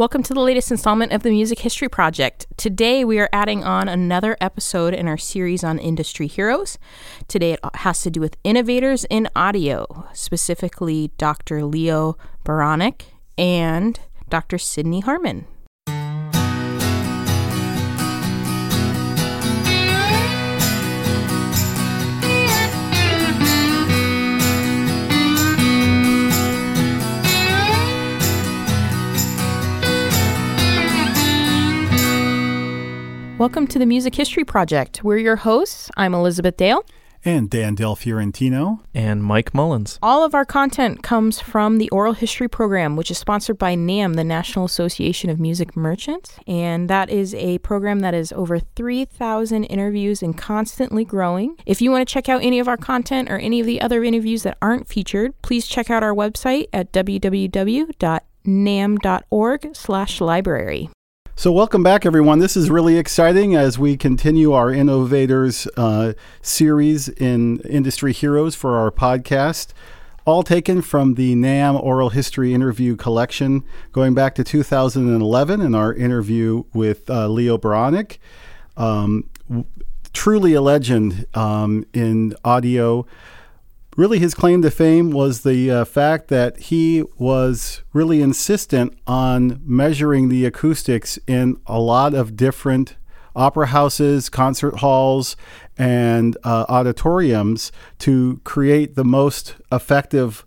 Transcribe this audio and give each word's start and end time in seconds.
Welcome 0.00 0.22
to 0.22 0.32
the 0.32 0.40
latest 0.40 0.70
installment 0.70 1.12
of 1.12 1.24
the 1.24 1.30
Music 1.30 1.58
History 1.58 1.86
Project. 1.86 2.46
Today 2.56 3.04
we 3.04 3.18
are 3.18 3.28
adding 3.34 3.64
on 3.64 3.86
another 3.86 4.34
episode 4.40 4.94
in 4.94 5.06
our 5.06 5.18
series 5.18 5.62
on 5.62 5.78
industry 5.78 6.26
heroes. 6.26 6.78
Today 7.28 7.52
it 7.52 7.60
has 7.74 8.00
to 8.04 8.10
do 8.10 8.18
with 8.18 8.38
innovators 8.42 9.04
in 9.10 9.28
audio, 9.36 10.08
specifically 10.14 11.10
Dr. 11.18 11.66
Leo 11.66 12.16
Beranek 12.46 13.02
and 13.36 14.00
Dr. 14.30 14.56
Sidney 14.56 15.00
Harman. 15.00 15.46
Welcome 33.40 33.66
to 33.68 33.78
the 33.78 33.86
Music 33.86 34.14
History 34.16 34.44
Project. 34.44 35.02
We're 35.02 35.16
your 35.16 35.36
hosts. 35.36 35.90
I'm 35.96 36.12
Elizabeth 36.12 36.58
Dale. 36.58 36.84
And 37.24 37.48
Dan 37.48 37.74
Del 37.74 37.96
Fiorentino. 37.96 38.82
And 38.92 39.24
Mike 39.24 39.54
Mullins. 39.54 39.98
All 40.02 40.22
of 40.22 40.34
our 40.34 40.44
content 40.44 41.02
comes 41.02 41.40
from 41.40 41.78
the 41.78 41.88
Oral 41.88 42.12
History 42.12 42.48
Program, 42.48 42.96
which 42.96 43.10
is 43.10 43.16
sponsored 43.16 43.56
by 43.56 43.76
NAMM, 43.76 44.16
the 44.16 44.24
National 44.24 44.66
Association 44.66 45.30
of 45.30 45.40
Music 45.40 45.74
Merchants. 45.74 46.38
And 46.46 46.90
that 46.90 47.08
is 47.08 47.34
a 47.34 47.56
program 47.60 48.00
that 48.00 48.12
is 48.12 48.30
over 48.32 48.58
3,000 48.58 49.64
interviews 49.64 50.22
and 50.22 50.36
constantly 50.36 51.06
growing. 51.06 51.56
If 51.64 51.80
you 51.80 51.90
want 51.90 52.06
to 52.06 52.12
check 52.12 52.28
out 52.28 52.44
any 52.44 52.58
of 52.58 52.68
our 52.68 52.76
content 52.76 53.30
or 53.30 53.38
any 53.38 53.58
of 53.58 53.64
the 53.64 53.80
other 53.80 54.04
interviews 54.04 54.42
that 54.42 54.58
aren't 54.60 54.86
featured, 54.86 55.32
please 55.40 55.66
check 55.66 55.88
out 55.88 56.02
our 56.02 56.12
website 56.12 56.66
at 56.74 56.92
www.namm.org 56.92 57.96
slash 59.74 60.20
library. 60.20 60.90
So, 61.40 61.50
welcome 61.50 61.82
back, 61.82 62.04
everyone. 62.04 62.38
This 62.38 62.54
is 62.54 62.68
really 62.68 62.98
exciting 62.98 63.56
as 63.56 63.78
we 63.78 63.96
continue 63.96 64.52
our 64.52 64.70
Innovators 64.70 65.66
uh, 65.74 66.12
series 66.42 67.08
in 67.08 67.60
Industry 67.60 68.12
Heroes 68.12 68.54
for 68.54 68.76
our 68.76 68.90
podcast. 68.90 69.68
All 70.26 70.42
taken 70.42 70.82
from 70.82 71.14
the 71.14 71.34
NAMM 71.34 71.82
Oral 71.82 72.10
History 72.10 72.52
Interview 72.52 72.94
Collection 72.94 73.64
going 73.92 74.12
back 74.12 74.34
to 74.34 74.44
2011 74.44 75.62
in 75.62 75.74
our 75.74 75.94
interview 75.94 76.64
with 76.74 77.08
uh, 77.08 77.26
Leo 77.28 77.56
Beranek. 77.56 78.18
Um, 78.76 79.24
truly 80.12 80.52
a 80.52 80.60
legend 80.60 81.24
um, 81.32 81.86
in 81.94 82.34
audio 82.44 83.06
really 84.00 84.18
his 84.18 84.32
claim 84.32 84.62
to 84.62 84.70
fame 84.70 85.10
was 85.10 85.42
the 85.42 85.70
uh, 85.70 85.84
fact 85.84 86.28
that 86.28 86.56
he 86.56 87.04
was 87.18 87.82
really 87.92 88.22
insistent 88.22 88.98
on 89.06 89.60
measuring 89.62 90.30
the 90.30 90.46
acoustics 90.46 91.18
in 91.26 91.54
a 91.66 91.78
lot 91.78 92.14
of 92.14 92.34
different 92.34 92.96
opera 93.36 93.66
houses, 93.66 94.30
concert 94.30 94.78
halls, 94.78 95.36
and 95.76 96.34
uh, 96.44 96.64
auditoriums 96.70 97.70
to 97.98 98.40
create 98.42 98.94
the 98.94 99.04
most 99.04 99.56
effective 99.70 100.46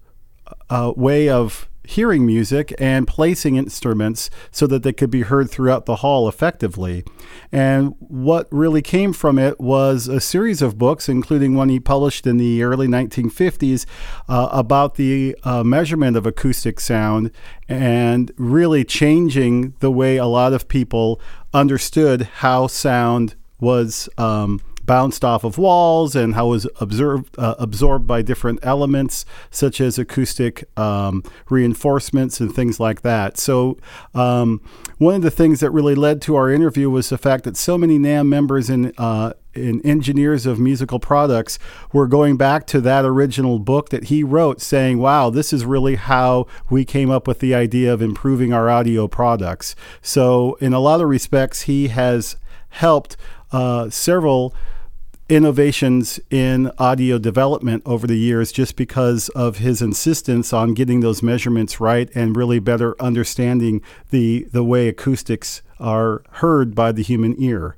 uh, 0.71 0.91
way 0.95 1.29
of 1.29 1.69
hearing 1.85 2.25
music 2.25 2.73
and 2.79 3.07
placing 3.07 3.55
instruments 3.55 4.29
so 4.51 4.65
that 4.67 4.83
they 4.83 4.93
could 4.93 5.09
be 5.09 5.21
heard 5.21 5.49
throughout 5.49 5.85
the 5.85 5.97
hall 5.97 6.27
effectively. 6.27 7.03
And 7.51 7.95
what 7.99 8.47
really 8.51 8.81
came 8.81 9.13
from 9.13 9.37
it 9.37 9.59
was 9.59 10.07
a 10.07 10.19
series 10.19 10.61
of 10.61 10.77
books, 10.77 11.09
including 11.09 11.55
one 11.55 11.69
he 11.69 11.79
published 11.79 12.25
in 12.25 12.37
the 12.37 12.63
early 12.63 12.87
1950s 12.87 13.85
uh, 14.27 14.49
about 14.51 14.95
the 14.95 15.35
uh, 15.43 15.63
measurement 15.63 16.17
of 16.17 16.25
acoustic 16.25 16.79
sound 16.79 17.31
and 17.67 18.31
really 18.37 18.83
changing 18.83 19.73
the 19.79 19.91
way 19.91 20.17
a 20.17 20.25
lot 20.25 20.53
of 20.53 20.67
people 20.67 21.19
understood 21.53 22.23
how 22.35 22.67
sound 22.67 23.35
was. 23.59 24.09
Um, 24.17 24.61
bounced 24.85 25.23
off 25.23 25.43
of 25.43 25.57
walls 25.57 26.15
and 26.15 26.35
how 26.35 26.47
it 26.47 26.49
was 26.49 26.67
observed, 26.79 27.37
uh, 27.37 27.55
absorbed 27.57 28.05
by 28.05 28.21
different 28.21 28.59
elements 28.63 29.25
such 29.49 29.79
as 29.79 29.97
acoustic 29.97 30.65
um, 30.77 31.23
reinforcements 31.49 32.39
and 32.39 32.53
things 32.53 32.79
like 32.79 33.01
that. 33.01 33.37
So, 33.37 33.77
um, 34.13 34.61
one 34.97 35.15
of 35.15 35.21
the 35.21 35.31
things 35.31 35.59
that 35.59 35.71
really 35.71 35.95
led 35.95 36.21
to 36.23 36.35
our 36.35 36.49
interview 36.49 36.89
was 36.89 37.09
the 37.09 37.17
fact 37.17 37.43
that 37.45 37.57
so 37.57 37.77
many 37.77 37.97
NAMM 37.97 38.27
members 38.27 38.69
and 38.69 38.93
uh, 38.97 39.33
engineers 39.55 40.45
of 40.45 40.59
musical 40.59 40.99
products 40.99 41.59
were 41.91 42.07
going 42.07 42.37
back 42.37 42.65
to 42.67 42.81
that 42.81 43.05
original 43.05 43.59
book 43.59 43.89
that 43.89 44.05
he 44.05 44.23
wrote 44.23 44.61
saying, 44.61 44.99
wow, 44.99 45.29
this 45.29 45.53
is 45.53 45.65
really 45.65 45.95
how 45.95 46.47
we 46.69 46.85
came 46.85 47.09
up 47.09 47.27
with 47.27 47.39
the 47.39 47.53
idea 47.53 47.93
of 47.93 48.01
improving 48.01 48.53
our 48.53 48.69
audio 48.69 49.07
products. 49.07 49.75
So, 50.01 50.55
in 50.55 50.73
a 50.73 50.79
lot 50.79 51.01
of 51.01 51.09
respects, 51.09 51.63
he 51.63 51.89
has 51.89 52.37
helped 52.69 53.15
uh, 53.51 53.89
several 53.89 54.53
innovations 55.29 56.19
in 56.29 56.69
audio 56.77 57.17
development 57.17 57.81
over 57.85 58.05
the 58.05 58.17
years 58.17 58.51
just 58.51 58.75
because 58.75 59.29
of 59.29 59.57
his 59.57 59.81
insistence 59.81 60.51
on 60.51 60.73
getting 60.73 60.99
those 60.99 61.23
measurements 61.23 61.79
right 61.79 62.09
and 62.13 62.35
really 62.35 62.59
better 62.59 63.01
understanding 63.01 63.81
the 64.09 64.47
the 64.51 64.63
way 64.63 64.87
acoustics 64.87 65.61
are 65.79 66.23
heard 66.31 66.75
by 66.75 66.91
the 66.91 67.03
human 67.03 67.35
ear. 67.41 67.77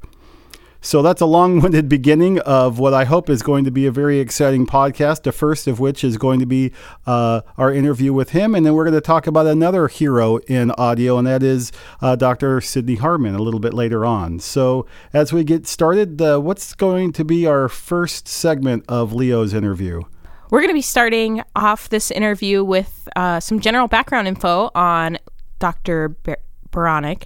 So 0.85 1.01
that's 1.01 1.19
a 1.19 1.25
long 1.25 1.62
winded 1.62 1.90
beginning 1.90 2.38
of 2.41 2.78
what 2.78 2.94
I 2.94 3.06
hope 3.06 3.28
is 3.28 3.41
going 3.41 3.63
to 3.63 3.72
be 3.72 3.88
a 3.88 3.91
very 3.91 4.19
exciting 4.19 4.68
podcast. 4.68 5.23
The 5.23 5.31
first 5.31 5.66
of 5.66 5.79
which 5.79 6.03
is 6.03 6.16
going 6.19 6.40
to 6.41 6.46
be 6.46 6.73
uh, 7.07 7.41
our 7.57 7.73
interview 7.73 8.13
with 8.13 8.29
him. 8.29 8.53
And 8.53 8.63
then 8.63 8.75
we're 8.75 8.84
going 8.84 8.94
to 8.94 9.01
talk 9.01 9.25
about 9.25 9.47
another 9.47 9.88
hero 9.88 10.38
in 10.47 10.69
audio, 10.78 11.18
and 11.18 11.25
that 11.25 11.41
is 11.41 11.72
uh, 12.01 12.16
Dr. 12.16 12.62
Sidney 12.62 12.97
Harman 12.97 13.34
a 13.34 13.40
little 13.40 13.59
bit 13.59 13.73
later 13.73 14.06
on. 14.06 14.40
So 14.40 14.85
as 15.12 15.34
we 15.34 15.44
get 15.44 15.66
started, 15.66 16.22
uh, 16.22 16.38
what's 16.38 16.75
going 16.75 17.13
to 17.13 17.25
be 17.25 17.47
our 17.47 17.67
first 17.67 18.28
segment 18.28 18.85
of 18.88 19.12
Leo's 19.12 19.56
interview? 19.56 20.03
We're 20.52 20.59
going 20.59 20.69
to 20.69 20.75
be 20.75 20.84
starting 20.84 21.41
off 21.56 21.90
this 21.90 22.12
interview 22.12 22.63
with 22.63 23.09
uh, 23.16 23.40
some 23.40 23.59
general 23.59 23.88
background 23.88 24.28
info 24.28 24.69
on 24.75 25.17
Dr. 25.57 26.09
Ber- 26.09 26.38
Beranek 26.69 27.23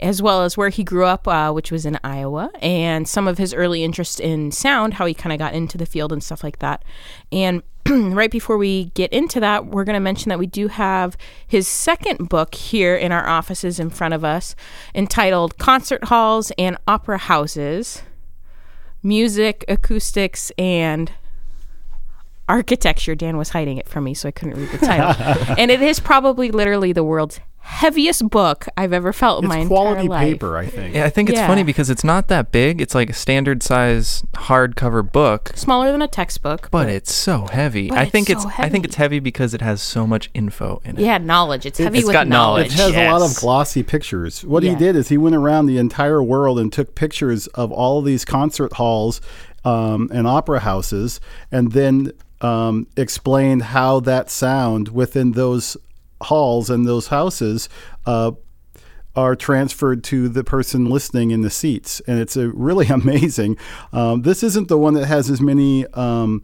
as 0.00 0.22
well 0.22 0.42
as 0.42 0.56
where 0.56 0.68
he 0.68 0.84
grew 0.84 1.04
up, 1.04 1.26
uh, 1.26 1.50
which 1.50 1.72
was 1.72 1.84
in 1.84 1.98
Iowa, 2.04 2.50
and 2.60 3.08
some 3.08 3.26
of 3.26 3.38
his 3.38 3.52
early 3.52 3.82
interest 3.82 4.20
in 4.20 4.52
sound, 4.52 4.94
how 4.94 5.06
he 5.06 5.14
kind 5.14 5.32
of 5.32 5.38
got 5.38 5.54
into 5.54 5.76
the 5.76 5.86
field 5.86 6.12
and 6.12 6.22
stuff 6.22 6.44
like 6.44 6.60
that. 6.60 6.84
And 7.32 7.62
right 7.88 8.30
before 8.30 8.58
we 8.58 8.86
get 8.94 9.12
into 9.12 9.40
that, 9.40 9.66
we're 9.66 9.84
going 9.84 9.94
to 9.94 10.00
mention 10.00 10.28
that 10.28 10.38
we 10.38 10.46
do 10.46 10.68
have 10.68 11.16
his 11.46 11.66
second 11.66 12.28
book 12.28 12.54
here 12.54 12.94
in 12.96 13.12
our 13.12 13.26
offices 13.26 13.80
in 13.80 13.90
front 13.90 14.14
of 14.14 14.24
us 14.24 14.54
entitled 14.94 15.58
Concert 15.58 16.04
Halls 16.04 16.52
and 16.58 16.76
Opera 16.86 17.18
Houses 17.18 18.02
Music, 19.02 19.64
Acoustics, 19.68 20.50
and 20.58 21.12
Architecture. 22.48 23.14
Dan 23.14 23.36
was 23.36 23.50
hiding 23.50 23.76
it 23.78 23.88
from 23.88 24.04
me, 24.04 24.14
so 24.14 24.28
I 24.28 24.32
couldn't 24.32 24.56
read 24.58 24.70
the 24.70 24.78
title. 24.78 25.54
and 25.58 25.70
it 25.70 25.82
is 25.82 26.00
probably 26.00 26.50
literally 26.50 26.92
the 26.92 27.04
world's 27.04 27.40
heaviest 27.60 28.26
book 28.30 28.66
I've 28.78 28.94
ever 28.94 29.12
felt 29.12 29.44
in 29.44 29.50
it's 29.50 29.54
my 29.58 29.66
quality 29.66 30.04
entire 30.04 30.08
life. 30.08 30.28
It's 30.32 30.38
quality 30.38 30.56
paper, 30.56 30.56
I 30.56 30.66
think. 30.66 30.94
Yeah, 30.94 31.04
I 31.04 31.10
think 31.10 31.28
it's 31.28 31.36
Yeah. 31.38 31.46
funny 31.46 31.62
because 31.62 31.90
it's 31.90 32.02
not 32.02 32.28
that 32.28 32.50
big. 32.50 32.80
It's 32.80 32.94
like 32.94 33.10
a 33.10 33.12
standard 33.12 33.62
size 33.62 34.24
hardcover 34.36 35.12
book, 35.12 35.52
Smaller 35.54 35.92
than 35.92 36.00
a 36.00 36.08
textbook, 36.08 36.70
but 36.70 36.88
it's 36.88 37.12
so 37.12 37.46
heavy. 37.52 37.90
But 37.90 37.98
I 37.98 38.02
it's 38.04 38.10
think 38.12 38.28
so 38.28 38.32
it's 38.32 38.46
I 38.46 38.50
heavy. 38.52 38.70
think 38.70 38.84
it's 38.86 38.94
heavy 38.96 39.20
because 39.20 39.52
it 39.52 39.60
has 39.60 39.82
so 39.82 40.06
much 40.06 40.30
info 40.32 40.80
in 40.86 40.96
it. 40.96 41.02
yeah, 41.02 41.18
knowledge. 41.18 41.66
It's 41.66 41.78
heavy 41.78 41.98
It's 41.98 42.06
with 42.06 42.14
got 42.14 42.26
knowledge. 42.26 42.68
It 42.68 42.72
has 42.72 42.94
a 42.94 43.10
lot 43.10 43.20
of 43.20 43.28
Yes. 43.32 43.38
glossy 43.40 43.82
pictures. 43.82 44.42
What 44.46 44.62
he 44.62 44.70
Yeah. 44.70 44.78
did 44.78 44.96
is 44.96 45.08
he 45.10 45.18
went 45.18 45.36
around 45.36 45.66
the 45.66 45.76
entire 45.76 46.22
world 46.22 46.58
and 46.58 46.72
took 46.72 46.94
pictures 46.94 47.48
of 47.48 47.70
all 47.70 47.98
of 47.98 48.06
these 48.06 48.24
concert 48.24 48.72
halls 48.74 49.20
um, 49.64 50.08
and 50.14 50.26
opera 50.26 50.60
houses, 50.60 51.20
and 51.52 51.72
then 51.72 52.12
um, 52.40 52.86
explained 52.96 53.62
how 53.62 54.00
that 54.00 54.30
sound 54.30 54.88
within 54.88 55.32
those 55.32 55.76
halls 56.22 56.70
and 56.70 56.86
those 56.86 57.08
houses 57.08 57.68
uh, 58.06 58.32
are 59.16 59.34
transferred 59.34 60.04
to 60.04 60.28
the 60.28 60.44
person 60.44 60.86
listening 60.86 61.30
in 61.30 61.42
the 61.42 61.50
seats, 61.50 62.00
and 62.06 62.20
it's 62.20 62.36
really 62.36 62.86
amazing. 62.88 63.56
Um, 63.92 64.22
this 64.22 64.42
isn't 64.42 64.68
the 64.68 64.78
one 64.78 64.94
that 64.94 65.06
has 65.06 65.30
as 65.30 65.40
many. 65.40 65.86
Um, 65.88 66.42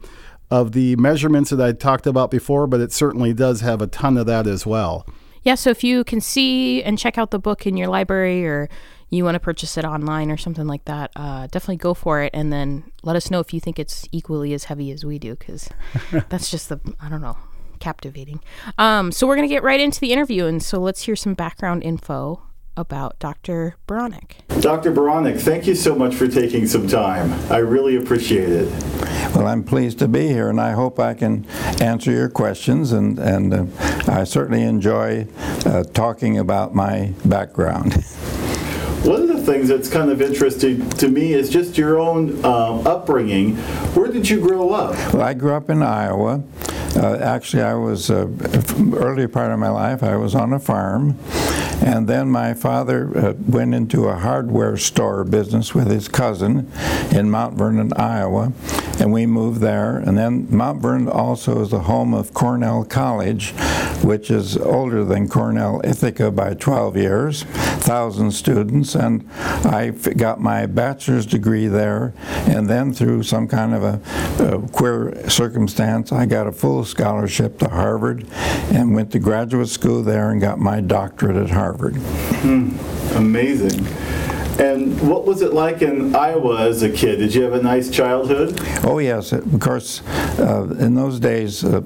of 0.51 0.73
the 0.73 0.95
measurements 0.97 1.49
that 1.49 1.59
I 1.59 1.71
talked 1.71 2.05
about 2.05 2.29
before, 2.29 2.67
but 2.67 2.79
it 2.79 2.91
certainly 2.91 3.33
does 3.33 3.61
have 3.61 3.81
a 3.81 3.87
ton 3.87 4.15
of 4.15 4.27
that 4.27 4.45
as 4.45 4.63
well. 4.63 5.05
Yeah, 5.41 5.55
so 5.55 5.69
if 5.69 5.83
you 5.83 6.03
can 6.03 6.21
see 6.21 6.81
and 6.83 6.97
check 6.97 7.17
out 7.17 7.31
the 7.31 7.39
book 7.39 7.67
in 7.67 7.77
your 7.77 7.87
library 7.87 8.45
or 8.45 8.69
you 9.09 9.23
want 9.23 9.35
to 9.35 9.39
purchase 9.39 9.77
it 9.77 9.85
online 9.85 10.31
or 10.31 10.37
something 10.37 10.67
like 10.67 10.85
that, 10.85 11.11
uh, 11.15 11.47
definitely 11.47 11.77
go 11.77 11.93
for 11.93 12.21
it. 12.21 12.31
And 12.33 12.51
then 12.51 12.91
let 13.03 13.15
us 13.15 13.29
know 13.31 13.39
if 13.39 13.53
you 13.53 13.59
think 13.59 13.79
it's 13.79 14.07
equally 14.11 14.53
as 14.53 14.65
heavy 14.65 14.91
as 14.91 15.05
we 15.05 15.19
do, 15.19 15.35
because 15.35 15.69
that's 16.29 16.49
just 16.49 16.69
the, 16.69 16.79
I 16.99 17.09
don't 17.09 17.21
know, 17.21 17.37
captivating. 17.79 18.41
Um, 18.77 19.11
so 19.11 19.27
we're 19.27 19.35
going 19.35 19.47
to 19.47 19.53
get 19.53 19.63
right 19.63 19.79
into 19.79 19.99
the 19.99 20.11
interview. 20.11 20.45
And 20.45 20.61
so 20.61 20.79
let's 20.79 21.03
hear 21.03 21.15
some 21.15 21.33
background 21.33 21.83
info 21.83 22.41
about 22.77 23.17
Dr. 23.19 23.75
Beranek. 23.87 24.61
Dr. 24.61 24.91
Beranek, 24.91 25.39
thank 25.39 25.65
you 25.65 25.75
so 25.75 25.95
much 25.95 26.13
for 26.13 26.27
taking 26.27 26.67
some 26.67 26.87
time. 26.87 27.31
I 27.51 27.57
really 27.57 27.95
appreciate 27.95 28.49
it. 28.49 28.69
Well, 29.33 29.47
I'm 29.47 29.63
pleased 29.63 29.99
to 29.99 30.07
be 30.07 30.27
here, 30.27 30.49
and 30.49 30.59
I 30.59 30.71
hope 30.71 30.99
I 30.99 31.13
can 31.13 31.45
answer 31.81 32.11
your 32.11 32.29
questions. 32.29 32.91
And, 32.91 33.17
and 33.19 33.53
uh, 33.53 33.65
I 34.07 34.23
certainly 34.23 34.63
enjoy 34.63 35.27
uh, 35.65 35.83
talking 35.83 36.37
about 36.37 36.75
my 36.75 37.13
background. 37.23 38.03
One 39.05 39.21
of 39.21 39.27
the 39.27 39.39
things 39.39 39.67
that's 39.67 39.87
kind 39.87 40.09
of 40.09 40.19
interesting 40.19 40.89
to 40.89 41.07
me 41.07 41.33
is 41.33 41.51
just 41.51 41.77
your 41.77 41.99
own 41.99 42.43
um, 42.43 42.87
upbringing. 42.87 43.55
Where 43.93 44.11
did 44.11 44.27
you 44.27 44.41
grow 44.41 44.71
up? 44.71 44.95
Well, 45.13 45.21
I 45.21 45.35
grew 45.35 45.53
up 45.53 45.69
in 45.69 45.83
Iowa. 45.83 46.41
Uh, 46.95 47.17
actually, 47.17 47.61
I 47.61 47.75
was, 47.75 48.09
uh, 48.09 48.27
early 48.95 49.27
part 49.27 49.51
of 49.51 49.59
my 49.59 49.69
life, 49.69 50.01
I 50.01 50.15
was 50.15 50.33
on 50.33 50.53
a 50.53 50.59
farm. 50.59 51.19
And 51.81 52.07
then 52.07 52.29
my 52.29 52.53
father 52.53 53.15
uh, 53.15 53.33
went 53.47 53.75
into 53.75 54.05
a 54.05 54.15
hardware 54.15 54.77
store 54.77 55.23
business 55.23 55.75
with 55.75 55.87
his 55.87 56.07
cousin 56.07 56.71
in 57.11 57.29
Mount 57.29 57.55
Vernon, 57.55 57.93
Iowa, 57.93 58.53
and 58.99 59.11
we 59.11 59.25
moved 59.25 59.59
there. 59.59 59.97
And 59.97 60.17
then 60.17 60.47
Mount 60.49 60.81
Vernon 60.81 61.09
also 61.09 61.61
is 61.61 61.71
the 61.71 61.81
home 61.81 62.13
of 62.13 62.33
Cornell 62.33 62.85
College, 62.85 63.51
which 64.03 64.31
is 64.31 64.57
older 64.57 65.03
than 65.03 65.27
Cornell 65.27 65.81
Ithaca 65.83 66.31
by 66.31 66.53
12 66.53 66.95
years, 66.95 67.43
1,000 67.43 68.31
students. 68.31 68.94
And 68.95 69.29
I 69.65 69.89
got 69.89 70.39
my 70.39 70.65
bachelor's 70.65 71.25
degree 71.25 71.67
there, 71.67 72.13
and 72.47 72.69
then 72.69 72.93
through 72.93 73.23
some 73.23 73.47
kind 73.47 73.73
of 73.73 73.83
a, 73.83 74.43
a 74.43 74.67
queer 74.69 75.29
circumstance, 75.29 76.11
I 76.11 76.25
got 76.25 76.47
a 76.47 76.51
full 76.51 76.85
scholarship 76.85 77.59
to 77.59 77.69
Harvard 77.69 78.25
and 78.71 78.95
went 78.95 79.11
to 79.11 79.19
graduate 79.19 79.67
school 79.67 80.01
there 80.01 80.31
and 80.31 80.41
got 80.41 80.59
my 80.59 80.81
doctorate 80.81 81.37
at 81.37 81.49
Harvard. 81.49 81.95
Hmm. 81.95 82.77
Amazing. 83.15 83.85
And 84.59 85.09
what 85.09 85.25
was 85.25 85.41
it 85.41 85.53
like 85.53 85.81
in 85.81 86.15
Iowa 86.15 86.61
as 86.61 86.81
a 86.81 86.89
kid? 86.89 87.17
Did 87.17 87.35
you 87.35 87.43
have 87.43 87.53
a 87.53 87.61
nice 87.61 87.89
childhood? 87.89 88.59
Oh 88.85 88.99
yes, 88.99 89.33
of 89.33 89.59
course. 89.59 90.01
Uh, 90.39 90.73
in 90.79 90.95
those 90.95 91.19
days, 91.19 91.63
uh, 91.63 91.81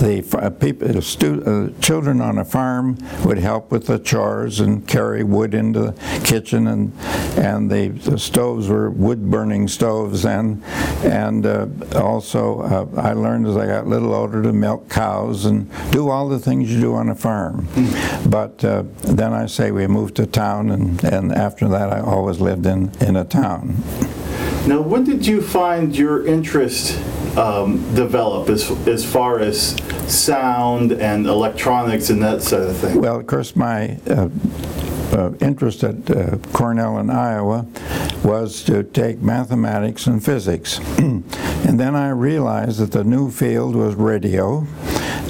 the 0.00 0.22
uh, 0.38 0.50
people, 0.50 1.00
stu- 1.00 1.42
uh, 1.76 1.80
children 1.80 2.20
on 2.20 2.36
a 2.38 2.44
farm 2.44 2.98
would 3.24 3.38
help 3.38 3.70
with 3.72 3.86
the 3.86 3.98
chores 3.98 4.60
and 4.60 4.86
carry 4.86 5.24
wood 5.24 5.54
into 5.54 5.80
the 5.80 6.20
kitchen, 6.22 6.66
and 6.66 6.92
and 7.38 7.70
the, 7.70 7.88
the 7.88 8.18
stoves 8.18 8.68
were 8.68 8.90
wood 8.90 9.30
burning 9.30 9.66
stoves, 9.66 10.26
and 10.26 10.62
and 11.02 11.46
uh, 11.46 11.66
also 11.94 12.60
uh, 12.60 13.00
I 13.00 13.14
learned 13.14 13.46
as 13.46 13.56
I 13.56 13.66
got 13.66 13.84
a 13.84 13.88
little 13.88 14.12
older 14.12 14.42
to 14.42 14.52
milk 14.52 14.90
cows 14.90 15.46
and 15.46 15.70
do 15.92 16.10
all 16.10 16.28
the 16.28 16.38
things 16.38 16.70
you 16.70 16.78
do 16.80 16.94
on 16.94 17.08
a 17.08 17.14
farm. 17.14 17.66
Mm. 17.68 18.30
But 18.30 18.58
then 18.58 19.32
I 19.32 19.46
say 19.46 19.70
we 19.70 19.86
moved 19.86 20.16
to 20.16 20.26
town, 20.26 20.70
and 20.70 21.02
and 21.04 21.32
after 21.32 21.68
that 21.68 21.85
that 21.86 21.98
I 21.98 22.00
always 22.00 22.40
lived 22.40 22.66
in, 22.66 22.90
in 23.00 23.16
a 23.16 23.24
town. 23.24 23.76
Now, 24.66 24.80
when 24.80 25.04
did 25.04 25.26
you 25.26 25.40
find 25.40 25.96
your 25.96 26.26
interest 26.26 26.98
um, 27.36 27.94
develop 27.94 28.48
as, 28.48 28.70
as 28.88 29.04
far 29.04 29.38
as 29.38 29.76
sound 30.12 30.92
and 30.92 31.26
electronics 31.26 32.10
and 32.10 32.22
that 32.22 32.42
sort 32.42 32.64
of 32.64 32.76
thing? 32.76 33.00
Well, 33.00 33.20
of 33.20 33.26
course, 33.26 33.54
my 33.54 33.98
uh, 34.08 34.28
uh, 35.12 35.32
interest 35.40 35.84
at 35.84 36.10
uh, 36.10 36.38
Cornell 36.52 36.98
in 36.98 37.10
Iowa 37.10 37.66
was 38.24 38.64
to 38.64 38.82
take 38.82 39.20
mathematics 39.20 40.08
and 40.08 40.24
physics. 40.24 40.78
and 40.98 41.78
then 41.78 41.94
I 41.94 42.08
realized 42.08 42.80
that 42.80 42.90
the 42.90 43.04
new 43.04 43.30
field 43.30 43.76
was 43.76 43.94
radio. 43.94 44.66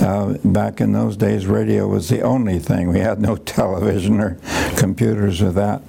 Uh, 0.00 0.36
back 0.44 0.80
in 0.80 0.92
those 0.92 1.16
days, 1.16 1.46
radio 1.46 1.88
was 1.88 2.08
the 2.08 2.20
only 2.20 2.58
thing. 2.58 2.88
We 2.88 3.00
had 3.00 3.20
no 3.20 3.36
television 3.56 4.20
or 4.20 4.38
computers 4.76 5.40
or 5.40 5.52
that. 5.52 5.82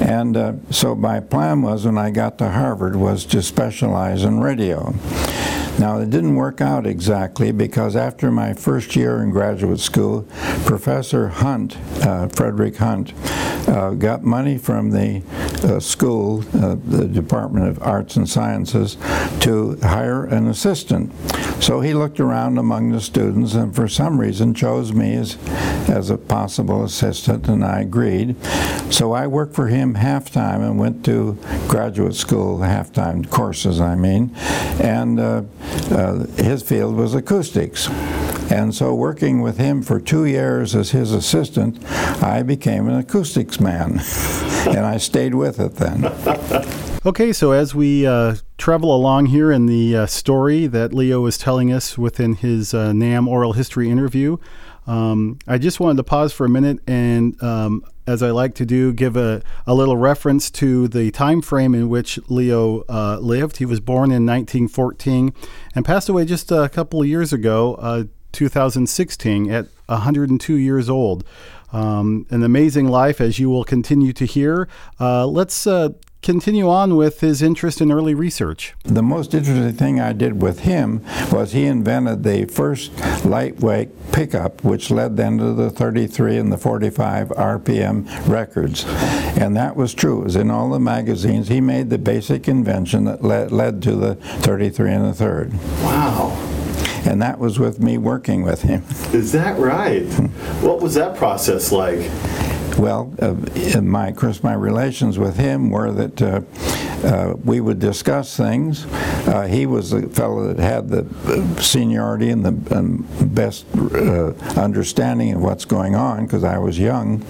And 0.00 0.36
uh, 0.36 0.52
so 0.70 0.94
my 0.94 1.20
plan 1.20 1.62
was 1.62 1.86
when 1.86 1.98
I 1.98 2.10
got 2.10 2.38
to 2.38 2.50
Harvard 2.50 2.96
was 2.96 3.24
to 3.26 3.42
specialize 3.42 4.24
in 4.24 4.40
radio. 4.40 4.94
Now, 5.78 5.98
it 5.98 6.10
didn't 6.10 6.36
work 6.36 6.60
out 6.60 6.86
exactly 6.86 7.50
because 7.50 7.96
after 7.96 8.30
my 8.30 8.54
first 8.54 8.94
year 8.94 9.22
in 9.22 9.30
graduate 9.30 9.80
school, 9.80 10.22
Professor 10.64 11.28
Hunt, 11.28 11.76
uh, 12.04 12.28
Frederick 12.28 12.76
Hunt, 12.76 13.12
uh, 13.68 13.90
got 13.90 14.22
money 14.22 14.56
from 14.56 14.90
the 14.90 15.22
uh, 15.64 15.80
school, 15.80 16.44
uh, 16.54 16.76
the 16.86 17.06
Department 17.06 17.66
of 17.66 17.82
Arts 17.82 18.16
and 18.16 18.28
Sciences, 18.28 18.96
to 19.40 19.76
hire 19.82 20.24
an 20.24 20.46
assistant. 20.46 21.12
So 21.62 21.80
he 21.80 21.94
looked 21.94 22.20
around 22.20 22.58
among 22.58 22.92
the 22.92 23.00
students 23.00 23.54
and 23.54 23.74
for 23.74 23.88
some 23.88 24.20
reason 24.20 24.54
chose 24.54 24.92
me 24.92 25.14
as, 25.14 25.38
as 25.88 26.10
a 26.10 26.18
possible 26.18 26.84
assistant, 26.84 27.48
and 27.48 27.64
I 27.64 27.80
agreed. 27.80 28.36
So 28.92 29.12
I 29.12 29.26
worked 29.26 29.54
for 29.54 29.68
him 29.68 29.94
half 29.94 30.30
time 30.30 30.62
and 30.62 30.78
went 30.78 31.04
to 31.06 31.38
graduate 31.66 32.14
school 32.14 32.58
half 32.58 32.92
time 32.92 33.24
courses, 33.24 33.80
I 33.80 33.96
mean, 33.96 34.34
and 34.80 35.18
uh, 35.90 36.26
his 36.36 36.62
field 36.62 36.96
was 36.96 37.14
acoustics. 37.14 37.88
And 38.50 38.74
so, 38.74 38.94
working 38.94 39.40
with 39.40 39.56
him 39.56 39.82
for 39.82 39.98
two 39.98 40.26
years 40.26 40.74
as 40.74 40.90
his 40.90 41.12
assistant, 41.12 41.82
I 42.22 42.42
became 42.42 42.88
an 42.88 42.96
acoustics 42.96 43.58
man. 43.58 44.00
and 44.66 44.80
I 44.80 44.98
stayed 44.98 45.34
with 45.34 45.58
it 45.60 45.76
then. 45.76 46.04
Okay, 47.06 47.32
so 47.32 47.52
as 47.52 47.74
we 47.74 48.06
uh, 48.06 48.36
travel 48.56 48.94
along 48.94 49.26
here 49.26 49.52
in 49.52 49.66
the 49.66 49.96
uh, 49.96 50.06
story 50.06 50.66
that 50.66 50.94
Leo 50.94 51.26
is 51.26 51.36
telling 51.36 51.72
us 51.72 51.98
within 51.98 52.34
his 52.34 52.72
uh, 52.72 52.92
NAMM 52.92 53.26
oral 53.26 53.52
history 53.52 53.90
interview, 53.90 54.38
um, 54.86 55.38
I 55.46 55.58
just 55.58 55.80
wanted 55.80 55.98
to 55.98 56.04
pause 56.04 56.32
for 56.32 56.46
a 56.46 56.48
minute 56.48 56.78
and, 56.86 57.42
um, 57.42 57.84
as 58.06 58.22
I 58.22 58.30
like 58.30 58.54
to 58.56 58.66
do, 58.66 58.92
give 58.92 59.16
a, 59.16 59.42
a 59.66 59.74
little 59.74 59.96
reference 59.96 60.50
to 60.52 60.88
the 60.88 61.10
time 61.10 61.40
frame 61.40 61.74
in 61.74 61.88
which 61.88 62.18
Leo 62.28 62.84
uh, 62.88 63.18
lived. 63.20 63.58
He 63.58 63.64
was 63.64 63.80
born 63.80 64.10
in 64.10 64.26
1914 64.26 65.32
and 65.74 65.84
passed 65.84 66.08
away 66.08 66.24
just 66.24 66.52
a 66.52 66.68
couple 66.68 67.02
of 67.02 67.08
years 67.08 67.32
ago, 67.32 67.74
uh, 67.76 68.04
2016, 68.32 69.50
at 69.50 69.66
102 69.86 70.54
years 70.54 70.90
old. 70.90 71.24
Um, 71.72 72.26
an 72.30 72.44
amazing 72.44 72.88
life, 72.88 73.20
as 73.20 73.38
you 73.38 73.50
will 73.50 73.64
continue 73.64 74.12
to 74.12 74.24
hear. 74.24 74.68
Uh, 75.00 75.26
let's 75.26 75.66
uh, 75.66 75.90
continue 76.24 76.70
on 76.70 76.96
with 76.96 77.20
his 77.20 77.42
interest 77.42 77.82
in 77.82 77.92
early 77.92 78.14
research. 78.14 78.74
The 78.82 79.02
most 79.02 79.34
interesting 79.34 79.74
thing 79.74 80.00
I 80.00 80.14
did 80.14 80.40
with 80.40 80.60
him 80.60 81.04
was 81.30 81.52
he 81.52 81.66
invented 81.66 82.24
the 82.24 82.46
first 82.46 82.90
lightweight 83.26 83.90
pickup, 84.10 84.64
which 84.64 84.90
led 84.90 85.18
then 85.18 85.36
to 85.36 85.52
the 85.52 85.68
33 85.68 86.38
and 86.38 86.50
the 86.50 86.56
45 86.56 87.28
RPM 87.28 88.26
records. 88.26 88.84
And 88.86 89.54
that 89.56 89.76
was 89.76 89.92
true. 89.92 90.22
It 90.22 90.24
was 90.24 90.36
in 90.36 90.50
all 90.50 90.70
the 90.70 90.80
magazines. 90.80 91.48
He 91.48 91.60
made 91.60 91.90
the 91.90 91.98
basic 91.98 92.48
invention 92.48 93.04
that 93.04 93.22
led, 93.22 93.52
led 93.52 93.82
to 93.82 93.94
the 93.94 94.14
33 94.14 94.92
and 94.92 95.04
the 95.04 95.14
third. 95.14 95.52
Wow 95.82 96.50
and 97.06 97.20
that 97.20 97.38
was 97.38 97.58
with 97.58 97.80
me 97.80 97.98
working 97.98 98.42
with 98.42 98.62
him. 98.62 98.82
Is 99.12 99.30
that 99.32 99.58
right? 99.58 100.06
Hmm. 100.06 100.26
what 100.66 100.80
was 100.80 100.94
that 100.94 101.16
process 101.16 101.70
like? 101.70 102.10
Well, 102.78 103.14
uh, 103.20 103.80
my, 103.80 104.08
of 104.08 104.16
course, 104.16 104.42
my 104.42 104.54
relations 104.54 105.18
with 105.18 105.36
him 105.36 105.70
were 105.70 105.92
that 105.92 106.22
uh, 106.22 106.40
uh, 107.04 107.34
we 107.44 107.60
would 107.60 107.78
discuss 107.78 108.36
things. 108.36 108.86
Uh, 109.26 109.46
he 109.46 109.66
was 109.66 109.90
the 109.90 110.08
fellow 110.08 110.52
that 110.52 110.62
had 110.62 110.88
the 110.88 111.04
seniority 111.62 112.30
and 112.30 112.44
the 112.44 112.76
um, 112.76 113.06
best 113.20 113.66
uh, 113.76 114.32
understanding 114.56 115.34
of 115.34 115.42
what's 115.42 115.64
going 115.64 115.94
on 115.94 116.24
because 116.24 116.44
I 116.44 116.58
was 116.58 116.78
young. 116.78 117.24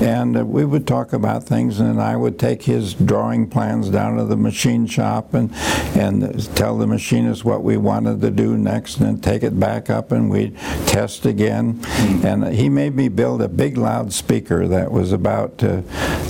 And 0.00 0.36
uh, 0.36 0.44
we 0.44 0.64
would 0.64 0.86
talk 0.86 1.12
about 1.12 1.44
things, 1.44 1.78
and 1.78 2.00
I 2.00 2.16
would 2.16 2.38
take 2.38 2.62
his 2.62 2.94
drawing 2.94 3.48
plans 3.48 3.88
down 3.88 4.16
to 4.16 4.24
the 4.24 4.36
machine 4.36 4.86
shop 4.86 5.34
and, 5.34 5.52
and 5.96 6.54
tell 6.56 6.76
the 6.76 6.86
machinist 6.86 7.44
what 7.44 7.62
we 7.62 7.76
wanted 7.76 8.20
to 8.22 8.30
do 8.30 8.58
next, 8.58 8.98
and 8.98 9.22
take 9.22 9.42
it 9.42 9.58
back 9.58 9.88
up 9.88 10.10
and 10.10 10.30
we'd 10.30 10.56
test 10.86 11.24
again. 11.24 11.74
Mm. 11.74 12.24
And 12.24 12.54
he 12.54 12.68
made 12.68 12.96
me 12.96 13.08
build 13.08 13.40
a 13.42 13.48
big 13.48 13.76
loudspeaker 13.76 14.66
that 14.68 14.81
was 14.90 15.12
about, 15.12 15.62
uh, 15.62 15.82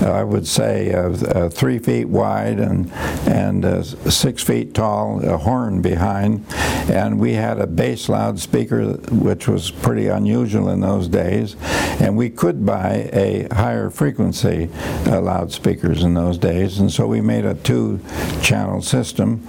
I 0.03 0.25
would 0.25 0.47
say, 0.47 0.93
uh, 0.93 1.49
three 1.49 1.79
feet 1.79 2.09
wide 2.09 2.59
and 2.59 2.91
and 3.27 3.65
uh, 3.65 3.83
six 3.83 4.43
feet 4.43 4.75
tall, 4.75 5.25
a 5.25 5.37
horn 5.37 5.81
behind, 5.81 6.45
and 6.91 7.19
we 7.19 7.35
had 7.35 7.61
a 7.61 7.67
bass 7.67 8.09
loudspeaker, 8.09 8.95
which 9.11 9.49
was 9.49 9.71
pretty 9.71 10.09
unusual 10.09 10.69
in 10.69 10.81
those 10.81 11.09
days, 11.09 11.57
and 12.01 12.17
we 12.17 12.29
could 12.29 12.67
buy 12.67 13.09
a 13.13 13.49
higher 13.53 13.91
frequency 13.91 14.69
uh, 15.07 15.21
loudspeakers 15.21 16.03
in 16.03 16.15
those 16.15 16.39
days, 16.39 16.79
and 16.81 16.91
so 16.91 17.07
we 17.07 17.21
made 17.21 17.45
a 17.45 17.55
two-channel 17.55 18.83
system, 18.83 19.47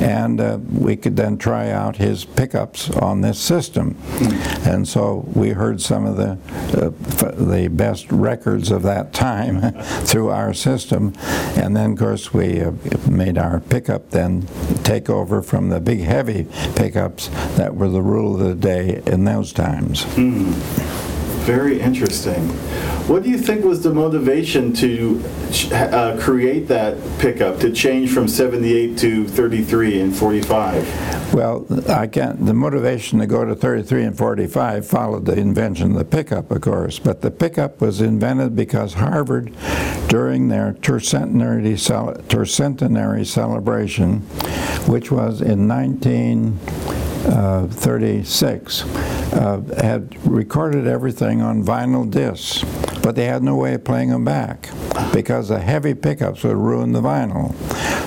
and 0.00 0.40
uh, 0.40 0.58
we 0.72 0.96
could 0.96 1.16
then 1.16 1.36
try 1.36 1.70
out 1.70 1.96
his 1.96 2.24
pickups 2.24 2.90
on 2.90 3.20
this 3.20 3.38
system, 3.38 3.96
and 4.64 4.88
so 4.88 5.24
we 5.34 5.50
heard 5.50 5.80
some 5.80 6.06
of 6.06 6.16
the 6.16 6.38
uh, 6.82 6.90
the 7.32 7.68
best 7.68 8.10
records 8.10 8.39
of 8.46 8.82
that 8.82 9.12
time 9.12 9.72
through 10.04 10.30
our 10.30 10.54
system, 10.54 11.12
and 11.56 11.76
then 11.76 11.92
of 11.92 11.98
course 11.98 12.32
we 12.32 12.60
uh, 12.60 12.72
made 13.08 13.36
our 13.36 13.60
pickup 13.60 14.10
then 14.10 14.46
take 14.82 15.10
over 15.10 15.42
from 15.42 15.68
the 15.68 15.80
big 15.80 16.00
heavy 16.00 16.46
pickups 16.74 17.28
that 17.56 17.74
were 17.74 17.88
the 17.88 18.02
rule 18.02 18.40
of 18.40 18.46
the 18.46 18.54
day 18.54 19.02
in 19.06 19.24
those 19.24 19.52
times. 19.52 20.04
Mm. 20.16 20.99
Very 21.40 21.80
interesting. 21.80 22.48
What 23.08 23.22
do 23.24 23.30
you 23.30 23.38
think 23.38 23.64
was 23.64 23.82
the 23.82 23.92
motivation 23.92 24.72
to 24.74 25.20
uh, 25.72 26.16
create 26.20 26.68
that 26.68 26.96
pickup 27.18 27.58
to 27.60 27.72
change 27.72 28.12
from 28.12 28.28
78 28.28 28.96
to 28.98 29.26
33 29.26 30.00
and 30.00 30.14
45? 30.16 31.34
Well, 31.34 31.66
I 31.88 32.06
can't. 32.06 32.44
The 32.44 32.54
motivation 32.54 33.18
to 33.20 33.26
go 33.26 33.44
to 33.44 33.56
33 33.56 34.04
and 34.04 34.16
45 34.16 34.86
followed 34.86 35.24
the 35.24 35.36
invention 35.36 35.92
of 35.92 35.98
the 35.98 36.04
pickup, 36.04 36.50
of 36.50 36.60
course. 36.60 36.98
But 36.98 37.20
the 37.20 37.30
pickup 37.30 37.80
was 37.80 38.00
invented 38.00 38.54
because 38.54 38.94
Harvard, 38.94 39.52
during 40.08 40.48
their 40.48 40.74
tercentenary, 40.74 41.74
tercentenary 42.28 43.26
celebration, 43.26 44.20
which 44.86 45.10
was 45.10 45.40
in 45.40 45.66
1936, 45.66 47.09
uh, 49.32 49.60
had 49.82 50.16
recorded 50.26 50.86
everything 50.86 51.42
on 51.42 51.62
vinyl 51.62 52.10
discs, 52.10 52.64
but 53.02 53.14
they 53.16 53.26
had 53.26 53.42
no 53.42 53.56
way 53.56 53.74
of 53.74 53.84
playing 53.84 54.10
them 54.10 54.24
back 54.24 54.70
because 55.12 55.48
the 55.48 55.58
heavy 55.58 55.94
pickups 55.94 56.42
would 56.44 56.56
ruin 56.56 56.92
the 56.92 57.00
vinyl. 57.00 57.54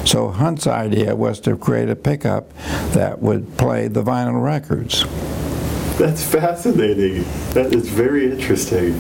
So 0.08 0.30
Hunt's 0.30 0.68
idea 0.68 1.16
was 1.16 1.40
to 1.42 1.56
create 1.56 1.90
a 1.90 1.96
pickup 1.96 2.52
that 2.92 3.22
would 3.22 3.58
play 3.58 3.88
the 3.88 4.04
vinyl 4.04 4.44
records. 4.44 5.06
That's 5.98 6.24
fascinating. 6.24 7.24
That 7.54 7.74
is 7.74 7.88
very 7.90 8.32
interesting. 8.32 9.00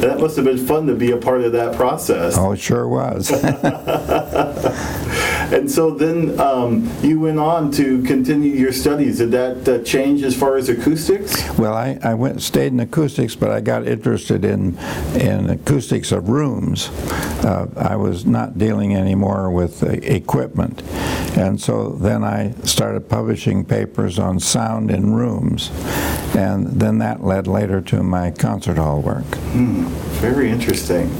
That 0.00 0.18
must 0.18 0.36
have 0.36 0.44
been 0.44 0.58
fun 0.58 0.86
to 0.88 0.94
be 0.94 1.12
a 1.12 1.16
part 1.16 1.42
of 1.42 1.52
that 1.52 1.76
process. 1.76 2.36
Oh, 2.36 2.52
it 2.52 2.60
sure 2.60 2.88
was. 2.88 3.30
and 5.52 5.70
so 5.70 5.90
then 5.90 6.38
um, 6.40 6.90
you 7.02 7.20
went 7.20 7.38
on 7.38 7.70
to 7.72 8.02
continue 8.02 8.52
your 8.52 8.72
studies. 8.72 9.18
Did 9.18 9.32
that 9.32 9.68
uh, 9.68 9.82
change 9.84 10.22
as 10.22 10.36
far 10.36 10.56
as 10.56 10.68
acoustics? 10.68 11.34
Well, 11.58 11.74
I, 11.74 11.98
I 12.02 12.14
went 12.14 12.42
stayed 12.42 12.72
in 12.72 12.80
acoustics, 12.80 13.34
but 13.34 13.50
I 13.50 13.60
got 13.60 13.86
interested 13.86 14.44
in 14.44 14.76
in 15.14 15.50
acoustics 15.50 16.12
of 16.12 16.28
rooms. 16.28 16.88
Uh, 17.44 17.68
I 17.76 17.96
was 17.96 18.24
not 18.24 18.58
dealing 18.58 18.94
anymore 18.94 19.50
with 19.50 19.82
uh, 19.82 19.88
equipment, 19.88 20.82
and 21.36 21.60
so 21.60 21.90
then 21.90 22.24
I 22.24 22.52
started 22.64 23.08
publishing 23.08 23.64
papers 23.64 24.18
on 24.18 24.40
sound 24.40 24.90
in 24.90 25.14
rooms, 25.14 25.70
and 26.34 26.66
then 26.80 26.98
that 26.98 27.22
led 27.22 27.46
later 27.46 27.80
to 27.82 28.02
my 28.02 28.30
concert 28.30 28.78
hall 28.78 29.00
work. 29.00 29.24
Hmm, 29.24 29.84
very 30.20 30.50
interesting. 30.50 31.10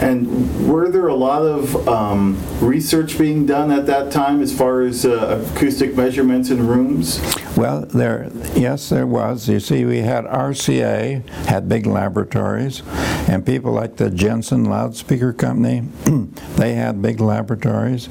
And 0.00 0.66
were 0.66 0.90
there 0.90 1.08
a 1.08 1.14
lot 1.14 1.42
of 1.42 1.86
um, 1.86 2.42
research 2.60 3.18
being 3.18 3.44
done 3.44 3.70
at 3.70 3.84
that 3.86 4.10
time 4.10 4.40
as 4.40 4.56
far 4.56 4.80
as 4.80 5.04
uh, 5.04 5.46
acoustic 5.54 5.94
measurements 5.94 6.48
in 6.48 6.66
rooms? 6.66 7.20
Well, 7.60 7.82
there, 7.82 8.30
yes, 8.54 8.88
there 8.88 9.06
was. 9.06 9.46
You 9.46 9.60
see, 9.60 9.84
we 9.84 9.98
had 9.98 10.24
RCA 10.24 11.28
had 11.44 11.68
big 11.68 11.84
laboratories, 11.84 12.82
and 13.28 13.44
people 13.44 13.72
like 13.72 13.96
the 13.96 14.08
Jensen 14.08 14.64
Loudspeaker 14.64 15.34
Company, 15.34 15.82
they 16.56 16.72
had 16.72 17.02
big 17.02 17.20
laboratories, 17.20 18.08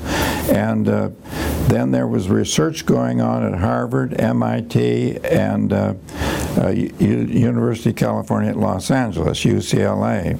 and 0.51 0.88
uh, 0.88 1.10
then 1.68 1.89
there 1.89 2.06
was 2.06 2.29
research 2.29 2.86
going 2.86 3.22
on 3.22 3.44
at 3.44 3.60
Harvard, 3.60 4.22
MIT, 4.22 5.18
and 5.24 5.74
uh, 5.74 5.96
uh, 6.58 6.70
University 6.70 7.91
of 7.91 7.96
California 7.96 8.50
at 8.50 8.58
Los 8.58 8.91
Angeles, 8.91 9.44
UCLA. 9.44 10.38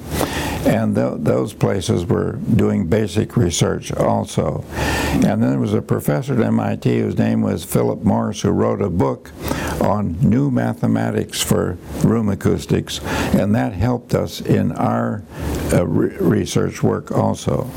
And 0.66 0.94
th 0.96 1.14
those 1.20 1.54
places 1.54 2.06
were 2.06 2.34
doing 2.34 2.88
basic 2.88 3.38
research 3.38 3.94
also. 3.94 4.66
And 5.14 5.42
then 5.42 5.52
there 5.52 5.60
was 5.60 5.74
a 5.74 5.82
professor 5.82 6.34
at 6.34 6.42
MIT 6.42 7.00
whose 7.00 7.18
name 7.18 7.42
was 7.42 7.64
Philip 7.64 8.04
Morse 8.04 8.42
who 8.42 8.50
wrote 8.50 8.82
a 8.82 8.90
book 9.00 9.32
on 9.82 10.20
new 10.20 10.52
mathematics 10.52 11.42
for 11.42 11.78
room 12.04 12.30
acoustics, 12.30 13.00
and 13.34 13.56
that 13.56 13.74
helped 13.74 14.14
us 14.14 14.42
in 14.42 14.74
our 14.74 15.24
uh, 15.74 15.88
re 15.88 16.16
research 16.18 16.84
work 16.84 17.12
also. 17.12 17.68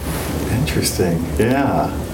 Interesting, 0.51 1.25
yeah. 1.39 2.12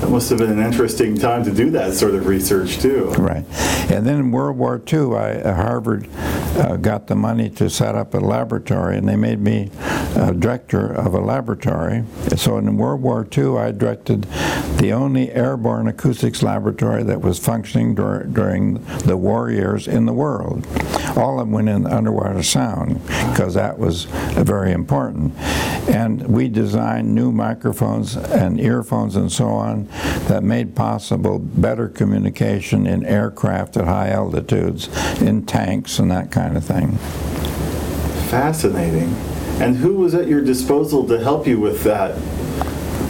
That 0.00 0.10
must 0.10 0.30
have 0.30 0.38
been 0.38 0.50
an 0.50 0.64
interesting 0.64 1.16
time 1.16 1.44
to 1.44 1.52
do 1.52 1.70
that 1.70 1.94
sort 1.94 2.14
of 2.14 2.26
research, 2.26 2.78
too. 2.78 3.06
Right. 3.18 3.44
And 3.90 4.06
then 4.06 4.20
in 4.20 4.30
World 4.30 4.56
War 4.56 4.80
II, 4.90 5.16
I, 5.16 5.40
uh, 5.40 5.54
Harvard 5.54 6.08
uh, 6.14 6.76
got 6.76 7.08
the 7.08 7.16
money 7.16 7.50
to 7.50 7.68
set 7.68 7.94
up 7.94 8.14
a 8.14 8.18
laboratory, 8.18 8.96
and 8.96 9.08
they 9.08 9.16
made 9.16 9.40
me 9.40 9.70
uh, 10.14 10.32
director 10.32 10.86
of 10.86 11.14
a 11.14 11.20
laboratory. 11.20 12.04
So 12.36 12.58
in 12.58 12.76
World 12.76 13.02
War 13.02 13.26
II, 13.36 13.56
I 13.56 13.72
directed 13.72 14.22
the 14.78 14.92
only 14.92 15.32
airborne 15.32 15.88
acoustics 15.88 16.42
laboratory 16.42 17.02
that 17.02 17.20
was 17.20 17.38
functioning 17.38 17.94
dur 17.94 18.24
during 18.24 18.74
the 18.98 19.16
war 19.16 19.50
years 19.50 19.88
in 19.88 20.06
the 20.06 20.12
world. 20.12 20.66
All 21.16 21.40
of 21.40 21.46
them 21.46 21.52
went 21.52 21.68
in 21.68 21.86
underwater 21.86 22.42
sound 22.42 23.04
because 23.06 23.54
that 23.54 23.78
was 23.78 24.04
very 24.04 24.72
important. 24.72 25.34
And 25.88 26.26
we 26.28 26.48
designed 26.48 27.14
new 27.14 27.32
microphones 27.32 28.14
and 28.16 28.60
earphones 28.60 29.16
and 29.16 29.32
so 29.32 29.48
on 29.48 29.88
that 30.28 30.42
made 30.42 30.76
possible 30.76 31.38
better 31.38 31.88
communication 31.88 32.86
in 32.86 33.04
aircraft 33.06 33.76
at 33.76 33.86
high 33.86 34.10
altitudes, 34.10 34.88
in 35.22 35.46
tanks 35.46 35.98
and 35.98 36.10
that 36.10 36.30
kind 36.30 36.56
of 36.56 36.64
thing. 36.64 36.98
Fascinating. 38.28 39.14
And 39.60 39.76
who 39.76 39.94
was 39.94 40.14
at 40.14 40.28
your 40.28 40.42
disposal 40.42 41.06
to 41.08 41.18
help 41.18 41.46
you 41.46 41.58
with 41.58 41.82
that? 41.84 42.14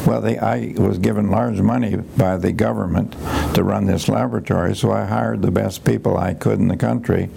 Well, 0.06 0.20
they, 0.20 0.38
I 0.38 0.74
was 0.76 0.98
given 0.98 1.30
large 1.30 1.60
money 1.60 1.96
by 1.96 2.36
the 2.36 2.52
government 2.52 3.12
to 3.54 3.62
run 3.62 3.86
this 3.86 4.08
laboratory, 4.08 4.74
so 4.74 4.90
I 4.90 5.04
hired 5.04 5.42
the 5.42 5.50
best 5.50 5.84
people 5.84 6.16
I 6.16 6.34
could 6.34 6.58
in 6.58 6.68
the 6.68 6.76
country. 6.76 7.28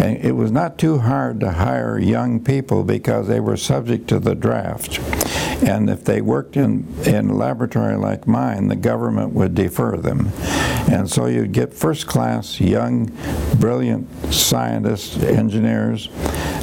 And 0.00 0.18
it 0.24 0.32
was 0.32 0.52
not 0.52 0.78
too 0.78 0.98
hard 0.98 1.40
to 1.40 1.52
hire 1.52 1.98
young 1.98 2.40
people 2.40 2.84
because 2.84 3.28
they 3.28 3.40
were 3.40 3.56
subject 3.56 4.08
to 4.08 4.18
the 4.18 4.34
draft. 4.34 5.00
And 5.62 5.88
if 5.88 6.04
they 6.04 6.20
worked 6.20 6.56
in, 6.56 6.86
in 7.06 7.30
a 7.30 7.34
laboratory 7.34 7.96
like 7.96 8.26
mine, 8.26 8.68
the 8.68 8.76
government 8.76 9.32
would 9.32 9.54
defer 9.54 9.96
them. 9.96 10.30
And 10.90 11.10
so 11.10 11.26
you'd 11.26 11.52
get 11.52 11.72
first 11.72 12.06
class, 12.06 12.60
young, 12.60 13.10
brilliant 13.58 14.06
scientists, 14.32 15.16
engineers, 15.16 16.10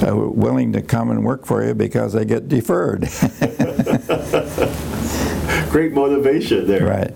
uh, 0.08 0.16
willing 0.16 0.74
to 0.74 0.82
come 0.84 1.10
and 1.10 1.26
work 1.26 1.46
for 1.46 1.66
you 1.66 1.74
because 1.74 2.14
they 2.14 2.24
get 2.24 2.48
deferred. 2.48 3.10
Great 5.74 5.92
motivation 5.92 6.68
there. 6.68 6.86
Right. 6.86 7.12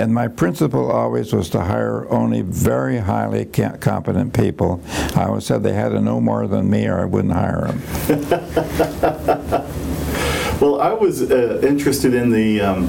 And 0.00 0.14
my 0.14 0.28
principle 0.28 0.90
always 0.90 1.34
was 1.34 1.50
to 1.50 1.60
hire 1.60 2.10
only 2.10 2.40
very 2.40 2.96
highly 2.96 3.44
competent 3.44 4.32
people. 4.32 4.80
I 5.14 5.26
always 5.26 5.44
said 5.44 5.62
they 5.62 5.74
had 5.74 5.90
to 5.90 6.00
know 6.00 6.18
more 6.18 6.46
than 6.46 6.70
me 6.70 6.86
or 6.86 7.00
I 7.00 7.04
wouldn't 7.04 7.34
hire 7.34 7.70
them. 7.70 7.82
Well, 10.60 10.80
I 10.80 10.92
was 10.92 11.22
uh, 11.22 11.60
interested 11.62 12.14
in 12.14 12.32
the 12.32 12.60
um, 12.60 12.88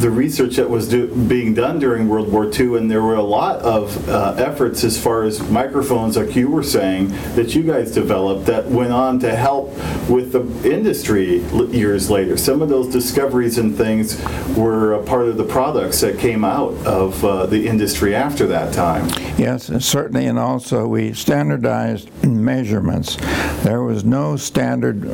the 0.00 0.10
research 0.10 0.56
that 0.56 0.70
was 0.70 0.88
do, 0.88 1.08
being 1.26 1.54
done 1.54 1.78
during 1.78 2.08
World 2.08 2.30
War 2.32 2.44
II, 2.44 2.76
and 2.76 2.90
there 2.90 3.02
were 3.02 3.16
a 3.16 3.22
lot 3.22 3.56
of 3.60 4.08
uh, 4.08 4.34
efforts 4.38 4.84
as 4.84 5.00
far 5.00 5.24
as 5.24 5.40
microphones, 5.50 6.16
like 6.16 6.36
you 6.36 6.48
were 6.48 6.62
saying, 6.62 7.08
that 7.34 7.54
you 7.54 7.64
guys 7.64 7.92
developed 7.92 8.46
that 8.46 8.66
went 8.66 8.92
on 8.92 9.18
to 9.20 9.34
help 9.34 9.70
with 10.08 10.32
the 10.32 10.70
industry 10.70 11.38
years 11.70 12.10
later. 12.10 12.36
Some 12.36 12.62
of 12.62 12.68
those 12.68 12.92
discoveries 12.92 13.58
and 13.58 13.76
things 13.76 14.22
were 14.56 14.94
a 14.94 15.02
part 15.02 15.26
of 15.26 15.36
the 15.36 15.44
products 15.44 16.00
that 16.00 16.18
came 16.18 16.44
out 16.44 16.74
of 16.86 17.24
uh, 17.24 17.46
the 17.46 17.66
industry 17.66 18.14
after 18.14 18.46
that 18.46 18.72
time. 18.72 19.08
Yes, 19.36 19.70
certainly, 19.84 20.26
and 20.26 20.38
also 20.38 20.86
we 20.86 21.12
standardized 21.12 22.08
measurements. 22.24 23.16
There 23.64 23.82
was 23.82 24.04
no 24.04 24.36
standard 24.36 25.04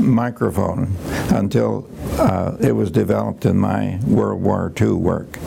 microphone 0.00 0.96
until 1.30 1.88
uh, 2.18 2.56
it 2.60 2.72
was 2.72 2.90
developed 2.90 3.46
in 3.46 3.56
my 3.56 3.98
World 4.12 4.42
War 4.42 4.72
II 4.80 4.92
work. 4.92 5.38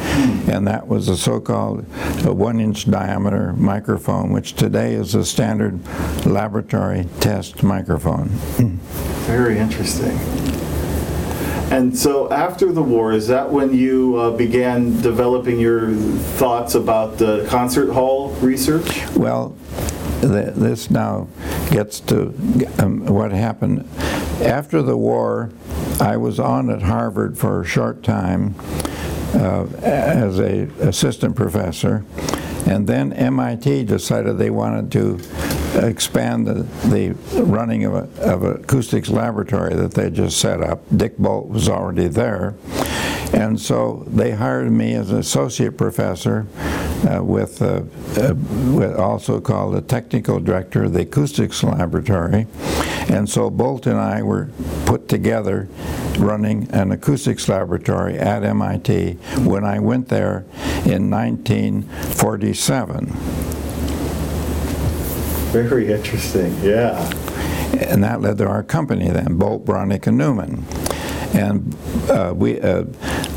And 0.47 0.67
that 0.67 0.87
was 0.87 1.07
a 1.07 1.15
so-called 1.15 1.85
one 2.25 2.59
inch 2.59 2.89
diameter 2.89 3.53
microphone, 3.53 4.31
which 4.31 4.53
today 4.53 4.93
is 4.93 5.15
a 5.15 5.23
standard 5.23 5.79
laboratory 6.25 7.07
test 7.19 7.63
microphone. 7.63 8.29
Very 9.27 9.57
interesting. 9.57 10.17
And 11.71 11.97
so 11.97 12.31
after 12.31 12.71
the 12.71 12.83
war, 12.83 13.11
is 13.11 13.27
that 13.27 13.51
when 13.51 13.73
you 13.73 14.15
uh, 14.17 14.31
began 14.31 15.01
developing 15.01 15.59
your 15.59 15.91
thoughts 16.37 16.75
about 16.75 17.17
the 17.17 17.45
concert 17.49 17.91
hall 17.91 18.29
research? 18.33 19.03
Well, 19.15 19.55
th 20.21 20.53
this 20.55 20.91
now 20.91 21.27
gets 21.71 21.99
to 22.01 22.33
um, 22.79 23.05
what 23.07 23.31
happened. 23.31 23.83
After 24.41 24.83
the 24.83 24.95
war, 24.95 25.49
I 25.99 26.17
was 26.17 26.39
on 26.39 26.69
at 26.69 26.81
Harvard 26.81 27.37
for 27.37 27.61
a 27.61 27.65
short 27.65 28.03
time 28.03 28.55
uh, 29.33 29.65
as 29.81 30.39
a 30.39 30.63
assistant 30.81 31.35
professor, 31.35 32.03
and 32.65 32.87
then 32.87 33.13
MIT 33.13 33.85
decided 33.85 34.37
they 34.37 34.49
wanted 34.49 34.91
to 34.93 35.19
expand 35.87 36.47
the, 36.47 36.63
the 36.87 37.43
running 37.43 37.85
of, 37.85 37.93
a, 37.95 38.09
of 38.21 38.43
acoustics 38.43 39.09
laboratory 39.09 39.73
that 39.75 39.93
they 39.93 40.09
just 40.09 40.39
set 40.39 40.61
up. 40.61 40.83
Dick 40.95 41.17
Bolt 41.17 41.47
was 41.47 41.69
already 41.69 42.07
there. 42.07 42.55
And 43.35 43.59
so 43.59 44.05
they 44.07 44.31
hired 44.31 44.71
me 44.71 44.93
as 44.93 45.11
an 45.11 45.17
associate 45.17 45.77
professor 45.77 46.47
uh, 47.05 47.21
with, 47.21 47.61
uh, 47.61 47.81
uh, 48.15 48.33
with 48.73 48.95
also 48.97 49.41
called 49.41 49.75
the 49.75 49.81
technical 49.81 50.39
director 50.39 50.85
of 50.85 50.93
the 50.93 51.01
acoustics 51.01 51.61
laboratory. 51.61 52.47
And 53.09 53.29
so 53.29 53.49
Bolt 53.49 53.87
and 53.87 53.99
I 53.99 54.23
were 54.23 54.51
put 54.85 55.09
together 55.09 55.67
running 56.17 56.71
an 56.71 56.93
acoustics 56.93 57.49
laboratory 57.49 58.17
at 58.17 58.45
MIT 58.45 59.15
when 59.43 59.65
I 59.65 59.79
went 59.79 60.07
there 60.07 60.45
in 60.85 61.09
1947. 61.09 63.07
Very 65.51 65.91
interesting, 65.91 66.57
yeah. 66.63 67.11
And 67.79 68.01
that 68.01 68.21
led 68.21 68.37
to 68.37 68.47
our 68.47 68.63
company 68.63 69.09
then, 69.09 69.35
Bolt, 69.37 69.65
Beranek, 69.65 70.07
and 70.07 70.17
Newman. 70.17 70.63
And 71.33 71.75
uh, 72.09 72.33
we, 72.33 72.61
uh, 72.61 72.85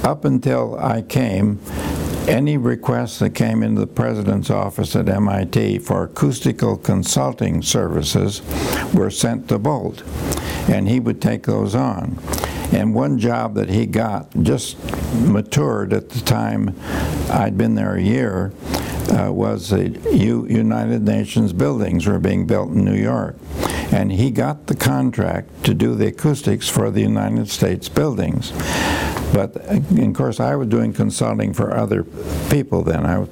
up 0.04 0.24
until 0.24 0.78
I 0.78 1.02
came, 1.02 1.60
any 2.28 2.58
requests 2.58 3.18
that 3.20 3.30
came 3.30 3.62
into 3.62 3.80
the 3.80 3.86
president's 3.86 4.50
office 4.50 4.94
at 4.94 5.08
MIT 5.08 5.78
for 5.78 6.04
acoustical 6.04 6.76
consulting 6.76 7.62
services 7.62 8.42
were 8.92 9.10
sent 9.10 9.48
to 9.48 9.58
Bolt, 9.58 10.02
and 10.68 10.88
he 10.88 11.00
would 11.00 11.22
take 11.22 11.44
those 11.44 11.74
on. 11.74 12.18
And 12.70 12.94
one 12.94 13.18
job 13.18 13.54
that 13.54 13.70
he 13.70 13.86
got 13.86 14.30
just 14.42 14.76
matured 15.14 15.94
at 15.94 16.10
the 16.10 16.20
time 16.20 16.74
I'd 17.30 17.56
been 17.56 17.74
there 17.74 17.94
a 17.94 18.02
year 18.02 18.52
uh, 19.10 19.32
was 19.32 19.70
the 19.70 19.88
U 20.12 20.46
United 20.46 21.02
Nations 21.02 21.54
buildings 21.54 22.06
were 22.06 22.18
being 22.18 22.46
built 22.46 22.70
in 22.70 22.84
New 22.84 22.94
York. 22.94 23.36
And 23.90 24.12
he 24.12 24.30
got 24.30 24.66
the 24.66 24.76
contract 24.76 25.64
to 25.64 25.72
do 25.72 25.94
the 25.94 26.08
acoustics 26.08 26.68
for 26.68 26.90
the 26.90 27.00
United 27.00 27.48
States 27.48 27.88
buildings. 27.88 28.52
But 29.32 29.56
of 29.56 30.14
course, 30.14 30.40
I 30.40 30.56
was 30.56 30.68
doing 30.68 30.92
consulting 30.92 31.52
for 31.52 31.74
other 31.74 32.04
people 32.50 32.82
then. 32.82 33.04
I 33.06 33.18
was 33.18 33.28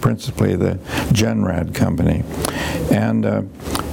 principally 0.00 0.56
the 0.56 0.74
Genrad 1.12 1.74
company. 1.74 2.22
And 2.92 3.26
uh, 3.26 3.42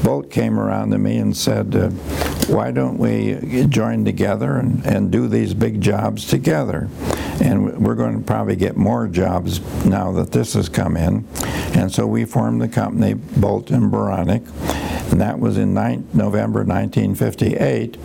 Bolt 0.03 0.29
came 0.29 0.59
around 0.59 0.91
to 0.91 0.97
me 0.97 1.17
and 1.17 1.35
said, 1.35 1.75
uh, 1.75 1.89
why 2.47 2.71
don't 2.71 2.97
we 2.97 3.65
join 3.67 4.05
together 4.05 4.57
and, 4.57 4.85
and 4.85 5.12
do 5.12 5.27
these 5.27 5.53
big 5.53 5.81
jobs 5.81 6.27
together? 6.27 6.89
And 7.41 7.85
we're 7.85 7.95
going 7.95 8.19
to 8.19 8.24
probably 8.24 8.55
get 8.55 8.77
more 8.77 9.07
jobs 9.07 9.59
now 9.85 10.12
that 10.13 10.31
this 10.31 10.53
has 10.53 10.69
come 10.69 10.95
in. 10.95 11.25
And 11.75 11.91
so 11.91 12.05
we 12.05 12.24
formed 12.25 12.62
the 12.62 12.67
company 12.67 13.13
Bolt 13.15 13.71
and 13.71 13.91
Beranek, 13.91 14.45
and 15.12 15.19
that 15.19 15.39
was 15.39 15.57
in 15.57 15.74
November 15.74 16.63
1958 16.63 17.97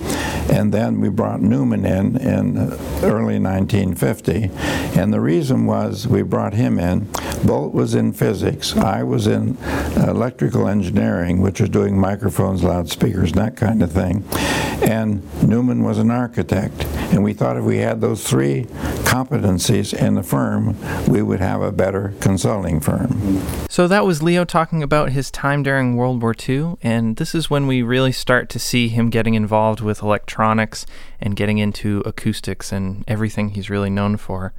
and 0.50 0.74
then 0.74 1.00
we 1.00 1.08
brought 1.08 1.40
Newman 1.40 1.84
in 1.84 2.16
in 2.16 2.58
early 3.02 3.38
1950. 3.38 4.50
And 4.98 5.12
the 5.12 5.20
reason 5.20 5.66
was 5.66 6.08
we 6.08 6.22
brought 6.22 6.54
him 6.54 6.78
in. 6.78 7.08
Bolt 7.44 7.72
was 7.72 7.94
in 7.94 8.12
physics. 8.12 8.76
I 8.76 9.02
was 9.02 9.26
in 9.26 9.56
electrical 9.96 10.68
engineering, 10.68 11.40
which 11.40 11.60
was 11.60 11.70
doing 11.70 11.98
microphones, 11.98 12.62
loudspeakers, 12.64 13.32
that 13.32 13.56
kind 13.56 13.82
of 13.82 13.92
thing. 13.92 14.24
And 14.82 15.22
Newman 15.42 15.84
was 15.84 15.98
an 15.98 16.10
architect. 16.10 16.84
And 17.10 17.24
we 17.24 17.32
thought 17.32 17.56
if 17.56 17.64
we 17.64 17.78
had 17.78 18.00
those 18.00 18.26
three 18.26 18.64
competencies 19.04 19.92
in 19.92 20.14
the 20.14 20.22
firm, 20.22 20.76
we 21.08 21.22
would 21.22 21.40
have 21.40 21.60
a 21.60 21.72
better 21.72 22.14
consulting 22.20 22.80
firm. 22.80 23.42
So 23.68 23.88
that 23.88 24.06
was 24.06 24.22
Leo 24.22 24.44
talking 24.44 24.82
about 24.82 25.10
his 25.10 25.30
time 25.30 25.64
during 25.64 25.96
World 25.96 26.22
War 26.22 26.34
II, 26.48 26.76
and 26.82 27.16
this 27.16 27.34
is 27.34 27.50
when 27.50 27.66
we 27.66 27.82
really 27.82 28.12
start 28.12 28.48
to 28.50 28.58
see 28.60 28.88
him 28.88 29.10
getting 29.10 29.34
involved 29.34 29.80
with 29.80 30.02
electronics 30.02 30.86
and 31.20 31.34
getting 31.34 31.58
into 31.58 32.02
acoustics 32.06 32.70
and 32.70 33.04
everything 33.08 33.50
he's 33.50 33.68
really 33.68 33.90
known 33.90 34.16
for. 34.16 34.52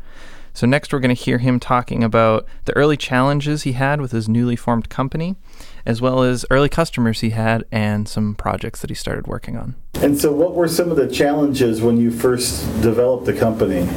So, 0.53 0.67
next, 0.67 0.91
we're 0.91 0.99
going 0.99 1.15
to 1.15 1.21
hear 1.21 1.37
him 1.37 1.59
talking 1.59 2.03
about 2.03 2.45
the 2.65 2.75
early 2.75 2.97
challenges 2.97 3.63
he 3.63 3.71
had 3.71 4.01
with 4.01 4.11
his 4.11 4.27
newly 4.27 4.57
formed 4.57 4.89
company, 4.89 5.37
as 5.85 6.01
well 6.01 6.23
as 6.23 6.45
early 6.49 6.69
customers 6.69 7.21
he 7.21 7.31
had 7.31 7.65
and 7.71 8.07
some 8.07 8.35
projects 8.35 8.81
that 8.81 8.89
he 8.89 8.95
started 8.95 9.27
working 9.27 9.57
on. 9.57 9.75
And 9.95 10.19
so, 10.19 10.31
what 10.31 10.55
were 10.55 10.67
some 10.67 10.89
of 10.89 10.97
the 10.97 11.07
challenges 11.07 11.81
when 11.81 11.97
you 11.97 12.11
first 12.11 12.65
developed 12.81 13.25
the 13.25 13.33
company? 13.33 13.87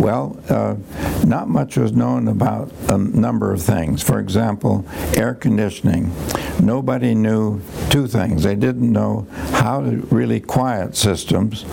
Well, 0.00 0.40
uh, 0.48 0.76
not 1.24 1.48
much 1.48 1.76
was 1.76 1.92
known 1.92 2.26
about 2.26 2.72
a 2.88 2.98
number 2.98 3.52
of 3.52 3.62
things. 3.62 4.02
For 4.02 4.18
example, 4.18 4.84
air 5.16 5.34
conditioning. 5.34 6.12
Nobody 6.60 7.14
knew 7.14 7.60
two 7.90 8.08
things. 8.08 8.42
They 8.42 8.56
didn't 8.56 8.90
know 8.90 9.28
how 9.52 9.80
to 9.82 9.96
really 10.10 10.40
quiet 10.40 10.96
systems 10.96 11.64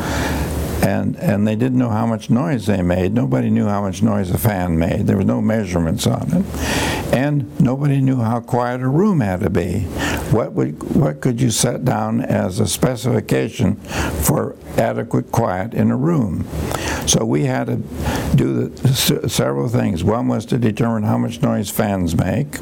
and 0.82 1.16
and 1.18 1.48
they 1.48 1.56
didn't 1.56 1.78
know 1.78 1.90
how 1.90 2.06
much 2.06 2.30
noise 2.30 2.66
they 2.66 2.82
made. 2.82 3.14
Nobody 3.14 3.50
knew 3.50 3.68
how 3.68 3.82
much 3.82 4.02
noise 4.02 4.32
a 4.32 4.38
fan 4.38 4.78
made. 4.78 5.08
There 5.08 5.18
was 5.18 5.26
no 5.26 5.42
measurements 5.42 6.08
on 6.08 6.32
it, 6.34 6.46
and 7.14 7.60
nobody 7.60 8.02
knew 8.02 8.18
how 8.18 8.40
quiet 8.40 8.82
a 8.82 8.88
room 8.88 9.22
had 9.22 9.42
to 9.42 9.50
be. 9.50 9.82
What 10.32 10.54
would 10.54 10.96
what 10.96 11.22
could 11.22 11.42
you 11.42 11.52
set 11.52 11.86
down 11.86 12.22
as 12.22 12.60
a 12.60 12.68
specification 12.68 13.76
for 13.76 14.56
adequate 14.78 15.32
quiet 15.32 15.74
in 15.74 15.92
a 15.92 15.98
room? 15.98 16.48
So 17.08 17.26
we 17.26 17.44
had 17.44 17.68
to 17.68 17.78
do 18.36 18.70
the, 18.70 19.28
several 19.28 19.68
things. 19.68 20.04
One 20.04 20.28
was 20.28 20.46
to 20.48 20.58
determine 20.58 21.04
how 21.04 21.18
much 21.18 21.42
noise 21.42 21.70
fans 21.70 22.16
make, 22.16 22.58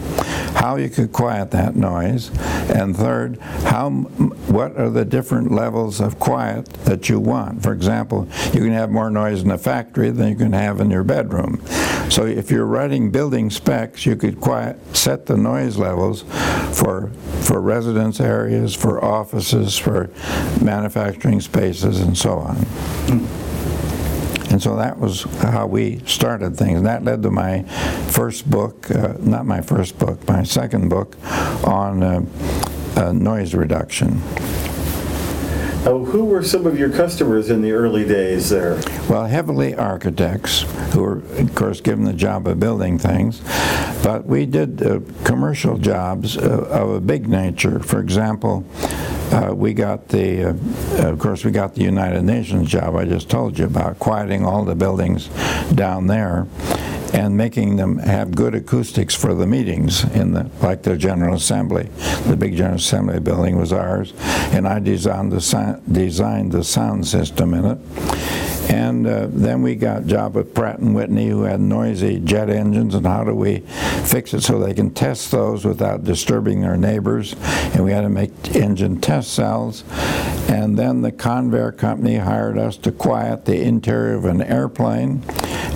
how 0.56 0.78
you 0.78 0.90
could 0.90 1.12
quiet 1.12 1.52
that 1.52 1.76
noise, 1.76 2.32
and 2.70 2.96
third, 2.96 3.38
how 3.38 3.90
what 3.90 4.76
are 4.78 4.90
the 4.90 5.06
different 5.06 5.52
levels 5.52 6.00
of 6.00 6.20
quiet 6.20 6.66
that 6.86 7.10
you 7.10 7.20
want. 7.20 7.62
For 7.62 7.74
example, 7.74 8.09
you 8.12 8.62
can 8.62 8.72
have 8.72 8.90
more 8.90 9.10
noise 9.10 9.42
in 9.42 9.52
a 9.52 9.58
factory 9.58 10.10
than 10.10 10.30
you 10.30 10.36
can 10.36 10.54
have 10.54 10.80
in 10.80 10.90
your 10.90 11.04
bedroom. 11.04 11.62
So 12.10 12.26
if 12.26 12.50
you're 12.50 12.66
writing 12.66 13.12
building 13.12 13.50
specs, 13.50 14.06
you 14.06 14.16
could 14.16 14.42
quiet, 14.42 14.78
set 14.96 15.28
the 15.28 15.38
noise 15.38 15.78
levels 15.78 16.24
for 16.78 17.12
for 17.42 17.62
residence 17.62 18.20
areas, 18.20 18.76
for 18.76 19.04
offices, 19.04 19.78
for 19.78 20.10
manufacturing 20.62 21.42
spaces, 21.42 22.00
and 22.00 22.18
so 22.18 22.40
on. 22.40 22.58
And 24.52 24.62
so 24.62 24.76
that 24.78 25.00
was 25.00 25.24
how 25.42 25.68
we 25.68 26.00
started 26.06 26.58
things. 26.58 26.78
And 26.78 26.88
that 26.88 27.04
led 27.04 27.22
to 27.24 27.32
my 27.32 27.64
first 28.10 28.50
book, 28.50 28.90
uh, 28.90 29.14
not 29.20 29.46
my 29.46 29.62
first 29.62 30.00
book, 30.00 30.28
my 30.28 30.44
second 30.44 30.90
book 30.90 31.16
on 31.64 32.02
uh, 32.02 32.26
uh, 32.96 33.12
noise 33.12 33.54
reduction. 33.54 34.22
Uh, 35.90 35.98
who 35.98 36.24
were 36.24 36.44
some 36.44 36.68
of 36.68 36.78
your 36.78 36.92
customers 36.92 37.50
in 37.50 37.64
the 37.64 37.72
early 37.72 38.06
days 38.06 38.52
there? 38.52 38.80
Well, 39.10 39.26
heavily 39.26 39.74
architects, 39.74 40.62
who 40.94 41.02
were, 41.02 41.18
of 41.40 41.56
course, 41.56 41.82
given 41.82 42.06
the 42.06 42.14
job 42.14 42.48
of 42.48 42.60
building 42.60 43.00
things. 43.00 43.42
But 44.04 44.28
we 44.28 44.46
did 44.46 44.84
uh, 44.84 45.00
commercial 45.24 45.80
jobs 45.80 46.38
uh, 46.38 46.68
of 46.70 46.92
a 46.92 47.02
big 47.02 47.28
nature. 47.28 47.80
For 47.80 48.00
example, 48.00 48.64
uh, 49.32 49.52
we 49.56 49.74
got 49.74 50.10
the, 50.10 50.50
uh, 50.50 51.10
of 51.10 51.18
course, 51.18 51.44
we 51.44 51.50
got 51.50 51.74
the 51.74 51.84
United 51.86 52.22
Nations 52.22 52.70
job 52.70 52.96
I 52.96 53.06
just 53.06 53.28
told 53.28 53.58
you 53.58 53.66
about, 53.66 53.98
quieting 53.98 54.46
all 54.46 54.66
the 54.66 54.76
buildings 54.76 55.28
down 55.74 56.06
there 56.06 56.46
and 57.14 57.36
making 57.36 57.76
them 57.76 57.98
have 57.98 58.36
good 58.36 58.56
acoustics 58.56 59.16
for 59.16 59.34
the 59.34 59.48
meetings 59.48 60.04
in 60.16 60.32
the 60.32 60.50
like 60.62 60.84
the 60.84 60.98
General 60.98 61.36
Assembly. 61.36 61.90
The 62.28 62.36
big 62.38 62.56
General 62.56 62.76
Assembly 62.76 63.20
building 63.20 63.58
was 63.58 63.74
ours, 63.74 64.14
and 64.54 64.68
I 64.68 64.80
designed 64.80 65.32
the 65.32 65.82
designed 65.92 66.52
the 66.52 66.64
sound 66.64 67.08
system 67.08 67.54
in 67.54 67.66
it. 67.66 67.78
And 68.70 69.08
uh, 69.08 69.28
then 69.32 69.64
we 69.64 69.74
got 69.74 70.06
job 70.06 70.36
with 70.36 70.54
Pratt 70.54 70.78
and 70.78 70.94
Whitney, 70.94 71.28
who 71.28 71.42
had 71.42 71.60
noisy 71.60 72.20
jet 72.20 72.52
engines, 72.52 72.94
and 72.94 73.06
how 73.06 73.24
do 73.24 73.34
we 73.34 73.62
fix 74.06 74.32
it 74.36 74.42
so 74.42 74.60
they 74.60 74.76
can 74.76 74.92
test 74.92 75.32
those 75.32 75.66
without 75.66 76.04
disturbing 76.04 76.62
their 76.62 76.78
neighbors? 76.78 77.34
And 77.74 77.84
we 77.84 77.92
had 77.92 78.02
to 78.02 78.10
make 78.10 78.56
engine 78.56 79.02
test 79.02 79.34
cells. 79.34 79.84
And 80.50 80.80
then 80.80 81.02
the 81.02 81.12
Convair 81.12 81.78
company 81.78 82.18
hired 82.18 82.58
us 82.58 82.76
to 82.78 82.92
quiet 82.92 83.46
the 83.46 83.62
interior 83.62 84.16
of 84.16 84.26
an 84.26 84.42
airplane. 84.42 85.24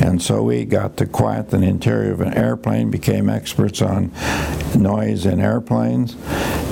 And 0.02 0.20
so 0.20 0.42
we 0.42 0.66
got 0.66 0.98
to 0.98 1.06
quiet 1.06 1.52
the 1.52 1.62
interior 1.62 2.12
of 2.12 2.22
an 2.22 2.34
airplane, 2.34 2.90
became 2.90 3.30
experts 3.30 3.84
on 3.84 4.12
noise 4.76 5.28
in 5.28 5.40
airplanes. 5.40 6.16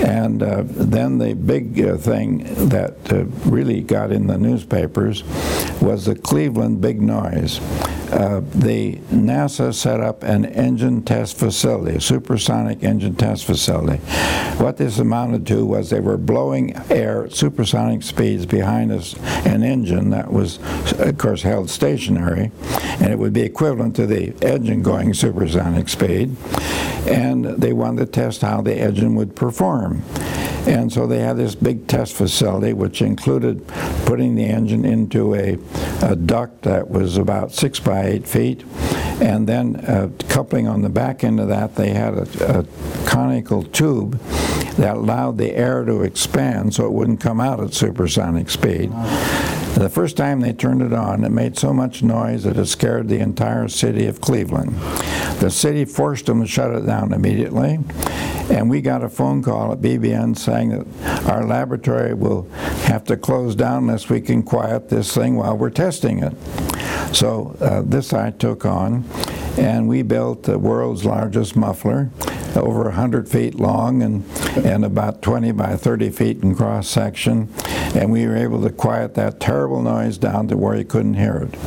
And 0.02 0.42
uh, 0.42 0.64
then 0.66 1.20
the 1.20 1.36
big 1.36 1.80
uh, 1.80 1.98
thing 1.98 2.70
that 2.70 3.14
uh, 3.14 3.26
really 3.48 3.82
got 3.82 4.12
in 4.12 4.26
the 4.26 4.38
newspapers 4.40 5.24
was 5.80 6.06
the 6.06 6.16
Cleveland 6.16 6.82
Big 6.82 7.00
Noise. 7.00 7.60
Uh, 8.12 8.42
the 8.56 8.96
NASA 9.10 9.74
set 9.74 10.02
up 10.02 10.24
an 10.24 10.44
engine 10.44 11.02
test 11.02 11.38
facility, 11.38 11.96
a 11.96 12.02
supersonic 12.02 12.84
engine 12.84 13.16
test 13.16 13.46
facility. 13.46 14.00
What 14.58 14.76
this 14.76 15.00
amounted 15.00 15.48
to 15.48 15.66
was 15.66 15.90
they 15.90 16.02
were 16.02 16.18
blowing 16.18 16.76
air 16.90 17.24
at 17.26 17.32
supersonic 17.91 18.04
speeds 18.04 18.45
behind 18.45 18.91
us, 18.91 19.15
an 19.45 19.63
engine 19.63 20.12
that 20.12 20.32
was, 20.32 20.60
of 20.99 21.17
course, 21.17 21.41
held 21.41 21.69
stationary, 21.69 22.51
and 22.99 23.12
it 23.12 23.19
would 23.19 23.34
be 23.34 23.41
equivalent 23.41 23.95
to 23.95 24.06
the 24.06 24.34
engine 24.41 24.82
going 24.82 25.13
supersonic 25.13 25.89
speed. 25.89 26.36
And 27.08 27.45
they 27.45 27.73
wanted 27.73 28.06
to 28.06 28.12
test 28.12 28.41
how 28.41 28.62
the 28.62 28.75
engine 28.75 29.15
would 29.15 29.36
perform. 29.36 30.04
And 30.67 30.93
so 30.93 31.08
they 31.08 31.19
had 31.19 31.38
this 31.38 31.56
big 31.56 31.88
test 31.88 32.13
facility, 32.13 32.73
which 32.73 33.01
included 33.01 33.67
putting 34.06 34.36
the 34.36 34.45
engine 34.45 34.86
into 34.86 35.34
a 35.34 35.58
a 36.04 36.15
duct 36.15 36.63
that 36.63 36.89
was 36.89 37.17
about 37.17 37.51
six 37.51 37.80
by 37.80 38.06
eight 38.06 38.27
feet, 38.27 38.63
and 39.21 39.47
then 39.47 39.75
uh, 39.75 40.10
coupling 40.30 40.67
on 40.67 40.82
the 40.82 40.89
back 40.89 41.23
end 41.23 41.39
of 41.39 41.47
that, 41.47 41.75
they 41.75 41.89
had 41.89 42.13
a, 42.15 42.60
a 42.60 42.65
conical 43.08 43.62
tube 43.63 44.19
that 44.78 44.98
allowed 44.98 45.38
the 45.38 45.54
air 45.56 45.84
to 45.86 46.02
expand 46.02 46.74
so 46.74 46.86
it 46.86 46.94
wouldn't 46.94 47.20
come 47.20 47.40
out 47.40 47.60
at 47.60 47.74
supersonic 47.74 48.50
speed. 48.50 48.92
The 49.76 49.90
first 49.90 50.18
time 50.18 50.42
they 50.42 50.54
turned 50.54 50.82
it 50.82 50.94
on, 50.94 51.24
it 51.24 51.30
made 51.30 51.58
so 51.58 51.74
much 51.74 52.04
noise 52.04 52.44
that 52.44 52.58
it 52.58 52.66
scared 52.66 53.08
the 53.08 53.20
entire 53.20 53.68
city 53.68 54.06
of 54.06 54.20
Cleveland. 54.20 54.76
The 55.40 55.50
city 55.50 55.86
forced 55.86 56.26
them 56.26 56.42
to 56.42 56.48
shut 56.48 56.76
it 56.76 56.86
down 56.86 57.14
immediately, 57.14 57.80
and 58.50 58.70
we 58.70 58.82
got 58.82 59.04
a 59.04 59.10
phone 59.10 59.42
call 59.42 59.72
at 59.72 59.80
BBN 59.80 60.38
saying 60.38 60.70
that 60.70 61.30
our 61.30 61.46
laboratory 61.46 62.14
will 62.14 62.50
have 62.84 63.06
to 63.06 63.16
close 63.18 63.56
down 63.56 63.84
unless 63.84 64.10
we 64.10 64.20
can 64.20 64.44
quiet 64.44 64.90
this 64.90 65.16
thing 65.16 65.36
while 65.36 65.58
we're 65.58 65.70
testing 65.70 66.22
it. 66.22 66.34
So 67.16 67.56
uh, 67.62 67.82
this 67.84 68.14
I 68.14 68.32
took 68.32 68.66
on, 68.66 69.06
and 69.58 69.88
we 69.88 70.02
built 70.02 70.44
the 70.44 70.60
world's 70.60 71.06
largest 71.06 71.56
muffler, 71.56 72.10
over 72.58 72.84
100 72.84 73.30
feet 73.30 73.56
long 73.56 74.02
and, 74.02 74.26
and 74.66 74.84
about 74.86 75.22
20 75.22 75.52
by 75.54 75.76
30 75.76 76.10
feet 76.10 76.44
in 76.44 76.56
cross 76.56 76.88
section. 76.88 77.50
And 77.96 78.12
we 78.12 78.26
were 78.26 78.36
able 78.36 78.62
to 78.64 78.70
quiet 78.70 79.16
that 79.16 79.40
terrible 79.40 79.82
noise 79.82 80.18
down 80.18 80.48
to 80.50 80.58
where 80.58 80.76
you 80.76 80.86
couldn't 80.86 81.16
hear 81.16 81.50
it. 81.50 81.60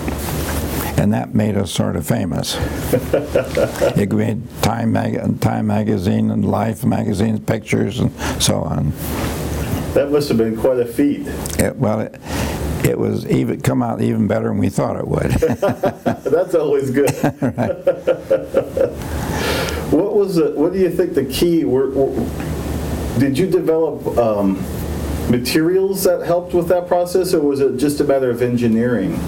And 0.98 1.12
that 1.12 1.34
made 1.34 1.56
us 1.56 1.72
sort 1.72 1.96
of 1.96 2.06
famous. 2.06 2.56
it 3.96 4.12
made 4.12 4.62
Time, 4.62 4.92
Mag- 4.92 5.40
Time 5.40 5.66
magazine 5.66 6.30
and 6.30 6.48
Life 6.48 6.84
magazine 6.84 7.40
pictures 7.40 7.98
and 7.98 8.12
so 8.40 8.62
on. 8.62 8.92
That 9.94 10.10
must 10.10 10.28
have 10.28 10.38
been 10.38 10.56
quite 10.56 10.78
a 10.78 10.86
feat. 10.86 11.26
It, 11.58 11.76
well, 11.76 12.00
it, 12.00 12.20
it 12.84 12.98
was 12.98 13.26
even 13.26 13.60
come 13.60 13.82
out 13.82 14.02
even 14.02 14.26
better 14.26 14.48
than 14.48 14.58
we 14.58 14.68
thought 14.68 14.96
it 14.96 15.08
would. 15.08 15.30
That's 15.30 16.54
always 16.54 16.90
good. 16.90 17.10
what 19.90 20.14
was 20.14 20.36
the, 20.36 20.52
what 20.54 20.72
do 20.72 20.78
you 20.78 20.90
think 20.90 21.14
the 21.14 21.24
key 21.24 21.64
were, 21.64 21.90
were 21.90 22.14
did 23.18 23.38
you 23.38 23.46
develop 23.46 24.18
um, 24.18 24.56
materials 25.30 26.04
that 26.04 26.26
helped 26.26 26.52
with 26.52 26.68
that 26.68 26.86
process 26.86 27.32
or 27.32 27.40
was 27.40 27.60
it 27.60 27.76
just 27.76 28.00
a 28.00 28.04
matter 28.04 28.30
of 28.30 28.42
engineering? 28.42 29.18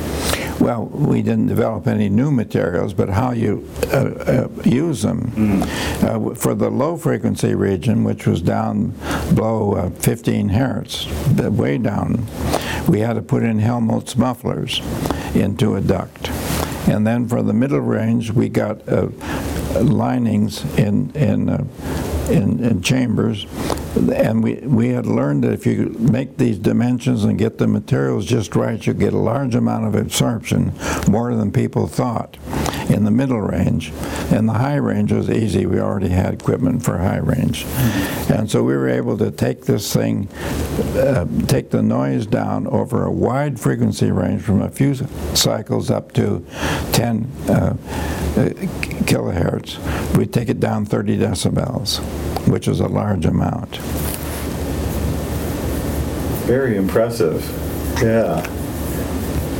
Well, 0.60 0.86
we 0.86 1.22
didn't 1.22 1.48
develop 1.48 1.86
any 1.86 2.08
new 2.08 2.30
materials, 2.30 2.94
but 2.94 3.10
how 3.10 3.32
you 3.32 3.68
uh, 3.92 3.96
uh, 3.96 4.48
use 4.64 5.02
them. 5.02 5.30
Mm. 5.32 6.32
Uh, 6.32 6.34
for 6.34 6.54
the 6.54 6.70
low 6.70 6.96
frequency 6.96 7.54
region, 7.54 8.04
which 8.04 8.26
was 8.26 8.40
down 8.40 8.94
below 9.34 9.74
uh, 9.74 9.90
15 9.90 10.48
hertz, 10.48 11.06
way 11.36 11.78
down, 11.78 12.26
we 12.88 13.00
had 13.00 13.14
to 13.14 13.22
put 13.22 13.42
in 13.42 13.58
Helmholtz 13.58 14.16
mufflers 14.16 14.80
into 15.34 15.76
a 15.76 15.80
duct. 15.80 16.30
And 16.88 17.06
then 17.06 17.28
for 17.28 17.42
the 17.42 17.52
middle 17.52 17.80
range, 17.80 18.30
we 18.30 18.48
got 18.48 18.88
uh, 18.88 19.08
linings 19.80 20.64
in, 20.78 21.10
in, 21.10 21.50
uh, 21.50 21.64
in, 22.30 22.64
in 22.64 22.80
chambers 22.80 23.44
and 23.96 24.42
we, 24.42 24.54
we 24.54 24.88
had 24.90 25.06
learned 25.06 25.44
that 25.44 25.52
if 25.52 25.66
you 25.66 25.94
make 25.98 26.36
these 26.36 26.58
dimensions 26.58 27.24
and 27.24 27.38
get 27.38 27.58
the 27.58 27.66
materials 27.66 28.26
just 28.26 28.54
right, 28.54 28.86
you 28.86 28.94
get 28.94 29.12
a 29.12 29.18
large 29.18 29.54
amount 29.54 29.86
of 29.86 29.94
absorption, 29.94 30.72
more 31.08 31.34
than 31.34 31.50
people 31.50 31.86
thought, 31.86 32.36
in 32.96 33.04
the 33.04 33.10
middle 33.10 33.40
range. 33.40 33.92
And 34.30 34.48
the 34.48 34.54
high 34.54 34.76
range 34.76 35.12
was 35.12 35.30
easy. 35.30 35.66
We 35.66 35.78
already 35.78 36.08
had 36.08 36.34
equipment 36.34 36.82
for 36.82 36.98
high 36.98 37.18
range. 37.18 37.64
Mm-hmm. 37.64 38.32
And 38.32 38.50
so 38.50 38.62
we 38.62 38.74
were 38.74 38.88
able 38.88 39.16
to 39.18 39.30
take 39.30 39.66
this 39.66 39.92
thing, 39.92 40.28
uh, 40.96 41.26
take 41.46 41.70
the 41.70 41.82
noise 41.82 42.26
down 42.26 42.66
over 42.66 43.04
a 43.04 43.10
wide 43.10 43.60
frequency 43.60 44.10
range 44.10 44.42
from 44.42 44.62
a 44.62 44.70
few 44.70 44.94
cycles 45.34 45.90
up 45.90 46.12
to 46.12 46.44
10 46.92 47.30
uh, 47.48 47.52
uh, 47.52 47.76
kilohertz. 49.06 50.16
We 50.16 50.26
take 50.26 50.48
it 50.48 50.58
down 50.58 50.86
30 50.86 51.18
decibels 51.18 52.00
which 52.46 52.68
is 52.68 52.80
a 52.80 52.86
large 52.86 53.26
amount. 53.26 53.76
Very 56.46 56.76
impressive. 56.76 57.42
Yeah. 58.00 58.40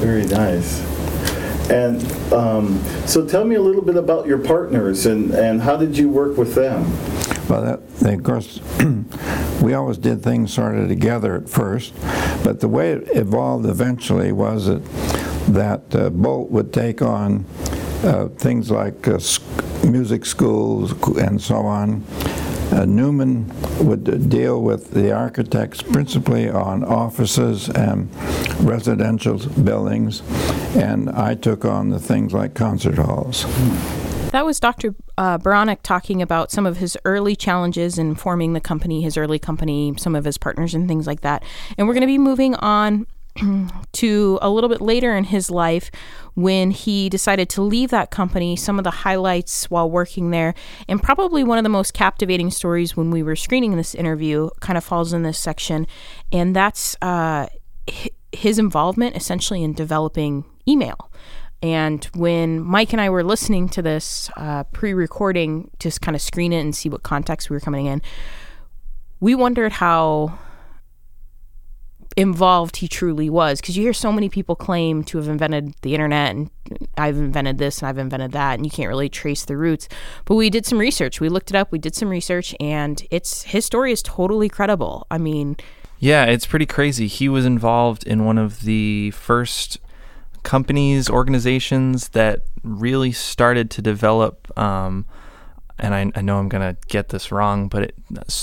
Very 0.01 0.25
nice. 0.27 0.81
And 1.71 2.01
um, 2.33 2.83
so 3.07 3.27
tell 3.27 3.45
me 3.45 3.57
a 3.57 3.61
little 3.61 3.83
bit 3.83 3.97
about 3.97 4.27
your 4.27 4.39
partners 4.39 5.07
and, 5.07 5.33
and 5.35 5.61
how 5.61 5.77
did 5.77 5.99
you 5.99 6.09
work 6.09 6.37
with 6.37 6.55
them? 6.55 6.85
Well, 7.49 7.63
that, 7.63 8.15
of 8.15 8.23
course, 8.25 8.61
we 9.63 9.75
always 9.75 9.99
did 9.99 10.23
things 10.23 10.53
sort 10.53 10.77
of 10.77 10.89
together 10.89 11.37
at 11.37 11.49
first, 11.49 11.95
but 12.43 12.61
the 12.61 12.69
way 12.69 12.93
it 12.93 13.09
evolved 13.17 13.67
eventually 13.67 14.33
was 14.33 14.67
that, 14.67 14.85
that 15.49 15.95
uh, 15.95 16.11
Bolt 16.11 16.51
would 16.51 16.73
take 16.73 17.03
on 17.03 17.45
uh, 18.03 18.29
things 18.37 18.71
like 18.71 19.07
uh, 19.07 19.19
music 19.85 20.27
schools 20.27 20.93
and 21.19 21.41
so 21.41 21.57
on, 21.57 22.05
uh, 22.73 22.85
Newman 22.85 23.53
would 23.87 24.29
deal 24.29 24.63
with 24.63 24.91
the 24.91 25.13
architects 25.13 25.83
principally 25.83 26.49
on 26.49 26.85
offices 26.85 27.69
and 27.69 28.09
residential 28.61 29.39
buildings, 29.39 30.23
and 30.77 31.11
I 31.11 31.35
took 31.35 31.65
on 31.65 31.91
the 31.91 31.99
things 31.99 32.33
like 32.33 32.55
concert 32.55 32.97
halls. 32.97 33.45
That 34.33 34.45
was 34.45 34.61
Dr. 34.61 34.95
Uh, 35.17 35.39
Beranek 35.39 35.79
talking 35.83 36.21
about 36.21 36.51
some 36.51 36.67
of 36.67 36.77
his 36.77 36.99
early 37.05 37.37
challenges 37.37 37.97
in 37.97 38.15
forming 38.17 38.53
the 38.53 38.61
company, 38.61 39.01
his 39.01 39.17
early 39.17 39.39
company, 39.39 39.95
some 39.97 40.15
of 40.15 40.25
his 40.25 40.37
partners, 40.37 40.75
and 40.75 40.87
things 40.89 41.07
like 41.07 41.23
that. 41.23 41.43
And 41.79 41.87
we're 41.87 41.95
going 41.95 42.03
to 42.03 42.07
be 42.07 42.19
moving 42.19 42.55
on 42.57 43.07
to 43.93 44.39
a 44.43 44.51
little 44.51 44.69
bit 44.69 44.81
later 44.81 45.17
in 45.17 45.25
his 45.25 45.51
life 45.51 45.91
when 46.35 46.71
he 46.71 47.09
decided 47.09 47.49
to 47.51 47.63
leave 47.63 47.91
that 47.91 48.11
company, 48.11 48.57
some 48.57 48.79
of 48.79 48.85
the 48.85 48.91
highlights 48.91 49.71
while 49.71 49.91
working 49.91 50.31
there, 50.31 50.55
and 50.89 51.03
probably 51.03 51.43
one 51.43 51.59
of 51.59 51.65
the 51.65 51.71
most 51.71 51.95
captivating 51.95 52.51
stories 52.51 52.97
when 52.97 53.11
we 53.11 53.23
were 53.23 53.37
screening 53.37 53.77
this 53.77 53.95
interview 53.95 54.51
kind 54.61 54.77
of 54.77 54.85
falls 54.85 55.13
in 55.13 55.23
this 55.23 55.39
section, 55.39 55.87
and 56.33 56.55
that's 56.55 56.97
uh, 57.03 57.47
his 58.33 58.59
involvement 58.59 59.17
essentially 59.17 59.63
in 59.63 59.73
developing 59.73 60.45
email. 60.69 61.11
And 61.63 62.05
when 62.15 62.61
Mike 62.61 62.93
and 62.93 63.01
I 63.01 63.09
were 63.09 63.25
listening 63.25 63.69
to 63.71 63.83
this 63.83 64.31
uh, 64.37 64.65
pre 64.65 64.93
recording 64.93 65.71
just 65.79 66.03
kind 66.03 66.15
of 66.15 66.21
screen 66.21 66.53
it 66.53 66.61
and 66.61 66.77
see 66.77 66.89
what 66.89 67.03
context 67.03 67.49
we 67.49 67.57
were 67.57 67.61
coming 67.61 67.87
in, 67.87 68.03
we 69.21 69.35
wondered 69.35 69.73
how 69.73 70.39
involved 72.17 72.77
he 72.77 72.89
truly 72.89 73.29
was. 73.29 73.61
Because 73.61 73.77
you 73.77 73.83
hear 73.83 73.93
so 73.93 74.11
many 74.11 74.29
people 74.29 74.57
claim 74.57 75.05
to 75.05 75.19
have 75.19 75.29
invented 75.29 75.75
the 75.83 75.95
internet 75.95 76.35
and 76.35 76.51
I've 76.97 77.17
invented 77.17 77.59
this 77.59 77.81
and 77.81 77.89
I've 77.89 77.99
invented 77.99 78.33
that 78.33 78.55
and 78.55 78.65
you 78.65 78.71
can't 78.71 78.89
really 78.89 79.09
trace 79.09 79.45
the 79.45 79.57
roots. 79.57 79.89
But 80.25 80.37
we 80.37 80.51
did 80.51 80.67
some 80.67 80.79
research. 80.79 81.21
We 81.21 81.29
looked 81.29 81.51
it 81.51 81.57
up. 81.57 81.71
We 81.71 81.79
did 81.79 81.95
some 81.95 82.09
research 82.09 82.55
and 82.59 83.07
it's 83.11 83.45
his 83.45 83.65
story 83.65 83.93
is 83.93 84.03
totally 84.03 84.49
credible. 84.49 85.07
I 85.11 85.19
mean 85.19 85.57
yeah 85.99 86.25
it's 86.25 86.47
pretty 86.47 86.67
crazy. 86.67 87.07
He 87.07 87.29
was 87.29 87.45
involved 87.45 88.05
in 88.07 88.25
one 88.25 88.39
of 88.39 88.63
the 88.63 89.11
first 89.13 89.79
companies 90.43 91.11
organizations 91.11 92.11
that 92.11 92.45
really 92.63 93.13
started 93.13 93.69
to 93.69 93.83
develop 93.83 94.57
um, 94.57 95.05
and 95.79 95.95
I, 95.95 96.11
I 96.15 96.23
know 96.23 96.39
I'm 96.39 96.49
going 96.49 96.75
to 96.75 96.81
get 96.89 97.11
this 97.11 97.31
wrong, 97.31 97.69
but 97.69 97.83
it, 97.83 97.95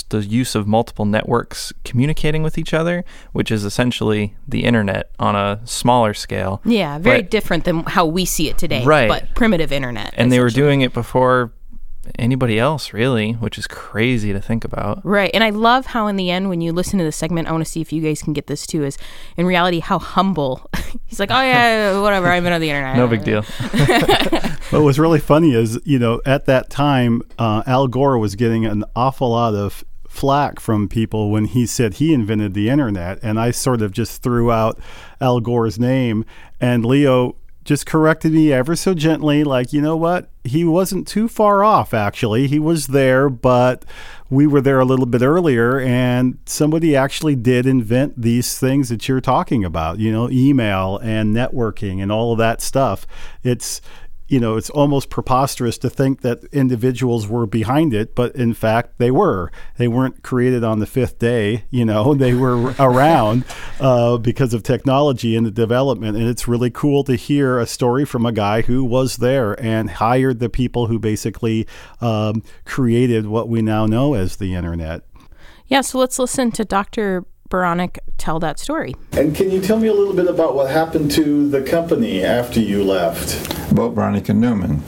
the 0.08 0.20
use 0.20 0.54
of 0.54 0.66
multiple 0.66 1.04
networks 1.04 1.72
communicating 1.84 2.42
with 2.42 2.58
each 2.58 2.72
other, 2.72 3.04
which 3.32 3.50
is 3.50 3.64
essentially 3.64 4.36
the 4.46 4.64
internet 4.64 5.10
on 5.18 5.34
a 5.34 5.60
smaller 5.64 6.14
scale. 6.14 6.60
Yeah, 6.64 6.98
very 6.98 7.22
but, 7.22 7.30
different 7.30 7.64
than 7.64 7.82
how 7.84 8.06
we 8.06 8.24
see 8.24 8.48
it 8.48 8.58
today. 8.58 8.84
Right. 8.84 9.08
But 9.08 9.34
primitive 9.34 9.72
internet. 9.72 10.14
And 10.16 10.30
they 10.30 10.40
were 10.40 10.50
doing 10.50 10.82
it 10.82 10.92
before 10.92 11.52
anybody 12.18 12.58
else 12.58 12.92
really 12.92 13.32
which 13.32 13.58
is 13.58 13.66
crazy 13.66 14.32
to 14.32 14.40
think 14.40 14.64
about. 14.64 15.04
Right 15.04 15.30
and 15.34 15.42
i 15.44 15.50
love 15.50 15.86
how 15.86 16.06
in 16.06 16.16
the 16.16 16.30
end 16.30 16.48
when 16.48 16.60
you 16.60 16.72
listen 16.72 16.98
to 16.98 17.04
the 17.04 17.12
segment 17.12 17.48
i 17.48 17.52
want 17.52 17.64
to 17.64 17.70
see 17.70 17.80
if 17.80 17.92
you 17.92 18.02
guys 18.02 18.22
can 18.22 18.32
get 18.32 18.46
this 18.46 18.66
too 18.66 18.84
is 18.84 18.98
in 19.36 19.46
reality 19.46 19.80
how 19.80 19.98
humble 19.98 20.68
he's 21.06 21.20
like 21.20 21.30
oh 21.30 21.42
yeah 21.42 22.00
whatever 22.00 22.28
i've 22.28 22.42
been 22.42 22.52
on 22.52 22.60
the 22.60 22.70
internet 22.70 22.96
no 22.96 23.06
big 23.08 23.24
deal. 23.24 23.44
What 24.70 24.82
was 24.82 24.98
really 24.98 25.20
funny 25.20 25.54
is 25.54 25.78
you 25.84 25.98
know 26.00 26.20
at 26.26 26.46
that 26.46 26.68
time 26.68 27.22
uh, 27.38 27.62
al 27.66 27.86
gore 27.86 28.18
was 28.18 28.34
getting 28.34 28.64
an 28.66 28.82
awful 28.96 29.30
lot 29.30 29.54
of 29.54 29.84
flack 30.08 30.58
from 30.58 30.88
people 30.88 31.30
when 31.30 31.44
he 31.44 31.66
said 31.66 31.94
he 31.94 32.12
invented 32.14 32.54
the 32.54 32.68
internet 32.70 33.18
and 33.22 33.38
i 33.38 33.50
sort 33.50 33.82
of 33.82 33.92
just 33.92 34.22
threw 34.22 34.50
out 34.50 34.78
al 35.20 35.40
gore's 35.40 35.78
name 35.78 36.24
and 36.60 36.84
leo 36.84 37.36
just 37.64 37.86
corrected 37.86 38.32
me 38.32 38.52
ever 38.52 38.76
so 38.76 38.94
gently, 38.94 39.42
like, 39.42 39.72
you 39.72 39.80
know 39.80 39.96
what? 39.96 40.28
He 40.44 40.64
wasn't 40.64 41.08
too 41.08 41.28
far 41.28 41.64
off, 41.64 41.94
actually. 41.94 42.46
He 42.46 42.58
was 42.58 42.88
there, 42.88 43.30
but 43.30 43.84
we 44.28 44.46
were 44.46 44.60
there 44.60 44.80
a 44.80 44.84
little 44.84 45.06
bit 45.06 45.22
earlier, 45.22 45.80
and 45.80 46.38
somebody 46.44 46.94
actually 46.94 47.36
did 47.36 47.66
invent 47.66 48.20
these 48.20 48.58
things 48.58 48.90
that 48.90 49.08
you're 49.08 49.22
talking 49.22 49.64
about, 49.64 49.98
you 49.98 50.12
know, 50.12 50.28
email 50.30 50.98
and 50.98 51.34
networking 51.34 52.02
and 52.02 52.12
all 52.12 52.32
of 52.32 52.38
that 52.38 52.60
stuff. 52.60 53.06
It's 53.42 53.80
you 54.34 54.40
know, 54.40 54.56
it's 54.56 54.70
almost 54.70 55.10
preposterous 55.10 55.78
to 55.78 55.88
think 55.88 56.22
that 56.22 56.42
individuals 56.50 57.28
were 57.28 57.46
behind 57.46 57.94
it, 57.94 58.16
but 58.16 58.34
in 58.34 58.52
fact, 58.52 58.98
they 58.98 59.12
were. 59.12 59.52
They 59.76 59.86
weren't 59.86 60.24
created 60.24 60.64
on 60.64 60.80
the 60.80 60.86
fifth 60.86 61.20
day, 61.20 61.66
you 61.70 61.84
know, 61.84 62.14
they 62.24 62.34
were 62.34 62.74
around 62.80 63.44
uh, 63.78 64.18
because 64.18 64.52
of 64.52 64.64
technology 64.64 65.36
and 65.36 65.46
the 65.46 65.52
development. 65.52 66.16
And 66.16 66.26
it's 66.26 66.48
really 66.48 66.68
cool 66.68 67.04
to 67.04 67.14
hear 67.14 67.60
a 67.60 67.66
story 67.66 68.04
from 68.04 68.26
a 68.26 68.32
guy 68.32 68.62
who 68.62 68.84
was 68.84 69.18
there 69.18 69.52
and 69.64 69.88
hired 69.88 70.40
the 70.40 70.48
people 70.48 70.88
who 70.88 70.98
basically 70.98 71.68
um, 72.00 72.42
created 72.64 73.26
what 73.26 73.48
we 73.48 73.62
now 73.62 73.86
know 73.86 74.14
as 74.14 74.34
the 74.34 74.54
internet. 74.54 75.02
Yeah, 75.68 75.82
so 75.82 75.98
let's 75.98 76.18
listen 76.18 76.50
to 76.52 76.64
Dr. 76.64 77.24
Beranek 77.54 77.98
tell 78.18 78.40
that 78.40 78.58
story. 78.58 78.96
And 79.12 79.32
can 79.32 79.48
you 79.48 79.60
tell 79.60 79.78
me 79.78 79.86
a 79.86 79.92
little 79.92 80.12
bit 80.12 80.26
about 80.26 80.56
what 80.56 80.68
happened 80.72 81.12
to 81.12 81.48
the 81.48 81.62
company 81.62 82.24
after 82.24 82.58
you 82.58 82.82
left? 82.82 83.72
Bolt 83.72 83.94
Beranek 83.94 84.28
and 84.28 84.40
Newman. 84.40 84.82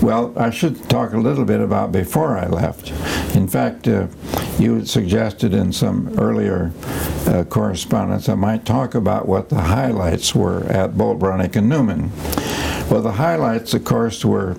Well, 0.00 0.32
I 0.34 0.48
should 0.48 0.88
talk 0.88 1.12
a 1.12 1.18
little 1.18 1.44
bit 1.44 1.60
about 1.60 1.92
before 1.92 2.38
I 2.38 2.46
left. 2.46 2.90
In 3.36 3.46
fact, 3.46 3.86
uh, 3.86 4.06
you 4.58 4.76
had 4.76 4.88
suggested 4.88 5.52
in 5.52 5.74
some 5.74 6.18
earlier 6.18 6.72
uh, 7.26 7.44
correspondence 7.44 8.30
I 8.30 8.34
might 8.34 8.64
talk 8.64 8.94
about 8.94 9.28
what 9.28 9.50
the 9.50 9.60
highlights 9.60 10.34
were 10.34 10.64
at 10.68 10.96
Bolt 10.96 11.18
Beranek 11.18 11.54
and 11.56 11.68
Newman. 11.68 12.12
Well, 12.90 13.02
the 13.02 13.12
highlights, 13.12 13.72
of 13.72 13.84
course, 13.84 14.24
were 14.24 14.56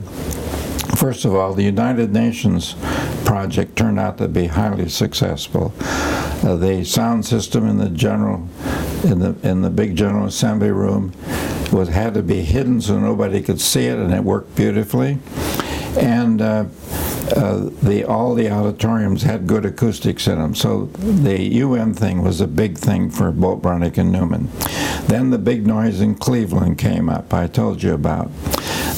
First 0.96 1.26
of 1.26 1.34
all, 1.34 1.56
the 1.56 1.64
United 1.64 2.14
Nations 2.14 2.76
project 3.26 3.76
turned 3.76 4.00
out 4.00 4.20
to 4.20 4.28
be 4.28 4.46
highly 4.46 4.88
successful. 4.88 5.74
Uh, 5.82 6.56
the 6.58 6.84
sound 6.86 7.26
system 7.26 7.68
in 7.68 7.78
the 7.78 7.90
general, 7.90 8.48
in 9.04 9.18
the 9.18 9.36
in 9.42 9.64
the 9.64 9.72
big 9.72 9.96
General 9.96 10.28
Assembly 10.28 10.70
room, 10.70 11.12
was 11.72 11.90
had 11.90 12.14
to 12.14 12.22
be 12.22 12.44
hidden 12.44 12.82
so 12.82 13.00
nobody 13.00 13.42
could 13.42 13.60
see 13.60 13.88
it, 13.88 13.98
and 13.98 14.14
it 14.14 14.24
worked 14.24 14.56
beautifully. 14.56 15.18
And 15.98 16.42
uh, 16.42 16.66
uh, 17.36 17.70
the 17.82 18.06
all 18.08 18.34
the 18.36 18.50
auditoriums 18.50 19.24
had 19.24 19.48
good 19.48 19.66
acoustics 19.66 20.28
in 20.28 20.38
them. 20.38 20.56
So 20.56 20.86
the 20.86 21.42
UN 21.42 21.94
thing 21.94 22.22
was 22.22 22.42
a 22.42 22.48
big 22.48 22.78
thing 22.78 23.10
for 23.10 23.32
Bolt 23.32 23.62
Beranek 23.62 23.98
and 23.98 24.12
Newman. 24.12 24.50
Then 25.08 25.30
the 25.30 25.38
big 25.38 25.66
noise 25.66 26.02
in 26.02 26.16
Cleveland 26.16 26.78
came 26.78 27.10
up. 27.10 27.34
I 27.34 27.48
told 27.48 27.84
you 27.84 27.94
about. 27.94 28.32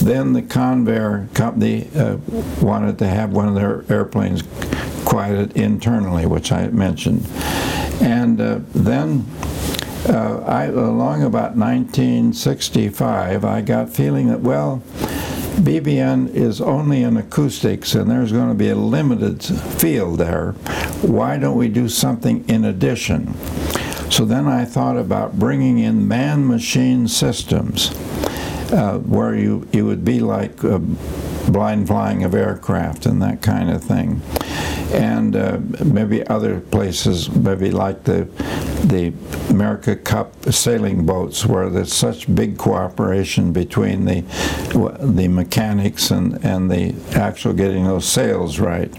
Then 0.01 0.33
the 0.33 0.41
Convair 0.41 1.33
company 1.33 1.89
uh, 1.95 2.17
wanted 2.61 2.97
to 2.99 3.07
have 3.07 3.31
one 3.31 3.47
of 3.47 3.55
their 3.55 3.85
airplanes 3.89 4.43
quieted 5.05 5.55
internally, 5.55 6.25
which 6.25 6.51
I 6.51 6.67
mentioned. 6.67 7.27
And 8.01 8.41
uh, 8.41 8.59
then 8.73 9.25
uh, 10.07 10.43
I, 10.45 10.65
along 10.65 11.23
about 11.23 11.55
1965, 11.55 13.45
I 13.45 13.61
got 13.61 13.89
feeling 13.89 14.27
that, 14.27 14.41
well, 14.41 14.81
BBN 15.55 16.33
is 16.33 16.59
only 16.59 17.03
in 17.03 17.15
acoustics 17.15 17.95
and 17.95 18.09
there's 18.09 18.31
going 18.31 18.49
to 18.49 18.55
be 18.55 18.69
a 18.69 18.75
limited 18.75 19.43
field 19.43 20.19
there. 20.19 20.51
Why 21.01 21.37
don't 21.37 21.57
we 21.57 21.69
do 21.69 21.87
something 21.87 22.43
in 22.49 22.65
addition? 22.65 23.33
So 24.09 24.25
then 24.25 24.47
I 24.47 24.65
thought 24.65 24.97
about 24.97 25.39
bringing 25.39 25.79
in 25.79 26.07
man 26.07 26.47
machine 26.47 27.07
systems 27.07 27.91
uh, 28.71 28.99
where 28.99 29.35
you, 29.35 29.67
you 29.71 29.85
would 29.85 30.03
be 30.03 30.19
like 30.19 30.63
uh, 30.63 30.79
blind 31.51 31.87
flying 31.87 32.23
of 32.23 32.33
aircraft 32.33 33.05
and 33.05 33.21
that 33.21 33.41
kind 33.41 33.69
of 33.69 33.83
thing. 33.83 34.21
And 34.93 35.35
uh, 35.35 35.59
maybe 35.83 36.25
other 36.27 36.59
places, 36.59 37.29
maybe 37.29 37.71
like 37.71 38.03
the 38.03 38.27
the 38.83 39.13
America 39.49 39.95
Cup 39.95 40.33
sailing 40.51 41.05
boats, 41.05 41.45
where 41.45 41.69
there's 41.69 41.93
such 41.93 42.33
big 42.33 42.57
cooperation 42.57 43.53
between 43.53 44.05
the 44.05 44.21
the 44.99 45.27
mechanics 45.27 46.11
and, 46.11 46.43
and 46.45 46.69
the 46.69 46.93
actual 47.15 47.53
getting 47.53 47.85
those 47.85 48.05
sails 48.05 48.59
right. 48.59 48.93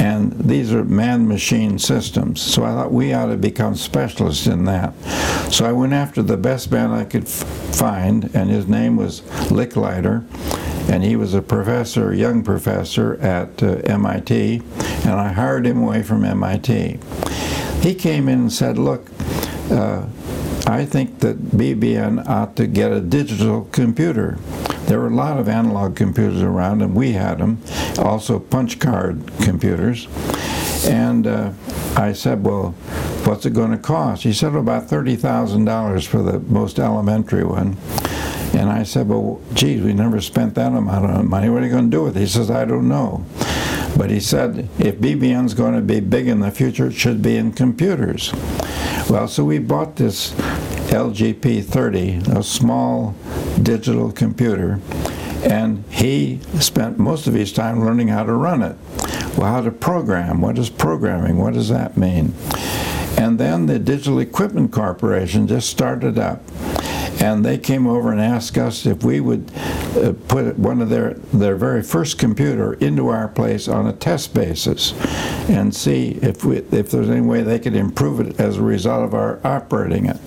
And 0.00 0.32
these 0.32 0.72
are 0.72 0.84
man-machine 0.84 1.78
systems. 1.78 2.40
So 2.40 2.64
I 2.64 2.70
thought 2.70 2.92
we 2.92 3.12
ought 3.12 3.26
to 3.26 3.36
become 3.36 3.76
specialists 3.76 4.46
in 4.46 4.64
that. 4.64 4.94
So 5.52 5.66
I 5.66 5.72
went 5.72 5.92
after 5.92 6.22
the 6.22 6.36
best 6.36 6.70
man 6.70 6.90
I 6.90 7.04
could 7.04 7.28
find, 7.28 8.30
and 8.34 8.50
his 8.50 8.66
name 8.66 8.96
was 8.96 9.20
Licklider 9.50 10.24
and 10.88 11.02
he 11.02 11.16
was 11.16 11.34
a 11.34 11.42
professor, 11.42 12.12
a 12.12 12.16
young 12.16 12.42
professor 12.42 13.14
at 13.20 13.62
uh, 13.62 13.76
MIT, 13.84 14.62
and 15.04 15.12
I 15.12 15.32
hired 15.32 15.66
him 15.66 15.82
away 15.82 16.02
from 16.02 16.24
MIT. 16.24 16.98
He 17.80 17.94
came 17.94 18.28
in 18.28 18.40
and 18.40 18.52
said, 18.52 18.78
look, 18.78 19.08
uh, 19.70 20.06
I 20.66 20.84
think 20.84 21.20
that 21.20 21.38
BBN 21.38 22.28
ought 22.28 22.56
to 22.56 22.66
get 22.66 22.92
a 22.92 23.00
digital 23.00 23.64
computer. 23.72 24.38
There 24.86 25.00
were 25.00 25.08
a 25.08 25.14
lot 25.14 25.38
of 25.38 25.48
analog 25.48 25.96
computers 25.96 26.42
around, 26.42 26.82
and 26.82 26.94
we 26.94 27.12
had 27.12 27.38
them, 27.38 27.60
also 27.98 28.38
punch 28.38 28.78
card 28.78 29.22
computers. 29.40 30.06
And 30.86 31.26
uh, 31.26 31.52
I 31.96 32.12
said, 32.12 32.44
well, 32.44 32.72
what's 33.24 33.46
it 33.46 33.54
going 33.54 33.70
to 33.70 33.78
cost? 33.78 34.22
He 34.22 34.32
said 34.32 34.54
about 34.54 34.88
$30,000 34.88 36.06
for 36.06 36.22
the 36.22 36.40
most 36.40 36.78
elementary 36.78 37.44
one. 37.44 37.76
And 38.54 38.68
I 38.68 38.82
said, 38.82 39.08
well, 39.08 39.40
geez, 39.54 39.82
we 39.82 39.94
never 39.94 40.20
spent 40.20 40.54
that 40.56 40.72
amount 40.72 41.10
of 41.10 41.24
money. 41.24 41.48
What 41.48 41.62
are 41.62 41.66
you 41.66 41.72
going 41.72 41.90
to 41.90 41.96
do 41.96 42.02
with 42.02 42.16
it? 42.16 42.20
He 42.20 42.26
says, 42.26 42.50
I 42.50 42.64
don't 42.64 42.88
know. 42.88 43.24
But 43.96 44.10
he 44.10 44.20
said, 44.20 44.68
if 44.78 44.96
BBN's 44.98 45.54
going 45.54 45.74
to 45.74 45.80
be 45.80 46.00
big 46.00 46.28
in 46.28 46.40
the 46.40 46.50
future, 46.50 46.86
it 46.86 46.92
should 46.92 47.22
be 47.22 47.36
in 47.36 47.52
computers. 47.52 48.32
Well, 49.08 49.26
so 49.28 49.44
we 49.44 49.58
bought 49.58 49.96
this 49.96 50.32
LGP30, 50.92 52.36
a 52.36 52.42
small 52.42 53.14
digital 53.62 54.12
computer, 54.12 54.80
and 55.44 55.84
he 55.90 56.40
spent 56.60 56.98
most 56.98 57.26
of 57.26 57.34
his 57.34 57.52
time 57.52 57.84
learning 57.84 58.08
how 58.08 58.24
to 58.24 58.32
run 58.32 58.62
it. 58.62 58.76
Well, 59.36 59.50
how 59.50 59.62
to 59.62 59.70
program. 59.70 60.42
What 60.42 60.58
is 60.58 60.68
programming? 60.68 61.38
What 61.38 61.54
does 61.54 61.70
that 61.70 61.96
mean? 61.96 62.34
And 63.16 63.38
then 63.38 63.66
the 63.66 63.78
Digital 63.78 64.18
Equipment 64.18 64.72
Corporation 64.72 65.46
just 65.46 65.70
started 65.70 66.18
up 66.18 66.42
and 67.20 67.44
they 67.44 67.58
came 67.58 67.86
over 67.86 68.10
and 68.12 68.20
asked 68.20 68.56
us 68.58 68.86
if 68.86 69.04
we 69.04 69.20
would 69.20 69.50
uh, 69.96 70.12
put 70.28 70.58
one 70.58 70.80
of 70.80 70.88
their 70.88 71.14
their 71.32 71.56
very 71.56 71.82
first 71.82 72.18
computer 72.18 72.74
into 72.74 73.08
our 73.08 73.28
place 73.28 73.68
on 73.68 73.86
a 73.86 73.92
test 73.92 74.34
basis 74.34 74.92
and 75.48 75.74
see 75.74 76.12
if 76.22 76.44
we, 76.44 76.58
if 76.58 76.90
there's 76.90 77.10
any 77.10 77.20
way 77.20 77.42
they 77.42 77.58
could 77.58 77.76
improve 77.76 78.20
it 78.20 78.40
as 78.40 78.56
a 78.56 78.62
result 78.62 79.04
of 79.04 79.14
our 79.14 79.40
operating 79.44 80.06
it. 80.06 80.18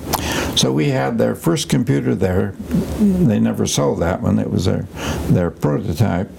So 0.57 0.71
we 0.71 0.89
had 0.89 1.17
their 1.17 1.35
first 1.35 1.67
computer 1.69 2.15
there. 2.15 2.51
They 2.99 3.39
never 3.39 3.65
sold 3.65 3.99
that 3.99 4.21
one. 4.21 4.39
It 4.39 4.49
was 4.49 4.65
their 4.65 4.83
their 5.27 5.51
prototype, 5.51 6.31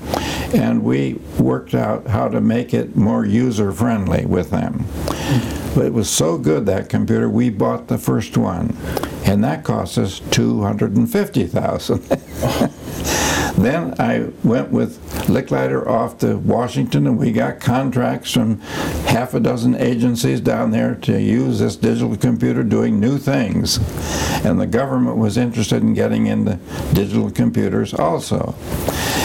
and 0.55 0.83
we 0.83 1.15
worked 1.39 1.75
out 1.75 2.07
how 2.07 2.29
to 2.29 2.41
make 2.41 2.73
it 2.73 2.97
more 2.97 3.27
user 3.27 3.73
friendly 3.73 4.25
with 4.25 4.51
them. 4.51 4.87
But 5.77 5.85
it 5.85 5.93
was 5.93 6.09
so 6.09 6.39
good 6.39 6.65
that 6.65 6.89
computer, 6.89 7.29
we 7.29 7.51
bought 7.51 7.89
the 7.89 7.99
first 7.99 8.39
one, 8.39 8.75
and 9.27 9.45
that 9.45 9.63
cost 9.63 9.99
us 9.99 10.21
two 10.31 10.63
hundred 10.63 10.97
and 10.97 11.13
fifty 11.13 11.47
thousand. 11.47 11.99
then 13.63 13.95
I 14.01 14.31
went 14.43 14.71
with 14.71 14.99
Licklider 15.27 15.87
off 15.87 16.17
to 16.21 16.39
Washington, 16.39 17.07
and 17.07 17.19
we 17.19 17.31
got 17.31 17.61
contracts 17.61 18.33
from 18.33 18.61
half 19.11 19.35
a 19.35 19.41
dozen 19.41 19.75
agencies 19.75 20.41
down 20.41 20.71
there 20.71 20.95
to 20.95 21.21
use 21.21 21.59
this 21.59 21.77
digital 21.77 22.17
computer 22.17 22.63
doing 22.63 22.99
new 22.99 23.19
things. 23.19 23.79
And 24.47 24.59
the 24.59 24.67
government 24.67 25.19
was 25.19 25.37
interested 25.37 25.83
in 25.83 25.93
getting 25.93 26.27
into 26.27 26.59
digital 26.95 27.31
computers 27.31 27.93
also. 27.93 28.55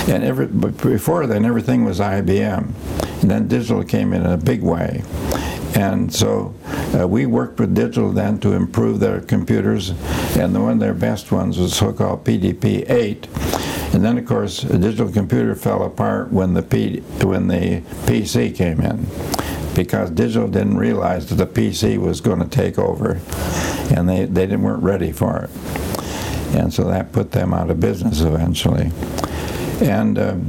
And 0.09 0.21
every, 0.21 0.47
before 0.47 1.27
then, 1.27 1.45
everything 1.45 1.85
was 1.85 2.01
IBM. 2.01 2.73
And 3.21 3.31
then 3.31 3.47
digital 3.47 3.85
came 3.85 4.11
in 4.11 4.25
a 4.25 4.35
big 4.35 4.63
way. 4.63 5.03
And 5.75 6.13
so 6.13 6.53
uh, 6.99 7.07
we 7.07 7.25
worked 7.25 7.59
with 7.59 7.73
Digital 7.73 8.11
then 8.11 8.39
to 8.39 8.53
improve 8.53 8.99
their 8.99 9.21
computers, 9.21 9.91
and 10.37 10.53
one 10.61 10.73
of 10.73 10.79
their 10.79 10.93
best 10.93 11.31
ones 11.31 11.57
was 11.57 11.73
so-called 11.75 12.25
PDP-8. 12.25 13.93
And 13.93 14.05
then, 14.05 14.17
of 14.17 14.25
course, 14.25 14.63
a 14.63 14.77
digital 14.77 15.11
computer 15.11 15.53
fell 15.53 15.83
apart 15.83 16.31
when 16.31 16.53
the 16.53 16.61
P, 16.61 16.99
when 17.23 17.47
the 17.47 17.81
PC 18.05 18.55
came 18.55 18.79
in, 18.79 19.05
because 19.75 20.09
digital 20.11 20.47
didn't 20.47 20.77
realize 20.77 21.27
that 21.27 21.35
the 21.35 21.45
PC 21.45 21.97
was 21.97 22.21
going 22.21 22.39
to 22.39 22.47
take 22.47 22.79
over, 22.79 23.19
and 23.93 24.07
they 24.07 24.25
they 24.25 24.45
didn't 24.45 24.61
weren't 24.61 24.81
ready 24.81 25.11
for 25.11 25.43
it, 25.43 25.49
and 26.55 26.73
so 26.73 26.85
that 26.85 27.11
put 27.11 27.31
them 27.31 27.53
out 27.53 27.69
of 27.69 27.81
business 27.81 28.21
eventually. 28.21 28.91
And 29.81 30.17
um, 30.17 30.45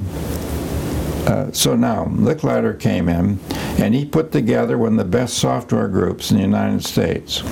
uh, 1.27 1.53
so 1.53 1.77
now 1.77 2.07
Licklider 2.07 2.79
came 2.79 3.09
in, 3.09 3.39
and 3.79 3.95
he 3.95 4.05
put 4.05 4.33
together 4.33 4.77
one 4.77 4.93
of 4.93 4.99
the 4.99 5.05
best 5.05 5.39
software 5.39 5.89
groups 5.89 6.31
in 6.31 6.37
the 6.37 6.43
United 6.43 6.85
States. 6.85 7.43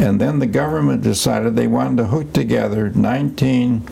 And 0.00 0.20
then 0.20 0.38
the 0.40 0.46
government 0.46 1.02
decided 1.02 1.54
they 1.54 1.68
wanted 1.68 1.98
to 1.98 2.04
hook 2.06 2.32
together 2.32 2.90
19 2.90 3.88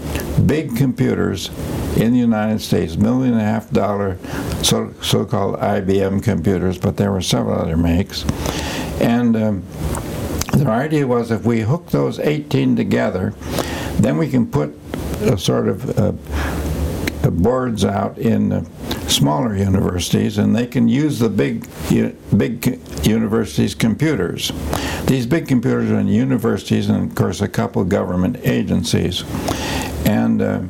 big 0.46 0.76
computers 0.76 1.48
in 1.96 2.12
the 2.12 2.18
United 2.18 2.60
States, 2.60 2.96
million 2.96 3.34
and 3.34 3.40
a 3.40 3.44
half 3.44 3.70
dollar 3.70 4.18
so, 4.62 4.92
so-called 5.00 5.58
IBM 5.60 6.22
computers, 6.22 6.76
but 6.76 6.96
there 6.96 7.12
were 7.12 7.22
several 7.22 7.58
other 7.58 7.76
makes. 7.76 8.24
And 9.00 9.36
um, 9.36 9.62
their 10.54 10.70
idea 10.70 11.06
was 11.06 11.30
if 11.30 11.44
we 11.44 11.60
hook 11.60 11.90
those 11.90 12.18
18 12.18 12.76
together, 12.76 13.34
then 14.00 14.18
we 14.18 14.28
can 14.28 14.46
put 14.46 14.76
a 15.22 15.38
sort 15.38 15.68
of 15.68 15.98
uh, 15.98 16.12
uh, 17.24 17.30
boards 17.30 17.84
out 17.84 18.18
in 18.18 18.52
uh, 18.52 18.64
smaller 19.12 19.56
universities, 19.56 20.38
and 20.38 20.54
they 20.56 20.66
can 20.66 20.88
use 20.88 21.18
the 21.18 21.28
big 21.28 21.66
big 22.36 22.80
universities' 23.06 23.74
computers. 23.74 24.52
These 25.06 25.26
big 25.26 25.46
computers 25.46 25.90
are 25.90 26.00
in 26.00 26.08
universities, 26.08 26.88
and 26.88 27.10
of 27.10 27.14
course, 27.16 27.40
a 27.40 27.48
couple 27.48 27.84
government 27.84 28.38
agencies, 28.42 29.24
and. 30.06 30.42
Uh, 30.42 30.62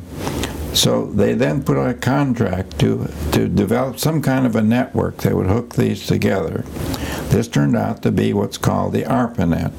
so 0.73 1.05
they 1.05 1.35
then 1.35 1.63
put 1.63 1.77
out 1.77 1.89
a 1.89 1.93
contract 1.93 2.79
to, 2.79 3.07
to 3.31 3.47
develop 3.47 3.99
some 3.99 4.23
kind 4.23 4.47
of 4.47 4.55
a 4.55 4.61
network 4.63 5.17
that 5.17 5.35
would 5.35 5.45
hook 5.45 5.75
these 5.75 6.07
together. 6.07 6.63
This 7.29 7.47
turned 7.47 7.77
out 7.77 8.01
to 8.01 8.11
be 8.11 8.33
what's 8.33 8.57
called 8.57 8.93
the 8.93 9.03
ARPANET. 9.03 9.77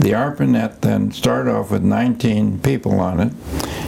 The 0.00 0.14
ARPANET 0.14 0.80
then 0.80 1.12
started 1.12 1.52
off 1.52 1.70
with 1.70 1.82
19 1.82 2.60
people 2.60 2.98
on 2.98 3.20
it. 3.20 3.32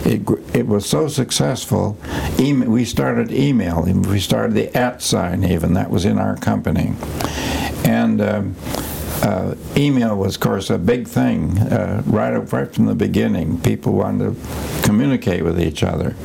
It, 0.05 0.21
it 0.55 0.67
was 0.67 0.89
so 0.89 1.07
successful, 1.07 1.97
email, 2.39 2.69
we 2.69 2.85
started 2.85 3.31
emailing. 3.31 4.01
We 4.03 4.19
started 4.19 4.53
the 4.53 4.75
at 4.75 5.01
sign 5.01 5.43
even, 5.43 5.73
that 5.73 5.89
was 5.89 6.05
in 6.05 6.17
our 6.17 6.35
company. 6.37 6.93
And 7.83 8.21
um, 8.21 8.55
uh, 9.21 9.55
email 9.75 10.15
was, 10.15 10.35
of 10.35 10.41
course, 10.41 10.69
a 10.69 10.77
big 10.77 11.07
thing 11.07 11.57
uh, 11.59 12.01
right 12.05 12.37
right 12.53 12.73
from 12.73 12.85
the 12.85 12.95
beginning. 12.95 13.59
People 13.61 13.93
wanted 13.93 14.35
to 14.35 14.81
communicate 14.83 15.43
with 15.43 15.59
each 15.59 15.83
other, 15.83 16.15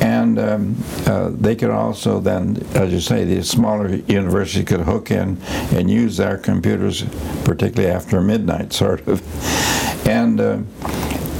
and 0.00 0.38
um, 0.38 0.76
uh, 1.06 1.30
they 1.32 1.54
could 1.54 1.70
also 1.70 2.20
then, 2.20 2.56
as 2.74 2.92
you 2.92 3.00
say, 3.00 3.24
the 3.24 3.42
smaller 3.42 3.88
universities 3.88 4.64
could 4.64 4.80
hook 4.80 5.10
in 5.10 5.36
and 5.72 5.90
use 5.90 6.16
their 6.16 6.38
computers, 6.38 7.04
particularly 7.44 7.92
after 7.92 8.20
midnight, 8.20 8.72
sort 8.84 9.06
of, 9.06 9.22
and. 10.06 10.40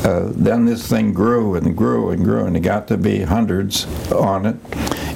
Uh, 0.05 0.15
uh, 0.15 0.33
then 0.35 0.65
this 0.65 0.87
thing 0.87 1.13
grew 1.13 1.55
and 1.55 1.77
grew 1.77 2.11
and 2.11 2.25
grew, 2.25 2.45
and 2.45 2.57
it 2.57 2.61
got 2.61 2.87
to 2.89 2.97
be 2.97 3.23
hundreds 3.23 3.87
on 4.13 4.47
it. 4.47 4.57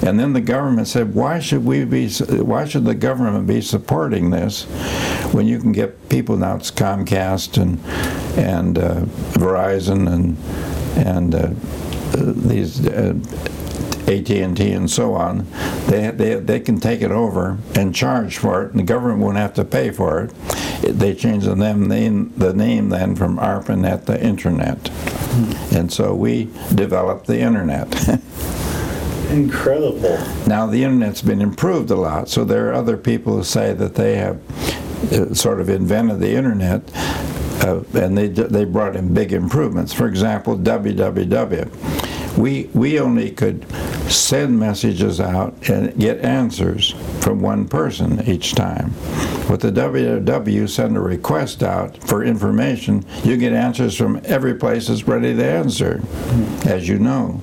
And 0.03 0.19
then 0.19 0.33
the 0.33 0.41
government 0.41 0.87
said, 0.87 1.13
"Why 1.13 1.39
should 1.39 1.65
we 1.65 1.85
be? 1.85 2.09
Why 2.09 2.65
should 2.65 2.85
the 2.85 2.95
government 2.95 3.47
be 3.47 3.61
supporting 3.61 4.29
this 4.29 4.63
when 5.33 5.47
you 5.47 5.59
can 5.59 5.71
get 5.71 6.09
people 6.09 6.37
now? 6.37 6.55
It's 6.55 6.71
Comcast 6.71 7.61
and 7.61 7.79
and 8.37 8.77
uh, 8.77 9.01
Verizon 9.33 10.11
and 10.11 10.37
and 11.07 11.35
uh, 11.35 11.37
uh, 12.17 12.33
these." 12.35 12.79
AT&T 14.09 14.71
and 14.71 14.89
so 14.89 15.13
on, 15.13 15.45
they, 15.87 16.09
they, 16.11 16.35
they 16.35 16.59
can 16.59 16.79
take 16.79 17.01
it 17.01 17.11
over 17.11 17.57
and 17.75 17.93
charge 17.93 18.37
for 18.37 18.63
it, 18.63 18.71
and 18.71 18.79
the 18.79 18.83
government 18.83 19.19
won't 19.19 19.37
have 19.37 19.53
to 19.53 19.63
pay 19.63 19.91
for 19.91 20.23
it. 20.23 20.29
They 20.81 21.13
changed 21.13 21.45
the 21.45 21.55
name, 21.55 22.33
the 22.35 22.53
name 22.53 22.89
then 22.89 23.15
from 23.15 23.37
ARPANET 23.37 24.05
to 24.05 24.23
Internet, 24.23 24.89
and 25.71 25.91
so 25.91 26.15
we 26.15 26.49
developed 26.73 27.27
the 27.27 27.39
Internet. 27.39 27.87
Incredible. 29.29 30.17
now 30.47 30.65
the 30.65 30.83
Internet's 30.83 31.21
been 31.21 31.41
improved 31.41 31.91
a 31.91 31.95
lot, 31.95 32.29
so 32.29 32.43
there 32.43 32.69
are 32.69 32.73
other 32.73 32.97
people 32.97 33.35
who 33.35 33.43
say 33.43 33.73
that 33.73 33.93
they 33.93 34.15
have 34.15 34.41
uh, 35.13 35.33
sort 35.35 35.61
of 35.61 35.69
invented 35.69 36.19
the 36.19 36.33
Internet. 36.33 36.81
Uh, 37.61 37.83
and 37.93 38.17
they 38.17 38.29
they 38.29 38.63
brought 38.63 38.95
in 38.95 39.13
big 39.13 39.33
improvements. 39.33 39.91
For 39.91 40.07
example, 40.07 40.57
www. 40.57 42.08
We 42.39 42.69
we 42.73 43.01
only 43.01 43.31
could 43.31 43.69
send 44.09 44.57
messages 44.57 45.19
out 45.19 45.69
and 45.69 45.93
get 45.99 46.19
answers 46.19 46.91
from 47.19 47.41
one 47.41 47.67
person 47.67 48.25
each 48.29 48.55
time. 48.55 48.93
With 49.49 49.59
the 49.59 49.73
www, 49.73 50.69
send 50.69 50.95
a 50.95 51.01
request 51.01 51.63
out 51.63 52.01
for 52.07 52.23
information. 52.23 53.05
You 53.25 53.35
get 53.35 53.51
answers 53.51 53.97
from 53.97 54.21
every 54.23 54.55
place 54.55 54.87
that's 54.87 55.05
ready 55.05 55.35
to 55.35 55.43
answer, 55.43 56.01
as 56.65 56.87
you 56.87 56.97
know. 56.97 57.41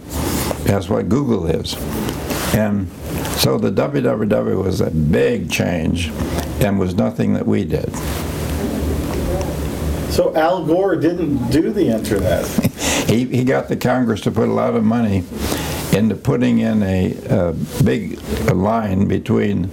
That's 0.65 0.89
what 0.89 1.11
Google 1.11 1.45
is. 1.45 1.75
And 2.55 2.89
so 3.37 3.59
the 3.59 3.71
www 3.71 4.65
was 4.65 4.81
a 4.81 4.91
big 4.91 5.51
change 5.51 6.09
and 6.61 6.79
was 6.79 6.95
nothing 6.95 7.35
that 7.35 7.47
we 7.47 7.67
did. 7.67 7.95
So 10.11 10.35
Al 10.35 10.65
Gore 10.65 10.97
didn't 10.97 11.51
do 11.51 11.71
the 11.71 11.89
internet. 11.89 12.73
He, 13.07 13.25
he 13.25 13.45
got 13.45 13.69
the 13.69 13.77
Congress 13.77 14.21
to 14.23 14.31
put 14.31 14.49
a 14.49 14.53
lot 14.53 14.75
of 14.75 14.85
money 14.85 15.25
into 15.92 16.14
putting 16.14 16.59
in 16.59 16.83
a, 16.83 17.16
a 17.31 17.53
big 17.85 18.21
line 18.51 19.07
between 19.07 19.71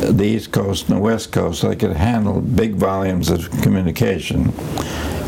the 0.00 0.24
East 0.24 0.52
Coast 0.52 0.88
and 0.88 0.98
the 0.98 1.00
West 1.00 1.32
Coast 1.32 1.60
so 1.60 1.68
they 1.68 1.76
could 1.76 1.96
handle 1.96 2.40
big 2.40 2.74
volumes 2.74 3.30
of 3.30 3.50
communication. 3.62 4.52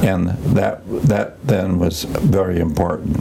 And 0.02 0.28
that, 0.54 0.82
that 1.08 1.44
then 1.46 1.78
was 1.78 2.04
very 2.04 2.61
important. 2.61 3.16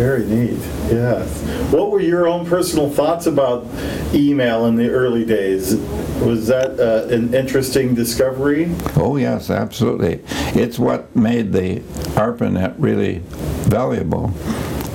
Very 0.00 0.24
neat. 0.24 0.56
Yes. 0.90 1.42
What 1.70 1.90
were 1.90 2.00
your 2.00 2.26
own 2.26 2.46
personal 2.46 2.88
thoughts 2.88 3.26
about 3.26 3.66
email 4.14 4.64
in 4.64 4.76
the 4.76 4.88
early 4.88 5.26
days? 5.26 5.74
Was 6.22 6.46
that 6.46 6.80
uh, 6.80 7.14
an 7.14 7.34
interesting 7.34 7.94
discovery? 7.94 8.74
Oh, 8.96 9.18
yes, 9.18 9.50
absolutely. 9.50 10.22
It's 10.58 10.78
what 10.78 11.14
made 11.14 11.52
the 11.52 11.80
ARPANET 12.16 12.76
really 12.78 13.20
valuable 13.68 14.32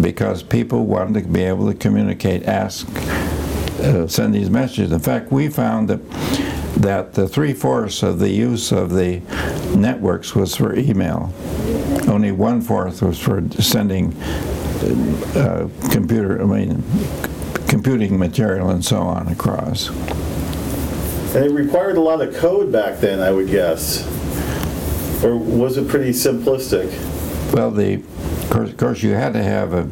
because 0.02 0.42
people 0.42 0.88
wanted 0.88 1.26
to 1.26 1.30
be 1.30 1.44
able 1.44 1.72
to 1.72 1.78
communicate, 1.78 2.46
ask, 2.46 2.88
uh, 3.82 4.08
send 4.08 4.34
these 4.34 4.50
messages. 4.50 4.92
In 4.92 5.02
fact, 5.02 5.32
we 5.32 5.50
found 5.50 5.88
that 5.88 6.02
that 6.78 7.14
the 7.14 7.28
three-fourths 7.28 8.02
of 8.02 8.18
the 8.18 8.30
use 8.30 8.72
of 8.72 8.90
the 8.90 9.20
networks 9.78 10.34
was 10.36 10.56
for 10.56 10.76
email. 10.76 11.32
Only 12.08 12.32
one-fourth 12.32 13.02
was 13.02 13.20
for 13.20 13.44
sending 13.62 14.12
uh, 14.84 15.68
computer, 15.92 16.42
I 16.42 16.46
mean, 16.46 16.84
computing 17.68 18.18
material 18.18 18.70
and 18.70 18.84
so 18.84 18.98
on 19.02 19.28
across. 19.28 19.90
And 21.36 21.46
it 21.46 21.52
required 21.52 21.98
a 21.98 22.02
lot 22.02 22.22
of 22.22 22.34
code 22.36 22.72
back 22.72 23.00
then, 23.00 23.20
I 23.22 23.32
would 23.32 23.48
guess. 23.50 24.04
Or 25.24 25.36
was 25.38 25.78
it 25.78 25.88
pretty 25.88 26.12
simplistic? 26.12 26.92
Well, 27.54 27.72
the, 27.72 27.96
of 27.96 28.50
course, 28.50 28.70
of 28.70 28.78
course 28.78 29.04
you 29.04 29.12
had 29.12 29.34
to 29.34 29.44
have 29.44 29.74
a, 29.74 29.90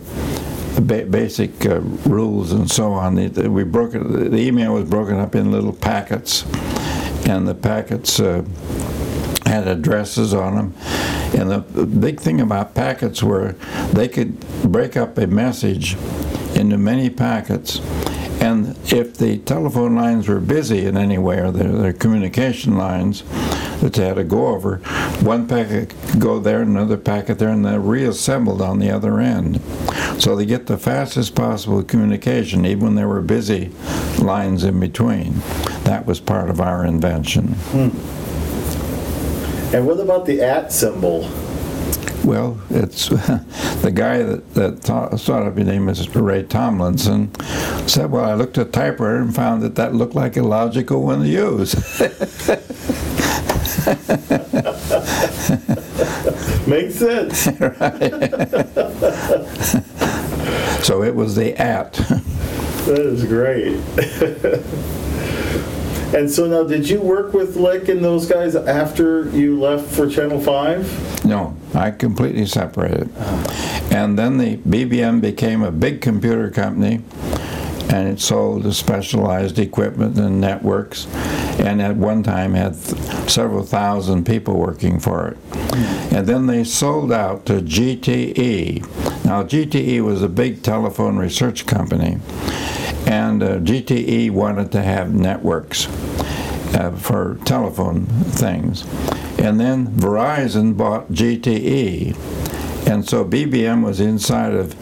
ba- 0.81 1.05
basic 1.05 1.65
uh, 1.65 1.79
rules 1.81 2.51
and 2.51 2.69
so 2.69 2.93
on. 2.93 3.15
The, 3.15 3.27
the- 3.27 3.51
we 3.51 3.63
broke 3.63 3.95
it, 3.95 3.99
the 4.03 4.37
email 4.37 4.73
was 4.73 4.85
broken 4.89 5.17
up 5.17 5.35
in 5.35 5.51
little 5.51 5.73
packets, 5.73 6.43
and 7.27 7.47
the 7.47 7.55
packets 7.55 8.19
uh, 8.19 8.43
had 9.45 9.67
addresses 9.67 10.33
on 10.33 10.55
them. 10.55 10.73
And 11.33 11.51
the, 11.51 11.85
big 11.85 12.19
thing 12.19 12.39
about 12.41 12.75
packets 12.75 13.23
were 13.23 13.53
they 13.91 14.07
could 14.07 14.39
break 14.63 14.95
up 14.95 15.17
a 15.17 15.27
message 15.27 15.95
into 16.55 16.77
many 16.77 17.09
packets. 17.09 17.79
And 18.39 18.77
if 18.91 19.15
the 19.15 19.37
telephone 19.39 19.95
lines 19.95 20.27
were 20.27 20.39
busy 20.39 20.85
in 20.85 20.97
any 20.97 21.17
way, 21.17 21.39
or 21.39 21.51
their, 21.51 21.71
their 21.71 21.93
communication 21.93 22.77
lines 22.77 23.23
that 23.79 23.93
they 23.93 24.05
had 24.05 24.15
to 24.15 24.23
go 24.23 24.47
over, 24.47 24.77
one 25.21 25.47
packet 25.47 25.89
could 25.89 26.19
go 26.19 26.39
there, 26.39 26.61
another 26.61 26.97
packet 26.97 27.39
there, 27.39 27.49
and 27.49 27.65
they're 27.65 27.79
reassembled 27.79 28.61
on 28.61 28.79
the 28.79 28.91
other 28.91 29.19
end. 29.19 29.61
So 30.19 30.35
they 30.35 30.45
get 30.45 30.67
the 30.67 30.77
fastest 30.77 31.35
possible 31.35 31.83
communication, 31.83 32.65
even 32.65 32.83
when 32.83 32.95
there 32.95 33.07
were 33.07 33.21
busy 33.21 33.71
lines 34.19 34.63
in 34.63 34.79
between. 34.79 35.39
That 35.83 36.05
was 36.05 36.19
part 36.19 36.49
of 36.49 36.59
our 36.59 36.85
invention. 36.85 37.47
Hmm. 37.71 38.22
And 39.73 39.87
what 39.87 39.99
about 39.99 40.27
the 40.27 40.39
at 40.41 40.71
symbol? 40.71 41.27
Well, 42.23 42.61
it's 42.69 43.09
the 43.09 43.91
guy 43.91 44.21
that, 44.21 44.53
that 44.53 44.79
thought, 44.81 45.19
thought 45.19 45.47
of 45.47 45.55
his 45.55 45.65
name 45.65 45.89
is 45.89 46.15
Ray 46.15 46.43
Tomlinson. 46.43 47.33
Said, 47.87 48.11
"Well, 48.11 48.23
I 48.23 48.35
looked 48.35 48.59
at 48.59 48.71
typewriter 48.71 49.17
and 49.17 49.35
found 49.35 49.63
that 49.63 49.73
that 49.75 49.95
looked 49.95 50.13
like 50.13 50.37
a 50.37 50.43
logical 50.43 51.01
one 51.01 51.21
to 51.21 51.27
use." 51.27 51.73
Makes 56.67 56.95
sense. 56.95 57.43
so 60.85 61.01
it 61.01 61.15
was 61.15 61.35
the 61.35 61.55
at. 61.59 61.93
That 62.85 62.99
is 62.99 63.25
great. 63.25 63.79
And 66.13 66.29
so 66.29 66.45
now, 66.45 66.63
did 66.63 66.87
you 66.87 67.01
work 67.01 67.33
with 67.33 67.55
Lick 67.55 67.89
and 67.89 68.03
those 68.05 68.27
guys 68.27 68.55
after 68.55 69.27
you 69.29 69.59
left 69.59 69.91
for 69.91 70.07
Channel 70.07 70.39
5? 70.39 71.25
No, 71.25 71.57
I 71.73 71.89
completely 71.89 72.45
separated. 72.45 73.09
And 73.91 74.17
then 74.17 74.37
the 74.37 74.57
BBN 74.57 75.21
became 75.21 75.63
a 75.63 75.71
big 75.71 76.01
computer 76.01 76.51
company, 76.51 77.01
and 77.89 78.07
it 78.07 78.19
sold 78.19 78.71
specialized 78.75 79.57
equipment 79.57 80.17
and 80.19 80.39
networks, 80.39 81.07
and 81.59 81.81
at 81.81 81.95
one 81.95 82.23
time 82.23 82.53
had 82.53 82.75
several 82.75 83.63
thousand 83.63 84.25
people 84.25 84.55
working 84.55 84.99
for 84.99 85.29
it. 85.29 85.37
And 86.13 86.27
then 86.27 86.47
they 86.47 86.63
sold 86.63 87.11
out 87.11 87.45
to 87.47 87.61
GTE. 87.61 89.25
Now, 89.25 89.43
GTE 89.43 90.01
was 90.01 90.21
a 90.21 90.29
big 90.29 90.63
telephone 90.63 91.17
research 91.17 91.65
company, 91.65 92.17
and 93.07 93.41
uh, 93.41 93.59
GTE 93.59 94.31
wanted 94.31 94.71
to 94.73 94.81
have 94.81 95.13
networks 95.13 95.87
uh, 96.75 96.95
for 96.97 97.39
telephone 97.45 98.05
things. 98.05 98.83
And 99.39 99.59
then 99.59 99.87
Verizon 99.87 100.77
bought 100.77 101.11
GTE, 101.11 102.15
and 102.87 103.07
so 103.07 103.25
BBN 103.25 103.83
was 103.83 103.99
inside 103.99 104.53
of 104.53 104.75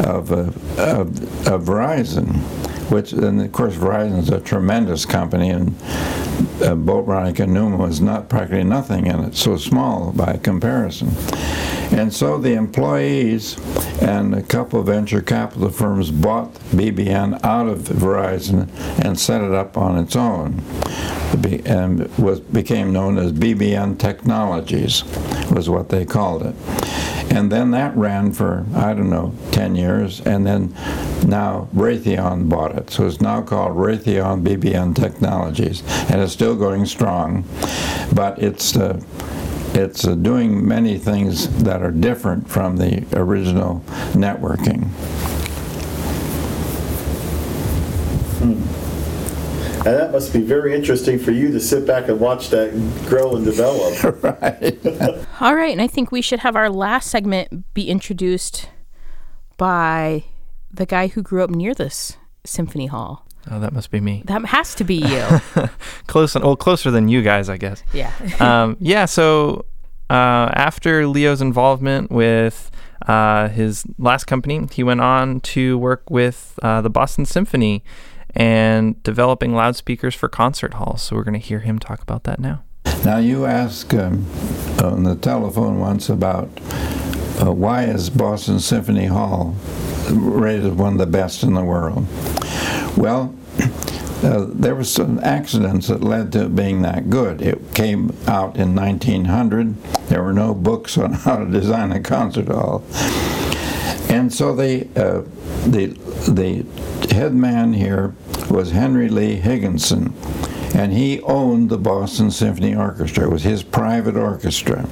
of, 0.00 0.32
uh, 0.32 0.50
of, 0.76 1.46
of 1.46 1.62
Verizon, 1.64 2.42
which 2.90 3.12
and 3.12 3.40
of 3.40 3.52
course 3.52 3.74
Verizon 3.74 4.18
is 4.18 4.30
a 4.30 4.40
tremendous 4.40 5.04
company, 5.04 5.50
and 5.50 5.74
uh, 6.62 6.74
Bolt 6.74 7.06
Beranek 7.06 7.40
and 7.40 7.52
Newman 7.52 7.78
was 7.78 8.00
not 8.00 8.28
practically 8.28 8.64
nothing 8.64 9.06
in 9.06 9.20
it, 9.24 9.34
so 9.34 9.56
small 9.56 10.12
by 10.12 10.36
comparison. 10.36 11.10
And 11.92 12.12
so 12.12 12.38
the 12.38 12.54
employees 12.54 13.56
and 14.00 14.34
a 14.34 14.42
couple 14.42 14.80
of 14.80 14.86
venture 14.86 15.20
capital 15.20 15.70
firms 15.70 16.10
bought 16.10 16.52
BBN 16.72 17.44
out 17.44 17.68
of 17.68 17.80
Verizon 17.80 18.68
and 19.04 19.18
set 19.18 19.42
it 19.42 19.52
up 19.52 19.76
on 19.76 19.98
its 19.98 20.16
own. 20.16 20.62
And 21.66 22.08
was 22.18 22.40
became 22.40 22.92
known 22.92 23.18
as 23.18 23.32
BBN 23.32 23.98
Technologies, 23.98 25.04
was 25.50 25.68
what 25.68 25.88
they 25.88 26.04
called 26.04 26.42
it. 26.42 26.54
And 27.30 27.50
then 27.50 27.72
that 27.72 27.96
ran 27.96 28.32
for, 28.32 28.64
I 28.74 28.94
don't 28.94 29.10
know, 29.10 29.34
10 29.52 29.74
years, 29.74 30.20
and 30.20 30.46
then 30.46 30.72
now 31.26 31.68
Raytheon 31.74 32.48
bought 32.48 32.76
it. 32.76 32.90
So 32.90 33.06
it's 33.06 33.20
now 33.20 33.42
called 33.42 33.76
Raytheon 33.76 34.44
BBN 34.44 34.94
Technologies, 34.94 35.82
and 36.10 36.20
it's 36.20 36.32
still 36.32 36.54
going 36.54 36.86
strong, 36.86 37.44
but 38.14 38.38
it's 38.38 38.76
uh, 38.76 39.00
it's 39.74 40.06
uh, 40.06 40.14
doing 40.14 40.66
many 40.66 40.98
things 40.98 41.48
that 41.64 41.82
are 41.82 41.90
different 41.90 42.48
from 42.48 42.76
the 42.76 43.04
original 43.12 43.80
networking. 44.12 44.88
And 49.86 49.96
that 49.98 50.12
must 50.12 50.32
be 50.32 50.40
very 50.40 50.74
interesting 50.74 51.18
for 51.18 51.30
you 51.30 51.50
to 51.52 51.60
sit 51.60 51.86
back 51.86 52.08
and 52.08 52.18
watch 52.18 52.48
that 52.48 52.70
grow 53.06 53.36
and 53.36 53.44
develop. 53.44 54.22
right. 54.22 55.26
All 55.42 55.54
right, 55.54 55.72
and 55.72 55.82
I 55.82 55.86
think 55.86 56.10
we 56.10 56.22
should 56.22 56.38
have 56.38 56.56
our 56.56 56.70
last 56.70 57.10
segment 57.10 57.74
be 57.74 57.90
introduced 57.90 58.70
by 59.58 60.24
the 60.72 60.86
guy 60.86 61.08
who 61.08 61.20
grew 61.20 61.44
up 61.44 61.50
near 61.50 61.74
this 61.74 62.16
symphony 62.44 62.86
hall. 62.86 63.26
Oh, 63.50 63.60
that 63.60 63.74
must 63.74 63.90
be 63.90 64.00
me. 64.00 64.22
That 64.24 64.46
has 64.46 64.74
to 64.76 64.84
be 64.84 64.96
you. 64.96 65.40
Close, 66.06 66.34
well, 66.34 66.56
closer 66.56 66.90
than 66.90 67.08
you 67.08 67.20
guys, 67.20 67.50
I 67.50 67.58
guess. 67.58 67.82
yeah. 67.92 68.10
um, 68.40 68.78
yeah. 68.80 69.04
So 69.04 69.66
uh, 70.08 70.48
after 70.54 71.06
Leo's 71.06 71.42
involvement 71.42 72.10
with 72.10 72.70
uh, 73.06 73.48
his 73.48 73.84
last 73.98 74.24
company, 74.24 74.66
he 74.72 74.82
went 74.82 75.02
on 75.02 75.40
to 75.40 75.76
work 75.76 76.08
with 76.08 76.58
uh, 76.62 76.80
the 76.80 76.88
Boston 76.88 77.26
Symphony 77.26 77.84
and 78.34 79.02
developing 79.02 79.54
loudspeakers 79.54 80.14
for 80.14 80.28
concert 80.28 80.74
halls. 80.74 81.02
So 81.02 81.16
we're 81.16 81.24
going 81.24 81.40
to 81.40 81.46
hear 81.46 81.60
him 81.60 81.78
talk 81.78 82.02
about 82.02 82.24
that 82.24 82.38
now. 82.40 82.62
Now 83.04 83.18
you 83.18 83.44
asked 83.44 83.94
um, 83.94 84.26
on 84.82 85.04
the 85.04 85.16
telephone 85.16 85.78
once 85.78 86.08
about 86.08 86.48
uh, 87.42 87.52
why 87.52 87.84
is 87.84 88.10
Boston 88.10 88.60
Symphony 88.60 89.06
Hall 89.06 89.54
rated 90.10 90.78
one 90.78 90.94
of 90.94 90.98
the 90.98 91.06
best 91.06 91.42
in 91.42 91.54
the 91.54 91.64
world? 91.64 92.06
Well, 92.96 93.34
uh, 94.22 94.46
there 94.48 94.74
were 94.74 94.84
some 94.84 95.18
accidents 95.22 95.88
that 95.88 96.02
led 96.02 96.32
to 96.32 96.46
it 96.46 96.56
being 96.56 96.82
that 96.82 97.10
good. 97.10 97.42
It 97.42 97.74
came 97.74 98.16
out 98.26 98.56
in 98.56 98.74
1900. 98.74 99.82
There 100.08 100.22
were 100.22 100.32
no 100.32 100.54
books 100.54 100.96
on 100.96 101.12
how 101.24 101.36
to 101.36 101.46
design 101.46 101.92
a 101.92 102.00
concert 102.00 102.48
hall, 102.48 102.82
and 104.08 104.32
so 104.32 104.54
the 104.54 104.88
uh, 104.96 105.22
the 105.68 105.88
the 106.30 107.14
head 107.14 107.34
man 107.34 107.74
here 107.74 108.14
was 108.50 108.70
Henry 108.70 109.08
Lee 109.08 109.36
Higginson, 109.36 110.14
and 110.74 110.92
he 110.92 111.20
owned 111.22 111.70
the 111.70 111.78
Boston 111.78 112.30
Symphony 112.30 112.74
Orchestra. 112.74 113.24
It 113.24 113.30
was 113.30 113.44
his 113.44 113.62
private 113.62 114.16
orchestra 114.16 114.88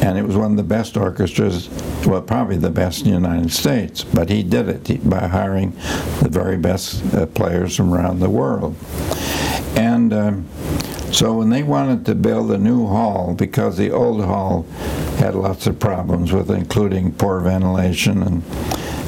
and 0.00 0.16
it 0.16 0.22
was 0.22 0.36
one 0.36 0.52
of 0.52 0.56
the 0.56 0.62
best 0.62 0.96
orchestras, 0.96 1.68
well, 2.06 2.22
probably 2.22 2.56
the 2.56 2.70
best 2.70 3.00
in 3.00 3.06
the 3.06 3.14
United 3.14 3.50
States. 3.50 4.04
But 4.04 4.30
he 4.30 4.42
did 4.42 4.68
it 4.68 5.08
by 5.08 5.26
hiring 5.26 5.72
the 6.22 6.28
very 6.30 6.56
best 6.56 7.02
uh, 7.14 7.26
players 7.26 7.76
from 7.76 7.92
around 7.92 8.20
the 8.20 8.30
world. 8.30 8.76
And 9.76 10.12
um, 10.12 10.48
so 11.12 11.34
when 11.34 11.50
they 11.50 11.62
wanted 11.62 12.06
to 12.06 12.14
build 12.14 12.50
a 12.52 12.58
new 12.58 12.86
hall, 12.86 13.34
because 13.34 13.76
the 13.76 13.90
old 13.90 14.24
hall 14.24 14.62
had 15.18 15.34
lots 15.34 15.66
of 15.66 15.80
problems 15.80 16.32
with, 16.32 16.50
including 16.50 17.12
poor 17.12 17.40
ventilation 17.40 18.22
and 18.22 18.42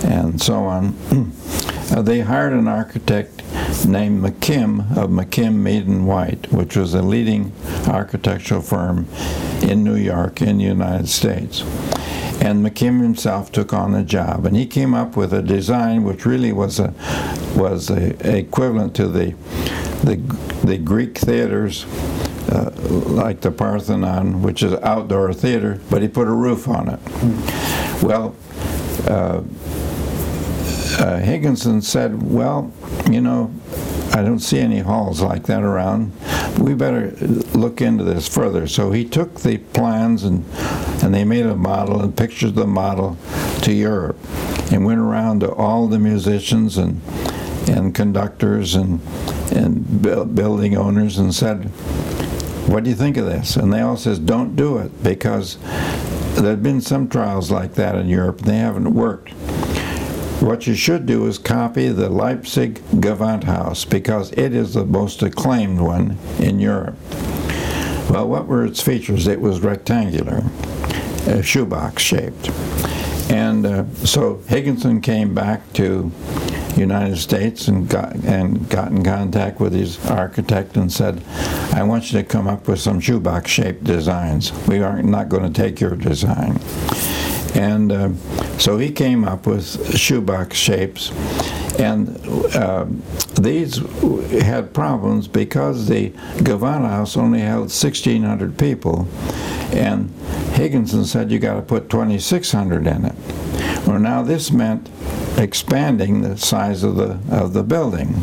and 0.02 0.40
so 0.40 0.64
on, 0.64 0.96
uh, 1.92 2.00
they 2.00 2.20
hired 2.20 2.54
an 2.54 2.66
architect 2.66 3.39
named 3.86 4.22
McKim 4.22 4.96
of 4.96 5.10
McKim 5.10 5.54
Mead 5.54 5.86
and 5.86 6.06
White, 6.06 6.52
which 6.52 6.76
was 6.76 6.94
a 6.94 7.02
leading 7.02 7.52
architectural 7.86 8.60
firm 8.60 9.06
in 9.62 9.84
New 9.84 9.96
York 9.96 10.42
in 10.42 10.58
the 10.58 10.64
United 10.64 11.08
States. 11.08 11.62
And 12.42 12.64
McKim 12.64 13.02
himself 13.02 13.52
took 13.52 13.74
on 13.74 13.92
the 13.92 14.02
job, 14.02 14.46
and 14.46 14.56
he 14.56 14.66
came 14.66 14.94
up 14.94 15.16
with 15.16 15.32
a 15.34 15.42
design 15.42 16.04
which 16.04 16.24
really 16.24 16.52
was 16.52 16.80
a 16.80 16.94
was 17.54 17.90
a, 17.90 18.16
a 18.26 18.38
equivalent 18.38 18.94
to 18.96 19.06
the 19.08 19.34
the, 20.04 20.16
the 20.64 20.78
Greek 20.78 21.18
theaters 21.18 21.84
uh, 22.50 22.70
like 22.80 23.42
the 23.42 23.50
Parthenon, 23.50 24.42
which 24.42 24.62
is 24.62 24.72
outdoor 24.74 25.32
theater, 25.32 25.80
but 25.90 26.02
he 26.02 26.08
put 26.08 26.26
a 26.26 26.32
roof 26.32 26.66
on 26.66 26.88
it. 26.88 27.00
Well, 28.02 28.34
uh, 29.06 29.42
uh, 31.00 31.18
Higginson 31.18 31.80
said, 31.80 32.22
well, 32.22 32.70
you 33.10 33.22
know, 33.22 33.50
I 34.12 34.22
don't 34.22 34.40
see 34.40 34.58
any 34.58 34.80
halls 34.80 35.22
like 35.22 35.44
that 35.44 35.62
around. 35.62 36.12
We 36.58 36.74
better 36.74 37.12
look 37.54 37.80
into 37.80 38.04
this 38.04 38.28
further. 38.28 38.66
So 38.66 38.92
he 38.92 39.04
took 39.06 39.40
the 39.40 39.58
plans 39.58 40.24
and 40.24 40.44
and 41.02 41.14
they 41.14 41.24
made 41.24 41.46
a 41.46 41.56
model 41.56 42.02
and 42.02 42.14
pictures 42.14 42.50
of 42.50 42.56
the 42.56 42.66
model 42.66 43.16
to 43.62 43.72
Europe 43.72 44.18
and 44.70 44.84
went 44.84 45.00
around 45.00 45.40
to 45.40 45.54
all 45.54 45.86
the 45.86 45.98
musicians 45.98 46.76
and 46.76 47.00
and 47.66 47.94
conductors 47.94 48.74
and 48.74 49.00
and 49.52 50.02
building 50.02 50.76
owners 50.76 51.16
and 51.18 51.34
said, 51.34 51.66
"What 52.66 52.84
do 52.84 52.90
you 52.90 52.96
think 52.96 53.16
of 53.16 53.24
this?" 53.24 53.56
And 53.56 53.72
they 53.72 53.80
all 53.80 53.96
says, 53.96 54.18
"Don't 54.18 54.54
do 54.54 54.76
it 54.76 55.02
because 55.02 55.56
there 56.34 56.50
have 56.50 56.62
been 56.62 56.82
some 56.82 57.08
trials 57.08 57.50
like 57.50 57.74
that 57.74 57.94
in 57.94 58.08
Europe. 58.08 58.40
And 58.40 58.48
they 58.48 58.58
haven't 58.58 58.92
worked." 58.92 59.32
What 60.40 60.66
you 60.66 60.74
should 60.74 61.04
do 61.04 61.26
is 61.26 61.36
copy 61.36 61.88
the 61.88 62.08
Leipzig 62.08 62.76
Gewandhaus 62.94 63.88
because 63.88 64.32
it 64.32 64.54
is 64.54 64.72
the 64.72 64.86
most 64.86 65.22
acclaimed 65.22 65.80
one 65.80 66.16
in 66.38 66.58
Europe. 66.58 66.96
Well, 68.08 68.26
what 68.26 68.46
were 68.46 68.64
its 68.64 68.80
features? 68.80 69.26
It 69.26 69.42
was 69.42 69.60
rectangular, 69.60 70.42
shoebox 71.42 72.02
shaped. 72.02 72.48
And 73.30 73.66
uh, 73.66 73.84
so 73.96 74.38
Higginson 74.48 75.02
came 75.02 75.34
back 75.34 75.72
to 75.74 76.10
United 76.74 77.18
States 77.18 77.68
and 77.68 77.86
got 77.86 78.14
and 78.14 78.66
got 78.70 78.92
in 78.92 79.04
contact 79.04 79.60
with 79.60 79.74
his 79.74 80.04
architect 80.06 80.74
and 80.74 80.90
said, 80.90 81.22
"I 81.74 81.82
want 81.82 82.10
you 82.10 82.18
to 82.18 82.24
come 82.26 82.48
up 82.48 82.66
with 82.66 82.80
some 82.80 82.98
shoebox 82.98 83.50
shaped 83.50 83.84
designs. 83.84 84.52
We 84.66 84.82
are 84.82 85.02
not 85.02 85.28
going 85.28 85.52
to 85.52 85.62
take 85.62 85.80
your 85.80 85.96
design." 85.96 86.58
And 87.54 87.92
uh, 87.92 88.14
so 88.58 88.78
he 88.78 88.90
came 88.90 89.24
up 89.24 89.46
with 89.46 89.96
shoebox 89.96 90.56
shapes. 90.56 91.10
And 91.78 92.18
uh, 92.54 92.86
these 93.40 93.78
had 94.42 94.74
problems 94.74 95.26
because 95.28 95.88
the 95.88 96.10
Gewandhaus 96.44 97.16
only 97.16 97.40
held 97.40 97.70
1,600 97.70 98.58
people. 98.58 99.08
And 99.72 100.10
Higginson 100.52 101.04
said, 101.04 101.30
you 101.30 101.38
got 101.38 101.54
to 101.54 101.62
put 101.62 101.88
2,600 101.88 102.86
in 102.86 103.04
it. 103.06 103.14
Well, 103.86 103.98
now 103.98 104.22
this 104.22 104.50
meant 104.50 104.88
expanding 105.36 106.22
the 106.22 106.36
size 106.36 106.82
of 106.82 106.96
the 106.96 107.18
of 107.30 107.52
the 107.52 107.62
building. 107.62 108.22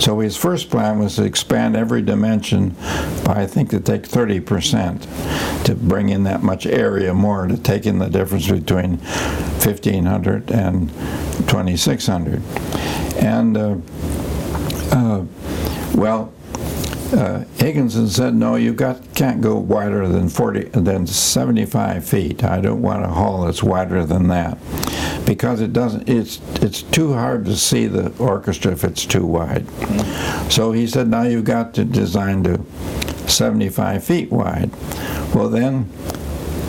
So 0.00 0.20
his 0.20 0.36
first 0.36 0.70
plan 0.70 0.98
was 0.98 1.16
to 1.16 1.24
expand 1.24 1.76
every 1.76 2.02
dimension 2.02 2.76
by 3.24 3.42
I 3.42 3.46
think 3.46 3.70
to 3.70 3.80
take 3.80 4.06
30 4.06 4.40
percent 4.40 5.02
to 5.64 5.74
bring 5.74 6.08
in 6.08 6.24
that 6.24 6.42
much 6.42 6.66
area 6.66 7.14
more 7.14 7.46
to 7.46 7.56
take 7.56 7.86
in 7.86 7.98
the 7.98 8.08
difference 8.08 8.48
between 8.48 8.98
1500 8.98 10.50
and 10.50 10.90
2600. 11.48 12.42
And 13.16 13.56
uh, 13.56 13.76
uh, 14.92 15.24
well, 15.94 16.32
uh, 17.12 17.44
Higginson 17.56 18.08
said, 18.08 18.34
"No, 18.34 18.56
you 18.56 18.72
got 18.72 19.14
can't 19.14 19.40
go 19.40 19.56
wider 19.56 20.06
than 20.06 20.28
40 20.28 20.64
than 20.78 21.06
75 21.06 22.04
feet. 22.04 22.44
I 22.44 22.60
don't 22.60 22.82
want 22.82 23.04
a 23.04 23.08
hall 23.08 23.44
that's 23.44 23.62
wider 23.62 24.04
than 24.04 24.28
that 24.28 24.58
because 25.24 25.60
it 25.60 25.72
doesn't. 25.72 26.08
It's 26.08 26.40
it's 26.62 26.82
too 26.82 27.14
hard 27.14 27.44
to 27.46 27.56
see 27.56 27.86
the 27.86 28.12
orchestra 28.18 28.72
if 28.72 28.84
it's 28.84 29.06
too 29.06 29.24
wide." 29.24 29.66
So 30.50 30.72
he 30.72 30.86
said, 30.86 31.08
"Now 31.08 31.22
you've 31.22 31.44
got 31.44 31.74
to 31.74 31.84
design 31.84 32.44
to 32.44 32.60
75 33.26 34.04
feet 34.04 34.30
wide." 34.30 34.70
Well, 35.34 35.48
then 35.48 35.84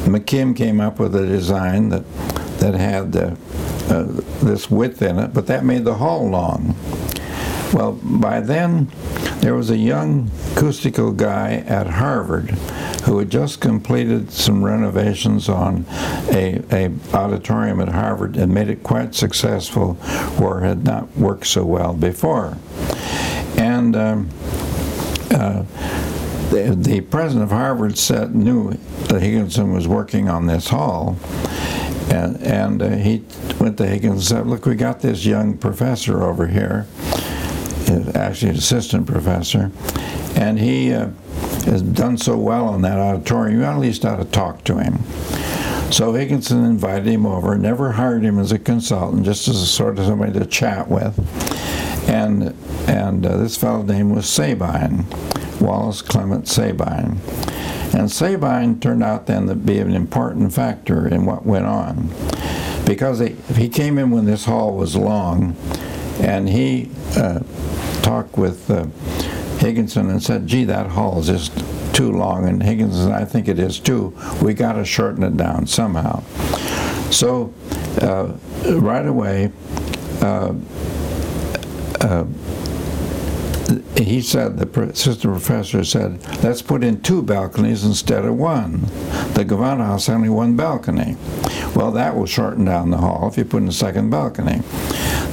McKim 0.05 0.55
came 0.55 0.79
up 0.79 0.99
with 0.99 1.15
a 1.15 1.25
design 1.25 1.89
that 1.89 2.03
that 2.59 2.75
had 2.75 3.15
uh, 3.15 3.35
uh, 3.89 4.03
this 4.41 4.69
width 4.69 5.01
in 5.01 5.19
it, 5.19 5.33
but 5.33 5.47
that 5.47 5.65
made 5.65 5.83
the 5.83 5.95
hall 5.95 6.29
long. 6.29 6.75
Well, 7.73 7.93
by 8.03 8.41
then, 8.41 8.91
there 9.39 9.55
was 9.55 9.69
a 9.69 9.77
young 9.77 10.29
acoustical 10.51 11.11
guy 11.11 11.63
at 11.65 11.87
Harvard 11.87 12.49
who 13.05 13.19
had 13.19 13.29
just 13.29 13.61
completed 13.61 14.31
some 14.31 14.63
renovations 14.63 15.47
on 15.47 15.85
a, 16.31 16.61
a 16.71 16.91
auditorium 17.13 17.79
at 17.79 17.89
Harvard 17.89 18.35
and 18.35 18.53
made 18.53 18.69
it 18.69 18.83
quite 18.83 19.15
successful 19.15 19.93
where 20.37 20.59
it 20.59 20.67
had 20.67 20.83
not 20.83 21.15
worked 21.15 21.47
so 21.47 21.65
well 21.65 21.93
before. 21.93 22.57
And 23.57 23.95
um, 23.95 24.29
uh, 25.31 25.63
the, 26.49 26.75
the 26.77 27.01
president 27.01 27.43
of 27.43 27.51
Harvard 27.51 27.97
said 27.97 28.35
knew 28.35 28.73
that 29.07 29.21
Higginson 29.21 29.71
was 29.71 29.87
working 29.87 30.27
on 30.29 30.47
this 30.47 30.69
hall, 30.69 31.17
and 32.11 32.41
and 32.41 32.81
uh, 32.81 32.89
he 32.89 33.23
went 33.59 33.77
to 33.77 33.85
Higginson 33.85 34.11
and 34.11 34.23
said, 34.23 34.47
"Look, 34.47 34.65
we 34.65 34.75
got 34.75 35.01
this 35.01 35.25
young 35.25 35.57
professor 35.57 36.23
over 36.23 36.47
here, 36.47 36.87
actually 38.15 38.49
an 38.51 38.57
assistant 38.57 39.07
professor, 39.07 39.71
and 40.35 40.59
he 40.59 40.93
uh, 40.93 41.09
has 41.65 41.81
done 41.81 42.17
so 42.17 42.37
well 42.37 42.73
in 42.75 42.81
that 42.83 42.97
auditorium. 42.97 43.59
You 43.59 43.65
at 43.65 43.79
least 43.79 44.05
ought 44.05 44.17
to 44.17 44.25
talk 44.25 44.63
to 44.65 44.77
him." 44.77 44.99
So 45.91 46.13
Higginson 46.13 46.63
invited 46.65 47.07
him 47.07 47.25
over, 47.25 47.57
never 47.57 47.93
hired 47.93 48.23
him 48.23 48.37
as 48.37 48.51
a 48.51 48.59
consultant, 48.59 49.25
just 49.25 49.47
as 49.47 49.59
a 49.59 49.65
sort 49.65 49.97
of 49.97 50.05
somebody 50.05 50.33
to 50.33 50.45
chat 50.45 50.87
with. 50.87 51.17
And 52.07 52.55
and 52.87 53.25
uh, 53.25 53.37
this 53.37 53.57
fellow 53.57 53.81
name 53.81 54.13
was 54.13 54.29
Sabine, 54.29 55.05
Wallace 55.59 56.01
Clement 56.01 56.47
Sabine. 56.47 57.19
And 57.93 58.11
Sabine 58.11 58.79
turned 58.79 59.03
out 59.03 59.25
then 59.25 59.47
to 59.47 59.55
be 59.55 59.79
an 59.79 59.93
important 59.93 60.53
factor 60.53 61.07
in 61.07 61.25
what 61.25 61.45
went 61.45 61.65
on. 61.65 62.09
Because 62.85 63.19
he, 63.19 63.35
he 63.55 63.67
came 63.67 63.97
in 63.97 64.11
when 64.11 64.25
this 64.25 64.45
hall 64.45 64.75
was 64.75 64.95
long, 64.95 65.55
and 66.19 66.49
he 66.49 66.89
uh, 67.15 67.39
talked 68.01 68.37
with 68.37 68.69
uh, 68.69 68.85
Higginson 69.59 70.09
and 70.09 70.21
said, 70.21 70.47
gee, 70.47 70.63
that 70.65 70.87
hall 70.87 71.19
is 71.19 71.27
just 71.27 71.53
too 71.93 72.11
long. 72.11 72.47
And 72.47 72.63
Higginson 72.63 73.07
said, 73.07 73.21
I 73.21 73.25
think 73.25 73.47
it 73.47 73.59
is 73.59 73.79
too. 73.79 74.17
We 74.41 74.53
got 74.53 74.73
to 74.73 74.85
shorten 74.85 75.23
it 75.23 75.37
down 75.37 75.67
somehow. 75.67 76.23
So 77.11 77.53
uh, 78.01 78.33
right 78.65 79.05
away, 79.05 79.51
uh, 80.21 80.53
uh, 82.01 82.25
he 83.97 84.21
said, 84.21 84.57
the 84.57 84.81
assistant 84.83 85.33
professor 85.33 85.83
said, 85.83 86.23
let's 86.43 86.61
put 86.61 86.83
in 86.83 87.01
two 87.01 87.21
balconies 87.21 87.83
instead 87.83 88.25
of 88.25 88.35
one. 88.35 88.81
The 89.33 89.45
Gewandhaus 89.45 89.85
House 89.85 90.09
only 90.09 90.29
one 90.29 90.55
balcony. 90.55 91.17
Well, 91.75 91.91
that 91.91 92.15
will 92.15 92.25
shorten 92.25 92.65
down 92.65 92.89
the 92.89 92.97
hall 92.97 93.27
if 93.27 93.37
you 93.37 93.45
put 93.45 93.61
in 93.61 93.67
a 93.67 93.73
second 93.73 94.09
balcony. 94.09 94.61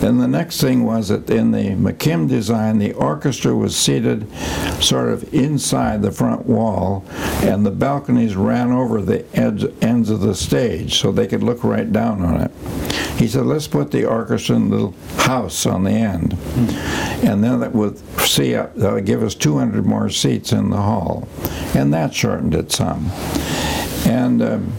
Then 0.01 0.19
the 0.19 0.29
next 0.29 0.61
thing 0.61 0.85
was 0.85 1.09
that 1.09 1.29
in 1.31 1.53
the 1.53 1.71
McKim 1.71 2.29
design, 2.29 2.79
the 2.79 2.93
orchestra 2.93 3.55
was 3.55 3.77
seated 3.77 4.31
sort 4.83 5.09
of 5.09 5.33
inside 5.33 6.03
the 6.03 6.13
front 6.13 6.47
wall, 6.47 7.05
and 7.43 7.65
the 7.65 7.71
balconies 7.71 8.37
ran 8.37 8.71
over 8.71 9.01
the 9.01 9.25
edge, 9.35 9.65
ends 9.81 10.11
of 10.11 10.21
the 10.21 10.35
stage 10.35 11.01
so 11.01 11.11
they 11.11 11.27
could 11.27 11.43
look 11.43 11.65
right 11.65 11.93
down 11.93 12.23
on 12.23 12.41
it. 12.41 12.51
He 13.19 13.27
said, 13.27 13.47
let's 13.47 13.67
put 13.67 13.91
the 13.91 14.05
orchestra 14.05 14.57
in 14.57 14.69
the 14.69 14.77
little 14.77 14.95
house 15.17 15.65
on 15.65 15.85
the 15.85 15.91
end. 15.91 16.35
And 17.25 17.43
then 17.43 17.61
that 17.61 17.73
would 17.73 17.99
see, 18.21 18.55
uh, 18.55 18.67
that 18.77 18.93
would 18.93 19.07
give 19.07 19.23
us 19.23 19.35
200 19.35 19.87
more 19.87 20.11
seats 20.11 20.53
in 20.53 20.69
the 20.69 20.77
hall. 20.77 21.27
And 21.75 21.95
that 21.95 22.13
shortened 22.13 22.55
it 22.55 22.71
some. 22.73 23.11
And 24.05 24.43
um, 24.43 24.73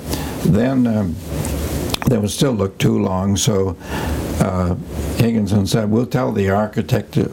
then 0.45 0.85
um, 0.85 1.15
that 2.07 2.21
would 2.21 2.29
still 2.29 2.53
look 2.53 2.77
too 2.77 2.99
long, 2.99 3.35
so 3.35 3.75
uh, 4.39 4.75
Higginson 5.17 5.65
said, 5.67 5.89
we'll 5.89 6.05
tell 6.05 6.31
the 6.31 6.49
architect 6.49 7.13
to 7.13 7.31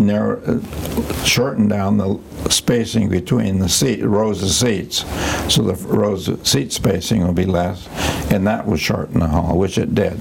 narrow, 0.00 0.42
uh, 0.42 1.24
shorten 1.24 1.68
down 1.68 1.98
the 1.98 2.18
spacing 2.50 3.08
between 3.08 3.58
the 3.58 3.68
seat, 3.68 4.02
rows 4.02 4.42
of 4.42 4.50
seats, 4.50 5.04
so 5.52 5.62
the 5.62 5.74
rows 5.86 6.28
of 6.28 6.46
seat 6.46 6.72
spacing 6.72 7.24
will 7.24 7.32
be 7.32 7.44
less, 7.44 7.88
and 8.30 8.46
that 8.46 8.66
would 8.66 8.80
shorten 8.80 9.20
the 9.20 9.28
hall, 9.28 9.58
which 9.58 9.78
it 9.78 9.94
did. 9.94 10.18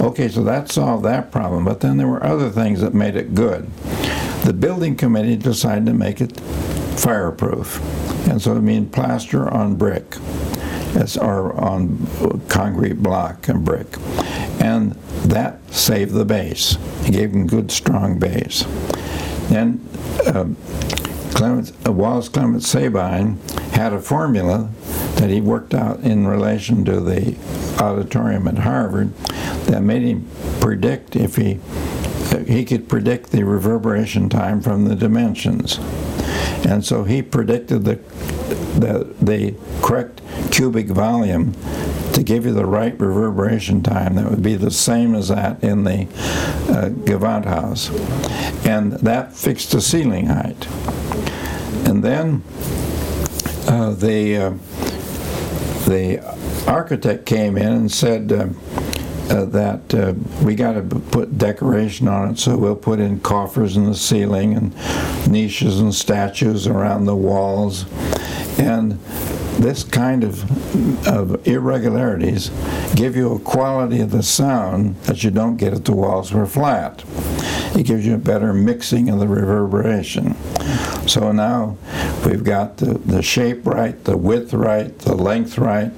Okay, 0.00 0.28
so 0.28 0.42
that 0.44 0.70
solved 0.70 1.04
that 1.04 1.30
problem, 1.30 1.64
but 1.64 1.80
then 1.80 1.96
there 1.96 2.08
were 2.08 2.24
other 2.24 2.50
things 2.50 2.80
that 2.80 2.94
made 2.94 3.16
it 3.16 3.34
good. 3.34 3.70
The 4.44 4.52
building 4.52 4.96
committee 4.96 5.36
decided 5.36 5.86
to 5.86 5.94
make 5.94 6.20
it 6.20 6.38
fireproof, 6.98 7.80
and 8.28 8.40
so 8.40 8.56
it 8.56 8.62
means 8.62 8.92
plaster 8.92 9.48
on 9.48 9.76
brick 9.76 10.16
or 11.20 11.52
on 11.58 12.06
concrete 12.48 13.02
block 13.02 13.48
and 13.48 13.64
brick. 13.64 13.86
And 14.60 14.92
that 15.24 15.58
saved 15.72 16.12
the 16.12 16.24
base. 16.24 16.76
It 17.06 17.12
gave 17.12 17.32
them 17.32 17.46
good, 17.46 17.70
strong 17.70 18.18
base. 18.18 18.64
Then 19.48 19.88
uh, 20.26 20.46
Clement, 21.34 21.72
uh, 21.86 21.92
Wallace 21.92 22.28
Clement 22.28 22.62
Sabine 22.62 23.38
had 23.72 23.92
a 23.92 24.00
formula 24.00 24.70
that 25.16 25.30
he 25.30 25.40
worked 25.40 25.74
out 25.74 26.00
in 26.00 26.26
relation 26.26 26.84
to 26.84 27.00
the 27.00 27.36
auditorium 27.80 28.46
at 28.46 28.58
Harvard 28.58 29.16
that 29.66 29.82
made 29.82 30.02
him 30.02 30.28
predict 30.60 31.16
if 31.16 31.36
he 31.36 31.58
he 32.46 32.64
could 32.64 32.88
predict 32.88 33.30
the 33.30 33.42
reverberation 33.42 34.28
time 34.28 34.60
from 34.60 34.84
the 34.84 34.94
dimensions. 34.94 35.78
And 36.64 36.84
so 36.84 37.04
he 37.04 37.22
predicted 37.22 37.84
the, 37.84 37.96
the 39.20 39.54
correct 39.82 40.20
cubic 40.50 40.86
volume 40.86 41.54
to 42.12 42.22
give 42.22 42.44
you 42.44 42.52
the 42.52 42.66
right 42.66 42.98
reverberation 42.98 43.82
time 43.82 44.14
that 44.16 44.28
would 44.30 44.42
be 44.42 44.54
the 44.54 44.70
same 44.70 45.14
as 45.14 45.28
that 45.28 45.62
in 45.62 45.84
the 45.84 46.02
uh, 46.68 46.90
Gewandhaus. 47.04 47.90
And 48.66 48.92
that 48.92 49.32
fixed 49.32 49.72
the 49.72 49.80
ceiling 49.80 50.26
height. 50.26 50.66
And 51.86 52.02
then 52.04 52.42
uh, 53.66 53.92
the, 53.92 54.36
uh, 54.36 54.50
the 55.88 56.20
architect 56.66 57.26
came 57.26 57.56
in 57.56 57.72
and 57.72 57.90
said, 57.92 58.32
uh, 58.32 58.48
uh, 59.30 59.44
that 59.44 59.94
uh, 59.94 60.12
we 60.44 60.56
got 60.56 60.72
to 60.72 60.82
put 60.82 61.38
decoration 61.38 62.08
on 62.08 62.32
it, 62.32 62.38
so 62.38 62.56
we'll 62.56 62.74
put 62.74 62.98
in 62.98 63.20
coffers 63.20 63.76
in 63.76 63.84
the 63.84 63.94
ceiling 63.94 64.54
and 64.54 64.74
niches 65.30 65.78
and 65.78 65.94
statues 65.94 66.66
around 66.66 67.04
the 67.04 67.14
walls. 67.14 67.84
And 68.58 68.98
this 69.58 69.84
kind 69.84 70.24
of, 70.24 71.06
of 71.06 71.46
irregularities 71.46 72.50
give 72.94 73.16
you 73.16 73.34
a 73.34 73.38
quality 73.38 74.00
of 74.00 74.10
the 74.10 74.22
sound 74.22 74.96
that 75.02 75.22
you 75.24 75.30
don't 75.30 75.56
get 75.56 75.72
if 75.72 75.84
the 75.84 75.92
walls 75.92 76.32
were 76.32 76.46
flat. 76.46 77.04
It 77.76 77.86
gives 77.86 78.04
you 78.06 78.14
a 78.14 78.18
better 78.18 78.52
mixing 78.52 79.08
of 79.08 79.20
the 79.20 79.28
reverberation. 79.28 80.34
So 81.06 81.32
now 81.32 81.76
we've 82.26 82.44
got 82.44 82.78
the, 82.78 82.94
the 82.98 83.22
shape 83.22 83.66
right, 83.66 84.02
the 84.04 84.16
width 84.16 84.52
right, 84.52 84.96
the 85.00 85.14
length 85.14 85.58
right, 85.58 85.94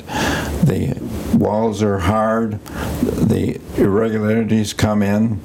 the 0.64 0.96
walls 1.34 1.82
are 1.82 1.98
hard, 1.98 2.64
the 3.02 3.60
irregularities 3.76 4.72
come 4.72 5.02
in, 5.02 5.40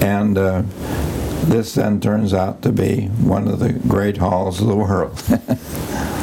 and 0.00 0.36
uh, 0.36 0.62
this 1.44 1.74
then 1.74 2.00
turns 2.00 2.34
out 2.34 2.62
to 2.62 2.72
be 2.72 3.06
one 3.06 3.48
of 3.48 3.58
the 3.58 3.72
great 3.72 4.16
halls 4.16 4.60
of 4.60 4.68
the 4.68 4.76
world. 4.76 5.22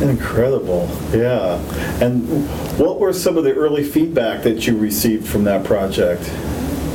Incredible, 0.00 0.88
yeah. 1.12 1.56
And 2.02 2.26
what 2.78 2.98
were 2.98 3.12
some 3.12 3.36
of 3.36 3.44
the 3.44 3.52
early 3.52 3.84
feedback 3.84 4.42
that 4.44 4.66
you 4.66 4.76
received 4.76 5.28
from 5.28 5.44
that 5.44 5.64
project? 5.64 6.22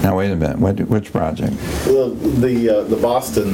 Now 0.02 0.18
wait 0.18 0.32
a 0.32 0.36
minute. 0.36 0.60
What, 0.60 0.80
which 0.82 1.12
project? 1.12 1.54
The 1.86 2.10
the, 2.38 2.70
uh, 2.80 2.84
the 2.84 2.96
Boston. 2.98 3.54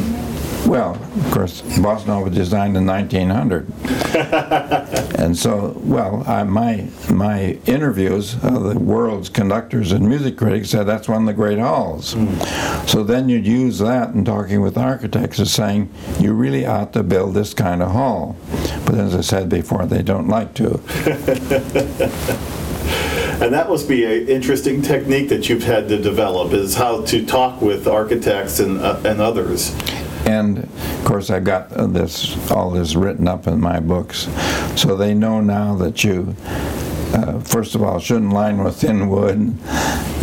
Well, 0.67 0.95
of 0.95 1.31
course, 1.31 1.61
Boston 1.79 2.21
was 2.21 2.33
designed 2.33 2.77
in 2.77 2.85
1900, 2.85 3.67
and 5.19 5.37
so 5.37 5.73
well, 5.83 6.23
I, 6.27 6.43
my 6.43 6.87
my 7.09 7.57
interviews 7.65 8.35
of 8.43 8.63
the 8.63 8.79
world's 8.79 9.27
conductors 9.27 9.91
and 9.91 10.07
music 10.07 10.37
critics 10.37 10.69
said 10.69 10.85
that's 10.85 11.09
one 11.09 11.23
of 11.23 11.27
the 11.27 11.33
great 11.33 11.57
halls. 11.57 12.13
Mm. 12.15 12.87
So 12.87 13.03
then 13.03 13.27
you'd 13.27 13.45
use 13.45 13.79
that 13.79 14.13
in 14.13 14.23
talking 14.23 14.61
with 14.61 14.77
architects 14.77 15.39
as 15.39 15.51
saying 15.51 15.91
you 16.19 16.33
really 16.33 16.65
ought 16.65 16.93
to 16.93 17.03
build 17.03 17.33
this 17.33 17.53
kind 17.53 17.81
of 17.81 17.91
hall. 17.91 18.37
But 18.85 18.95
as 18.95 19.15
I 19.15 19.21
said 19.21 19.49
before, 19.49 19.85
they 19.85 20.03
don't 20.03 20.27
like 20.27 20.53
to. 20.55 20.79
And 23.41 23.55
that 23.55 23.69
must 23.69 23.89
be 23.89 24.05
an 24.05 24.27
interesting 24.27 24.83
technique 24.83 25.29
that 25.29 25.49
you've 25.49 25.63
had 25.63 25.89
to 25.89 25.99
develop 25.99 26.53
is 26.53 26.75
how 26.75 27.01
to 27.05 27.25
talk 27.25 27.59
with 27.59 27.87
architects 27.87 28.59
and, 28.59 28.79
uh, 28.79 29.01
and 29.03 29.19
others. 29.19 29.75
And 30.25 30.59
of 30.59 31.01
course, 31.05 31.29
I've 31.29 31.43
got 31.43 31.69
this 31.93 32.51
all 32.51 32.71
this 32.71 32.95
written 32.95 33.27
up 33.27 33.47
in 33.47 33.59
my 33.59 33.79
books, 33.79 34.27
so 34.75 34.95
they 34.95 35.13
know 35.13 35.41
now 35.41 35.75
that 35.75 36.03
you, 36.03 36.35
uh, 37.13 37.39
first 37.39 37.75
of 37.75 37.81
all, 37.81 37.99
shouldn't 37.99 38.31
line 38.31 38.63
with 38.63 38.77
thin 38.77 39.09
wood 39.09 39.57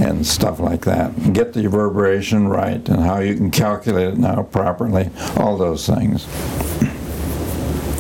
and 0.01 0.27
stuff 0.27 0.61
like 0.61 0.85
that. 0.85 1.33
Get 1.33 1.53
the 1.53 1.63
reverberation 1.65 2.49
right 2.49 2.89
and 2.89 3.01
how 3.01 3.19
you 3.21 3.35
can 3.35 3.51
calculate 3.51 4.15
it 4.15 4.19
now 4.19 4.45
properly. 4.45 5.11
All 5.37 5.57
those 5.57 5.87
things. 5.87 6.27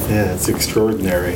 Yeah, 0.08 0.32
it's 0.32 0.48
extraordinary. 0.48 1.34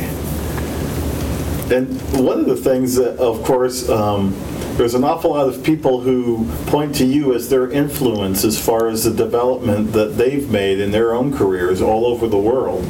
And 1.70 2.00
one 2.24 2.40
of 2.40 2.46
the 2.46 2.56
things 2.56 2.94
that, 2.96 3.18
of 3.18 3.42
course, 3.44 3.88
um, 3.88 4.34
there's 4.76 4.94
an 4.94 5.04
awful 5.04 5.30
lot 5.30 5.48
of 5.48 5.62
people 5.62 6.00
who 6.00 6.48
point 6.66 6.94
to 6.96 7.04
you 7.04 7.34
as 7.34 7.48
their 7.48 7.70
influence 7.70 8.44
as 8.44 8.58
far 8.58 8.88
as 8.88 9.04
the 9.04 9.12
development 9.12 9.92
that 9.92 10.16
they've 10.16 10.50
made 10.50 10.80
in 10.80 10.90
their 10.90 11.14
own 11.14 11.36
careers 11.36 11.82
all 11.82 12.06
over 12.06 12.26
the 12.26 12.38
world. 12.38 12.84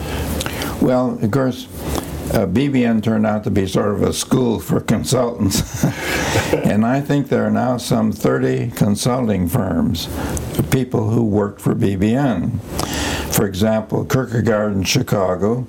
Well, 0.80 1.18
of 1.22 1.30
course, 1.30 1.66
uh, 2.32 2.46
BBN 2.46 3.02
turned 3.02 3.26
out 3.26 3.44
to 3.44 3.50
be 3.50 3.66
sort 3.66 3.94
of 3.94 4.02
a 4.02 4.12
school 4.12 4.58
for 4.58 4.80
consultants. 4.94 5.84
and 6.52 6.86
I 6.86 7.00
think 7.00 7.28
there 7.28 7.44
are 7.44 7.50
now 7.50 7.76
some 7.76 8.12
30 8.12 8.70
consulting 8.70 9.48
firms, 9.48 10.08
people 10.70 11.10
who 11.10 11.24
worked 11.24 11.60
for 11.60 11.74
BBN. 11.74 12.60
For 13.34 13.46
example, 13.46 14.04
Kirkegaard 14.04 14.72
in 14.72 14.84
Chicago, 14.84 15.66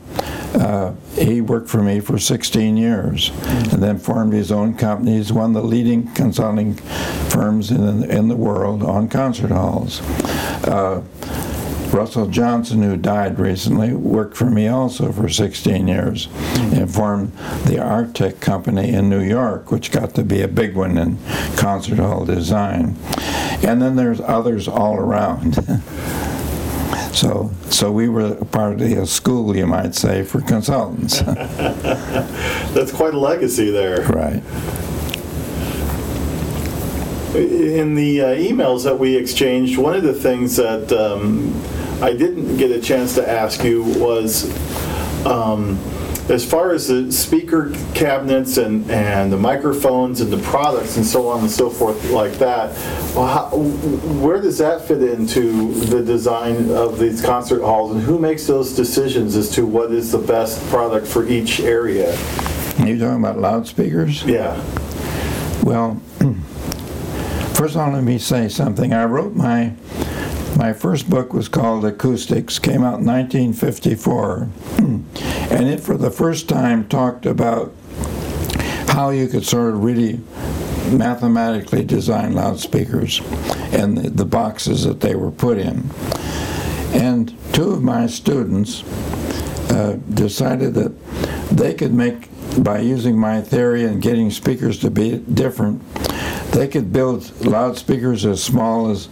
uh, 0.53 0.93
he 1.15 1.41
worked 1.41 1.69
for 1.69 1.81
me 1.81 1.99
for 1.99 2.17
16 2.17 2.77
years 2.77 3.31
and 3.43 3.81
then 3.83 3.97
formed 3.97 4.33
his 4.33 4.51
own 4.51 4.75
company. 4.75 5.17
He's 5.17 5.33
one 5.33 5.55
of 5.55 5.61
the 5.61 5.67
leading 5.67 6.11
consulting 6.13 6.75
firms 6.75 7.71
in, 7.71 8.09
in 8.09 8.27
the 8.27 8.35
world 8.35 8.83
on 8.83 9.09
concert 9.09 9.51
halls. 9.51 10.01
Uh, 10.65 11.03
Russell 11.93 12.25
Johnson, 12.25 12.81
who 12.81 12.97
died 12.97 13.37
recently, 13.37 13.93
worked 13.93 14.35
for 14.35 14.49
me 14.49 14.67
also 14.67 15.11
for 15.11 15.29
16 15.29 15.87
years 15.87 16.27
and 16.55 16.91
formed 16.91 17.33
the 17.65 17.75
Artec 17.75 18.39
company 18.39 18.89
in 18.89 19.09
New 19.09 19.21
York, 19.21 19.71
which 19.71 19.91
got 19.91 20.15
to 20.15 20.23
be 20.23 20.41
a 20.41 20.47
big 20.47 20.75
one 20.75 20.97
in 20.97 21.19
concert 21.55 21.99
hall 21.99 22.25
design. 22.25 22.97
And 23.63 23.79
then 23.79 23.95
there's 23.95 24.19
others 24.21 24.67
all 24.67 24.95
around. 24.95 25.55
so, 27.13 27.51
so 27.69 27.91
we 27.91 28.09
were 28.09 28.35
part 28.45 28.73
of 28.73 28.79
the 28.79 29.05
school, 29.05 29.55
you 29.55 29.67
might 29.67 29.95
say, 29.95 30.23
for 30.23 30.41
consultants. 30.41 31.19
That's 31.21 32.91
quite 32.91 33.13
a 33.13 33.19
legacy 33.19 33.69
there. 33.69 34.01
right. 34.03 34.41
In 37.35 37.95
the 37.95 38.21
uh, 38.21 38.27
emails 38.35 38.83
that 38.83 38.97
we 38.97 39.15
exchanged, 39.15 39.77
one 39.77 39.95
of 39.95 40.03
the 40.03 40.13
things 40.13 40.55
that 40.57 40.91
um, 40.91 41.53
I 42.01 42.13
didn't 42.13 42.57
get 42.57 42.71
a 42.71 42.81
chance 42.81 43.15
to 43.15 43.27
ask 43.27 43.63
you 43.63 43.83
was 43.99 44.45
um, 45.25 45.79
as 46.29 46.49
far 46.49 46.71
as 46.71 46.87
the 46.87 47.11
speaker 47.11 47.73
cabinets 47.93 48.57
and, 48.57 48.89
and 48.89 49.31
the 49.31 49.37
microphones 49.37 50.21
and 50.21 50.31
the 50.31 50.37
products 50.37 50.95
and 50.95 51.05
so 51.05 51.27
on 51.27 51.41
and 51.41 51.51
so 51.51 51.69
forth 51.69 52.11
like 52.11 52.33
that, 52.33 52.69
well, 53.13 53.27
how, 53.27 53.57
where 54.21 54.41
does 54.41 54.57
that 54.57 54.87
fit 54.87 55.03
into 55.03 55.73
the 55.73 56.01
design 56.01 56.71
of 56.71 56.97
these 56.97 57.21
concert 57.21 57.61
halls 57.61 57.91
and 57.91 58.01
who 58.01 58.17
makes 58.17 58.47
those 58.47 58.73
decisions 58.73 59.35
as 59.35 59.49
to 59.49 59.65
what 59.65 59.91
is 59.91 60.11
the 60.11 60.17
best 60.17 60.65
product 60.69 61.05
for 61.05 61.27
each 61.27 61.59
area? 61.59 62.11
You 62.79 62.97
talking 62.97 63.19
about 63.19 63.37
loudspeakers? 63.39 64.23
Yeah. 64.23 64.55
Well, 65.63 66.01
first 67.53 67.75
of 67.75 67.81
all, 67.81 67.91
let 67.91 68.03
me 68.03 68.17
say 68.17 68.47
something. 68.47 68.93
I 68.93 69.05
wrote 69.05 69.35
my 69.35 69.73
my 70.57 70.73
first 70.73 71.09
book 71.09 71.33
was 71.33 71.47
called 71.47 71.85
Acoustics, 71.85 72.59
came 72.59 72.83
out 72.83 72.99
in 72.99 73.05
1954, 73.05 74.49
and 74.77 75.69
it 75.69 75.79
for 75.79 75.97
the 75.97 76.11
first 76.11 76.47
time 76.47 76.87
talked 76.87 77.25
about 77.25 77.73
how 78.87 79.09
you 79.09 79.27
could 79.27 79.45
sort 79.45 79.73
of 79.73 79.83
really 79.83 80.19
mathematically 80.91 81.83
design 81.83 82.33
loudspeakers 82.33 83.21
and 83.73 83.97
the, 83.97 84.25
boxes 84.25 84.83
that 84.83 85.01
they 85.01 85.15
were 85.15 85.31
put 85.31 85.57
in. 85.57 85.89
And 86.93 87.33
two 87.53 87.71
of 87.71 87.81
my 87.81 88.07
students 88.07 88.83
uh, 89.71 89.97
decided 90.13 90.73
that 90.75 90.93
they 91.49 91.73
could 91.73 91.93
make, 91.93 92.29
by 92.63 92.79
using 92.79 93.17
my 93.17 93.41
theory 93.41 93.83
and 93.83 94.01
getting 94.01 94.29
speakers 94.29 94.79
to 94.79 94.91
be 94.91 95.17
different, 95.17 95.81
they 96.53 96.67
could 96.67 96.93
build 96.93 97.45
loudspeakers 97.45 98.25
as 98.25 98.41
small 98.43 98.89
as 98.89 99.09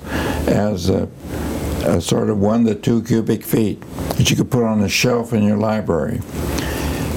as 0.47 0.89
a, 0.89 1.09
a 1.85 1.99
sort 1.99 2.29
of 2.29 2.37
one 2.37 2.65
to 2.65 2.75
two 2.75 3.01
cubic 3.03 3.43
feet 3.43 3.81
that 4.17 4.29
you 4.29 4.35
could 4.35 4.51
put 4.51 4.63
on 4.63 4.81
a 4.81 4.89
shelf 4.89 5.33
in 5.33 5.43
your 5.43 5.57
library. 5.57 6.21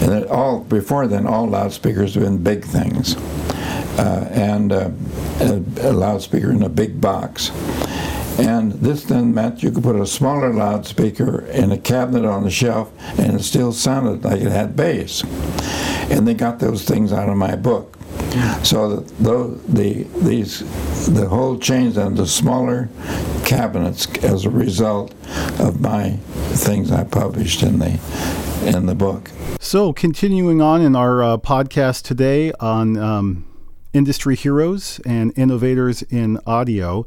And 0.01 0.13
that 0.13 0.27
all 0.29 0.61
before 0.61 1.07
then, 1.07 1.27
all 1.27 1.47
loudspeakers 1.47 2.15
have 2.15 2.25
been 2.25 2.43
big 2.43 2.65
things, 2.65 3.17
uh, 3.99 4.29
and 4.33 4.73
uh, 4.73 4.91
a, 5.41 5.63
a 5.81 5.93
loudspeaker 5.93 6.51
in 6.51 6.63
a 6.63 6.69
big 6.69 7.01
box. 7.01 7.51
And 8.39 8.73
this 8.73 9.05
then 9.05 9.33
meant 9.33 9.63
you 9.63 9.71
could 9.71 9.85
put 9.85 9.95
a 9.95 10.07
smaller 10.07 10.53
loudspeaker 10.53 11.47
in 11.47 11.71
a 11.71 11.79
cabinet 11.79 12.27
on 12.29 12.43
the 12.43 12.51
shelf, 12.51 12.91
and 13.19 13.39
it 13.39 13.45
still 13.45 13.73
sounded 13.73 14.25
like 14.25 14.41
it 14.41 14.51
had 14.51 14.75
bass. 14.75 15.23
And 16.11 16.27
they 16.27 16.35
got 16.35 16.59
those 16.59 16.85
things 16.85 17.13
out 17.13 17.29
of 17.29 17.37
my 17.37 17.55
book. 17.55 17.97
So 18.65 18.97
the, 18.97 19.61
the, 19.69 20.03
these, 20.23 20.61
the 21.13 21.29
whole 21.29 21.59
changed 21.59 21.97
into 21.97 22.27
smaller 22.27 22.89
cabinets 23.45 24.07
as 24.25 24.45
a 24.45 24.51
result 24.51 25.15
of 25.61 25.81
my 25.81 26.13
things 26.57 26.91
I 26.91 27.05
published 27.05 27.63
in 27.63 27.79
the, 27.79 28.01
in 28.65 28.87
the 28.87 28.95
book. 28.95 29.31
So, 29.61 29.93
continuing 29.93 30.61
on 30.61 30.83
in 30.83 30.97
our 30.97 31.23
uh, 31.23 31.37
podcast 31.39 32.03
today 32.03 32.53
on 32.61 32.97
um, 32.97 33.47
industry 33.93 34.37
heroes 34.37 35.01
and 35.07 35.33
innovators 35.39 36.03
in 36.03 36.39
audio, 36.47 37.07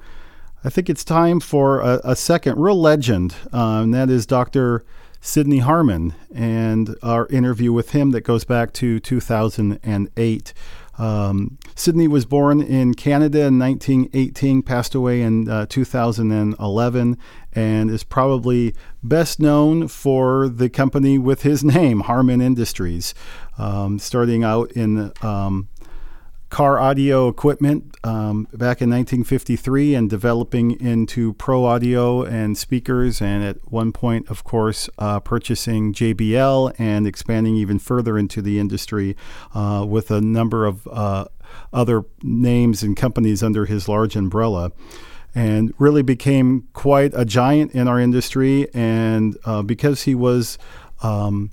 I 0.63 0.69
think 0.69 0.89
it's 0.89 1.03
time 1.03 1.39
for 1.39 1.81
a, 1.81 1.99
a 2.03 2.15
second 2.15 2.57
real 2.57 2.79
legend, 2.79 3.35
uh, 3.53 3.81
and 3.83 3.93
that 3.93 4.09
is 4.09 4.25
Dr. 4.25 4.85
Sidney 5.21 5.59
Harman 5.59 6.13
and 6.33 6.95
our 7.03 7.27
interview 7.27 7.73
with 7.73 7.91
him 7.91 8.11
that 8.11 8.21
goes 8.21 8.43
back 8.43 8.73
to 8.73 8.99
2008. 8.99 10.53
Um, 10.97 11.57
Sidney 11.75 12.07
was 12.07 12.25
born 12.25 12.61
in 12.61 12.93
Canada 12.95 13.45
in 13.45 13.59
1918, 13.59 14.63
passed 14.63 14.95
away 14.95 15.21
in 15.21 15.47
uh, 15.47 15.67
2011, 15.67 17.17
and 17.53 17.89
is 17.89 18.03
probably 18.03 18.73
best 19.03 19.39
known 19.39 19.87
for 19.87 20.47
the 20.47 20.69
company 20.69 21.17
with 21.17 21.43
his 21.43 21.63
name, 21.63 22.01
Harman 22.01 22.41
Industries, 22.41 23.13
um, 23.57 23.99
starting 23.99 24.43
out 24.43 24.71
in 24.71 25.11
um, 25.21 25.67
car 26.49 26.79
audio 26.79 27.27
equipment 27.27 27.95
um, 28.03 28.43
back 28.53 28.81
in 28.81 28.89
1953 28.89 29.95
and 29.95 30.09
developing 30.09 30.79
into 30.79 31.33
pro 31.33 31.65
audio 31.65 32.23
and 32.23 32.57
speakers, 32.57 33.21
and 33.21 33.43
at 33.43 33.57
one 33.71 33.91
point, 33.91 34.29
of 34.29 34.43
course, 34.43 34.89
uh, 34.97 35.19
purchasing 35.19 35.93
JBL 35.93 36.73
and 36.77 37.05
expanding 37.05 37.55
even 37.55 37.79
further 37.79 38.17
into 38.17 38.41
the 38.41 38.59
industry 38.59 39.15
uh, 39.53 39.85
with 39.87 40.09
a 40.09 40.21
number 40.21 40.65
of 40.65 40.87
uh, 40.87 41.25
other 41.73 42.05
names 42.21 42.81
and 42.81 42.95
companies 42.95 43.43
under 43.43 43.65
his 43.65 43.87
large 43.87 44.15
umbrella. 44.15 44.71
And 45.35 45.71
really 45.77 46.01
became 46.01 46.67
quite 46.73 47.11
a 47.13 47.23
giant 47.23 47.73
in 47.73 47.87
our 47.87 47.99
industry. 47.99 48.67
And 48.73 49.37
uh, 49.45 49.61
because 49.61 50.03
he 50.03 50.15
was 50.15 50.57
um, 51.03 51.51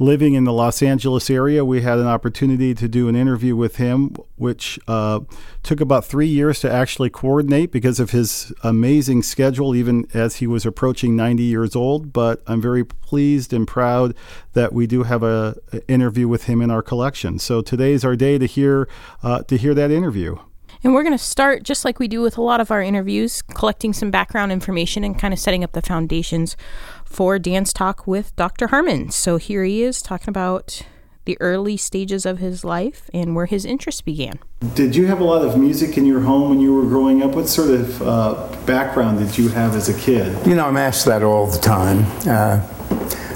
living 0.00 0.32
in 0.32 0.44
the 0.44 0.52
Los 0.52 0.82
Angeles 0.82 1.28
area, 1.28 1.62
we 1.62 1.82
had 1.82 1.98
an 1.98 2.06
opportunity 2.06 2.74
to 2.74 2.88
do 2.88 3.06
an 3.06 3.14
interview 3.14 3.54
with 3.54 3.76
him, 3.76 4.16
which 4.36 4.80
uh, 4.88 5.20
took 5.62 5.78
about 5.78 6.06
three 6.06 6.26
years 6.26 6.58
to 6.60 6.72
actually 6.72 7.10
coordinate 7.10 7.70
because 7.70 8.00
of 8.00 8.10
his 8.10 8.50
amazing 8.64 9.22
schedule, 9.22 9.76
even 9.76 10.06
as 10.14 10.36
he 10.36 10.46
was 10.46 10.64
approaching 10.64 11.14
90 11.14 11.42
years 11.42 11.76
old. 11.76 12.14
But 12.14 12.42
I'm 12.46 12.62
very 12.62 12.82
pleased 12.82 13.52
and 13.52 13.68
proud 13.68 14.14
that 14.54 14.72
we 14.72 14.86
do 14.86 15.02
have 15.02 15.22
a, 15.22 15.56
interview 15.86 16.26
with 16.26 16.44
him 16.44 16.62
in 16.62 16.70
our 16.70 16.82
collection. 16.82 17.38
So 17.38 17.60
today's 17.60 18.04
our 18.04 18.16
day 18.16 18.38
to 18.38 18.46
hear 18.46 18.88
uh, 19.22 19.42
to 19.42 19.56
hear 19.56 19.74
that 19.74 19.90
interview. 19.90 20.36
And 20.82 20.94
we're 20.94 21.02
going 21.02 21.16
to 21.16 21.22
start 21.22 21.62
just 21.62 21.84
like 21.84 21.98
we 21.98 22.08
do 22.08 22.22
with 22.22 22.38
a 22.38 22.42
lot 22.42 22.60
of 22.60 22.70
our 22.70 22.82
interviews, 22.82 23.42
collecting 23.42 23.92
some 23.92 24.10
background 24.10 24.50
information 24.50 25.04
and 25.04 25.18
kind 25.18 25.34
of 25.34 25.38
setting 25.38 25.62
up 25.62 25.72
the 25.72 25.82
foundations 25.82 26.56
for 27.04 27.38
Dan's 27.38 27.74
talk 27.74 28.06
with 28.06 28.34
Dr. 28.36 28.68
Harman. 28.68 29.10
So 29.10 29.36
here 29.36 29.62
he 29.64 29.82
is 29.82 30.00
talking 30.00 30.30
about 30.30 30.82
the 31.26 31.36
early 31.38 31.76
stages 31.76 32.24
of 32.24 32.38
his 32.38 32.64
life 32.64 33.10
and 33.12 33.36
where 33.36 33.44
his 33.44 33.66
interests 33.66 34.00
began. 34.00 34.38
Did 34.74 34.96
you 34.96 35.06
have 35.06 35.20
a 35.20 35.24
lot 35.24 35.44
of 35.44 35.58
music 35.58 35.98
in 35.98 36.06
your 36.06 36.20
home 36.20 36.48
when 36.48 36.60
you 36.60 36.74
were 36.74 36.86
growing 36.86 37.22
up? 37.22 37.32
What 37.32 37.46
sort 37.46 37.70
of 37.70 38.02
uh, 38.02 38.56
background 38.64 39.18
did 39.18 39.36
you 39.36 39.50
have 39.50 39.76
as 39.76 39.90
a 39.90 40.00
kid? 40.00 40.46
You 40.46 40.54
know, 40.54 40.66
I'm 40.66 40.78
asked 40.78 41.04
that 41.04 41.22
all 41.22 41.46
the 41.46 41.58
time. 41.58 42.06
Uh, 42.26 42.60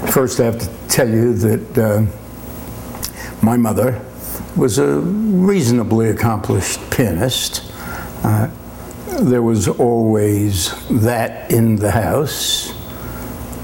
first, 0.07 0.39
I 0.39 0.45
have 0.45 0.59
to 0.59 0.87
tell 0.87 1.07
you 1.07 1.33
that 1.35 1.77
uh, 1.77 3.45
my 3.45 3.55
mother 3.55 4.03
was 4.55 4.77
a 4.77 4.99
reasonably 4.99 6.09
accomplished 6.09 6.79
pianist. 6.91 7.63
Uh, 8.23 8.49
there 9.21 9.41
was 9.41 9.67
always 9.67 10.73
that 10.89 11.51
in 11.51 11.75
the 11.75 11.91
house. 11.91 12.73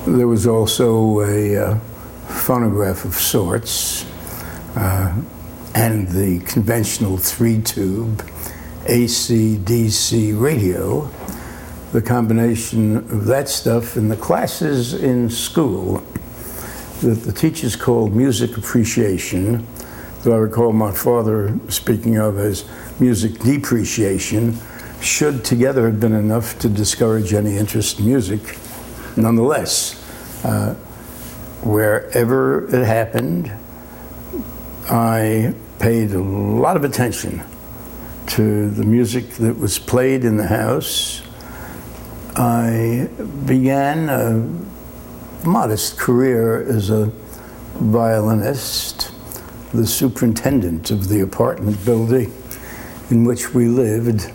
There 0.06 0.28
was 0.28 0.48
also 0.48 1.22
a 1.22 1.58
uh, 1.58 1.80
phonograph 2.28 3.06
of 3.06 3.14
sorts 3.14 4.06
uh, 4.76 5.16
and 5.76 6.08
the 6.10 6.40
conventional 6.42 7.18
three 7.18 7.62
tube 7.62 8.28
AC 8.88 9.58
DC 9.64 10.40
radio. 10.40 11.10
The 11.92 12.02
combination 12.02 12.98
of 12.98 13.26
that 13.26 13.50
stuff 13.50 13.98
in 13.98 14.08
the 14.08 14.16
classes 14.16 14.94
in 14.94 15.30
school 15.30 16.04
that 17.02 17.24
the 17.26 17.34
teachers 17.34 17.76
called 17.76 18.16
music 18.16 18.58
appreciation 18.58 19.68
that 20.24 20.32
I 20.32 20.38
recall 20.38 20.72
my 20.72 20.92
father 20.92 21.58
speaking 21.70 22.18
of 22.18 22.38
as 22.38 22.66
music 23.00 23.40
depreciation 23.40 24.58
should 25.02 25.44
together 25.44 25.88
have 25.88 26.00
been 26.00 26.14
enough 26.14 26.60
to 26.60 26.70
discourage 26.70 27.34
any 27.34 27.58
interest 27.58 28.00
in 28.00 28.06
music. 28.06 28.58
Nonetheless, 29.18 29.98
uh, 30.46 30.76
wherever 31.64 32.66
it 32.74 32.86
happened, 32.86 33.52
I 34.90 35.56
paid 35.80 36.12
a 36.12 36.22
lot 36.22 36.76
of 36.76 36.84
attention 36.84 37.44
to 38.28 38.70
the 38.70 38.84
music 38.84 39.30
that 39.32 39.58
was 39.58 39.80
played 39.80 40.24
in 40.24 40.38
the 40.38 40.48
house. 40.48 41.24
I 42.36 43.10
began 43.46 44.10
a 44.10 45.46
modest 45.46 45.98
career 45.98 46.62
as 46.62 46.90
a 46.90 47.12
violinist, 47.76 49.12
the 49.74 49.88
superintendent 49.88 50.92
of 50.92 51.08
the 51.08 51.22
apartment 51.22 51.84
building 51.86 52.34
in 53.10 53.26
which 53.26 53.54
we 53.54 53.68
lived 53.68 54.32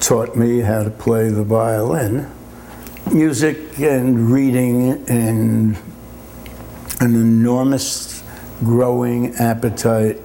taught 0.00 0.36
me 0.36 0.60
how 0.60 0.82
to 0.82 0.90
play 0.90 1.28
the 1.28 1.44
violin. 1.44 2.30
Music 3.12 3.78
and 3.78 4.30
reading 4.30 4.92
and 5.08 5.76
an 7.00 7.14
enormous 7.14 8.22
growing 8.62 9.34
appetite 9.36 10.20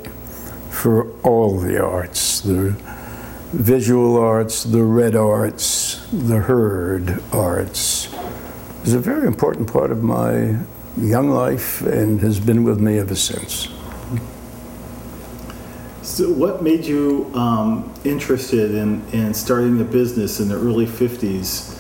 for 0.70 1.12
all 1.22 1.60
the 1.60 1.82
arts 1.82 2.42
the 2.42 2.76
visual 3.54 4.18
arts, 4.18 4.64
the 4.64 4.84
red 4.84 5.16
arts, 5.16 6.06
the 6.12 6.40
heard 6.40 7.24
arts. 7.32 8.14
Is 8.84 8.94
a 8.94 9.00
very 9.00 9.28
important 9.28 9.72
part 9.72 9.92
of 9.92 10.04
my 10.04 10.60
young 10.98 11.30
life 11.30 11.82
and 11.82 12.20
has 12.20 12.40
been 12.40 12.64
with 12.64 12.80
me 12.80 13.00
ever 13.00 13.16
since. 13.16 13.70
So, 16.16 16.32
what 16.32 16.64
made 16.64 16.86
you 16.86 17.30
um, 17.36 17.94
interested 18.06 18.74
in, 18.74 19.06
in 19.12 19.34
starting 19.34 19.82
a 19.82 19.84
business 19.84 20.40
in 20.40 20.48
the 20.48 20.56
early 20.56 20.86
50s? 20.86 21.78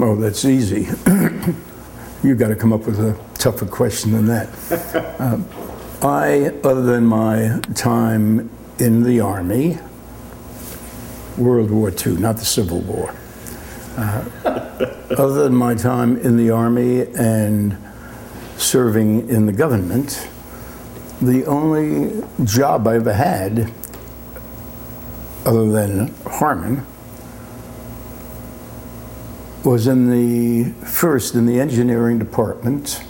Oh, 0.00 0.16
that's 0.16 0.46
easy. 0.46 0.84
You've 2.22 2.38
got 2.38 2.48
to 2.48 2.56
come 2.56 2.72
up 2.72 2.86
with 2.86 2.98
a 2.98 3.14
tougher 3.34 3.66
question 3.66 4.12
than 4.12 4.24
that. 4.28 4.48
uh, 5.20 5.38
I, 6.02 6.46
other 6.66 6.80
than 6.80 7.04
my 7.04 7.60
time 7.74 8.48
in 8.78 9.02
the 9.02 9.20
Army, 9.20 9.76
World 11.36 11.70
War 11.70 11.90
II, 11.90 12.14
not 12.14 12.38
the 12.38 12.46
Civil 12.46 12.80
War, 12.80 13.14
uh, 13.98 14.24
other 15.10 15.42
than 15.42 15.54
my 15.54 15.74
time 15.74 16.16
in 16.16 16.38
the 16.38 16.48
Army 16.48 17.02
and 17.18 17.76
serving 18.56 19.28
in 19.28 19.44
the 19.44 19.52
government, 19.52 20.26
the 21.24 21.46
only 21.46 22.22
job 22.44 22.86
I 22.86 22.96
ever 22.96 23.12
had, 23.12 23.72
other 25.46 25.70
than 25.70 26.14
Harman, 26.26 26.86
was 29.64 29.86
in 29.86 30.10
the 30.10 30.70
first 30.86 31.34
in 31.34 31.46
the 31.46 31.58
engineering 31.58 32.18
department 32.18 33.02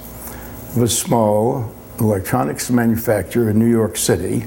of 0.76 0.82
a 0.82 0.88
small 0.88 1.74
electronics 1.98 2.70
manufacturer 2.70 3.50
in 3.50 3.58
New 3.58 3.70
York 3.70 3.96
City, 3.96 4.46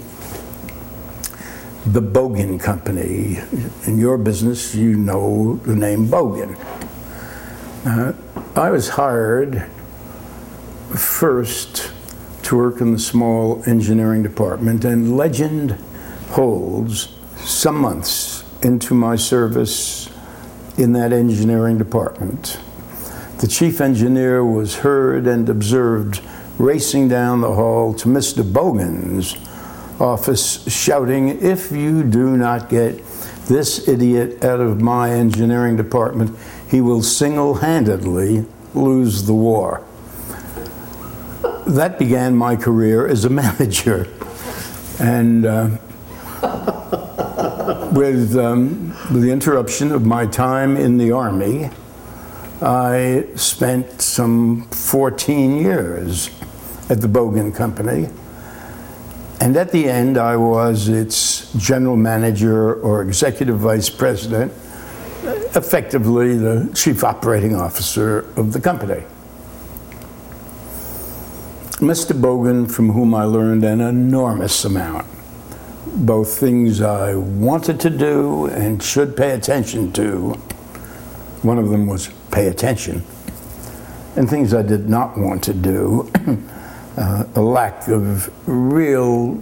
the 1.86 2.02
Bogen 2.02 2.60
Company. 2.60 3.40
In 3.86 3.98
your 3.98 4.18
business, 4.18 4.74
you 4.74 4.96
know 4.96 5.58
the 5.58 5.76
name 5.76 6.08
Bogen. 6.08 6.58
Uh, 7.86 8.14
I 8.60 8.70
was 8.70 8.90
hired 8.90 9.70
first 10.96 11.92
to 12.48 12.56
work 12.56 12.80
in 12.80 12.94
the 12.94 13.00
small 13.00 13.62
engineering 13.66 14.24
department, 14.24 14.86
and 14.86 15.18
legend 15.18 15.72
holds 16.30 17.10
some 17.36 17.76
months 17.76 18.46
into 18.64 18.94
my 18.94 19.18
service 19.18 20.10
in 20.78 20.94
that 20.94 21.12
engineering 21.12 21.78
department. 21.78 22.58
The 23.40 23.48
chief 23.48 23.82
engineer 23.82 24.46
was 24.46 24.78
heard 24.78 25.28
and 25.28 25.50
observed 25.50 26.22
racing 26.58 27.10
down 27.10 27.42
the 27.42 27.54
hall 27.54 27.94
to 27.96 28.08
Mr. 28.08 28.50
Bogen's 28.50 29.36
office, 30.00 30.74
shouting, 30.74 31.42
If 31.42 31.70
you 31.70 32.02
do 32.02 32.38
not 32.38 32.70
get 32.70 33.06
this 33.48 33.90
idiot 33.90 34.42
out 34.46 34.62
of 34.62 34.80
my 34.80 35.12
engineering 35.12 35.76
department, 35.76 36.34
he 36.72 36.80
will 36.80 37.04
single 37.04 37.56
handedly 37.56 38.46
lose 38.74 39.26
the 39.26 39.34
war 39.34 39.87
that 41.68 42.00
began 42.00 42.36
my 42.36 42.56
career 42.56 43.08
as 43.08 43.26
a 43.26 43.30
manager. 43.44 44.08
And 45.00 45.46
uh, 45.46 45.70
with, 47.94 48.36
um, 48.38 48.90
with 49.12 49.22
the 49.22 49.32
interruption 49.32 49.92
of 49.92 50.06
my 50.06 50.26
time 50.26 50.78
in 50.78 50.98
the 50.98 51.12
Army, 51.12 51.70
I 52.62 53.26
spent 53.36 54.02
some 54.02 54.64
14 54.70 55.58
years 55.58 56.30
at 56.90 57.02
the 57.02 57.08
Bogen 57.08 57.54
Company. 57.54 58.10
And 59.40 59.56
at 59.56 59.72
the 59.72 59.88
end, 59.88 60.18
I 60.18 60.36
was 60.36 60.90
its 60.90 61.54
general 61.54 61.96
manager 61.96 62.74
or 62.82 63.04
executive 63.04 63.60
vice 63.60 63.90
president, 63.90 64.52
effectively 65.56 66.38
the 66.38 66.72
chief 66.74 67.04
operating 67.04 67.56
officer 67.56 68.20
of 68.36 68.54
the 68.54 68.60
company. 68.60 69.04
Mr. 71.78 72.20
Bogen, 72.20 72.68
from 72.72 72.90
whom 72.94 73.14
I 73.14 73.26
learned 73.26 73.64
an 73.64 73.82
enormous 73.82 74.66
amount, 74.66 75.06
both 75.86 76.40
things 76.40 76.82
I 76.82 77.14
wanted 77.14 77.80
to 77.82 77.92
do 77.92 78.48
and 78.48 78.82
should 78.82 79.16
pay 79.16 79.30
attention 79.30 79.94
to. 79.94 80.34
One 81.44 81.60
of 81.60 81.70
them 81.70 81.86
was 81.86 82.10
pay 82.32 82.48
attention, 82.48 83.04
and 84.16 84.28
things 84.28 84.56
I 84.56 84.64
did 84.64 84.90
not 84.90 85.20
want 85.20 85.44
to 85.44 85.54
do. 85.54 86.12
uh, 86.98 87.26
a 87.36 87.42
lack 87.42 87.88
of 87.90 88.34
real, 88.50 89.40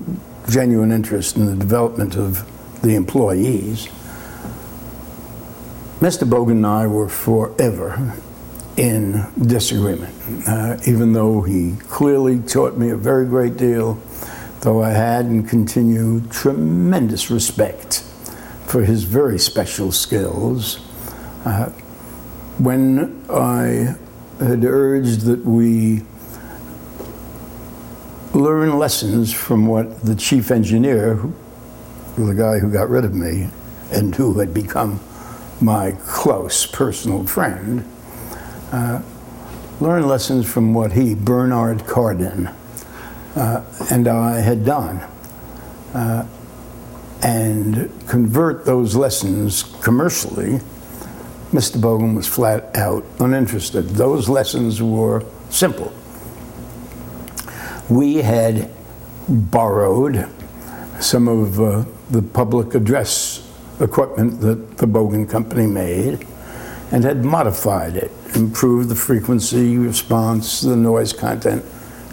genuine 0.50 0.92
interest 0.92 1.38
in 1.38 1.46
the 1.46 1.56
development 1.56 2.18
of 2.18 2.44
the 2.82 2.96
employees. 2.96 3.88
Mr. 6.02 6.30
Bogen 6.30 6.52
and 6.52 6.68
I 6.68 6.86
were 6.86 7.08
forever 7.08 8.14
in 8.78 9.26
disagreement, 9.42 10.14
uh, 10.48 10.78
even 10.86 11.14
though 11.14 11.42
he 11.42 11.76
clearly 11.88 12.40
taught 12.40 12.78
me 12.78 12.90
a 12.90 12.96
very 12.98 13.26
great 13.26 13.56
deal, 13.58 13.94
though 14.62 14.84
I 14.84 14.90
had 14.90 15.26
and 15.26 15.48
continue 15.48 16.22
tremendous 16.30 17.32
respect 17.32 18.02
for 18.68 18.84
his 18.84 19.04
very 19.04 19.40
special 19.40 19.92
skills. 19.92 20.80
Uh, 21.46 21.70
when 22.58 23.24
I 23.30 23.96
had 24.40 24.66
urged 24.66 25.22
that 25.22 25.46
we 25.46 26.02
learn 28.34 28.78
lessons 28.78 29.32
from 29.32 29.68
what 29.68 30.02
the 30.02 30.16
chief 30.16 30.52
engineer, 30.52 31.22
the 32.18 32.34
guy 32.34 32.60
who 32.60 32.70
got 32.72 32.90
rid 32.90 33.06
of 33.06 33.14
me 33.14 33.50
and 33.92 34.14
who 34.16 34.40
had 34.40 34.54
become 34.54 35.00
my 35.62 35.92
close 36.06 36.66
personal 36.66 37.26
friend, 37.26 37.90
uh, 38.72 39.02
learn 39.80 40.08
lessons 40.08 40.52
from 40.52 40.74
what 40.74 40.94
he, 40.94 41.16
Bernard 41.16 41.80
Kardon, 41.86 42.54
uh, 43.36 43.64
and 43.92 44.08
I 44.08 44.40
had 44.40 44.66
done, 44.66 44.98
uh, 45.94 46.28
and 47.22 47.92
convert 48.08 48.66
those 48.66 48.96
lessons 48.96 49.64
commercially. 49.82 50.60
Mr. 51.52 51.78
Bogen 51.78 52.16
was 52.16 52.28
flat 52.28 52.76
out 52.76 53.06
uninterested. 53.20 53.90
Those 53.90 54.28
lessons 54.28 54.82
were 54.82 55.24
simple. 55.50 55.94
We 57.90 58.18
had 58.18 58.70
borrowed 59.28 60.28
some 61.00 61.28
of 61.28 61.60
uh, 61.60 61.86
the 62.10 62.22
public 62.22 62.74
address 62.76 63.42
equipment 63.80 64.42
that 64.42 64.78
the 64.78 64.88
Bogen 64.88 65.30
Company 65.30 65.68
made 65.68 66.26
and 66.92 67.04
had 67.04 67.24
modified 67.24 67.96
it, 67.96 68.12
improved 68.36 68.90
the 68.90 68.96
frequency 68.96 69.78
response, 69.78 70.62
the 70.62 70.76
noise 70.76 71.14
content, 71.14 71.64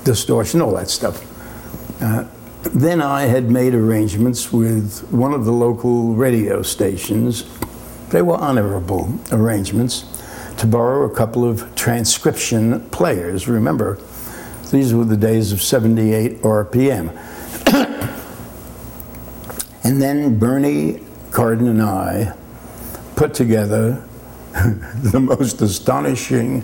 distortion, 0.05 0.61
all 0.61 0.75
that 0.75 0.91
stuff. 0.91 1.25
Uh, 2.03 2.27
then 2.63 3.03
I 3.03 3.23
had 3.23 3.51
made 3.51 3.75
arrangements 3.75 4.53
with 4.53 5.07
one 5.11 5.35
of 5.35 5.45
the 5.45 5.53
local 5.53 6.15
radio 6.15 6.63
stations. 6.63 7.45
They 8.11 8.23
were 8.23 8.37
honorable 8.37 9.19
arrangements 9.31 10.05
to 10.59 10.67
borrow 10.67 11.11
a 11.11 11.15
couple 11.15 11.45
of 11.45 11.75
transcription 11.75 12.89
players. 12.91 13.49
Remember, 13.49 13.99
these 14.71 14.95
were 14.95 15.05
the 15.05 15.17
days 15.17 15.53
of 15.53 15.61
78 15.61 16.43
RPM. 16.43 17.11
and 19.85 20.01
then 20.01 20.39
Bernie 20.39 21.01
Kardon 21.31 21.69
and 21.69 21.83
I 21.83 22.35
put 23.17 23.35
together 23.35 24.05
the 25.03 25.21
most 25.21 25.61
astonishing, 25.61 26.63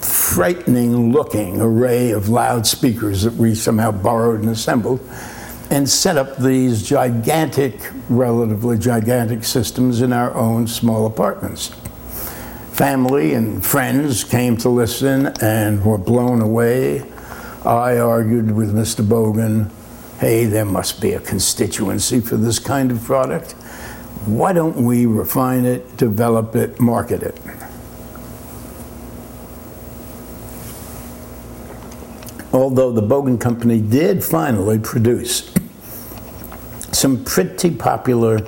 frightening 0.00 1.12
looking 1.12 1.60
array 1.60 2.10
of 2.10 2.28
loudspeakers 2.28 3.22
that 3.22 3.34
we 3.34 3.54
somehow 3.54 3.90
borrowed 3.90 4.40
and 4.40 4.50
assembled 4.50 5.00
and 5.70 5.88
set 5.88 6.16
up 6.16 6.36
these 6.36 6.82
gigantic, 6.82 7.74
relatively 8.08 8.76
gigantic 8.78 9.44
systems 9.44 10.02
in 10.02 10.12
our 10.12 10.34
own 10.34 10.66
small 10.66 11.06
apartments. 11.06 11.68
family 12.74 13.34
and 13.34 13.64
friends 13.64 14.24
came 14.24 14.56
to 14.56 14.68
listen 14.68 15.28
and 15.40 15.84
were 15.84 15.96
blown 15.96 16.42
away. 16.42 17.00
I 17.64 17.98
argued 17.98 18.50
with 18.50 18.74
Mr. 18.74 19.04
Bogen, 19.04 19.70
hey, 20.18 20.44
there 20.44 20.64
must 20.64 21.00
be 21.00 21.12
a 21.12 21.20
constituency 21.20 22.20
for 22.20 22.36
this 22.36 22.58
kind 22.58 22.90
of 22.90 23.00
product. 23.04 23.54
Why 24.26 24.54
don't 24.54 24.76
we 24.84 25.04
refine 25.04 25.66
it, 25.66 25.98
develop 25.98 26.56
it, 26.56 26.80
market 26.80 27.22
it? 27.22 27.38
Although 32.54 32.92
the 32.92 33.02
Bogen 33.02 33.38
Company 33.38 33.82
did 33.82 34.24
finally 34.24 34.78
produce 34.78 35.52
some 36.92 37.22
pretty 37.24 37.70
popular 37.70 38.46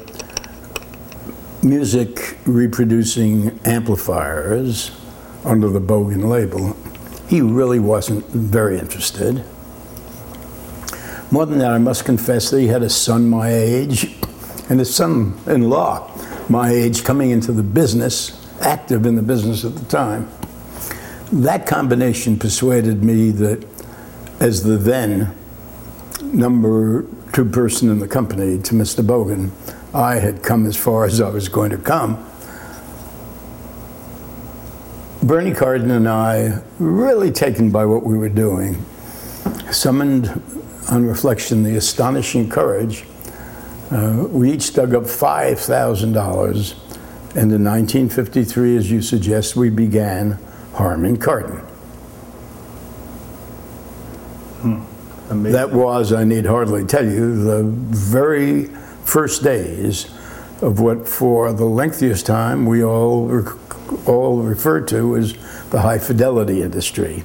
music 1.62 2.38
reproducing 2.46 3.58
amplifiers 3.66 4.92
under 5.44 5.68
the 5.68 5.80
Bogen 5.80 6.24
label, 6.24 6.74
he 7.28 7.42
really 7.42 7.80
wasn't 7.80 8.24
very 8.28 8.78
interested. 8.78 9.44
More 11.30 11.44
than 11.44 11.58
that, 11.58 11.72
I 11.72 11.78
must 11.78 12.06
confess 12.06 12.50
that 12.50 12.60
he 12.60 12.68
had 12.68 12.82
a 12.82 12.88
son 12.88 13.28
my 13.28 13.52
age 13.52 14.15
and 14.68 14.80
a 14.80 14.84
son 14.84 15.38
in 15.46 15.68
law 15.68 16.10
my 16.48 16.70
age 16.70 17.04
coming 17.04 17.30
into 17.30 17.52
the 17.52 17.62
business, 17.62 18.46
active 18.60 19.04
in 19.06 19.16
the 19.16 19.22
business 19.22 19.64
at 19.64 19.74
the 19.74 19.84
time. 19.86 20.28
That 21.32 21.66
combination 21.66 22.38
persuaded 22.38 23.02
me 23.02 23.30
that 23.32 23.66
as 24.38 24.62
the 24.62 24.76
then 24.76 25.34
number 26.22 27.04
two 27.32 27.44
person 27.44 27.90
in 27.90 27.98
the 27.98 28.08
company 28.08 28.60
to 28.62 28.74
Mr. 28.74 29.04
Bogen, 29.04 29.50
I 29.94 30.16
had 30.16 30.42
come 30.42 30.66
as 30.66 30.76
far 30.76 31.04
as 31.04 31.20
I 31.20 31.30
was 31.30 31.48
going 31.48 31.70
to 31.70 31.78
come. 31.78 32.24
Bernie 35.22 35.52
Kardon 35.52 35.90
and 35.90 36.08
I, 36.08 36.62
really 36.78 37.32
taken 37.32 37.70
by 37.70 37.84
what 37.84 38.04
we 38.04 38.16
were 38.16 38.28
doing, 38.28 38.84
summoned 39.72 40.40
on 40.90 41.04
reflection 41.04 41.64
the 41.64 41.76
astonishing 41.76 42.48
courage. 42.48 43.04
Uh, 43.90 44.26
we 44.30 44.52
each 44.52 44.74
dug 44.74 44.94
up 44.94 45.04
$5,000, 45.04 46.72
and 47.36 47.52
in 47.52 47.64
1953, 47.64 48.76
as 48.76 48.90
you 48.90 49.00
suggest, 49.00 49.54
we 49.54 49.70
began 49.70 50.38
Harman 50.74 51.16
Kardon. 51.18 51.64
Amazing. 55.30 55.52
That 55.52 55.72
was, 55.72 56.12
I 56.12 56.24
need 56.24 56.46
hardly 56.46 56.84
tell 56.84 57.04
you, 57.04 57.42
the 57.42 57.64
very 57.64 58.64
first 59.04 59.42
days 59.42 60.06
of 60.62 60.80
what, 60.80 61.08
for 61.08 61.52
the 61.52 61.64
lengthiest 61.64 62.26
time, 62.26 62.66
we 62.66 62.82
all 62.82 63.26
rec- 63.26 64.08
all 64.08 64.42
referred 64.42 64.88
to 64.88 65.16
as 65.16 65.34
the 65.70 65.80
high 65.80 65.98
fidelity 65.98 66.62
industry. 66.62 67.24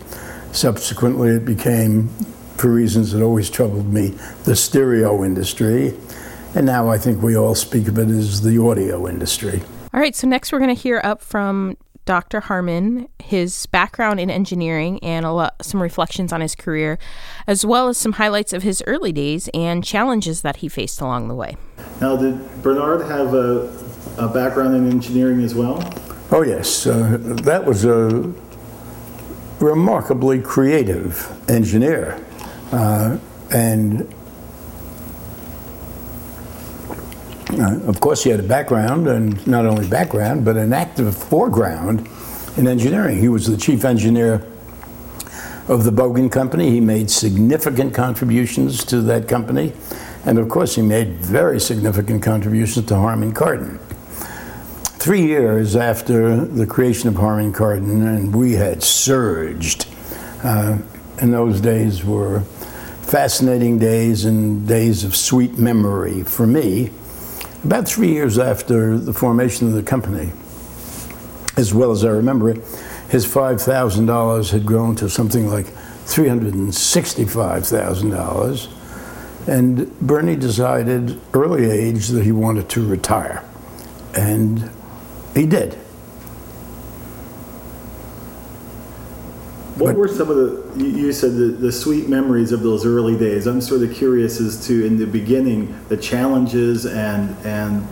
Subsequently, 0.52 1.30
it 1.30 1.46
became, 1.46 2.10
for 2.58 2.72
reasons 2.72 3.12
that 3.12 3.24
always 3.24 3.50
troubled 3.50 3.92
me, 3.92 4.10
the 4.44 4.56
stereo 4.56 5.24
industry, 5.24 5.94
and 6.56 6.66
now 6.66 6.90
I 6.90 6.98
think 6.98 7.22
we 7.22 7.36
all 7.36 7.56
speak 7.56 7.88
of 7.88 7.98
it 7.98 8.10
as 8.10 8.42
the 8.42 8.58
audio 8.62 9.08
industry. 9.08 9.62
All 9.94 10.00
right, 10.00 10.16
so 10.16 10.28
next 10.28 10.52
we're 10.52 10.60
going 10.60 10.74
to 10.74 10.82
hear 10.82 11.02
up 11.04 11.22
from 11.22 11.78
Dr. 12.06 12.40
Harman, 12.42 13.08
his 13.20 13.68
background 13.68 14.20
in 14.20 14.30
engineering, 14.30 15.00
and 15.04 15.26
a 15.26 15.32
lot, 15.32 15.64
some 15.64 15.82
reflections 15.82 16.34
on 16.34 16.42
his 16.42 16.56
career, 16.56 16.98
as 17.48 17.66
well 17.66 17.88
as 17.90 17.98
some 17.98 18.14
highlights 18.14 18.54
of 18.54 18.64
his 18.64 18.84
early 18.88 19.12
days 19.12 19.50
and 19.54 19.84
challenges 19.84 20.42
that 20.42 20.58
he 20.58 20.68
faced 20.68 21.00
along 21.00 21.28
the 21.28 21.36
way. 21.36 21.56
Now, 22.00 22.16
did 22.16 22.64
Bernard 22.64 23.02
have 23.02 23.34
a, 23.34 23.72
a 24.18 24.28
background 24.28 24.76
in 24.76 24.90
engineering 24.90 25.42
as 25.44 25.54
well? 25.54 25.94
Oh, 26.32 26.42
yes, 26.42 26.88
uh, 26.88 27.18
that 27.20 27.66
was 27.66 27.86
a 27.86 28.34
remarkably 29.60 30.42
creative 30.42 31.32
engineer. 31.50 32.24
Uh, 32.72 33.20
and 33.52 34.12
uh, 37.60 37.80
of 37.88 38.00
course, 38.00 38.24
he 38.24 38.30
had 38.30 38.40
a 38.40 38.44
background, 38.44 39.08
and 39.08 39.46
not 39.46 39.66
only 39.66 39.88
background, 39.88 40.46
but 40.46 40.58
an 40.58 40.74
active 40.74 41.16
foreground 41.16 42.08
in 42.58 42.68
engineering. 42.68 43.20
He 43.20 43.30
was 43.30 43.48
the 43.48 43.58
chief 43.58 43.84
engineer 43.86 44.46
of 45.68 45.84
the 45.84 45.92
Bogen 45.92 46.32
Company. 46.32 46.70
He 46.70 46.80
made 46.80 47.10
significant 47.10 47.94
contributions 47.94 48.84
to 48.86 49.02
that 49.02 49.28
company. 49.28 49.74
And 50.26 50.38
of 50.38 50.50
course, 50.50 50.76
he 50.76 50.82
made 50.82 51.16
very 51.18 51.60
significant 51.60 52.22
contributions 52.24 52.86
to 52.88 52.96
Harman 52.96 53.34
Kardon. 53.34 53.80
Three 55.00 55.26
years 55.26 55.76
after 55.76 56.46
the 56.46 56.68
creation 56.68 57.10
of 57.10 57.16
Harman 57.16 57.54
Kardon, 57.54 58.06
and 58.06 58.36
we 58.36 58.54
had 58.54 58.84
surged. 58.84 59.88
Uh, 60.44 60.78
and 61.20 61.34
those 61.34 61.60
days 61.60 62.04
were 62.04 62.42
fascinating 63.02 63.80
days 63.80 64.26
and 64.26 64.68
days 64.68 65.04
of 65.04 65.16
sweet 65.16 65.58
memory 65.58 66.24
for 66.24 66.46
me. 66.46 66.92
About 67.64 67.88
three 67.88 68.10
years 68.10 68.40
after 68.40 68.98
the 68.98 69.14
formation 69.14 69.68
of 69.68 69.74
the 69.74 69.84
company, 69.84 70.32
as 71.58 71.76
well 71.76 71.92
as 71.92 72.04
I 72.04 72.10
remember 72.10 72.50
it, 72.50 72.58
his 73.10 73.28
$5,000 73.28 74.52
had 74.52 74.66
grown 74.66 74.96
to 74.96 75.08
something 75.10 75.48
like 75.48 75.68
$365,000. 76.06 78.68
And 79.48 80.00
Bernie 80.00 80.36
decided 80.36 81.20
early 81.34 81.70
age 81.70 82.08
that 82.08 82.24
he 82.24 82.32
wanted 82.32 82.68
to 82.70 82.84
retire. 82.86 83.44
And 84.16 84.72
he 85.36 85.46
did. 85.46 85.78
What 89.82 89.96
But- 89.96 89.98
were 89.98 90.08
some 90.08 90.30
of 90.30 90.38
the, 90.38 90.84
you, 90.86 91.12
said 91.12 91.34
the, 91.34 91.46
the 91.46 91.72
sweet 91.72 92.08
memories 92.08 92.52
of 92.52 92.62
those 92.62 92.86
early 92.86 93.18
days. 93.18 93.48
I'm 93.48 93.62
sort 93.62 93.82
of 93.82 93.92
curious 93.92 94.40
as 94.40 94.68
to, 94.68 94.86
in 94.86 94.98
the 94.98 95.08
beginning, 95.08 95.76
the 95.90 95.98
challenges 95.98 96.86
and, 96.86 97.36
and 97.44 97.88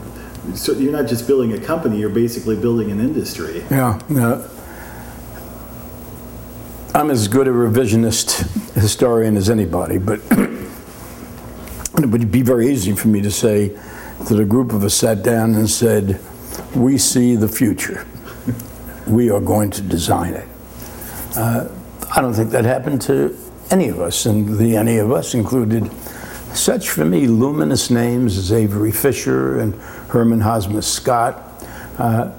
so 0.55 0.73
you're 0.73 0.91
not 0.91 1.07
just 1.07 1.25
building 1.25 1.53
a 1.53 1.59
company, 1.59 1.97
you're 1.99 2.09
basically 2.09 2.55
building 2.55 2.91
an 2.91 2.99
industry. 2.99 3.63
Yeah. 3.71 3.99
yeah. 4.07 4.47
I'm 6.93 7.09
as 7.09 7.27
good 7.27 7.47
a 7.47 7.51
revisionist 7.51 8.73
historian 8.75 9.35
as 9.35 9.49
anybody, 9.49 9.97
but 9.97 10.19
it 10.31 12.05
would 12.05 12.31
be 12.31 12.43
very 12.43 12.69
easy 12.69 12.93
for 12.95 13.07
me 13.07 13.21
to 13.21 13.31
say 13.31 13.69
that 14.27 14.39
a 14.39 14.45
group 14.45 14.73
of 14.73 14.83
us 14.83 14.93
sat 14.93 15.23
down 15.23 15.55
and 15.55 15.67
said, 15.67 16.19
We 16.75 16.99
see 16.99 17.35
the 17.35 17.47
future. 17.47 18.05
We 19.07 19.31
are 19.31 19.41
going 19.41 19.71
to 19.71 19.81
design 19.81 20.35
it. 20.35 20.47
Uh, 21.35 21.69
I 22.11 22.21
don't 22.21 22.33
think 22.33 22.49
that 22.51 22.65
happened 22.65 23.01
to 23.03 23.37
any 23.69 23.87
of 23.89 23.99
us, 23.99 24.25
and 24.25 24.57
the 24.57 24.75
any 24.75 24.97
of 24.97 25.11
us 25.11 25.35
included 25.35 25.91
such, 26.53 26.89
for 26.89 27.05
me, 27.05 27.27
luminous 27.27 27.91
names 27.91 28.35
as 28.35 28.51
Avery 28.51 28.91
Fisher 28.91 29.59
and 29.59 29.75
Herman 30.09 30.41
Hosmer 30.41 30.81
Scott, 30.81 31.63
uh, 31.99 32.31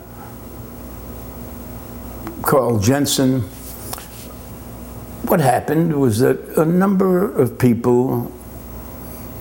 Carl 2.42 2.80
Jensen. 2.80 3.42
What 5.28 5.38
happened 5.38 6.00
was 6.00 6.18
that 6.18 6.40
a 6.56 6.64
number 6.64 7.32
of 7.32 7.56
people, 7.56 8.32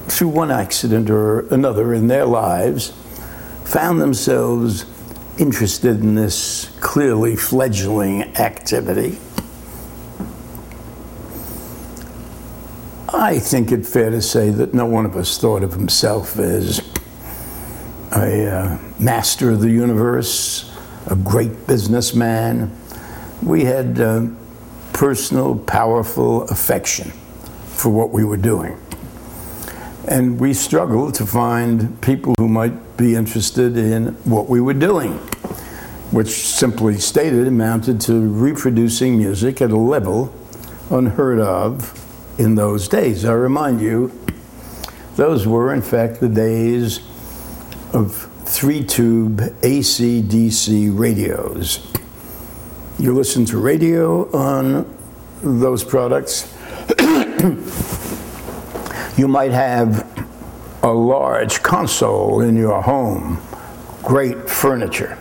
through 0.07 0.27
one 0.27 0.51
accident 0.51 1.09
or 1.09 1.47
another 1.53 1.95
in 1.95 2.07
their 2.07 2.25
lives, 2.25 2.93
found 3.65 3.99
themselves 3.99 4.85
interested 5.39 6.01
in 6.01 6.13
this 6.13 6.69
clearly 6.81 7.35
fledgling 7.35 8.23
activity. 8.37 9.17
I 13.19 13.37
think 13.37 13.73
it 13.73 13.85
fair 13.85 14.09
to 14.11 14.21
say 14.21 14.49
that 14.49 14.73
no 14.73 14.85
one 14.85 15.05
of 15.05 15.17
us 15.17 15.37
thought 15.37 15.61
of 15.61 15.73
himself 15.73 16.39
as 16.39 16.79
a 18.15 18.49
uh, 18.49 18.77
master 18.97 19.51
of 19.51 19.59
the 19.59 19.69
universe, 19.69 20.73
a 21.05 21.17
great 21.17 21.67
businessman. 21.67 22.73
We 23.43 23.65
had 23.65 23.99
uh, 23.99 24.27
personal, 24.93 25.57
powerful 25.57 26.43
affection 26.43 27.11
for 27.75 27.89
what 27.89 28.11
we 28.11 28.23
were 28.23 28.37
doing. 28.37 28.79
And 30.07 30.39
we 30.39 30.53
struggled 30.53 31.13
to 31.15 31.25
find 31.25 32.01
people 32.01 32.35
who 32.37 32.47
might 32.47 32.95
be 32.95 33.15
interested 33.15 33.75
in 33.75 34.13
what 34.23 34.47
we 34.47 34.61
were 34.61 34.73
doing, 34.73 35.17
which 36.11 36.29
simply 36.29 36.97
stated 36.99 37.47
amounted 37.47 37.99
to 37.99 38.17
reproducing 38.17 39.17
music 39.17 39.61
at 39.61 39.71
a 39.71 39.77
level 39.77 40.33
unheard 40.89 41.39
of 41.39 42.08
in 42.39 42.55
those 42.55 42.87
days. 42.87 43.25
I 43.25 43.33
remind 43.33 43.81
you, 43.81 44.11
those 45.17 45.45
were 45.45 45.73
in 45.73 45.81
fact 45.81 46.21
the 46.21 46.29
days 46.29 47.01
of 47.93 48.15
three 48.45 48.83
tube 48.83 49.41
AC 49.61 50.23
DC 50.23 50.97
radios. 50.97 51.85
You 52.97 53.13
listen 53.13 53.45
to 53.45 53.57
radio 53.57 54.31
on 54.31 54.97
those 55.43 55.83
products, 55.83 56.53
you 59.17 59.27
might 59.27 59.51
have 59.51 60.07
a 60.81 60.91
large 60.91 61.61
console 61.61 62.41
in 62.41 62.55
your 62.55 62.81
home, 62.81 63.41
great 64.01 64.49
furniture. 64.49 65.17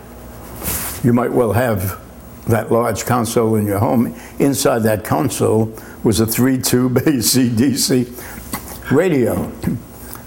You 1.03 1.11
might 1.11 1.31
well 1.31 1.51
have 1.51 2.01
that 2.47 2.71
large 2.71 3.05
console 3.05 3.55
in 3.55 3.65
your 3.65 3.79
home. 3.79 4.15
Inside 4.39 4.79
that 4.79 5.03
console 5.03 5.73
was 6.03 6.19
a 6.19 6.25
three 6.25 6.57
tube 6.57 6.97
AC 6.97 7.49
DC 7.49 8.91
radio. 8.91 9.51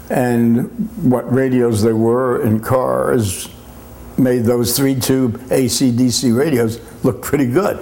And 0.09 0.67
what 1.03 1.31
radios 1.33 1.81
there 1.81 1.95
were 1.95 2.41
in 2.43 2.59
cars 2.59 3.49
made 4.17 4.43
those 4.43 4.77
three 4.77 4.99
tube 4.99 5.41
AC 5.51 5.91
DC 5.91 6.37
radios 6.37 6.79
look 7.03 7.21
pretty 7.21 7.47
good. 7.47 7.79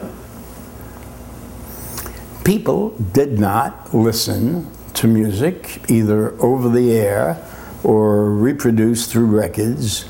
People 2.45 2.89
did 3.11 3.39
not 3.39 3.93
listen 3.93 4.67
to 4.93 5.07
music 5.07 5.89
either 5.89 6.39
over 6.41 6.69
the 6.69 6.93
air 6.93 7.45
or 7.83 8.31
reproduced 8.31 9.11
through 9.11 9.25
records 9.25 10.05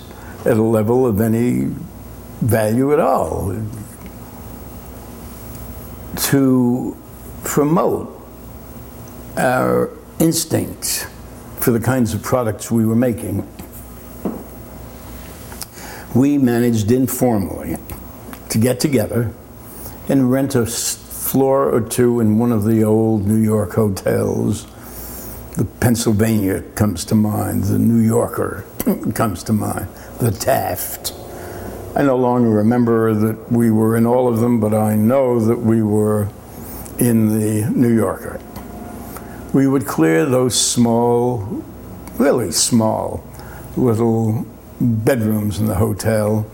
at 0.46 0.58
a 0.58 0.62
level 0.62 1.06
of 1.06 1.20
any 1.22 1.74
value 2.42 2.94
at 2.94 3.00
all. 3.00 3.56
To 6.18 7.01
promote 7.44 8.22
our 9.38 9.90
instincts 10.20 11.06
for 11.60 11.72
the 11.72 11.80
kinds 11.80 12.14
of 12.14 12.24
products 12.24 12.72
we 12.72 12.86
were 12.86 12.96
making, 12.96 13.48
we 16.16 16.38
managed 16.38 16.92
informally 16.92 17.78
to 18.50 18.58
get 18.58 18.80
together 18.80 19.32
and 20.10 20.32
rent 20.32 20.56
a 20.56 20.66
floor 20.66 21.70
or 21.70 21.80
two 21.80 22.20
in 22.20 22.38
one 22.38 22.52
of 22.52 22.64
the 22.66 22.84
old 22.84 23.26
New 23.26 23.38
York 23.38 23.74
hotels. 23.74 24.66
The 25.56 25.66
Pennsylvania 25.80 26.62
comes 26.76 27.06
to 27.06 27.16
mind, 27.16 27.66
the 27.66 27.80
New 27.80 28.02
Yorker 28.02 28.66
comes 29.14 29.44
to 29.44 29.54
mind, 29.54 29.88
the 30.20 30.32
Taft. 30.32 31.14
I 31.96 32.04
no 32.04 32.16
longer 32.16 32.50
remember 32.50 33.14
that 33.14 33.52
we 33.52 33.70
were 33.70 33.96
in 33.96 34.06
all 34.06 34.28
of 34.28 34.40
them, 34.40 34.60
but 34.60 34.74
I 34.74 34.96
know 34.96 35.40
that 35.40 35.60
we 35.60 35.82
were 35.84 36.30
in 37.02 37.40
the 37.40 37.68
New 37.72 37.94
Yorker. 37.94 38.40
We 39.54 39.68
would 39.68 39.88
clear 39.88 40.24
those 40.24 40.54
small, 40.54 41.64
really 42.20 42.52
small, 42.52 43.24
little 43.76 44.46
bedrooms 44.80 45.60
in 45.60 45.66
the 45.66 45.76
hotel 45.76 46.46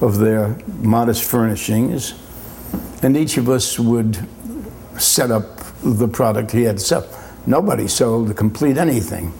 of 0.00 0.18
their 0.18 0.56
modest 0.78 1.24
furnishings, 1.24 2.14
and 3.02 3.16
each 3.16 3.36
of 3.36 3.48
us 3.48 3.80
would 3.80 4.16
set 4.96 5.32
up 5.32 5.58
the 5.82 6.06
product 6.06 6.52
he 6.52 6.62
had 6.62 6.80
sold. 6.80 7.04
Nobody 7.44 7.88
sold 7.88 8.30
a 8.30 8.34
complete 8.34 8.76
anything. 8.76 9.32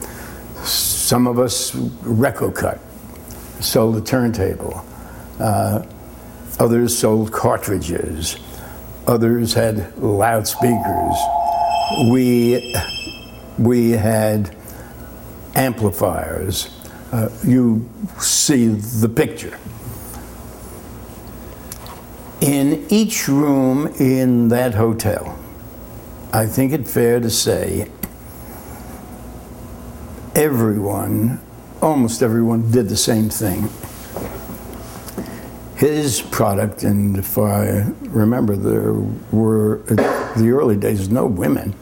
Some 0.63 1.27
of 1.27 1.39
us 1.39 1.73
record 1.75 2.55
cut, 2.55 2.79
sold 3.61 3.95
a 3.95 4.01
turntable. 4.01 4.85
Uh, 5.39 5.85
others 6.59 6.97
sold 6.97 7.31
cartridges. 7.31 8.37
Others 9.07 9.53
had 9.53 9.97
loudspeakers. 9.97 11.15
We, 12.11 12.75
we 13.57 13.91
had 13.91 14.53
amplifiers. 15.55 16.69
Uh, 17.13 17.29
you 17.45 17.89
see 18.19 18.67
the 18.67 19.07
picture. 19.07 19.57
In 22.41 22.85
each 22.89 23.29
room 23.29 23.87
in 23.97 24.49
that 24.49 24.75
hotel, 24.75 25.39
I 26.33 26.45
think 26.45 26.73
it 26.73 26.85
fair 26.85 27.21
to 27.21 27.29
say 27.29 27.89
everyone, 30.35 31.39
almost 31.81 32.21
everyone, 32.21 32.71
did 32.71 32.89
the 32.89 32.97
same 32.97 33.29
thing. 33.29 33.69
His 35.77 36.21
product, 36.21 36.81
and 36.81 37.17
if 37.17 37.37
I 37.37 37.85
remember, 38.01 38.55
there 38.55 38.93
were, 39.31 39.85
in 39.87 39.97
the 39.97 40.49
early 40.49 40.75
days, 40.75 41.09
no 41.09 41.27
women. 41.27 41.75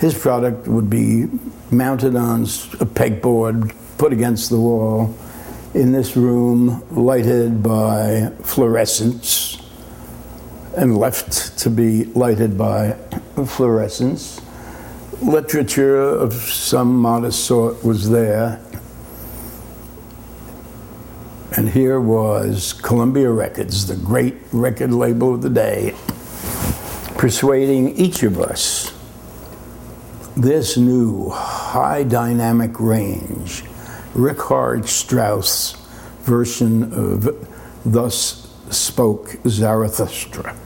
His 0.00 0.18
product 0.18 0.66
would 0.66 0.90
be 0.90 1.28
mounted 1.70 2.16
on 2.16 2.42
a 2.42 2.86
pegboard, 2.86 3.72
put 3.96 4.12
against 4.12 4.50
the 4.50 4.58
wall, 4.58 5.14
in 5.72 5.92
this 5.92 6.16
room, 6.16 6.84
lighted 6.90 7.62
by 7.62 8.32
fluorescence, 8.42 9.62
and 10.76 10.98
left 10.98 11.56
to 11.58 11.70
be 11.70 12.06
lighted 12.06 12.58
by 12.58 12.96
fluorescence. 13.46 14.40
Literature 15.22 16.00
of 16.00 16.32
some 16.32 16.96
modest 16.96 17.44
sort 17.44 17.84
was 17.84 18.10
there. 18.10 18.60
And 21.56 21.68
here 21.68 22.00
was 22.00 22.72
Columbia 22.72 23.30
Records, 23.30 23.86
the 23.86 23.96
great 23.96 24.36
record 24.52 24.92
label 24.92 25.34
of 25.34 25.42
the 25.42 25.50
day, 25.50 25.94
persuading 27.18 27.96
each 27.96 28.22
of 28.22 28.38
us 28.38 28.92
this 30.36 30.76
new 30.76 31.28
high 31.30 32.02
dynamic 32.02 32.78
range, 32.78 33.64
Richard 34.14 34.88
Strauss 34.88 35.72
version 36.22 36.92
of 36.92 37.48
Thus 37.84 38.48
Spoke 38.70 39.36
Zarathustra, 39.46 40.56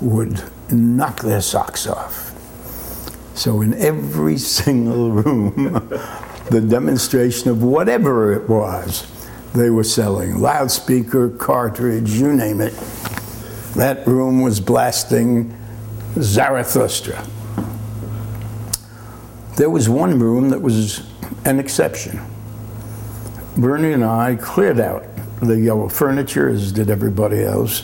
would 0.00 0.42
knock 0.70 1.20
their 1.20 1.40
socks 1.40 1.86
off. 1.86 2.30
So, 3.34 3.62
in 3.62 3.72
every 3.74 4.36
single 4.58 5.12
room, 5.12 5.72
the 6.50 6.60
demonstration 6.60 7.50
of 7.50 7.62
whatever 7.62 8.32
it 8.32 8.48
was 8.48 9.06
they 9.54 9.70
were 9.70 9.84
selling 9.84 10.40
loudspeaker, 10.40 11.28
cartridge, 11.30 12.10
you 12.10 12.32
name 12.32 12.60
it 12.60 12.74
that 13.74 14.06
room 14.06 14.42
was 14.42 14.60
blasting 14.60 15.56
Zarathustra. 16.14 17.26
There 19.56 19.70
was 19.70 19.88
one 19.88 20.18
room 20.18 20.50
that 20.50 20.60
was 20.60 21.06
an 21.44 21.58
exception. 21.58 22.20
Bernie 23.56 23.92
and 23.92 24.04
I 24.04 24.36
cleared 24.36 24.80
out 24.80 25.04
the 25.40 25.58
yellow 25.58 25.88
furniture, 25.88 26.48
as 26.48 26.72
did 26.72 26.90
everybody 26.90 27.42
else. 27.42 27.82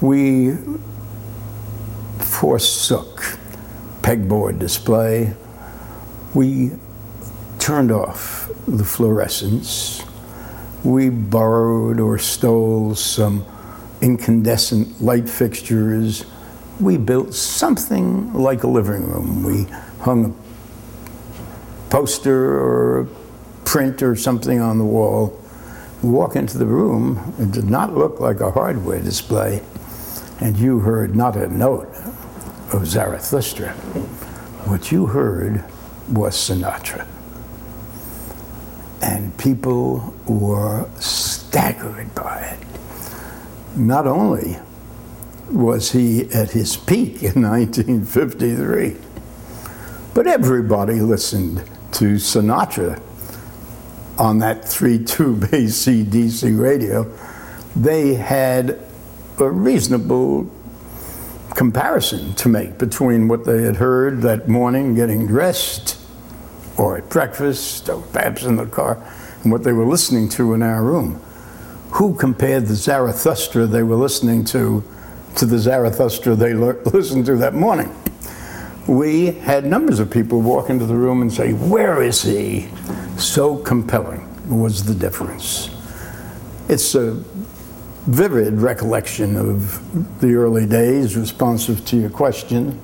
We 0.00 0.56
forsook 2.18 3.38
pegboard 4.02 4.58
display. 4.58 5.34
We 6.34 6.72
turned 7.58 7.90
off 7.90 8.50
the 8.66 8.84
fluorescence. 8.84 10.05
We 10.84 11.08
borrowed 11.08 12.00
or 12.00 12.18
stole 12.18 12.94
some 12.94 13.44
incandescent 14.00 15.00
light 15.02 15.28
fixtures. 15.28 16.24
We 16.80 16.96
built 16.96 17.34
something 17.34 18.32
like 18.34 18.62
a 18.62 18.68
living 18.68 19.10
room. 19.10 19.42
We 19.42 19.64
hung 20.00 20.26
a 20.26 21.90
poster 21.90 22.58
or 22.58 23.00
a 23.00 23.06
print 23.64 24.02
or 24.02 24.14
something 24.16 24.60
on 24.60 24.78
the 24.78 24.84
wall. 24.84 25.40
Walk 26.02 26.36
into 26.36 26.58
the 26.58 26.66
room, 26.66 27.34
it 27.38 27.50
did 27.50 27.64
not 27.64 27.94
look 27.94 28.20
like 28.20 28.40
a 28.40 28.50
hardware 28.50 29.00
display, 29.00 29.62
and 30.40 30.56
you 30.56 30.80
heard 30.80 31.16
not 31.16 31.36
a 31.36 31.48
note 31.48 31.88
of 32.72 32.86
Zarathustra. 32.86 33.72
What 34.66 34.92
you 34.92 35.06
heard 35.06 35.64
was 36.08 36.36
Sinatra. 36.36 37.06
And 39.02 39.36
people 39.38 40.14
were 40.26 40.88
staggered 40.98 42.14
by 42.14 42.40
it. 42.40 42.58
Not 43.76 44.06
only 44.06 44.58
was 45.50 45.92
he 45.92 46.30
at 46.32 46.50
his 46.50 46.76
peak 46.76 47.22
in 47.22 47.42
1953, 47.42 48.96
but 50.14 50.26
everybody 50.26 51.00
listened 51.00 51.58
to 51.92 52.14
Sinatra 52.14 53.00
on 54.18 54.38
that 54.38 54.66
three 54.66 55.02
tube 55.02 55.48
AC 55.52 56.04
DC 56.08 56.58
radio. 56.58 57.04
They 57.74 58.14
had 58.14 58.80
a 59.38 59.50
reasonable 59.50 60.50
comparison 61.54 62.34
to 62.34 62.48
make 62.48 62.78
between 62.78 63.28
what 63.28 63.44
they 63.44 63.62
had 63.62 63.76
heard 63.76 64.22
that 64.22 64.48
morning 64.48 64.94
getting 64.94 65.26
dressed 65.26 65.98
or 66.78 66.98
at 66.98 67.08
breakfast 67.08 67.88
or 67.88 68.02
perhaps 68.12 68.44
in 68.44 68.56
the 68.56 68.66
car 68.66 69.02
and 69.42 69.52
what 69.52 69.64
they 69.64 69.72
were 69.72 69.86
listening 69.86 70.28
to 70.30 70.54
in 70.54 70.62
our 70.62 70.82
room. 70.82 71.20
Who 71.92 72.14
compared 72.14 72.66
the 72.66 72.74
Zarathustra 72.74 73.66
they 73.66 73.82
were 73.82 73.96
listening 73.96 74.44
to 74.46 74.84
to 75.36 75.46
the 75.46 75.58
Zarathustra 75.58 76.34
they 76.34 76.54
listened 76.54 77.26
to 77.26 77.36
that 77.36 77.54
morning? 77.54 77.94
We 78.86 79.26
had 79.32 79.64
numbers 79.64 79.98
of 79.98 80.10
people 80.10 80.40
walk 80.40 80.70
into 80.70 80.86
the 80.86 80.94
room 80.94 81.22
and 81.22 81.32
say, 81.32 81.52
Where 81.52 82.02
is 82.02 82.22
he? 82.22 82.68
So 83.18 83.56
compelling 83.56 84.22
was 84.48 84.84
the 84.84 84.94
difference. 84.94 85.70
It's 86.68 86.94
a 86.94 87.12
vivid 88.06 88.54
recollection 88.54 89.36
of 89.36 90.20
the 90.20 90.34
early 90.34 90.66
days, 90.66 91.16
responsive 91.16 91.84
to 91.86 91.96
your 91.96 92.10
question. 92.10 92.80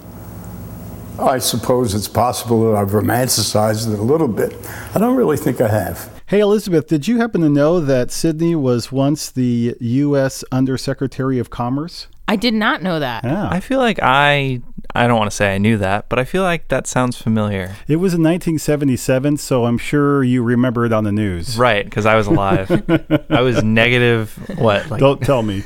I 1.19 1.39
suppose 1.39 1.95
it's 1.95 2.09
possible 2.09 2.71
that 2.71 2.79
I've 2.79 2.91
romanticized 2.91 3.93
it 3.93 3.99
a 3.99 4.03
little 4.03 4.29
bit. 4.29 4.57
I 4.95 4.99
don't 4.99 5.17
really 5.17 5.37
think 5.37 5.61
I 5.61 5.69
have. 5.69 6.23
Hey, 6.27 6.41
Elizabeth, 6.41 6.89
did 6.89 7.07
you 7.07 7.19
happen 7.19 7.43
to 7.43 7.49
know 7.49 7.79
that 7.81 8.11
Sidney 8.11 8.55
was 8.55 8.91
once 8.91 9.31
the 9.31 9.77
U.S. 9.81 10.43
Undersecretary 10.51 11.39
of 11.39 11.51
Commerce? 11.51 12.09
I 12.27 12.37
did 12.37 12.55
not 12.55 12.83
know 12.83 12.99
that. 12.99 13.25
Yeah. 13.25 13.49
I 13.51 13.61
feel 13.61 13.79
like 13.79 13.99
I 14.01 14.63
I 14.95 15.07
don't 15.07 15.18
want 15.18 15.30
to 15.30 15.36
say 15.36 15.55
I 15.55 15.59
knew 15.59 15.78
that, 15.78 16.09
but 16.09 16.18
I 16.18 16.24
feel 16.24 16.43
like 16.43 16.68
that 16.68 16.86
sounds 16.86 17.16
familiar. 17.16 17.76
It 17.88 17.97
was 17.97 18.14
in 18.14 18.22
1977, 18.22 19.38
so 19.38 19.64
I'm 19.64 19.78
sure 19.78 20.22
you 20.22 20.43
remember 20.43 20.84
it 20.84 20.93
on 20.93 21.05
the 21.05 21.12
news. 21.12 21.57
Right, 21.57 21.84
because 21.84 22.07
I 22.07 22.16
was 22.16 22.26
alive. 22.26 22.70
I 23.30 23.40
was 23.40 23.62
negative 23.62 24.34
what? 24.59 24.90
Like 24.90 25.01
Don't 25.01 25.22
tell 25.22 25.43
me. 25.43 25.64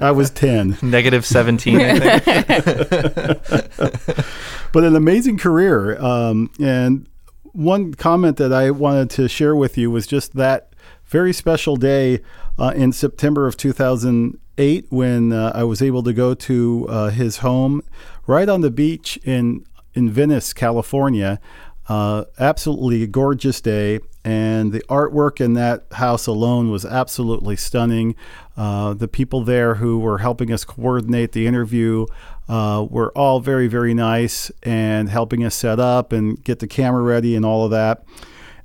I 0.00 0.10
was 0.10 0.30
10. 0.30 0.78
negative 0.82 1.24
seventeen, 1.24 1.80
I 1.80 2.18
think. 2.18 4.26
But 4.72 4.84
an 4.84 4.94
amazing 4.94 5.38
career. 5.38 5.98
Um, 5.98 6.50
and 6.60 7.08
one 7.52 7.94
comment 7.94 8.36
that 8.36 8.52
I 8.52 8.70
wanted 8.70 9.08
to 9.10 9.26
share 9.26 9.56
with 9.56 9.78
you 9.78 9.90
was 9.90 10.06
just 10.06 10.34
that 10.34 10.74
very 11.06 11.32
special 11.32 11.76
day 11.76 12.20
uh, 12.58 12.74
in 12.76 12.92
September 12.92 13.46
of 13.46 13.56
2008 13.56 14.86
when 14.90 15.32
uh, 15.32 15.52
I 15.54 15.64
was 15.64 15.80
able 15.80 16.02
to 16.02 16.12
go 16.12 16.34
to 16.34 16.86
uh, 16.90 17.10
his 17.10 17.38
home 17.38 17.82
right 18.26 18.48
on 18.48 18.60
the 18.60 18.70
beach 18.70 19.18
in 19.24 19.64
in 19.94 20.10
Venice, 20.10 20.52
California. 20.52 21.40
Uh, 21.88 22.24
absolutely 22.40 23.06
gorgeous 23.06 23.60
day, 23.60 24.00
and 24.24 24.72
the 24.72 24.80
artwork 24.88 25.40
in 25.40 25.52
that 25.52 25.86
house 25.92 26.26
alone 26.26 26.68
was 26.70 26.84
absolutely 26.84 27.54
stunning. 27.54 28.16
Uh, 28.56 28.92
the 28.92 29.06
people 29.06 29.44
there 29.44 29.76
who 29.76 30.00
were 30.00 30.18
helping 30.18 30.52
us 30.52 30.64
coordinate 30.64 31.30
the 31.30 31.46
interview 31.46 32.04
uh, 32.48 32.84
were 32.90 33.12
all 33.12 33.38
very, 33.38 33.68
very 33.68 33.94
nice 33.94 34.50
and 34.64 35.08
helping 35.08 35.44
us 35.44 35.54
set 35.54 35.78
up 35.78 36.12
and 36.12 36.42
get 36.42 36.58
the 36.58 36.66
camera 36.66 37.02
ready 37.02 37.36
and 37.36 37.44
all 37.44 37.64
of 37.64 37.70
that. 37.70 38.04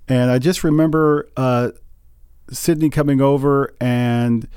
And 0.08 0.32
I 0.32 0.40
just 0.40 0.64
remember 0.64 1.30
uh, 1.38 1.72
Sidney 2.52 2.90
coming 2.90 3.22
over 3.22 3.76
and 3.80 4.48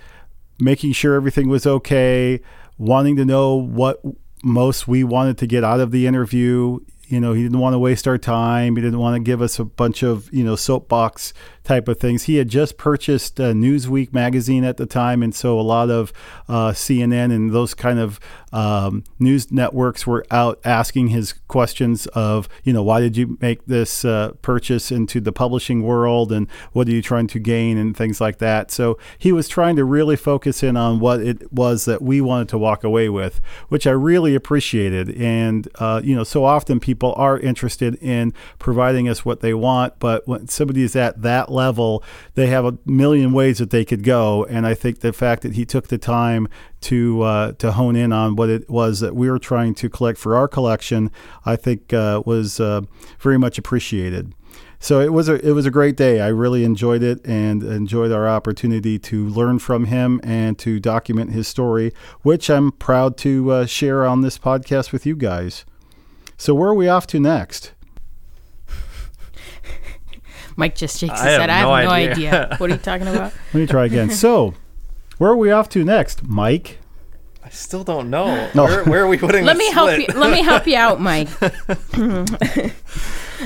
making 0.59 0.93
sure 0.93 1.15
everything 1.15 1.49
was 1.49 1.67
okay, 1.67 2.41
wanting 2.79 3.17
to 3.17 3.27
know 3.27 3.55
what 3.55 4.01
most 4.45 4.87
we 4.87 5.03
wanted 5.05 5.39
to 5.39 5.47
get 5.47 5.65
out 5.65 5.81
of 5.81 5.91
the 5.91 6.07
interview. 6.07 6.79
You 7.07 7.21
know, 7.21 7.33
he 7.33 7.43
didn't 7.43 7.59
want 7.59 7.75
to 7.75 7.79
waste 7.79 8.07
our 8.07 8.19
time. 8.19 8.77
He 8.77 8.83
didn't 8.83 8.99
want 8.99 9.17
to 9.17 9.21
give 9.21 9.43
us 9.43 9.59
a 9.59 9.65
bunch 9.65 10.03
of, 10.03 10.33
you 10.33 10.45
know, 10.45 10.57
soapbox 10.57 11.35
type 11.65 11.89
of 11.89 11.99
things. 11.99 12.25
He 12.25 12.37
had 12.37 12.49
just 12.49 12.77
purchased 12.77 13.41
uh, 13.41 13.53
Newsweek 13.53 14.13
magazine 14.13 14.65
at 14.65 14.77
the 14.77 14.87
time, 14.87 15.23
and 15.23 15.35
so 15.35 15.59
a 15.59 15.63
lot 15.63 15.91
of 15.91 16.13
uh, 16.49 16.73
CNN 16.73 17.33
and 17.33 17.53
those 17.53 17.75
kind 17.75 17.99
of 17.99 18.21
um, 18.53 19.03
news 19.19 19.51
networks 19.51 20.07
were 20.07 20.25
out 20.31 20.61
asking 20.65 21.09
his 21.09 21.33
questions 21.49 22.07
of, 22.09 22.49
you 22.63 22.73
know, 22.73 22.83
why 22.83 23.01
did 23.01 23.17
you 23.17 23.37
make 23.41 23.67
this 23.67 24.05
uh, 24.05 24.33
purchase 24.43 24.93
into 24.93 25.21
the 25.21 25.33
publishing 25.33 25.83
world, 25.83 26.31
and 26.31 26.49
what 26.73 26.87
are 26.87 26.93
you 26.93 27.03
trying 27.03 27.27
to 27.29 27.39
gain, 27.39 27.79
and 27.79 27.97
things 27.97 28.21
like 28.21 28.39
that. 28.39 28.71
So 28.71 28.99
he 29.19 29.33
was 29.33 29.49
trying 29.49 29.77
to 29.77 29.85
really 29.85 30.17
focus 30.17 30.63
in 30.63 30.77
on 30.77 31.01
what 31.01 31.21
it 31.21 31.53
was 31.53 31.87
that 31.87 32.03
we 32.03 32.21
wanted 32.21 32.49
to 32.51 32.59
walk 32.59 32.85
away 32.85 33.09
with, 33.09 33.41
which 33.69 33.87
I 33.87 33.91
really 33.91 34.35
appreciated. 34.35 35.11
And 35.17 35.67
uh, 35.77 36.03
you 36.05 36.15
know, 36.15 36.25
so 36.25 36.45
often 36.45 36.79
people 36.79 37.15
are 37.17 37.39
interested 37.39 37.95
in 37.97 38.35
providing 38.59 39.09
us 39.09 39.25
what 39.25 39.41
they 39.41 39.55
want, 39.55 39.99
but 39.99 40.29
when 40.29 40.47
somebody 40.49 40.83
is 40.83 40.95
at 40.95 41.23
that 41.23 41.51
level, 41.55 42.03
they 42.35 42.49
have 42.49 42.65
a 42.65 42.77
million 42.85 43.33
ways 43.33 43.59
that 43.59 43.71
they 43.71 43.85
could 43.85 44.03
go. 44.03 44.45
And 44.45 44.67
I 44.67 44.75
think 44.75 45.01
the 45.01 45.13
fact 45.13 45.43
that 45.43 45.55
he 45.55 45.65
took 45.65 45.89
the 45.89 45.99
time 45.99 46.49
to 46.83 47.23
uh, 47.23 47.53
to 47.53 47.73
hone 47.73 47.97
in 47.97 48.13
on 48.13 48.37
what 48.37 48.51
it 48.51 48.69
was 48.69 49.01
that 49.01 49.15
we 49.15 49.31
were 49.31 49.39
trying 49.39 49.75
to 49.77 49.89
collect 49.89 50.19
for 50.19 50.37
our 50.37 50.49
collection, 50.49 51.11
I 51.47 51.57
think 51.57 51.93
uh, 51.93 52.23
was 52.27 52.61
uh, 52.61 52.83
very 53.19 53.39
much 53.39 53.57
appreciated. 53.57 54.35
So 54.85 55.01
it 55.01 55.15
was 55.15 55.31
a 55.31 55.37
it 55.37 55.53
was 55.53 55.65
a 55.65 55.71
great 55.71 55.97
day. 55.97 56.21
I 56.21 56.29
really 56.29 56.63
enjoyed 56.63 57.03
it 57.03 57.25
and 57.25 57.63
enjoyed 57.63 58.13
our 58.13 58.29
opportunity 58.29 58.99
to 58.99 59.27
learn 59.29 59.59
from 59.59 59.87
him 59.87 60.21
and 60.23 60.59
to 60.59 60.79
document 60.79 61.33
his 61.33 61.49
story, 61.49 61.93
which 62.21 62.51
I'm 62.51 62.71
proud 62.71 63.17
to 63.19 63.51
uh, 63.51 63.67
share 63.67 64.05
on 64.05 64.21
this 64.21 64.39
podcast 64.39 64.93
with 64.93 65.07
you 65.07 65.17
guys. 65.17 65.65
So 66.37 66.55
where 66.55 66.69
are 66.69 66.75
we 66.75 66.89
off 66.89 67.07
to 67.09 67.21
next? 67.21 67.73
Mike 70.57 70.75
just 70.75 70.99
shakes 70.99 71.13
his 71.15 71.23
I 71.23 71.31
have 71.31 71.41
head. 71.43 71.51
I 71.51 71.55
have 71.55 71.69
no 71.69 71.83
no 71.85 71.91
idea." 71.91 72.13
idea. 72.13 72.55
what 72.59 72.71
are 72.71 72.75
you 72.75 72.79
talking 72.79 73.07
about? 73.07 73.33
Let 73.53 73.55
me 73.55 73.67
try 73.67 73.87
again. 73.87 74.11
so 74.11 74.55
where 75.19 75.31
are 75.31 75.37
we 75.37 75.51
off 75.51 75.69
to 75.71 75.85
next, 75.85 76.25
Mike? 76.25 76.79
I 77.45 77.51
still 77.51 77.85
don't 77.85 78.09
know. 78.09 78.51
No. 78.55 78.65
Where, 78.65 78.85
where 78.85 79.05
are 79.05 79.09
we 79.09 79.19
putting 79.19 79.45
Let 79.45 79.55
the 79.55 79.59
me 79.59 79.71
help 79.71 79.99
you. 79.99 80.07
Let 80.15 80.31
me 80.33 80.43
help 80.43 80.67
you 80.67 80.77
out, 80.77 81.01
Mike. 81.01 81.29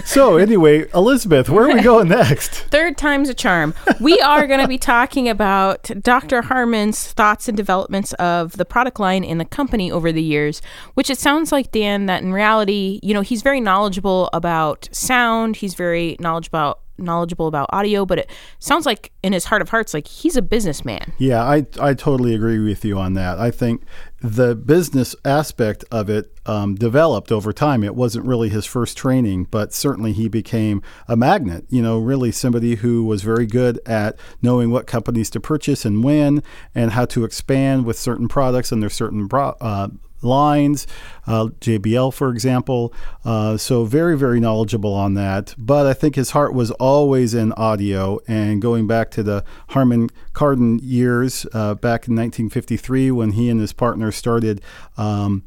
So 0.05 0.37
anyway, 0.37 0.89
Elizabeth, 0.95 1.49
where 1.49 1.65
are 1.69 1.75
we 1.75 1.83
going 1.83 2.09
next? 2.09 2.51
Third 2.71 2.97
time's 2.97 3.29
a 3.29 3.35
charm. 3.35 3.75
We 4.01 4.21
are 4.21 4.47
going 4.47 4.61
to 4.61 4.69
be 4.69 4.79
talking 4.79 5.29
about 5.29 5.91
Dr. 6.01 6.43
Harman's 6.43 7.13
thoughts 7.13 7.49
and 7.49 7.57
developments 7.57 8.13
of 8.15 8.57
the 8.57 8.65
product 8.65 9.01
line 9.01 9.25
in 9.25 9.39
the 9.39 9.45
company 9.45 9.91
over 9.91 10.13
the 10.13 10.23
years, 10.23 10.61
which 10.95 11.11
it 11.11 11.19
sounds 11.19 11.53
like, 11.53 11.73
Dan, 11.73 12.07
that 12.07 12.23
in 12.23 12.33
reality, 12.33 13.01
you 13.03 13.15
know, 13.15 13.23
he's 13.23 13.43
very 13.43 13.61
knowledgeable 13.61 14.29
about 14.33 14.89
sound. 14.93 15.57
He's 15.57 15.75
very 15.75 16.17
knowledgeable 16.21 16.59
about 16.59 16.81
knowledgeable 16.99 17.46
about 17.46 17.68
audio, 17.72 18.05
but 18.05 18.18
it 18.18 18.30
sounds 18.59 18.86
like 18.86 19.12
in 19.22 19.32
his 19.32 19.44
heart 19.44 19.62
of 19.62 19.68
hearts, 19.68 19.94
like 19.94 20.07
he's 20.07 20.36
a 20.36 20.42
businessman. 20.42 21.12
Yeah, 21.18 21.42
I, 21.42 21.66
I 21.80 21.94
totally 21.94 22.34
agree 22.34 22.59
with 22.59 22.84
you 22.84 22.99
on 22.99 23.14
that. 23.14 23.38
I 23.38 23.51
think 23.51 23.82
the 24.20 24.57
business 24.57 25.14
aspect 25.24 25.84
of 25.90 26.11
it 26.11 26.36
um, 26.44 26.74
developed 26.74 27.30
over 27.30 27.53
time. 27.53 27.84
It 27.84 27.94
wasn't 27.94 28.26
really 28.26 28.49
his 28.49 28.66
first 28.66 28.96
training, 28.96 29.44
but 29.44 29.72
certainly 29.72 30.12
he 30.12 30.28
became 30.28 30.82
a 31.07 31.16
magnet, 31.16 31.66
you 31.68 31.82
know, 31.82 31.99
really 31.99 32.32
somebody 32.32 32.76
who 32.76 33.05
was 33.05 33.22
very 33.22 33.46
good 33.46 33.80
at 33.86 34.18
knowing 34.42 34.70
what 34.70 34.86
companies 34.86 35.30
to 35.30 35.40
purchase 35.40 35.84
and 35.84 36.03
when 36.03 36.42
and 36.74 36.92
how 36.92 37.05
to 37.07 37.24
expand 37.24 37.84
with 37.84 37.99
certain 37.99 38.28
products 38.28 38.72
and 38.72 38.82
their 38.82 38.90
certain 38.90 39.28
pro- 39.28 39.57
uh, 39.61 39.88
lines, 40.23 40.87
uh, 41.27 41.47
JBL, 41.61 42.12
for 42.12 42.31
example. 42.31 42.93
Uh, 43.25 43.57
so, 43.57 43.85
very, 43.85 44.16
very 44.16 44.41
knowledgeable 44.41 44.95
on 44.95 45.14
that. 45.14 45.55
But 45.59 45.87
I 45.87 45.95
think 45.95 46.14
his 46.14 46.31
heart 46.31 46.55
was 46.55 46.71
always 46.73 47.35
in 47.35 47.53
audio. 47.53 48.21
And 48.27 48.61
going 48.61 48.87
back 48.87 49.11
to 49.12 49.23
the 49.23 49.45
Harman 49.69 50.11
Kardon 50.33 50.81
years, 50.83 51.47
uh, 51.53 51.75
back 51.75 52.09
in 52.09 52.14
1953, 52.14 53.11
when 53.11 53.33
he 53.33 53.49
and 53.49 53.61
his 53.61 53.73
partner 53.73 54.12
started. 54.12 54.61
Um, 54.97 55.45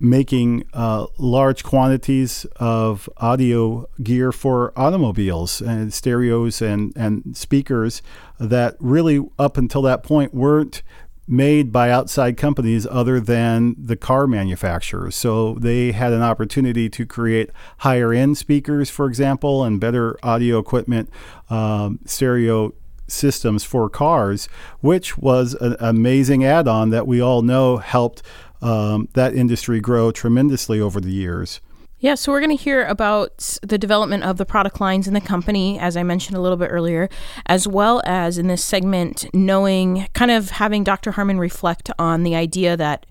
making 0.00 0.64
uh, 0.74 1.06
large 1.18 1.62
quantities 1.62 2.44
of 2.56 3.08
audio 3.16 3.88
gear 4.02 4.32
for 4.32 4.72
automobiles 4.76 5.60
and 5.60 5.92
stereos 5.92 6.60
and, 6.60 6.92
and 6.96 7.36
speakers 7.36 8.02
that 8.38 8.76
really, 8.80 9.24
up 9.38 9.56
until 9.56 9.82
that 9.82 10.02
point, 10.02 10.34
weren't 10.34 10.82
made 11.26 11.72
by 11.72 11.90
outside 11.90 12.36
companies 12.36 12.86
other 12.90 13.18
than 13.18 13.74
the 13.78 13.96
car 13.96 14.26
manufacturers. 14.26 15.16
So 15.16 15.54
they 15.54 15.92
had 15.92 16.12
an 16.12 16.22
opportunity 16.22 16.88
to 16.90 17.06
create 17.06 17.50
higher 17.78 18.12
end 18.12 18.36
speakers, 18.36 18.90
for 18.90 19.06
example, 19.06 19.64
and 19.64 19.80
better 19.80 20.18
audio 20.22 20.58
equipment, 20.58 21.08
um, 21.48 21.98
stereo 22.04 22.74
systems 23.06 23.64
for 23.64 23.88
cars, 23.88 24.48
which 24.80 25.18
was 25.18 25.54
an 25.54 25.76
amazing 25.80 26.44
add 26.44 26.68
on 26.68 26.90
that 26.90 27.06
we 27.06 27.20
all 27.20 27.42
know 27.42 27.78
helped 27.78 28.22
um, 28.62 29.08
that 29.12 29.34
industry 29.34 29.80
grow 29.80 30.10
tremendously 30.10 30.80
over 30.80 31.00
the 31.00 31.12
years. 31.12 31.60
Yeah, 32.04 32.16
so 32.16 32.32
we're 32.32 32.40
going 32.40 32.54
to 32.54 32.62
hear 32.62 32.84
about 32.84 33.58
the 33.62 33.78
development 33.78 34.24
of 34.24 34.36
the 34.36 34.44
product 34.44 34.78
lines 34.78 35.08
in 35.08 35.14
the 35.14 35.22
company, 35.22 35.78
as 35.78 35.96
I 35.96 36.02
mentioned 36.02 36.36
a 36.36 36.40
little 36.42 36.58
bit 36.58 36.66
earlier, 36.66 37.08
as 37.46 37.66
well 37.66 38.02
as 38.04 38.36
in 38.36 38.46
this 38.46 38.62
segment, 38.62 39.24
knowing, 39.32 40.06
kind 40.12 40.30
of 40.30 40.50
having 40.50 40.84
Dr. 40.84 41.12
Harman 41.12 41.38
reflect 41.38 41.90
on 41.98 42.22
the 42.22 42.36
idea 42.36 42.76
that 42.76 43.06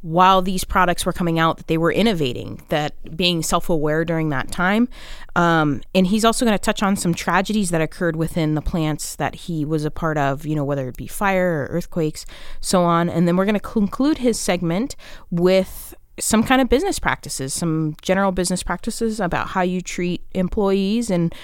while 0.00 0.42
these 0.42 0.64
products 0.64 1.06
were 1.06 1.12
coming 1.12 1.38
out, 1.38 1.58
that 1.58 1.68
they 1.68 1.78
were 1.78 1.92
innovating, 1.92 2.60
that 2.68 3.16
being 3.16 3.44
self 3.44 3.70
aware 3.70 4.04
during 4.04 4.30
that 4.30 4.50
time. 4.50 4.88
Um, 5.36 5.80
and 5.94 6.08
he's 6.08 6.24
also 6.24 6.44
going 6.44 6.58
to 6.58 6.62
touch 6.62 6.82
on 6.82 6.96
some 6.96 7.14
tragedies 7.14 7.70
that 7.70 7.80
occurred 7.80 8.16
within 8.16 8.56
the 8.56 8.60
plants 8.60 9.14
that 9.14 9.36
he 9.36 9.64
was 9.64 9.84
a 9.84 9.90
part 9.92 10.18
of, 10.18 10.44
you 10.44 10.56
know, 10.56 10.64
whether 10.64 10.88
it 10.88 10.96
be 10.96 11.06
fire 11.06 11.62
or 11.62 11.76
earthquakes, 11.76 12.26
so 12.60 12.82
on. 12.82 13.08
And 13.08 13.28
then 13.28 13.36
we're 13.36 13.44
going 13.44 13.54
to 13.54 13.60
conclude 13.60 14.18
his 14.18 14.40
segment 14.40 14.96
with 15.30 15.94
some 16.22 16.44
kind 16.44 16.62
of 16.62 16.68
business 16.68 17.00
practices, 17.00 17.52
some 17.52 17.96
general 18.00 18.30
business 18.30 18.62
practices 18.62 19.18
about 19.18 19.48
how 19.48 19.60
you 19.60 19.80
treat 19.80 20.22
employees 20.34 21.10
and 21.10 21.34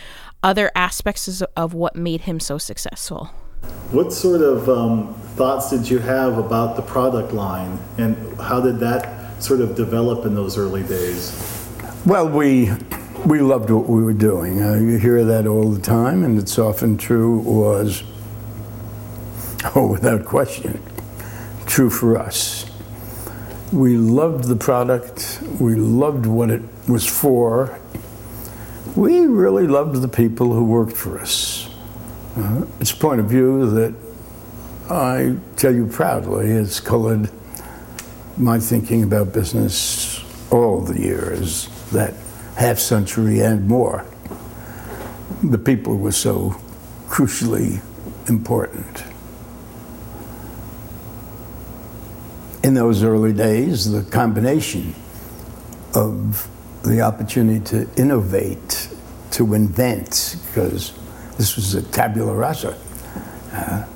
other 0.44 0.70
aspects 0.76 1.42
of 1.56 1.74
what 1.74 1.96
made 1.96 2.22
him 2.22 2.38
so 2.38 2.58
successful. 2.58 3.26
What 3.90 4.12
sort 4.12 4.40
of 4.40 4.68
um, 4.68 5.14
thoughts 5.34 5.70
did 5.70 5.90
you 5.90 5.98
have 5.98 6.38
about 6.38 6.76
the 6.76 6.82
product 6.82 7.32
line, 7.32 7.80
and 7.98 8.40
how 8.40 8.60
did 8.60 8.78
that 8.78 9.42
sort 9.42 9.60
of 9.60 9.74
develop 9.74 10.24
in 10.24 10.36
those 10.36 10.56
early 10.56 10.84
days? 10.84 11.34
Well, 12.06 12.28
we 12.28 12.70
we 13.26 13.40
loved 13.40 13.70
what 13.70 13.88
we 13.88 14.00
were 14.00 14.12
doing. 14.12 14.62
Uh, 14.62 14.74
you 14.74 14.98
hear 14.98 15.24
that 15.24 15.48
all 15.48 15.70
the 15.70 15.80
time, 15.80 16.22
and 16.22 16.38
it's 16.38 16.56
often 16.56 16.96
true. 16.96 17.40
Was 17.40 18.04
oh, 19.74 19.88
without 19.90 20.24
question, 20.24 20.80
true 21.66 21.90
for 21.90 22.16
us. 22.16 22.67
We 23.72 23.98
loved 23.98 24.44
the 24.44 24.56
product. 24.56 25.42
We 25.60 25.74
loved 25.74 26.24
what 26.24 26.50
it 26.50 26.62
was 26.88 27.06
for. 27.06 27.78
We 28.96 29.26
really 29.26 29.66
loved 29.66 30.00
the 30.00 30.08
people 30.08 30.54
who 30.54 30.64
worked 30.64 30.96
for 30.96 31.18
us. 31.18 31.68
Uh, 32.34 32.64
it's 32.80 32.92
a 32.92 32.96
point 32.96 33.20
of 33.20 33.26
view 33.26 33.68
that 33.70 33.94
I 34.88 35.36
tell 35.56 35.74
you 35.74 35.86
proudly 35.86 36.48
has 36.50 36.80
colored 36.80 37.30
my 38.38 38.58
thinking 38.58 39.02
about 39.02 39.34
business 39.34 40.24
all 40.50 40.80
the 40.80 40.98
years, 40.98 41.68
that 41.90 42.14
half 42.56 42.78
century 42.78 43.40
and 43.40 43.68
more. 43.68 44.06
The 45.42 45.58
people 45.58 45.96
were 45.96 46.12
so 46.12 46.56
crucially 47.08 47.82
important. 48.30 49.04
In 52.62 52.74
those 52.74 53.04
early 53.04 53.32
days, 53.32 53.90
the 53.90 54.02
combination 54.10 54.94
of 55.94 56.48
the 56.82 57.00
opportunity 57.00 57.64
to 57.66 57.88
innovate, 57.96 58.88
to 59.32 59.54
invent, 59.54 60.36
because 60.46 60.92
this 61.36 61.54
was 61.54 61.74
a 61.74 61.82
tabula 61.82 62.34
rasa, 62.34 62.76
uh, 63.52 63.86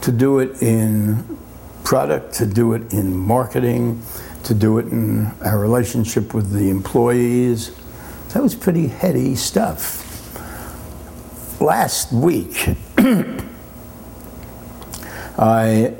to 0.00 0.10
do 0.10 0.38
it 0.38 0.62
in 0.62 1.38
product, 1.84 2.32
to 2.34 2.46
do 2.46 2.72
it 2.72 2.92
in 2.94 3.14
marketing, 3.14 4.02
to 4.44 4.54
do 4.54 4.78
it 4.78 4.86
in 4.86 5.26
our 5.42 5.58
relationship 5.58 6.32
with 6.32 6.50
the 6.50 6.70
employees. 6.70 7.72
That 8.30 8.42
was 8.42 8.54
pretty 8.54 8.86
heady 8.88 9.36
stuff. 9.36 10.00
Last 11.60 12.10
week, 12.10 12.70
I 15.38 15.94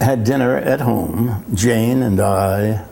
had 0.00 0.24
dinner 0.24 0.56
at 0.56 0.80
home, 0.80 1.44
Jane 1.54 2.02
and 2.02 2.20
I, 2.20 2.84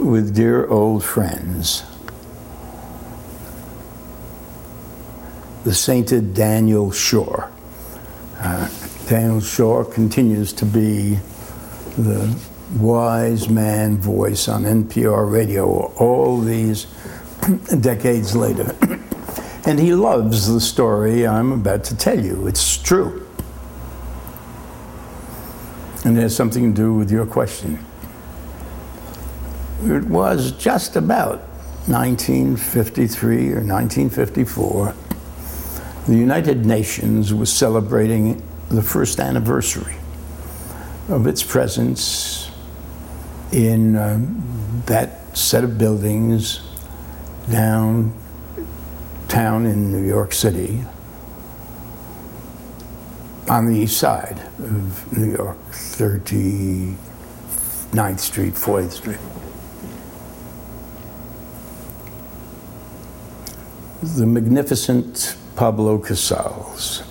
with 0.00 0.34
dear 0.34 0.66
old 0.66 1.04
friends. 1.04 1.84
The 5.64 5.74
sainted 5.74 6.34
Daniel 6.34 6.90
Schorr. 6.90 7.50
Uh, 8.38 8.68
Daniel 9.08 9.40
Schorr 9.40 9.84
continues 9.84 10.52
to 10.54 10.66
be 10.66 11.18
the 11.96 12.36
wise 12.78 13.48
man 13.48 13.98
voice 13.98 14.48
on 14.48 14.64
NPR 14.64 15.30
radio 15.30 15.92
all 15.98 16.40
these 16.40 16.86
decades 17.80 18.34
later. 18.34 18.74
and 19.66 19.78
he 19.78 19.94
loves 19.94 20.48
the 20.52 20.60
story 20.60 21.26
I'm 21.26 21.52
about 21.52 21.84
to 21.84 21.96
tell 21.96 22.18
you. 22.18 22.46
It's 22.46 22.76
true. 22.78 23.23
And 26.04 26.18
it 26.18 26.20
has 26.20 26.36
something 26.36 26.74
to 26.74 26.76
do 26.76 26.92
with 26.94 27.10
your 27.10 27.24
question. 27.24 27.78
It 29.84 30.04
was 30.04 30.52
just 30.52 30.96
about 30.96 31.40
1953 31.88 33.36
or 33.52 33.64
1954. 33.64 34.94
The 36.06 36.14
United 36.14 36.66
Nations 36.66 37.32
was 37.32 37.50
celebrating 37.50 38.42
the 38.68 38.82
first 38.82 39.18
anniversary 39.18 39.96
of 41.08 41.26
its 41.26 41.42
presence 41.42 42.50
in 43.52 43.96
um, 43.96 44.82
that 44.86 45.36
set 45.36 45.64
of 45.64 45.78
buildings 45.78 46.60
downtown 47.50 48.14
in 49.66 49.92
New 49.92 50.06
York 50.06 50.32
City 50.32 50.84
on 53.48 53.66
the 53.66 53.78
east 53.78 53.98
side 53.98 54.38
of 54.58 55.16
New 55.16 55.32
York, 55.32 55.58
39th 55.70 56.96
Street, 58.18 58.54
40th 58.54 58.92
Street. 58.92 59.18
The 64.16 64.26
magnificent 64.26 65.36
Pablo 65.56 65.98
Casals 65.98 67.02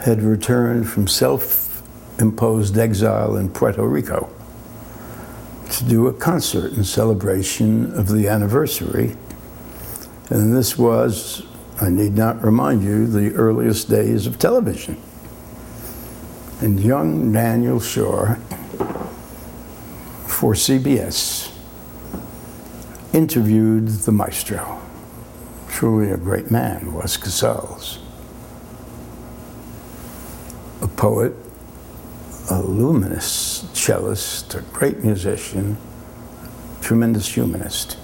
had 0.00 0.20
returned 0.22 0.88
from 0.88 1.06
self 1.06 1.82
imposed 2.18 2.76
exile 2.76 3.36
in 3.36 3.48
Puerto 3.48 3.86
Rico 3.86 4.30
to 5.70 5.84
do 5.84 6.08
a 6.08 6.12
concert 6.12 6.72
in 6.72 6.84
celebration 6.84 7.92
of 7.98 8.08
the 8.08 8.28
anniversary. 8.28 9.16
And 10.28 10.54
this 10.54 10.76
was, 10.76 11.42
I 11.80 11.88
need 11.88 12.14
not 12.14 12.44
remind 12.44 12.82
you, 12.82 13.06
the 13.06 13.34
earliest 13.34 13.88
days 13.88 14.26
of 14.26 14.38
television 14.38 15.00
and 16.62 16.78
young 16.78 17.32
Daniel 17.32 17.80
Schorr 17.80 18.36
for 20.28 20.54
CBS 20.54 21.52
interviewed 23.12 23.88
the 23.88 24.12
maestro. 24.12 24.80
Truly 25.68 26.12
a 26.12 26.16
great 26.16 26.52
man 26.52 26.94
was 26.94 27.16
Casals. 27.16 27.98
A 30.82 30.86
poet, 30.86 31.34
a 32.48 32.62
luminous 32.62 33.68
cellist, 33.72 34.54
a 34.54 34.60
great 34.72 35.02
musician, 35.02 35.76
tremendous 36.80 37.34
humanist. 37.34 37.98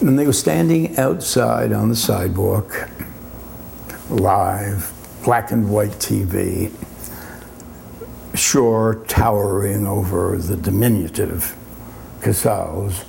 And 0.00 0.18
they 0.18 0.26
were 0.26 0.32
standing 0.32 0.96
outside 0.96 1.72
on 1.72 1.90
the 1.90 1.96
sidewalk, 1.96 2.88
live, 4.08 4.95
black 5.26 5.50
and 5.50 5.68
white 5.68 5.90
TV, 5.90 6.70
Schorr 8.32 9.04
towering 9.08 9.84
over 9.84 10.38
the 10.38 10.56
diminutive 10.56 11.56
Casals, 12.22 13.04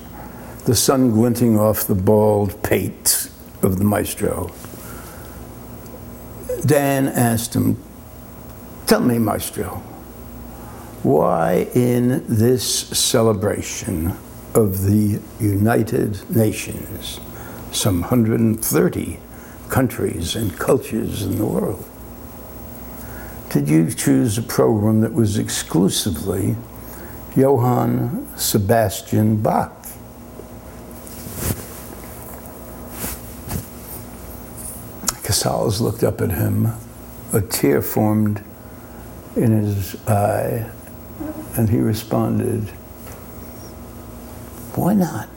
the 0.65 0.75
sun 0.75 1.11
glinting 1.11 1.59
off 1.59 1.85
the 1.85 1.93
bald 1.93 2.63
pate 2.63 3.29
of 3.61 3.77
the 3.77 3.83
maestro. 3.83 4.51
Dan 6.65 7.07
asked 7.07 7.55
him, 7.55 7.77
Tell 8.87 9.01
me, 9.01 9.19
maestro, 9.19 9.75
why 11.03 11.67
in 11.75 12.25
this 12.27 12.87
celebration 12.97 14.17
of 14.55 14.85
the 14.85 15.21
United 15.39 16.35
Nations, 16.35 17.19
some 17.71 18.01
130 18.01 19.19
countries 19.69 20.35
and 20.35 20.57
cultures 20.57 21.21
in 21.21 21.37
the 21.37 21.45
world, 21.45 21.86
did 23.49 23.69
you 23.69 23.89
choose 23.91 24.37
a 24.37 24.41
program 24.41 25.01
that 25.01 25.13
was 25.13 25.37
exclusively 25.37 26.55
Johann 27.35 28.27
Sebastian 28.37 29.37
Bach? 29.37 29.73
Casals 35.23 35.79
looked 35.79 36.03
up 36.03 36.19
at 36.21 36.31
him, 36.31 36.73
a 37.31 37.41
tear 37.41 37.81
formed 37.81 38.43
in 39.35 39.51
his 39.51 39.95
eye, 40.07 40.69
and 41.55 41.69
he 41.69 41.79
responded, 41.79 42.63
Why 44.75 44.93
not? 44.93 45.29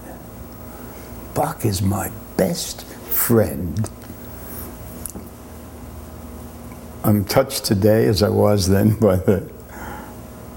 Bach 1.35 1.65
is 1.65 1.81
my 1.81 2.11
best 2.37 2.85
friend. 2.85 3.89
I'm 7.03 7.25
touched 7.25 7.65
today, 7.65 8.05
as 8.07 8.23
I 8.23 8.29
was 8.29 8.69
then, 8.69 8.95
by 9.01 9.17
the 9.17 9.49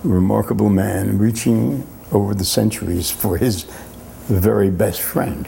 remarkable 0.04 0.70
man 0.70 1.18
reaching 1.18 1.88
over 2.12 2.36
the 2.36 2.44
centuries 2.44 3.10
for 3.10 3.38
his 3.38 3.64
very 4.28 4.70
best 4.70 5.02
friend. 5.02 5.48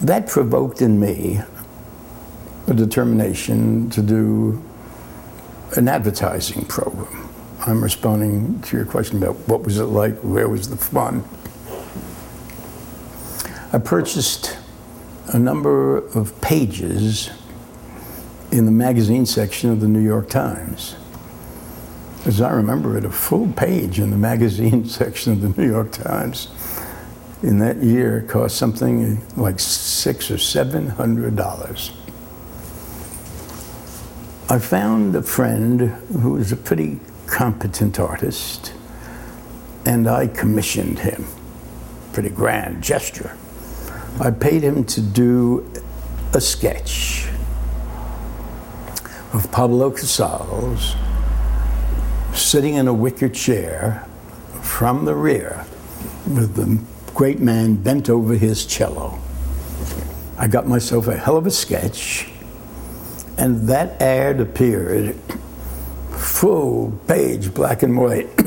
That 0.00 0.28
provoked 0.28 0.80
in 0.80 0.98
me 0.98 1.40
a 2.66 2.74
determination 2.74 3.90
to 3.90 4.02
do 4.02 4.62
an 5.76 5.88
advertising 5.88 6.64
program. 6.64 7.28
I'm 7.66 7.82
responding 7.82 8.60
to 8.62 8.76
your 8.76 8.86
question 8.86 9.18
about 9.22 9.36
what 9.48 9.62
was 9.62 9.78
it 9.78 9.84
like, 9.84 10.16
where 10.20 10.48
was 10.48 10.70
the 10.70 10.76
fun. 10.76 11.24
I 13.72 13.78
purchased 13.78 14.56
a 15.28 15.38
number 15.38 15.98
of 15.98 16.38
pages 16.40 17.30
in 18.54 18.66
the 18.66 18.70
magazine 18.70 19.26
section 19.26 19.68
of 19.68 19.80
the 19.80 19.88
New 19.88 20.00
York 20.00 20.28
Times. 20.28 20.94
As 22.24 22.40
I 22.40 22.52
remember 22.52 22.96
it, 22.96 23.04
a 23.04 23.10
full 23.10 23.52
page 23.52 23.98
in 23.98 24.10
the 24.10 24.16
magazine 24.16 24.84
section 24.88 25.32
of 25.32 25.40
the 25.40 25.60
New 25.60 25.68
York 25.68 25.90
Times 25.90 26.46
in 27.42 27.58
that 27.58 27.82
year 27.82 28.24
cost 28.28 28.56
something 28.56 29.20
like 29.36 29.58
six 29.58 30.30
or 30.30 30.38
seven 30.38 30.86
hundred 30.86 31.34
dollars. 31.34 31.90
I 34.48 34.60
found 34.60 35.16
a 35.16 35.22
friend 35.22 35.80
who 36.20 36.34
was 36.34 36.52
a 36.52 36.56
pretty 36.56 37.00
competent 37.26 37.98
artist, 37.98 38.72
and 39.84 40.06
I 40.06 40.28
commissioned 40.28 41.00
him. 41.00 41.26
Pretty 42.12 42.30
grand 42.30 42.84
gesture. 42.84 43.36
I 44.20 44.30
paid 44.30 44.62
him 44.62 44.84
to 44.84 45.00
do 45.00 45.68
a 46.32 46.40
sketch 46.40 47.26
of 49.34 49.50
Pablo 49.50 49.90
Casals 49.90 50.94
sitting 52.32 52.74
in 52.74 52.86
a 52.86 52.94
wicker 52.94 53.28
chair 53.28 54.06
from 54.62 55.04
the 55.04 55.14
rear 55.14 55.66
with 56.28 56.54
the 56.54 56.80
great 57.14 57.40
man 57.40 57.74
bent 57.74 58.08
over 58.08 58.34
his 58.34 58.64
cello. 58.64 59.18
I 60.38 60.46
got 60.46 60.68
myself 60.68 61.08
a 61.08 61.16
hell 61.16 61.36
of 61.36 61.46
a 61.46 61.50
sketch, 61.50 62.28
and 63.36 63.68
that 63.68 64.00
ad 64.00 64.40
appeared 64.40 65.16
full 66.10 66.92
page, 67.08 67.52
black 67.52 67.82
and 67.82 67.98
white, 67.98 68.28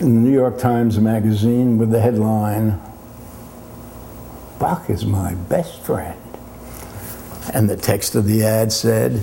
in 0.00 0.14
the 0.14 0.20
New 0.20 0.32
York 0.32 0.58
Times 0.58 1.00
Magazine 1.00 1.78
with 1.78 1.90
the 1.90 2.00
headline 2.00 2.80
Bach 4.58 4.88
is 4.88 5.04
my 5.04 5.34
best 5.34 5.80
friend. 5.82 6.18
And 7.52 7.68
the 7.68 7.76
text 7.76 8.14
of 8.14 8.26
the 8.26 8.42
ad 8.42 8.72
said, 8.72 9.22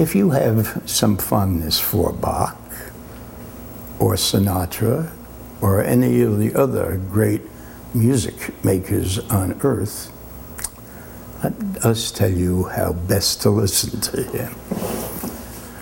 if 0.00 0.14
you 0.14 0.30
have 0.30 0.82
some 0.86 1.18
fondness 1.18 1.78
for 1.78 2.10
Bach 2.10 2.56
or 3.98 4.14
Sinatra 4.14 5.12
or 5.60 5.84
any 5.84 6.22
of 6.22 6.38
the 6.38 6.54
other 6.54 6.96
great 7.10 7.42
music 7.92 8.64
makers 8.64 9.18
on 9.30 9.60
earth, 9.62 10.10
let 11.44 11.84
us 11.84 12.10
tell 12.10 12.30
you 12.30 12.64
how 12.64 12.94
best 12.94 13.42
to 13.42 13.50
listen 13.50 14.00
to 14.00 14.22
him. 14.22 14.54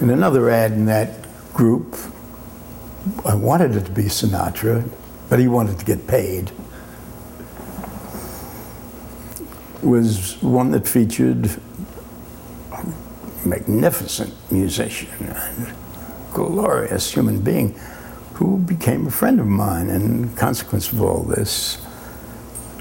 And 0.01 0.11
another 0.11 0.51
ad 0.51 0.73
in 0.73 0.87
that 0.87 1.25
group, 1.53 1.97
I 3.25 3.37
wanted 3.37 3.77
it 3.77 3.85
to 3.85 3.93
be 3.93 4.05
Sinatra, 4.05 4.91
but 5.29 5.39
he 5.39 5.47
wanted 5.47 5.79
to 5.79 5.85
get 5.85 6.09
paid. 6.09 6.51
Was 9.81 10.43
one 10.43 10.73
that 10.73 10.89
featured 10.89 11.61
magnificent 13.45 14.35
musician 14.51 15.09
and 15.21 15.75
glorious 16.33 17.13
human 17.13 17.41
being 17.41 17.79
who 18.35 18.59
became 18.59 19.07
a 19.07 19.11
friend 19.11 19.41
of 19.41 19.47
mine. 19.47 19.91
And 19.91 20.03
in 20.03 20.37
consequence 20.37 20.93
of 20.93 21.03
all 21.03 21.23
this, 21.23 21.85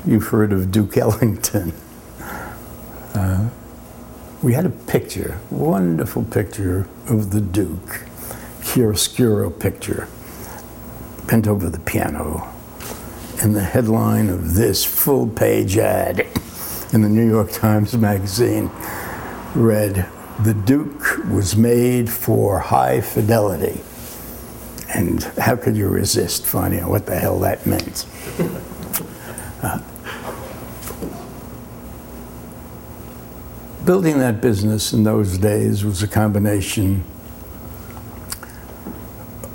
you've 0.05 0.27
heard 0.27 0.53
of 0.53 0.71
Duke 0.71 0.97
Ellington. 0.97 1.73
Uh, 3.13 3.49
we 4.43 4.53
had 4.53 4.65
a 4.65 4.69
picture, 4.69 5.39
wonderful 5.49 6.23
picture 6.23 6.88
of 7.09 7.31
the 7.31 7.41
Duke, 7.41 8.03
chiaroscuro 8.61 9.49
picture, 9.49 10.07
bent 11.27 11.47
over 11.47 11.69
the 11.69 11.79
piano. 11.79 12.53
And 13.41 13.55
the 13.55 13.63
headline 13.63 14.29
of 14.29 14.53
this 14.55 14.85
full 14.85 15.27
page 15.27 15.77
ad 15.77 16.27
in 16.93 17.01
the 17.01 17.09
New 17.09 17.27
York 17.27 17.51
Times 17.51 17.93
Magazine 17.97 18.69
read, 19.55 20.07
The 20.43 20.53
Duke 20.53 21.18
was 21.31 21.55
made 21.55 22.11
for 22.11 22.59
high 22.59 23.01
fidelity. 23.01 23.81
And 24.93 25.23
how 25.23 25.55
could 25.55 25.76
you 25.76 25.88
resist 25.88 26.45
finding 26.45 26.81
out 26.81 26.89
what 26.89 27.07
the 27.07 27.18
hell 27.18 27.39
that 27.39 27.65
meant? 27.65 28.05
Uh, 29.61 29.80
building 33.84 34.19
that 34.19 34.39
business 34.39 34.93
in 34.93 35.03
those 35.03 35.39
days 35.39 35.84
was 35.84 36.03
a 36.03 36.07
combination 36.07 37.03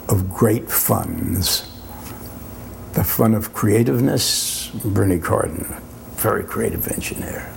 of 0.08 0.28
great 0.34 0.68
funds. 0.68 1.70
The 2.94 3.04
fun 3.04 3.34
of 3.34 3.54
creativeness, 3.54 4.68
Bernie 4.84 5.20
Kardon, 5.20 5.80
very 6.16 6.42
creative 6.42 6.88
engineer. 6.88 7.50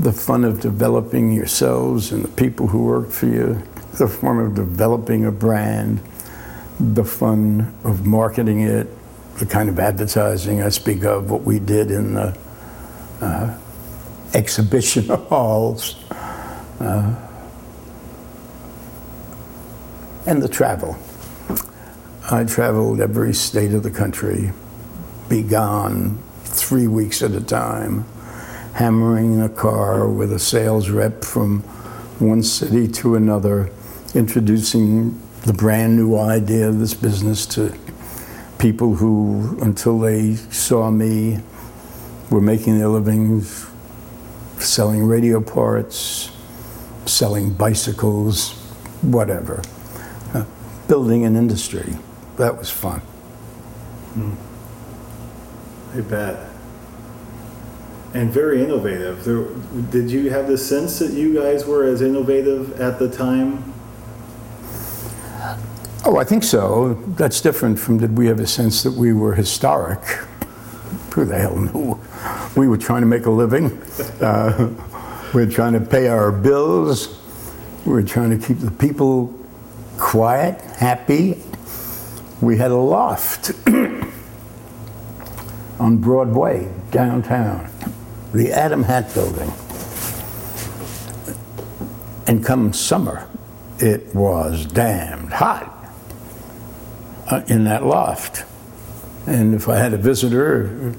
The 0.00 0.12
fun 0.14 0.44
of 0.44 0.60
developing 0.60 1.30
yourselves 1.30 2.10
and 2.10 2.24
the 2.24 2.28
people 2.28 2.68
who 2.68 2.84
work 2.84 3.10
for 3.10 3.26
you, 3.26 3.62
the 3.98 4.08
fun 4.08 4.38
of 4.38 4.54
developing 4.54 5.26
a 5.26 5.30
brand, 5.30 6.00
the 6.80 7.04
fun 7.04 7.74
of 7.84 8.06
marketing 8.06 8.62
it, 8.62 8.88
the 9.38 9.44
kind 9.44 9.68
of 9.68 9.78
advertising 9.78 10.62
I 10.62 10.70
speak 10.70 11.04
of, 11.04 11.30
what 11.30 11.42
we 11.42 11.58
did 11.58 11.90
in 11.90 12.14
the 12.14 12.34
uh, 13.20 13.58
exhibition 14.32 15.08
halls, 15.08 16.02
uh, 16.80 17.14
and 20.26 20.42
the 20.42 20.48
travel. 20.48 20.96
I 22.30 22.44
traveled 22.44 23.02
every 23.02 23.34
state 23.34 23.74
of 23.74 23.82
the 23.82 23.90
country, 23.90 24.52
be 25.28 25.42
gone 25.42 26.22
three 26.44 26.86
weeks 26.86 27.22
at 27.22 27.32
a 27.32 27.40
time, 27.42 28.06
hammering 28.74 29.40
a 29.40 29.48
car 29.48 30.08
with 30.08 30.32
a 30.32 30.38
sales 30.38 30.90
rep 30.90 31.24
from 31.24 31.60
one 32.20 32.42
city 32.42 32.86
to 32.86 33.14
another, 33.14 33.70
introducing 34.14 35.20
the 35.42 35.52
brand 35.52 35.96
new 35.96 36.16
idea 36.16 36.68
of 36.68 36.78
this 36.78 36.94
business 36.94 37.46
to 37.46 37.74
people 38.58 38.94
who, 38.96 39.58
until 39.62 39.98
they 39.98 40.34
saw 40.34 40.90
me, 40.90 41.38
were 42.30 42.40
making 42.40 42.78
their 42.78 42.88
livings 42.88 43.66
selling 44.58 45.04
radio 45.04 45.40
parts, 45.40 46.30
selling 47.06 47.52
bicycles, 47.52 48.52
whatever. 49.02 49.62
Uh, 50.34 50.44
building 50.86 51.24
an 51.24 51.36
industry. 51.36 51.96
That 52.36 52.56
was 52.56 52.70
fun. 52.70 53.00
Mm. 54.14 54.36
I 55.94 56.00
bet. 56.02 56.49
And 58.12 58.30
very 58.30 58.62
innovative. 58.62 59.24
There, 59.24 59.44
did 59.90 60.10
you 60.10 60.30
have 60.30 60.48
the 60.48 60.58
sense 60.58 60.98
that 60.98 61.12
you 61.12 61.34
guys 61.34 61.64
were 61.64 61.84
as 61.84 62.02
innovative 62.02 62.80
at 62.80 62.98
the 62.98 63.08
time? 63.08 63.72
Oh, 66.04 66.16
I 66.16 66.24
think 66.24 66.42
so. 66.42 66.94
That's 67.16 67.40
different 67.40 67.78
from 67.78 67.98
did 67.98 68.18
we 68.18 68.26
have 68.26 68.40
a 68.40 68.46
sense 68.46 68.82
that 68.82 68.92
we 68.92 69.12
were 69.12 69.34
historic? 69.34 70.00
Who 71.12 71.24
the 71.24 71.38
hell 71.38 71.56
knew? 71.56 72.00
We 72.56 72.66
were 72.68 72.78
trying 72.78 73.02
to 73.02 73.06
make 73.06 73.26
a 73.26 73.30
living. 73.30 73.80
Uh, 74.20 74.70
we 75.32 75.44
were 75.44 75.50
trying 75.50 75.74
to 75.74 75.80
pay 75.80 76.08
our 76.08 76.32
bills. 76.32 77.16
We 77.84 77.92
were 77.92 78.02
trying 78.02 78.36
to 78.36 78.46
keep 78.46 78.58
the 78.58 78.70
people 78.72 79.32
quiet, 79.98 80.60
happy. 80.62 81.40
We 82.40 82.56
had 82.56 82.70
a 82.70 82.76
loft 82.76 83.52
on 85.78 85.98
Broadway, 85.98 86.72
downtown, 86.90 87.69
the 88.32 88.52
Adam 88.52 88.84
Hat 88.84 89.12
Building. 89.14 89.52
And 92.26 92.44
come 92.44 92.72
summer, 92.72 93.28
it 93.78 94.14
was 94.14 94.66
damned 94.66 95.32
hot 95.32 95.92
uh, 97.30 97.42
in 97.48 97.64
that 97.64 97.84
loft. 97.84 98.44
And 99.26 99.54
if 99.54 99.68
I 99.68 99.76
had 99.76 99.92
a 99.92 99.96
visitor, 99.96 100.94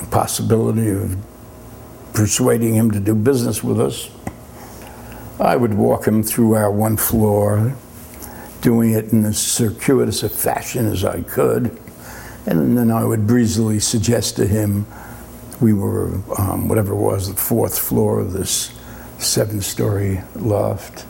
a 0.00 0.06
possibility 0.06 0.90
of 0.90 1.16
persuading 2.12 2.74
him 2.74 2.90
to 2.90 3.00
do 3.00 3.14
business 3.14 3.64
with 3.64 3.80
us, 3.80 4.10
I 5.40 5.56
would 5.56 5.74
walk 5.74 6.06
him 6.06 6.22
through 6.22 6.54
our 6.54 6.70
one 6.70 6.96
floor, 6.96 7.74
doing 8.60 8.92
it 8.92 9.12
in 9.12 9.24
as 9.24 9.38
circuitous 9.38 10.22
a 10.22 10.28
fashion 10.28 10.86
as 10.86 11.04
I 11.04 11.22
could. 11.22 11.78
And 12.46 12.76
then 12.76 12.90
I 12.90 13.04
would 13.04 13.26
breezily 13.26 13.80
suggest 13.80 14.36
to 14.36 14.46
him 14.46 14.86
we 15.60 15.72
were, 15.72 16.20
um, 16.38 16.68
whatever 16.68 16.92
it 16.92 16.98
was, 16.98 17.28
the 17.28 17.40
fourth 17.40 17.78
floor 17.78 18.20
of 18.20 18.32
this 18.32 18.72
seven 19.18 19.60
story 19.60 20.20
loft. 20.34 21.06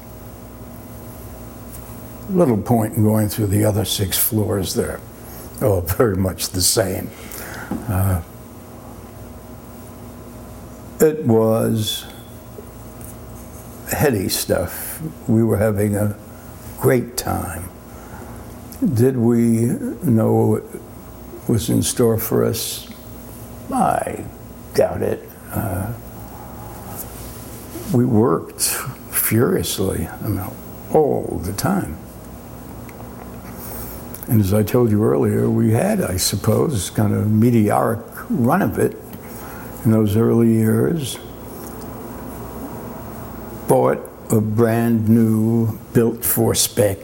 Little 2.31 2.60
point 2.60 2.94
in 2.94 3.05
going 3.05 3.28
through 3.28 3.48
the 3.48 3.64
other 3.64 3.85
six 3.85 4.18
floors 4.18 4.74
there. 4.74 5.01
Oh, 5.60 5.81
very 5.98 6.16
much 6.16 6.51
the 6.51 6.62
same. 6.62 7.10
Uh, 7.89 8.23
it 11.01 11.24
was 11.24 12.06
heady 13.90 14.28
stuff. 14.28 15.01
We 15.28 15.43
were 15.43 15.56
having 15.56 15.97
a 15.97 16.16
great 16.78 17.16
time. 17.16 17.68
Did 18.94 19.16
we 19.16 19.66
know 20.02 20.35
what 20.35 20.64
was 21.48 21.70
in 21.70 21.82
store 21.82 22.18
for 22.18 22.44
us? 22.44 22.89
I 23.73 24.24
doubt 24.76 25.02
it. 25.02 25.28
Uh, 25.50 25.92
we 27.92 28.04
worked 28.04 28.62
furiously, 29.10 30.06
I 30.06 30.28
mean, 30.28 30.46
all 30.92 31.40
the 31.42 31.52
time. 31.52 31.96
And 34.28 34.40
as 34.40 34.52
I 34.52 34.62
told 34.62 34.90
you 34.90 35.02
earlier, 35.04 35.48
we 35.48 35.72
had, 35.72 36.00
I 36.00 36.16
suppose, 36.16 36.90
kind 36.90 37.14
of 37.14 37.30
meteoric 37.30 38.00
run 38.28 38.60
of 38.60 38.78
it 38.78 38.96
in 39.84 39.92
those 39.92 40.16
early 40.16 40.52
years. 40.52 41.18
Bought 43.68 43.98
a 44.30 44.40
brand 44.40 45.08
new, 45.08 45.78
built 45.92 46.24
for 46.24 46.54
spec 46.54 46.98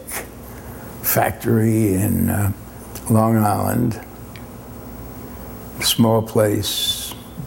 factory 1.03 1.95
in 1.95 2.29
uh, 2.29 2.53
Long 3.09 3.37
Island. 3.37 4.01
Small 5.81 6.23
place, 6.23 7.02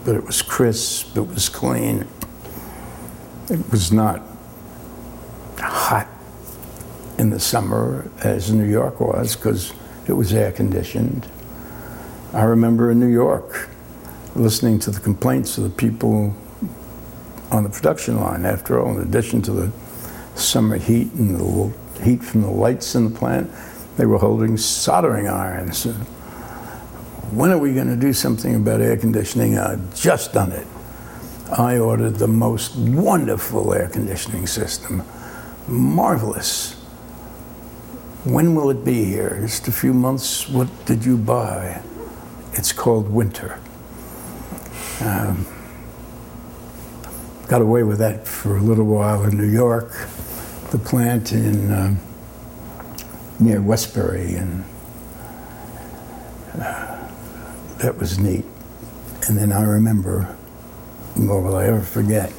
but 0.06 0.14
it 0.14 0.24
was 0.24 0.40
crisp, 0.40 1.16
it 1.16 1.26
was 1.26 1.48
clean. 1.48 2.06
It 3.50 3.70
was 3.72 3.90
not 3.90 4.22
hot 5.58 6.06
in 7.18 7.30
the 7.30 7.40
summer 7.40 8.08
as 8.22 8.52
New 8.52 8.64
York 8.64 9.00
was 9.00 9.34
because 9.34 9.72
it 10.06 10.12
was 10.12 10.32
air 10.32 10.52
conditioned. 10.52 11.28
I 12.32 12.44
remember 12.44 12.92
in 12.92 13.00
New 13.00 13.08
York 13.08 13.68
listening 14.36 14.78
to 14.80 14.92
the 14.92 15.00
complaints 15.00 15.58
of 15.58 15.64
the 15.64 15.70
people 15.70 16.36
on 17.50 17.64
the 17.64 17.70
production 17.70 18.20
line. 18.20 18.46
After 18.46 18.80
all, 18.80 18.96
in 18.96 19.02
addition 19.02 19.42
to 19.42 19.50
the 19.52 19.72
summer 20.36 20.78
heat 20.78 21.12
and 21.14 21.34
the 21.34 22.02
heat 22.04 22.22
from 22.22 22.42
the 22.42 22.50
lights 22.50 22.94
in 22.94 23.12
the 23.12 23.18
plant, 23.18 23.50
they 23.96 24.06
were 24.06 24.18
holding 24.18 24.56
soldering 24.56 25.26
irons. 25.26 25.88
When 27.32 27.50
are 27.50 27.58
we 27.58 27.74
going 27.74 27.88
to 27.88 27.96
do 27.96 28.12
something 28.12 28.54
about 28.54 28.80
air 28.80 28.96
conditioning? 28.96 29.58
I've 29.58 29.94
just 29.94 30.32
done 30.32 30.52
it. 30.52 30.66
I 31.50 31.78
ordered 31.78 32.16
the 32.16 32.28
most 32.28 32.76
wonderful 32.76 33.74
air 33.74 33.88
conditioning 33.88 34.46
system. 34.46 35.02
Marvelous. 35.66 36.74
When 38.24 38.54
will 38.54 38.70
it 38.70 38.84
be 38.84 39.04
here? 39.04 39.38
Just 39.42 39.68
a 39.68 39.72
few 39.72 39.92
months. 39.92 40.48
What 40.48 40.68
did 40.86 41.04
you 41.04 41.16
buy? 41.16 41.82
It's 42.52 42.72
called 42.72 43.10
winter. 43.10 43.58
Um, 45.00 45.46
got 47.48 47.60
away 47.60 47.82
with 47.82 47.98
that 47.98 48.26
for 48.26 48.56
a 48.56 48.60
little 48.60 48.86
while 48.86 49.24
in 49.24 49.36
New 49.36 49.48
York, 49.48 49.90
the 50.70 50.78
plant 50.78 51.32
in 51.32 51.72
um, 51.72 52.00
near 53.38 53.60
Westbury, 53.60 54.34
and 54.34 54.64
uh, 56.58 56.95
that 57.78 57.98
was 57.98 58.18
neat. 58.18 58.44
And 59.28 59.36
then 59.36 59.52
I 59.52 59.62
remember, 59.62 60.36
nor 61.16 61.42
will 61.42 61.56
I 61.56 61.66
ever 61.66 61.80
forget, 61.80 62.32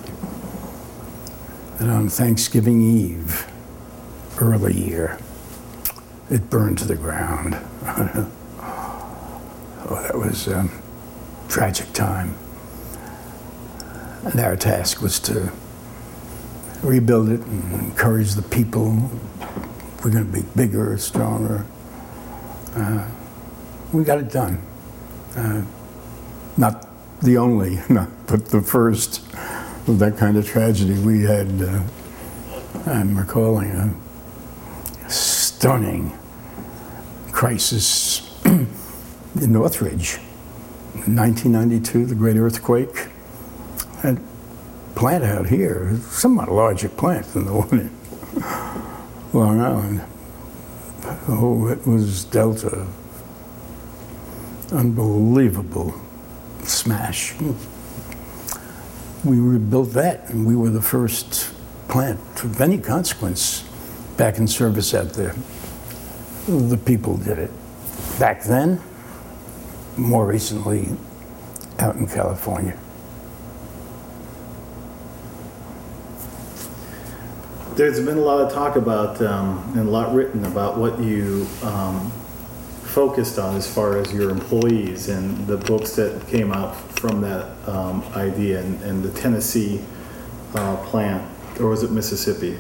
that 1.78 1.90
on 1.90 2.10
Thanksgiving 2.10 2.82
Eve, 2.82 3.46
early 4.40 4.74
year, 4.74 5.20
it 6.30 6.50
burned 6.50 6.78
to 6.80 6.86
the 6.86 6.96
ground. 6.96 7.56
oh, 9.90 10.00
that 10.02 10.18
was 10.18 10.48
a 10.48 10.70
tragic 11.48 11.94
time. 11.94 12.36
And 14.24 14.40
our 14.40 14.56
task 14.56 15.02
was 15.02 15.20
to 15.22 15.52
rebuild 16.82 17.30
it 17.30 17.42
and 17.42 17.74
encourage 17.74 18.34
the 18.34 18.42
people. 18.42 19.10
We're 20.04 20.12
going 20.12 20.32
to 20.32 20.42
be 20.42 20.46
bigger, 20.56 20.98
stronger. 20.98 21.66
Uh, 22.76 23.08
we 23.94 24.04
got 24.04 24.20
it 24.20 24.32
done. 24.32 24.62
Uh, 25.38 25.62
not 26.58 26.88
the 27.22 27.38
only, 27.38 27.80
but 28.28 28.48
the 28.48 28.62
first 28.62 29.24
of 29.88 30.00
that 30.00 30.18
kind 30.18 30.36
of 30.36 30.46
tragedy. 30.46 31.00
We 31.00 31.24
had, 31.24 31.62
uh, 31.62 31.84
I'm 32.86 33.18
recalling 33.18 33.72
a 33.72 35.10
stunning 35.10 36.18
crisis 37.32 38.36
in 38.46 38.68
Northridge. 39.54 40.18
1992, 41.06 42.06
the 42.06 42.16
great 42.16 42.36
earthquake 42.36 43.08
a 44.04 44.18
plant 44.96 45.24
out 45.24 45.48
here, 45.48 45.98
somewhat 46.10 46.52
larger 46.52 46.90
plant 46.90 47.26
than 47.34 47.46
the 47.46 47.54
one 47.62 47.80
in 47.80 49.40
Long 49.40 49.62
Island. 49.62 50.02
Oh, 51.28 51.68
it 51.68 51.86
was 51.88 52.26
Delta. 52.26 52.88
Unbelievable 54.72 55.94
smash. 56.64 57.34
We 59.24 59.40
rebuilt 59.40 59.94
that, 59.94 60.30
and 60.30 60.46
we 60.46 60.56
were 60.56 60.70
the 60.70 60.82
first 60.82 61.54
plant 61.88 62.20
of 62.44 62.60
any 62.60 62.78
consequence 62.78 63.64
back 64.18 64.38
in 64.38 64.48
service 64.48 64.94
out 64.94 65.14
there. 65.14 65.36
The 66.48 66.78
people 66.78 67.18
did 67.18 67.40
it. 67.40 67.52
Back 68.20 68.44
then, 68.44 68.82
more 69.96 70.26
recently, 70.26 70.90
out 71.80 71.96
in 71.96 72.08
California. 72.08 72.78
There's 77.76 78.00
been 78.00 78.18
a 78.18 78.22
lot 78.22 78.42
of 78.42 78.52
talk 78.52 78.76
about 78.76 79.22
um, 79.22 79.72
and 79.78 79.88
a 79.88 79.92
lot 79.92 80.14
written 80.14 80.46
about 80.46 80.78
what 80.78 81.00
you 81.00 81.48
um, 81.64 82.12
focused 82.98 83.38
on 83.38 83.56
as 83.56 83.72
far 83.72 84.00
as 84.00 84.12
your 84.12 84.32
employees 84.32 85.08
and 85.08 85.46
the 85.46 85.56
books 85.56 85.92
that 85.92 86.28
came 86.30 86.52
out 86.52 86.76
from 87.00 87.22
that 87.22 87.46
um, 87.70 88.04
idea 88.16 88.60
and, 88.60 88.82
and 88.82 89.04
the 89.04 89.12
Tennessee 89.12 89.80
uh, 90.56 90.76
plant, 90.78 91.22
or 91.60 91.68
was 91.68 91.84
it 91.84 91.92
Mississippi? 91.92 92.58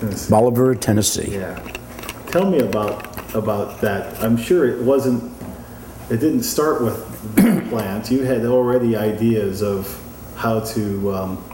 Tennessee. 0.00 0.30
Bolivar, 0.30 0.74
Tennessee. 0.74 1.30
Yeah. 1.30 1.58
Tell 2.28 2.50
me 2.50 2.60
about 2.60 3.34
about 3.34 3.82
that. 3.82 4.18
I'm 4.24 4.38
sure 4.38 4.66
it 4.66 4.82
wasn't. 4.82 5.22
It 6.08 6.20
didn't 6.20 6.44
start 6.44 6.80
with 6.80 7.36
the 7.36 7.60
plant. 7.68 8.10
You 8.10 8.22
had 8.22 8.46
already 8.46 8.96
ideas 8.96 9.62
of 9.62 9.94
how 10.36 10.60
to 10.60 11.14
um, 11.14 11.44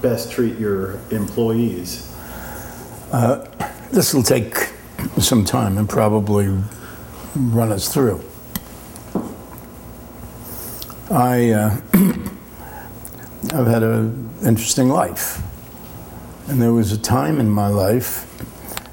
best 0.00 0.32
treat 0.32 0.56
your 0.58 1.00
employees? 1.10 2.10
Uh, 3.12 3.46
this 3.90 4.12
will 4.12 4.22
take 4.22 4.72
some 5.18 5.44
time 5.44 5.78
and 5.78 5.88
probably 5.88 6.56
run 7.34 7.72
us 7.72 7.92
through. 7.92 8.22
I, 11.10 11.50
uh, 11.50 11.80
I've 13.54 13.66
had 13.66 13.82
an 13.82 14.30
interesting 14.44 14.88
life. 14.88 15.42
And 16.48 16.60
there 16.60 16.72
was 16.72 16.92
a 16.92 16.98
time 16.98 17.40
in 17.40 17.50
my 17.50 17.68
life 17.68 18.24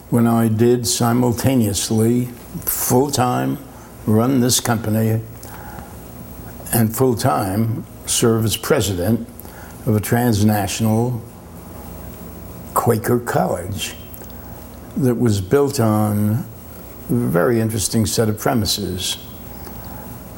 when 0.09 0.27
I 0.27 0.47
did 0.47 0.87
simultaneously 0.87 2.25
full 2.65 3.09
time 3.11 3.57
run 4.05 4.41
this 4.41 4.59
company 4.59 5.21
and 6.73 6.95
full 6.95 7.15
time 7.15 7.85
serve 8.05 8.45
as 8.45 8.57
president 8.57 9.27
of 9.85 9.95
a 9.95 9.99
transnational 9.99 11.21
Quaker 12.73 13.19
college 13.19 13.95
that 14.97 15.15
was 15.15 15.41
built 15.41 15.79
on 15.79 16.45
a 17.09 17.13
very 17.13 17.59
interesting 17.59 18.05
set 18.05 18.29
of 18.29 18.39
premises. 18.39 19.17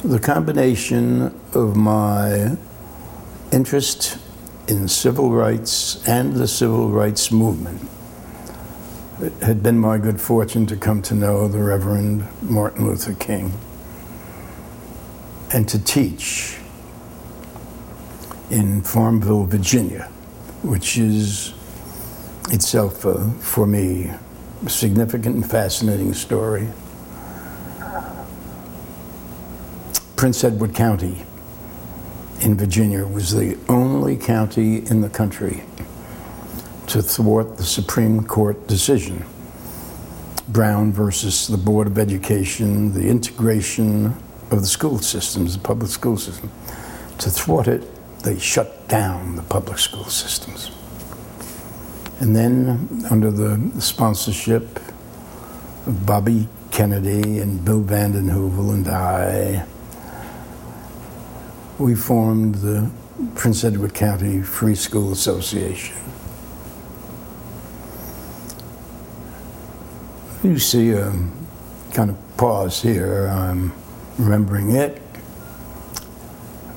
The 0.02 0.18
combination 0.18 1.38
of 1.52 1.76
my 1.76 2.56
interest 3.52 4.18
in 4.68 4.88
civil 4.88 5.30
rights 5.30 6.06
and 6.08 6.34
the 6.34 6.48
civil 6.48 6.90
rights 6.90 7.30
movement. 7.30 7.88
It 9.20 9.32
had 9.42 9.62
been 9.62 9.78
my 9.78 9.98
good 9.98 10.20
fortune 10.20 10.66
to 10.66 10.76
come 10.76 11.00
to 11.02 11.14
know 11.14 11.48
the 11.48 11.62
Reverend 11.62 12.26
Martin 12.42 12.86
Luther 12.86 13.14
King 13.14 13.52
and 15.52 15.68
to 15.68 15.82
teach 15.82 16.58
in 18.50 18.82
Farmville, 18.82 19.44
Virginia, 19.44 20.04
which 20.62 20.98
is 20.98 21.54
itself, 22.50 23.06
uh, 23.06 23.30
for 23.40 23.66
me, 23.66 24.10
significant 24.68 25.36
and 25.36 25.50
fascinating 25.50 26.14
story. 26.14 26.68
Prince 30.16 30.42
Edward 30.44 30.74
County 30.74 31.24
in 32.40 32.56
Virginia 32.56 33.06
was 33.06 33.32
the 33.32 33.58
only 33.68 34.16
county 34.16 34.78
in 34.78 35.00
the 35.00 35.08
country 35.08 35.62
to 36.86 37.02
thwart 37.02 37.56
the 37.56 37.64
Supreme 37.64 38.24
Court 38.24 38.66
decision. 38.66 39.24
Brown 40.48 40.92
versus 40.92 41.48
the 41.48 41.56
Board 41.56 41.86
of 41.88 41.98
Education, 41.98 42.92
the 42.92 43.08
integration 43.08 44.14
of 44.50 44.60
the 44.60 44.66
school 44.66 44.98
systems, 44.98 45.56
the 45.56 45.62
public 45.62 45.90
school 45.90 46.16
system. 46.16 46.50
To 47.18 47.30
thwart 47.30 47.66
it, 47.66 47.84
they 48.22 48.38
shut 48.38 48.88
down 48.88 49.36
the 49.36 49.42
public 49.42 49.78
school 49.78 50.04
systems. 50.04 50.70
And 52.18 52.34
then, 52.34 53.04
under 53.10 53.30
the 53.30 53.80
sponsorship 53.80 54.80
of 55.86 56.06
Bobby 56.06 56.48
Kennedy 56.70 57.40
and 57.40 57.62
Bill 57.62 57.82
Vanden 57.82 58.28
Heuvel 58.30 58.72
and 58.72 58.88
I, 58.88 59.66
we 61.78 61.94
formed 61.94 62.56
the 62.56 62.90
Prince 63.34 63.64
Edward 63.64 63.94
County 63.94 64.40
Free 64.40 64.74
School 64.74 65.12
Association. 65.12 65.96
You 70.42 70.58
see 70.58 70.92
a 70.92 71.12
kind 71.92 72.10
of 72.10 72.36
pause 72.36 72.80
here. 72.80 73.26
I'm 73.26 73.72
remembering 74.18 74.76
it. 74.76 75.02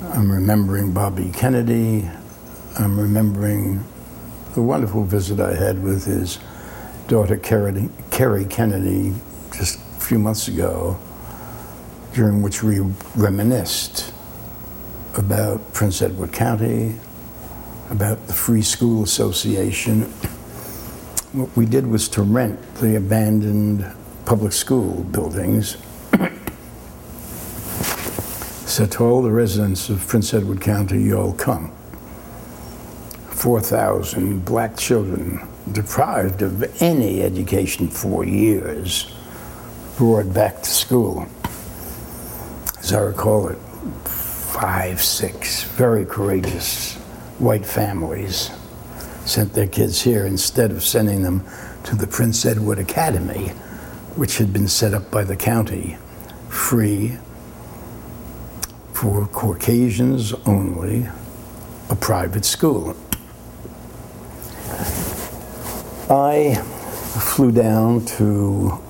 I'm 0.01 0.31
remembering 0.31 0.91
Bobby 0.91 1.31
Kennedy. 1.31 2.09
I'm 2.77 2.99
remembering 2.99 3.85
the 4.59 4.65
wonderful 4.65 5.05
visit 5.05 5.39
I 5.39 5.55
had 5.55 5.81
with 5.81 6.03
his 6.03 6.37
daughter, 7.07 7.37
Kerry, 7.37 7.87
Kerry 8.11 8.43
Kennedy, 8.43 9.13
just 9.55 9.79
a 9.79 10.01
few 10.01 10.19
months 10.19 10.49
ago, 10.49 10.99
during 12.13 12.41
which 12.41 12.61
we 12.61 12.81
reminisced 13.15 14.13
about 15.15 15.71
Prince 15.71 16.01
Edward 16.01 16.33
County, 16.33 16.97
about 17.89 18.27
the 18.27 18.33
Free 18.33 18.61
School 18.61 19.01
Association. 19.01 20.01
What 21.31 21.55
we 21.55 21.65
did 21.65 21.87
was 21.87 22.09
to 22.09 22.21
rent 22.21 22.59
the 22.81 22.97
abandoned 22.97 23.89
public 24.25 24.51
school 24.51 25.03
buildings 25.05 25.77
said 28.69 28.91
to 28.91 29.05
all 29.05 29.21
the 29.21 29.31
residents 29.31 29.87
of 29.87 30.05
Prince 30.05 30.33
Edward 30.33 30.59
County, 30.59 31.01
you 31.01 31.17
all 31.17 31.31
come. 31.31 31.71
4,000 33.39 34.43
black 34.43 34.75
children 34.75 35.39
deprived 35.71 36.41
of 36.41 36.81
any 36.81 37.21
education 37.21 37.87
for 37.87 38.25
years 38.25 39.15
brought 39.95 40.33
back 40.33 40.61
to 40.61 40.69
school. 40.69 41.25
As 42.79 42.91
I 42.91 42.99
recall 42.99 43.47
it, 43.47 43.57
five, 44.03 45.01
six 45.01 45.63
very 45.63 46.03
courageous 46.03 46.95
white 47.37 47.65
families 47.65 48.51
sent 49.23 49.53
their 49.53 49.67
kids 49.67 50.01
here 50.01 50.25
instead 50.25 50.71
of 50.71 50.83
sending 50.83 51.23
them 51.23 51.45
to 51.85 51.95
the 51.95 52.07
Prince 52.07 52.45
Edward 52.45 52.77
Academy, 52.77 53.47
which 54.17 54.37
had 54.37 54.51
been 54.51 54.67
set 54.67 54.93
up 54.93 55.09
by 55.09 55.23
the 55.23 55.37
county, 55.37 55.97
free 56.49 57.17
for 58.91 59.27
Caucasians 59.27 60.33
only, 60.45 61.07
a 61.89 61.95
private 61.95 62.43
school. 62.43 62.97
I 66.11 66.55
flew 66.55 67.51
down 67.51 68.03
to 68.17 68.81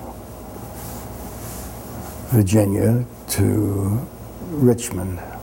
Virginia 2.28 3.04
to 3.28 4.08
Richmond. 4.48 5.20
I 5.20 5.38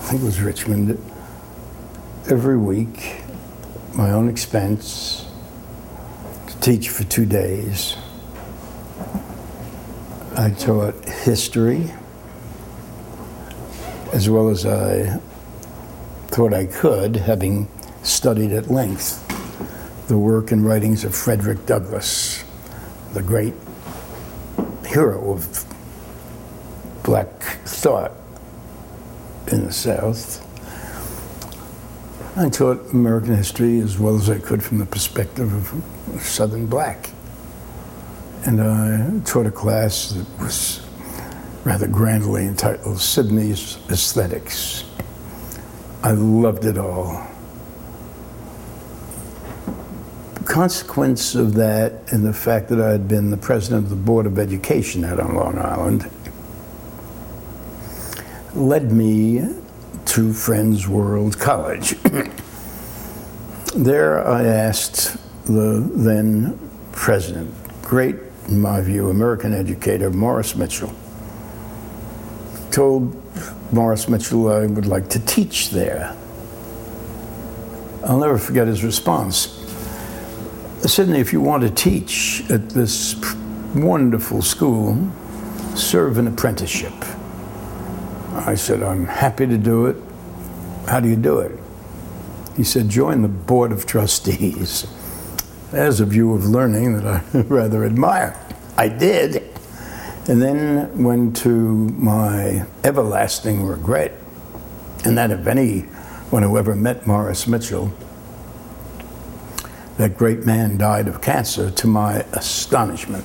think 0.00 0.22
it 0.22 0.24
was 0.24 0.40
Richmond. 0.40 0.98
Every 2.28 2.56
week, 2.56 3.20
my 3.94 4.10
own 4.10 4.28
expense, 4.28 5.24
to 6.48 6.58
teach 6.58 6.88
for 6.88 7.04
two 7.04 7.24
days. 7.24 7.94
I 10.34 10.50
taught 10.50 10.96
history 11.04 11.92
as 14.12 14.28
well 14.28 14.48
as 14.48 14.66
I 14.66 15.20
thought 16.26 16.52
I 16.52 16.66
could, 16.66 17.14
having 17.14 17.68
studied 18.02 18.50
at 18.50 18.68
length 18.68 19.25
the 20.08 20.16
work 20.16 20.52
and 20.52 20.64
writings 20.64 21.04
of 21.04 21.14
Frederick 21.14 21.66
Douglass, 21.66 22.44
the 23.12 23.22
great 23.22 23.54
hero 24.86 25.32
of 25.32 25.64
black 27.02 27.28
thought 27.64 28.12
in 29.50 29.66
the 29.66 29.72
South. 29.72 30.42
I 32.36 32.48
taught 32.50 32.92
American 32.92 33.34
history 33.34 33.80
as 33.80 33.98
well 33.98 34.14
as 34.14 34.30
I 34.30 34.38
could 34.38 34.62
from 34.62 34.78
the 34.78 34.86
perspective 34.86 35.52
of 35.52 36.22
Southern 36.22 36.66
black. 36.66 37.10
And 38.44 38.60
I 38.60 39.20
taught 39.24 39.46
a 39.46 39.50
class 39.50 40.10
that 40.10 40.26
was 40.38 40.86
rather 41.64 41.88
grandly 41.88 42.46
entitled 42.46 43.00
Sidney's 43.00 43.78
Aesthetics. 43.90 44.84
I 46.04 46.12
loved 46.12 46.64
it 46.64 46.78
all 46.78 47.26
consequence 50.46 51.34
of 51.34 51.54
that 51.54 51.92
and 52.12 52.24
the 52.24 52.32
fact 52.32 52.68
that 52.68 52.80
I 52.80 52.90
had 52.90 53.08
been 53.08 53.30
the 53.30 53.36
president 53.36 53.84
of 53.84 53.90
the 53.90 53.96
Board 53.96 54.26
of 54.26 54.38
Education 54.38 55.04
out 55.04 55.20
on 55.20 55.34
Long 55.34 55.58
Island 55.58 56.10
led 58.54 58.90
me 58.90 59.44
to 60.06 60.32
Friends 60.32 60.88
World 60.88 61.38
College. 61.38 61.94
there 63.76 64.26
I 64.26 64.44
asked 64.44 65.16
the 65.44 65.80
then 65.94 66.58
president, 66.92 67.52
great 67.82 68.16
in 68.48 68.60
my 68.60 68.80
view, 68.80 69.10
American 69.10 69.52
educator, 69.52 70.10
Morris 70.10 70.54
Mitchell, 70.54 70.92
told 72.70 73.14
Morris 73.72 74.08
Mitchell 74.08 74.48
I 74.48 74.66
would 74.66 74.86
like 74.86 75.08
to 75.10 75.18
teach 75.18 75.70
there. 75.70 76.16
I'll 78.04 78.18
never 78.18 78.38
forget 78.38 78.68
his 78.68 78.84
response. 78.84 79.65
Sidney, 80.82 81.18
if 81.20 81.32
you 81.32 81.40
want 81.40 81.62
to 81.62 81.70
teach 81.70 82.44
at 82.50 82.70
this 82.70 83.16
wonderful 83.74 84.42
school, 84.42 85.10
serve 85.74 86.18
an 86.18 86.28
apprenticeship. 86.28 86.92
I 88.32 88.54
said, 88.54 88.82
I'm 88.82 89.06
happy 89.06 89.46
to 89.46 89.58
do 89.58 89.86
it. 89.86 89.96
How 90.86 91.00
do 91.00 91.08
you 91.08 91.16
do 91.16 91.40
it? 91.40 91.58
He 92.56 92.62
said, 92.62 92.88
join 92.88 93.22
the 93.22 93.28
board 93.28 93.72
of 93.72 93.86
trustees. 93.86 94.86
There's 95.72 96.00
a 96.00 96.06
view 96.06 96.34
of 96.34 96.44
learning 96.44 97.00
that 97.00 97.06
I 97.06 97.40
rather 97.40 97.84
admire. 97.84 98.38
I 98.76 98.88
did. 98.88 99.42
And 100.28 100.42
then 100.42 101.02
went 101.02 101.36
to 101.38 101.50
my 101.50 102.66
everlasting 102.84 103.64
regret, 103.64 104.12
and 105.04 105.16
that 105.16 105.30
of 105.30 105.46
anyone 105.48 106.42
who 106.42 106.58
ever 106.58 106.74
met 106.74 107.06
Morris 107.06 107.46
Mitchell, 107.46 107.92
that 109.98 110.16
great 110.16 110.44
man 110.44 110.76
died 110.76 111.08
of 111.08 111.20
cancer 111.20 111.70
to 111.70 111.86
my 111.86 112.16
astonishment. 112.32 113.24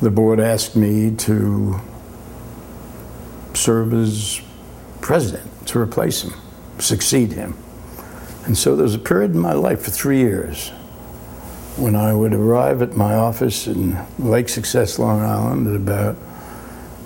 The 0.00 0.10
board 0.10 0.40
asked 0.40 0.76
me 0.76 1.10
to 1.16 1.80
serve 3.54 3.92
as 3.94 4.40
president, 5.00 5.66
to 5.68 5.78
replace 5.78 6.22
him, 6.22 6.34
succeed 6.78 7.32
him. 7.32 7.56
And 8.44 8.56
so 8.56 8.76
there 8.76 8.84
was 8.84 8.94
a 8.94 9.00
period 9.00 9.32
in 9.32 9.38
my 9.38 9.54
life 9.54 9.82
for 9.82 9.90
three 9.90 10.18
years 10.18 10.70
when 11.76 11.94
I 11.94 12.14
would 12.14 12.32
arrive 12.32 12.80
at 12.80 12.96
my 12.96 13.14
office 13.14 13.66
in 13.66 13.98
Lake 14.18 14.48
Success, 14.48 14.98
Long 14.98 15.20
Island 15.20 15.66
at 15.66 15.74
about 15.76 16.16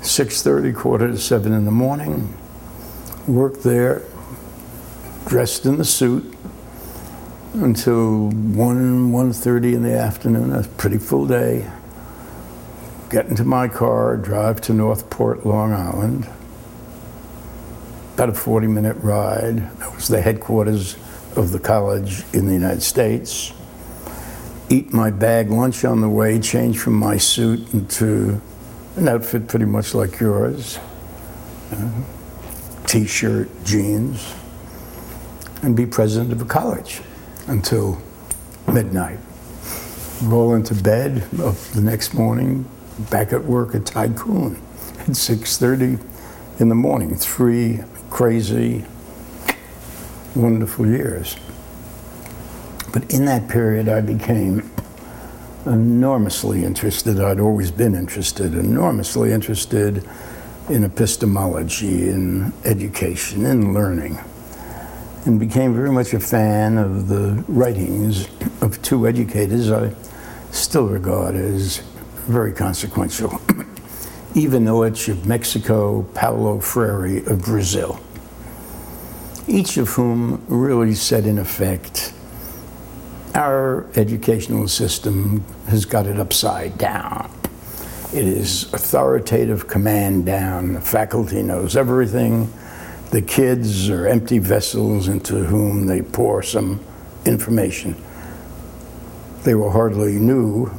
6.30, 0.01 0.75
quarter 0.75 1.09
to 1.09 1.19
7 1.19 1.53
in 1.53 1.65
the 1.65 1.71
morning, 1.71 2.37
work 3.27 3.63
there, 3.63 4.03
dressed 5.27 5.67
in 5.67 5.77
the 5.77 5.85
suit, 5.85 6.37
until 7.55 8.29
1, 8.29 9.13
1.30 9.13 9.75
in 9.75 9.83
the 9.83 9.93
afternoon, 9.93 10.53
a 10.53 10.63
pretty 10.63 10.99
full 10.99 11.27
day. 11.27 11.69
Get 13.11 13.27
into 13.27 13.45
my 13.45 13.67
car, 13.67 14.17
drive 14.17 14.61
to 14.63 14.73
Northport, 14.73 15.45
Long 15.45 15.73
Island. 15.73 16.29
About 18.15 18.29
a 18.29 18.35
40 18.35 18.69
minute 18.69 18.97
ride. 18.99 19.57
That 19.79 19.95
was 19.95 20.07
the 20.07 20.21
headquarters 20.21 20.97
of 21.37 21.51
the 21.51 21.59
college 21.59 22.23
in 22.33 22.47
the 22.47 22.53
United 22.53 22.83
States. 22.83 23.53
Eat 24.69 24.93
my 24.93 25.11
bag 25.11 25.51
lunch 25.51 25.85
on 25.85 26.01
the 26.01 26.09
way, 26.09 26.39
change 26.39 26.79
from 26.79 26.95
my 26.95 27.17
suit 27.17 27.75
into 27.75 28.41
an 28.97 29.09
outfit 29.09 29.49
pretty 29.49 29.65
much 29.65 29.95
like 29.95 30.21
yours. 30.21 30.79
Uh, 31.73 31.91
T-shirt, 32.87 33.49
jeans, 33.65 34.35
and 35.63 35.77
be 35.77 35.87
president 35.87 36.33
of 36.33 36.41
a 36.43 36.45
college 36.45 37.01
until 37.51 38.01
midnight. 38.73 39.19
Roll 40.23 40.55
into 40.55 40.75
bed 40.75 41.27
of 41.41 41.73
the 41.75 41.81
next 41.81 42.15
morning, 42.15 42.69
back 43.11 43.33
at 43.33 43.45
work 43.45 43.75
at 43.75 43.87
Tycoon 43.87 44.57
at 45.01 45.09
6.30 45.09 46.01
in 46.61 46.69
the 46.69 46.75
morning. 46.75 47.17
Three 47.17 47.81
crazy, 48.09 48.85
wonderful 50.37 50.87
years. 50.87 51.37
But 52.93 53.13
in 53.13 53.25
that 53.25 53.49
period, 53.49 53.89
I 53.89 54.01
became 54.01 54.71
enormously 55.67 56.65
interested. 56.65 57.21
I'd 57.21 57.41
always 57.41 57.71
been 57.71 57.95
interested, 57.95 58.55
enormously 58.55 59.33
interested 59.33 60.09
in 60.69 60.85
epistemology, 60.85 62.09
in 62.11 62.53
education, 62.65 63.45
in 63.45 63.75
learning 63.75 64.19
and 65.27 65.39
became 65.39 65.75
very 65.75 65.93
much 65.93 66.15
a 66.15 66.21
fan 66.21 66.79
of 66.79 67.09
the 67.09 67.45
writings 67.49 68.27
of 68.63 68.81
two 68.83 69.07
educators 69.07 69.71
I 69.71 69.95
still 70.51 70.89
regard 70.89 71.35
as 71.35 71.79
very 72.27 72.53
consequential. 72.53 73.31
Ivan 74.37 74.65
Illich 74.67 75.09
of 75.09 75.27
Mexico, 75.27 76.03
Paulo 76.15 76.61
Freire 76.61 77.29
of 77.29 77.43
Brazil, 77.43 78.01
each 79.49 79.77
of 79.77 79.89
whom 79.91 80.45
really 80.49 80.95
said, 80.95 81.27
in 81.27 81.39
effect, 81.39 82.15
our 83.35 83.87
educational 83.97 84.69
system 84.69 85.45
has 85.69 85.85
got 85.85 86.07
it 86.07 86.19
upside 86.19 86.79
down. 86.79 87.31
It 88.13 88.25
is 88.25 88.73
authoritative 88.73 89.69
command 89.69 90.27
down. 90.27 90.75
The 90.75 90.81
faculty 90.81 91.43
knows 91.43 91.77
everything 91.77 92.53
the 93.11 93.23
kids 93.23 93.91
are 93.91 94.07
empty 94.07 94.39
vessels 94.39 95.09
into 95.09 95.45
whom 95.45 95.87
they 95.87 96.01
pour 96.01 96.43
some 96.43 96.81
information. 97.25 97.97
They 99.43 99.55
were 99.55 99.71
hardly 99.71 100.13
new 100.13 100.71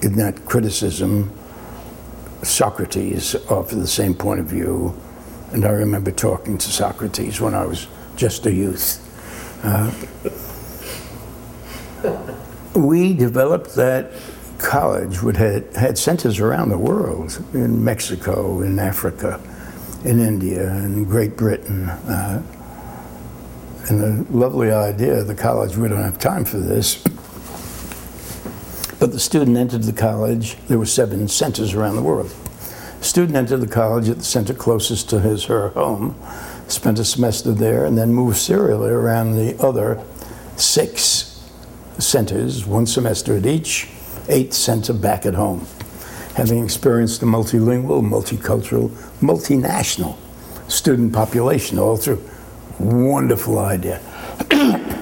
in 0.00 0.16
that 0.16 0.46
criticism. 0.46 1.30
Socrates 2.42 3.34
offered 3.50 3.78
the 3.78 3.86
same 3.86 4.14
point 4.14 4.40
of 4.40 4.46
view, 4.46 4.98
and 5.52 5.66
I 5.66 5.70
remember 5.70 6.10
talking 6.10 6.56
to 6.56 6.70
Socrates 6.70 7.40
when 7.40 7.54
I 7.54 7.66
was 7.66 7.88
just 8.16 8.46
a 8.46 8.52
youth. 8.52 8.98
Uh, 9.62 9.92
we 12.74 13.12
developed 13.12 13.74
that 13.74 14.12
college 14.58 15.22
would 15.22 15.36
had, 15.36 15.64
had 15.76 15.98
centers 15.98 16.40
around 16.40 16.70
the 16.70 16.78
world 16.78 17.44
in 17.52 17.84
Mexico, 17.84 18.62
in 18.62 18.78
Africa, 18.78 19.40
in 20.04 20.20
India, 20.20 20.68
and 20.68 21.06
Great 21.06 21.36
Britain. 21.36 21.88
Uh, 21.88 22.42
and 23.88 24.00
the 24.00 24.36
lovely 24.36 24.70
idea 24.70 25.20
of 25.20 25.26
the 25.26 25.34
college, 25.34 25.76
we 25.76 25.88
don't 25.88 26.02
have 26.02 26.18
time 26.18 26.44
for 26.44 26.58
this, 26.58 27.02
but 28.98 29.10
the 29.10 29.18
student 29.18 29.56
entered 29.56 29.82
the 29.82 29.92
college, 29.92 30.56
there 30.68 30.78
were 30.78 30.86
seven 30.86 31.26
centers 31.26 31.74
around 31.74 31.96
the 31.96 32.02
world. 32.02 32.32
Student 33.00 33.36
entered 33.36 33.58
the 33.58 33.66
college 33.66 34.08
at 34.08 34.18
the 34.18 34.24
center 34.24 34.54
closest 34.54 35.10
to 35.10 35.20
his 35.20 35.44
her 35.44 35.70
home, 35.70 36.14
spent 36.68 37.00
a 37.00 37.04
semester 37.04 37.52
there, 37.52 37.84
and 37.84 37.98
then 37.98 38.12
moved 38.12 38.36
serially 38.36 38.90
around 38.90 39.32
the 39.32 39.60
other 39.60 40.00
six 40.56 41.40
centers, 41.98 42.64
one 42.64 42.86
semester 42.86 43.36
at 43.36 43.44
each, 43.44 43.88
eighth 44.28 44.52
center 44.52 44.92
back 44.92 45.26
at 45.26 45.34
home. 45.34 45.66
Having 46.36 46.64
experienced 46.64 47.22
a 47.22 47.26
multilingual, 47.26 48.02
multicultural, 48.02 48.90
multinational 49.22 50.16
student 50.68 51.12
population 51.12 51.78
all 51.78 51.96
through. 51.96 52.22
Wonderful 52.78 53.58
idea. 53.58 54.00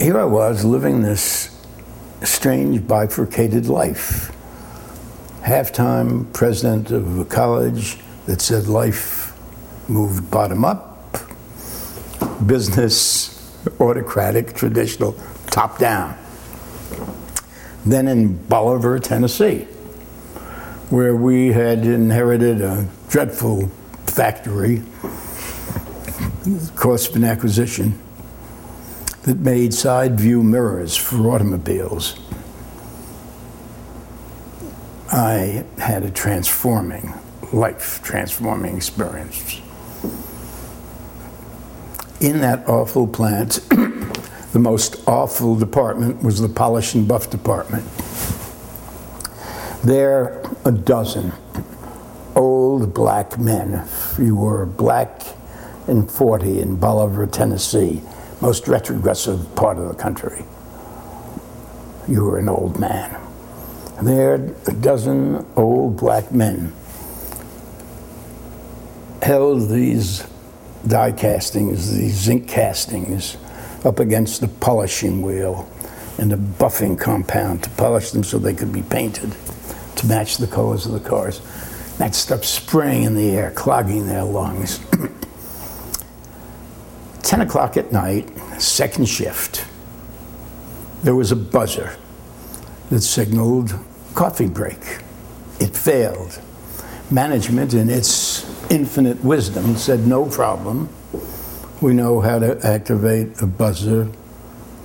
Here 0.00 0.18
I 0.18 0.24
was 0.24 0.64
living 0.64 1.02
this 1.02 1.48
strange 2.22 2.86
bifurcated 2.86 3.66
life. 3.66 4.30
Half-time 5.42 6.26
president 6.32 6.90
of 6.90 7.18
a 7.18 7.24
college 7.24 7.98
that 8.26 8.40
said 8.40 8.66
life 8.68 9.32
moved 9.88 10.30
bottom 10.30 10.64
up, 10.64 11.16
business 12.46 13.32
autocratic, 13.80 14.54
traditional, 14.54 15.14
top 15.46 15.78
down. 15.78 16.16
Then 17.84 18.08
in 18.08 18.36
Bolivar, 18.46 18.98
Tennessee, 18.98 19.66
where 20.90 21.14
we 21.16 21.52
had 21.52 21.86
inherited 21.86 22.60
a 22.60 22.88
dreadful 23.08 23.68
factory, 24.06 24.82
cost 26.74 27.10
of 27.10 27.16
an 27.16 27.24
acquisition, 27.24 27.98
that 29.22 29.38
made 29.38 29.72
side 29.72 30.18
view 30.18 30.42
mirrors 30.42 30.96
for 30.96 31.30
automobiles. 31.30 32.18
I 35.12 35.64
had 35.78 36.02
a 36.04 36.10
transforming, 36.10 37.12
life 37.52 38.00
transforming 38.02 38.76
experience. 38.76 39.60
In 42.20 42.40
that 42.40 42.68
awful 42.68 43.06
plant, 43.06 43.60
the 44.52 44.58
most 44.58 44.96
awful 45.06 45.56
department 45.56 46.22
was 46.22 46.40
the 46.40 46.48
polish 46.48 46.94
and 46.94 47.06
buff 47.06 47.30
department. 47.30 47.84
There, 49.84 50.41
a 50.64 50.72
dozen 50.72 51.32
old 52.36 52.94
black 52.94 53.38
men. 53.38 53.86
You 54.18 54.36
were 54.36 54.66
black 54.66 55.22
and 55.86 56.08
40 56.10 56.60
in 56.60 56.76
Bolivar, 56.76 57.26
Tennessee, 57.26 58.02
most 58.40 58.68
retrogressive 58.68 59.54
part 59.56 59.78
of 59.78 59.88
the 59.88 59.94
country, 59.94 60.44
you 62.08 62.24
were 62.24 62.38
an 62.38 62.48
old 62.48 62.78
man. 62.78 63.18
There, 64.00 64.34
a 64.34 64.72
dozen 64.72 65.46
old 65.56 65.96
black 65.96 66.32
men 66.32 66.72
held 69.22 69.68
these 69.68 70.26
die 70.86 71.12
castings, 71.12 71.96
these 71.96 72.14
zinc 72.14 72.48
castings, 72.48 73.36
up 73.84 74.00
against 74.00 74.40
the 74.40 74.48
polishing 74.48 75.22
wheel 75.22 75.68
and 76.18 76.30
the 76.30 76.36
buffing 76.36 76.98
compound 76.98 77.62
to 77.62 77.70
polish 77.70 78.10
them 78.10 78.24
so 78.24 78.38
they 78.38 78.54
could 78.54 78.72
be 78.72 78.82
painted 78.82 79.34
to 79.96 80.06
match 80.06 80.38
the 80.38 80.46
colors 80.46 80.86
of 80.86 80.92
the 80.92 81.00
cars. 81.00 81.40
That 81.98 82.14
stuff 82.14 82.44
spraying 82.44 83.04
in 83.04 83.14
the 83.14 83.30
air, 83.30 83.50
clogging 83.50 84.06
their 84.06 84.24
lungs. 84.24 84.80
10 87.22 87.40
o'clock 87.40 87.76
at 87.76 87.92
night, 87.92 88.28
second 88.60 89.06
shift, 89.06 89.64
there 91.02 91.14
was 91.14 91.32
a 91.32 91.36
buzzer 91.36 91.96
that 92.90 93.00
signaled 93.00 93.74
coffee 94.14 94.48
break. 94.48 95.00
It 95.58 95.76
failed. 95.76 96.40
Management, 97.10 97.74
in 97.74 97.90
its 97.90 98.44
infinite 98.70 99.22
wisdom, 99.24 99.76
said 99.76 100.06
no 100.06 100.26
problem. 100.26 100.88
We 101.80 101.94
know 101.94 102.20
how 102.20 102.38
to 102.38 102.64
activate 102.64 103.42
a 103.42 103.46
buzzer 103.46 104.08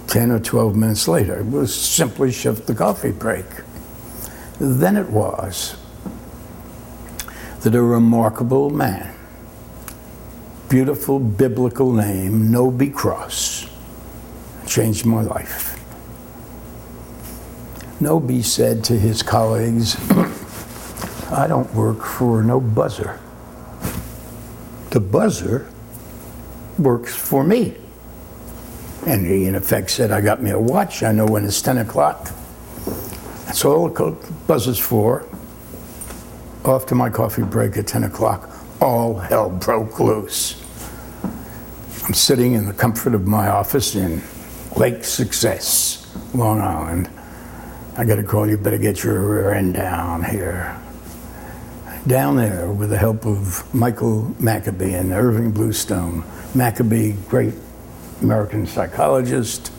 10 0.07 0.31
or 0.31 0.39
12 0.39 0.75
minutes 0.75 1.07
later. 1.07 1.43
Was 1.43 1.73
simply 1.73 2.31
shift 2.31 2.65
the 2.65 2.73
coffee 2.73 3.11
break. 3.11 3.45
Then 4.59 4.97
it 4.97 5.09
was 5.09 5.75
that 7.61 7.75
a 7.75 7.81
remarkable 7.81 8.69
man, 8.69 9.13
beautiful 10.69 11.19
biblical 11.19 11.93
name, 11.93 12.49
Noby 12.49 12.93
Cross, 12.93 13.69
changed 14.65 15.05
my 15.05 15.21
life. 15.21 15.73
Noby 17.99 18.43
said 18.43 18.83
to 18.85 18.97
his 18.97 19.23
colleagues, 19.23 19.95
I 21.31 21.47
don't 21.47 21.71
work 21.73 22.03
for 22.03 22.43
no 22.43 22.59
buzzer. 22.59 23.19
The 24.91 24.99
buzzer 24.99 25.67
works 26.79 27.15
for 27.15 27.43
me. 27.43 27.75
And 29.05 29.25
he, 29.25 29.45
in 29.45 29.55
effect, 29.55 29.89
said, 29.89 30.11
I 30.11 30.21
got 30.21 30.41
me 30.41 30.51
a 30.51 30.59
watch. 30.59 31.03
I 31.03 31.11
know 31.11 31.25
when 31.25 31.45
it's 31.45 31.61
10 31.61 31.77
o'clock. 31.79 32.31
That's 33.47 33.63
all 33.63 33.87
the 33.87 34.11
buzzer's 34.45 34.77
for. 34.77 35.25
Off 36.65 36.85
to 36.87 36.95
my 36.95 37.09
coffee 37.09 37.43
break 37.43 37.77
at 37.77 37.87
10 37.87 38.03
o'clock. 38.03 38.49
All 38.81 39.17
hell 39.17 39.49
broke 39.49 40.01
loose. 40.01 40.61
I'm 42.05 42.13
sitting 42.13 42.53
in 42.53 42.65
the 42.65 42.73
comfort 42.73 43.15
of 43.15 43.25
my 43.25 43.47
office 43.47 43.95
in 43.95 44.21
Lake 44.75 45.05
Success, 45.05 46.13
Long 46.33 46.59
Island. 46.59 47.09
I 47.95 48.03
got 48.03 48.19
a 48.19 48.23
call, 48.23 48.49
you 48.49 48.57
better 48.57 48.77
get 48.77 49.01
your 49.01 49.17
rear 49.21 49.53
end 49.53 49.75
down 49.75 50.25
here. 50.25 50.77
Down 52.05 52.35
there, 52.35 52.69
with 52.69 52.89
the 52.89 52.97
help 52.97 53.25
of 53.25 53.73
Michael 53.73 54.23
Maccoby 54.41 54.99
and 54.99 55.13
Irving 55.13 55.51
Bluestone. 55.51 56.23
Maccoby, 56.53 57.15
great 57.29 57.53
American 58.21 58.67
psychologist. 58.67 59.71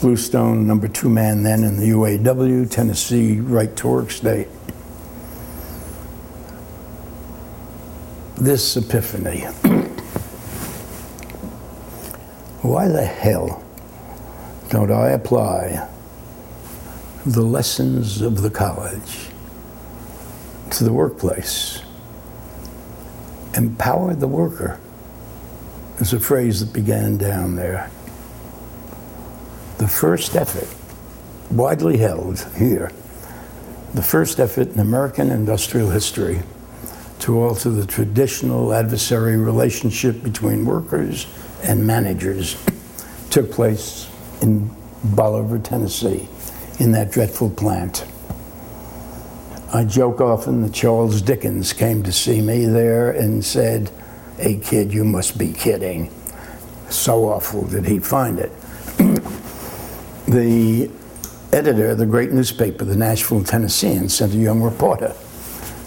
Bluestone, 0.00 0.66
number 0.66 0.88
two 0.88 1.10
man 1.10 1.42
then 1.42 1.62
in 1.62 1.76
the 1.76 1.90
UAW, 1.90 2.70
Tennessee 2.70 3.38
right 3.38 3.76
to 3.76 3.86
work 3.86 4.10
state. 4.10 4.48
This 8.36 8.78
epiphany. 8.78 9.40
Why 12.62 12.88
the 12.88 13.04
hell 13.04 13.62
don't 14.70 14.90
I 14.90 15.10
apply 15.10 15.86
the 17.26 17.42
lessons 17.42 18.22
of 18.22 18.40
the 18.40 18.48
college 18.48 19.28
to 20.70 20.84
the 20.84 20.94
workplace? 20.94 21.82
Empower 23.54 24.14
the 24.14 24.28
worker 24.28 24.80
is 25.98 26.14
a 26.14 26.20
phrase 26.20 26.64
that 26.64 26.72
began 26.72 27.18
down 27.18 27.56
there. 27.56 27.90
The 29.80 29.88
first 29.88 30.36
effort, 30.36 30.68
widely 31.50 31.96
held 31.96 32.46
here, 32.58 32.92
the 33.94 34.02
first 34.02 34.38
effort 34.38 34.68
in 34.68 34.78
American 34.78 35.30
industrial 35.30 35.88
history 35.88 36.42
to 37.20 37.40
alter 37.40 37.70
the 37.70 37.86
traditional 37.86 38.74
adversary 38.74 39.38
relationship 39.38 40.22
between 40.22 40.66
workers 40.66 41.26
and 41.62 41.86
managers 41.86 42.62
took 43.30 43.50
place 43.50 44.06
in 44.42 44.70
Bolivar, 45.02 45.58
Tennessee, 45.58 46.28
in 46.78 46.92
that 46.92 47.10
dreadful 47.10 47.48
plant. 47.48 48.04
I 49.72 49.84
joke 49.84 50.20
often 50.20 50.60
that 50.60 50.74
Charles 50.74 51.22
Dickens 51.22 51.72
came 51.72 52.02
to 52.02 52.12
see 52.12 52.42
me 52.42 52.66
there 52.66 53.12
and 53.12 53.42
said, 53.42 53.90
Hey 54.36 54.56
kid, 54.56 54.92
you 54.92 55.04
must 55.04 55.38
be 55.38 55.54
kidding. 55.54 56.10
So 56.90 57.30
awful 57.30 57.66
did 57.66 57.86
he 57.86 57.98
find 57.98 58.38
it. 58.38 58.52
The 60.30 60.90
editor 61.52 61.90
of 61.90 61.98
the 61.98 62.06
great 62.06 62.32
newspaper, 62.32 62.84
the 62.84 62.96
Nashville 62.96 63.42
Tennessean, 63.42 64.08
sent 64.08 64.32
a 64.32 64.36
young 64.36 64.62
reporter 64.62 65.14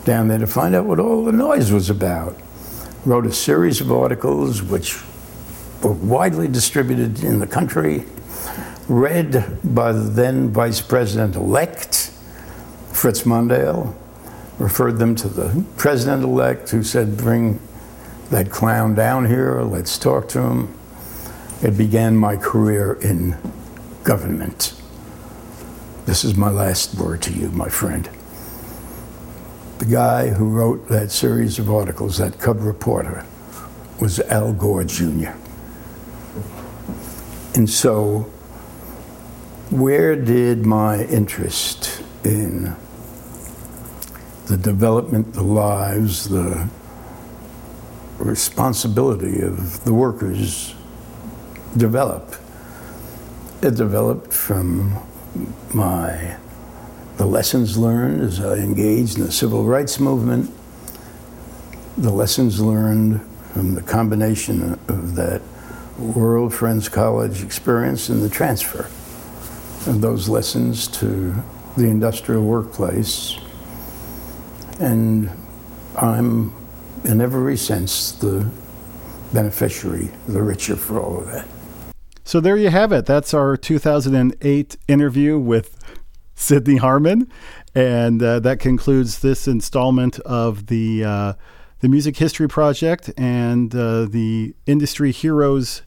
down 0.03 0.27
there 0.27 0.39
to 0.39 0.47
find 0.47 0.75
out 0.75 0.85
what 0.85 0.99
all 0.99 1.23
the 1.23 1.31
noise 1.31 1.71
was 1.71 1.89
about. 1.89 2.37
Wrote 3.05 3.25
a 3.25 3.31
series 3.31 3.79
of 3.79 3.91
articles 3.91 4.61
which 4.61 5.01
were 5.81 5.93
widely 5.93 6.47
distributed 6.47 7.23
in 7.23 7.39
the 7.39 7.47
country, 7.47 8.05
read 8.87 9.59
by 9.63 9.91
the 9.91 9.99
then 9.99 10.49
Vice 10.49 10.81
President 10.81 11.35
elect, 11.35 12.11
Fritz 12.91 13.23
Mondale, 13.23 13.95
referred 14.59 14.97
them 14.99 15.15
to 15.15 15.27
the 15.27 15.65
President 15.77 16.23
elect, 16.23 16.69
who 16.69 16.83
said, 16.83 17.17
Bring 17.17 17.59
that 18.29 18.49
clown 18.49 18.95
down 18.95 19.25
here, 19.25 19.61
let's 19.61 19.97
talk 19.97 20.27
to 20.29 20.41
him. 20.41 20.77
It 21.61 21.77
began 21.77 22.15
my 22.17 22.35
career 22.35 22.93
in 23.01 23.37
government. 24.03 24.73
This 26.05 26.23
is 26.23 26.35
my 26.35 26.49
last 26.49 26.95
word 26.95 27.21
to 27.23 27.33
you, 27.33 27.49
my 27.49 27.69
friend. 27.69 28.09
The 29.79 29.85
guy 29.85 30.29
who 30.29 30.49
wrote 30.49 30.89
that 30.89 31.11
series 31.11 31.59
of 31.59 31.69
articles, 31.69 32.17
that 32.17 32.39
cub 32.39 32.61
reporter, 32.61 33.25
was 33.99 34.19
Al 34.19 34.53
Gore 34.53 34.83
Jr. 34.83 35.31
And 37.55 37.69
so, 37.69 38.21
where 39.69 40.15
did 40.15 40.65
my 40.65 41.05
interest 41.05 42.03
in 42.23 42.75
the 44.47 44.57
development, 44.57 45.33
the 45.33 45.43
lives, 45.43 46.29
the 46.29 46.67
responsibility 48.17 49.41
of 49.41 49.83
the 49.85 49.93
workers 49.93 50.75
develop? 51.77 52.35
It 53.63 53.75
developed 53.75 54.33
from 54.33 54.97
my 55.73 56.35
the 57.15 57.25
lessons 57.25 57.77
learned 57.77 58.21
as 58.21 58.41
I 58.41 58.55
engaged 58.55 59.17
in 59.17 59.23
the 59.23 59.31
civil 59.31 59.63
rights 59.63 60.01
movement, 60.01 60.51
the 61.97 62.11
lessons 62.11 62.59
learned 62.59 63.21
from 63.53 63.75
the 63.75 63.81
combination 63.81 64.77
of 64.89 65.15
that 65.15 65.41
World 65.97 66.53
Friends 66.53 66.89
College 66.89 67.41
experience 67.41 68.09
and 68.09 68.21
the 68.21 68.27
transfer 68.27 68.89
of 69.89 70.01
those 70.01 70.27
lessons 70.27 70.89
to 70.99 71.33
the 71.77 71.85
industrial 71.85 72.43
workplace. 72.43 73.37
And 74.81 75.29
I'm, 75.95 76.53
in 77.05 77.21
every 77.21 77.55
sense, 77.55 78.11
the 78.11 78.45
beneficiary, 79.31 80.09
the 80.27 80.41
richer 80.41 80.75
for 80.75 80.99
all 80.99 81.19
of 81.19 81.27
that. 81.27 81.47
So 82.23 82.39
there 82.39 82.57
you 82.57 82.69
have 82.69 82.91
it. 82.91 83.05
That's 83.05 83.33
our 83.33 83.57
2008 83.57 84.77
interview 84.87 85.37
with 85.37 85.77
Sidney 86.35 86.77
Harman, 86.77 87.29
and 87.75 88.23
uh, 88.23 88.39
that 88.39 88.59
concludes 88.59 89.19
this 89.19 89.47
installment 89.47 90.19
of 90.19 90.67
the 90.67 91.03
uh, 91.03 91.33
the 91.81 91.89
Music 91.89 92.15
History 92.15 92.47
Project 92.47 93.11
and 93.17 93.75
uh, 93.75 94.05
the 94.05 94.55
Industry 94.65 95.11
Heroes 95.11 95.81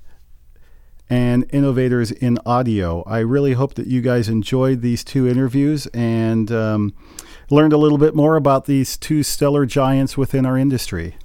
and 1.09 1.47
Innovators 1.51 2.11
in 2.11 2.39
Audio. 2.45 3.03
I 3.07 3.21
really 3.21 3.55
hope 3.55 3.75
that 3.75 3.87
you 3.87 4.03
guys 4.03 4.29
enjoyed 4.29 4.83
these 4.83 5.03
two 5.03 5.27
interviews 5.27 5.87
and 5.89 6.53
um, 6.53 6.95
learned 7.49 7.73
a 7.73 7.79
little 7.79 7.99
bit 7.99 8.15
more 8.15 8.37
about 8.37 8.67
these 8.67 8.97
two 8.97 9.23
stellar 9.23 9.65
giants 9.65 10.19
within 10.19 10.45
our 10.45 10.59
industry. 10.59 11.17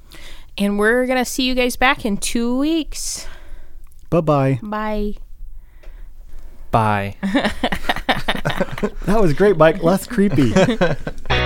And 0.58 0.78
we're 0.80 1.06
going 1.06 1.18
to 1.18 1.30
see 1.30 1.44
you 1.44 1.56
guys 1.56 1.76
back 1.76 2.06
in 2.06 2.18
two 2.18 2.58
weeks. 2.58 3.28
Bye-bye. 4.12 4.60
Bye. 4.62 5.16
Bye. 6.70 7.16
That 9.06 9.22
was 9.22 9.34
great, 9.34 9.58
Mike. 9.58 9.84
Less 9.84 10.08
creepy. 10.08 10.54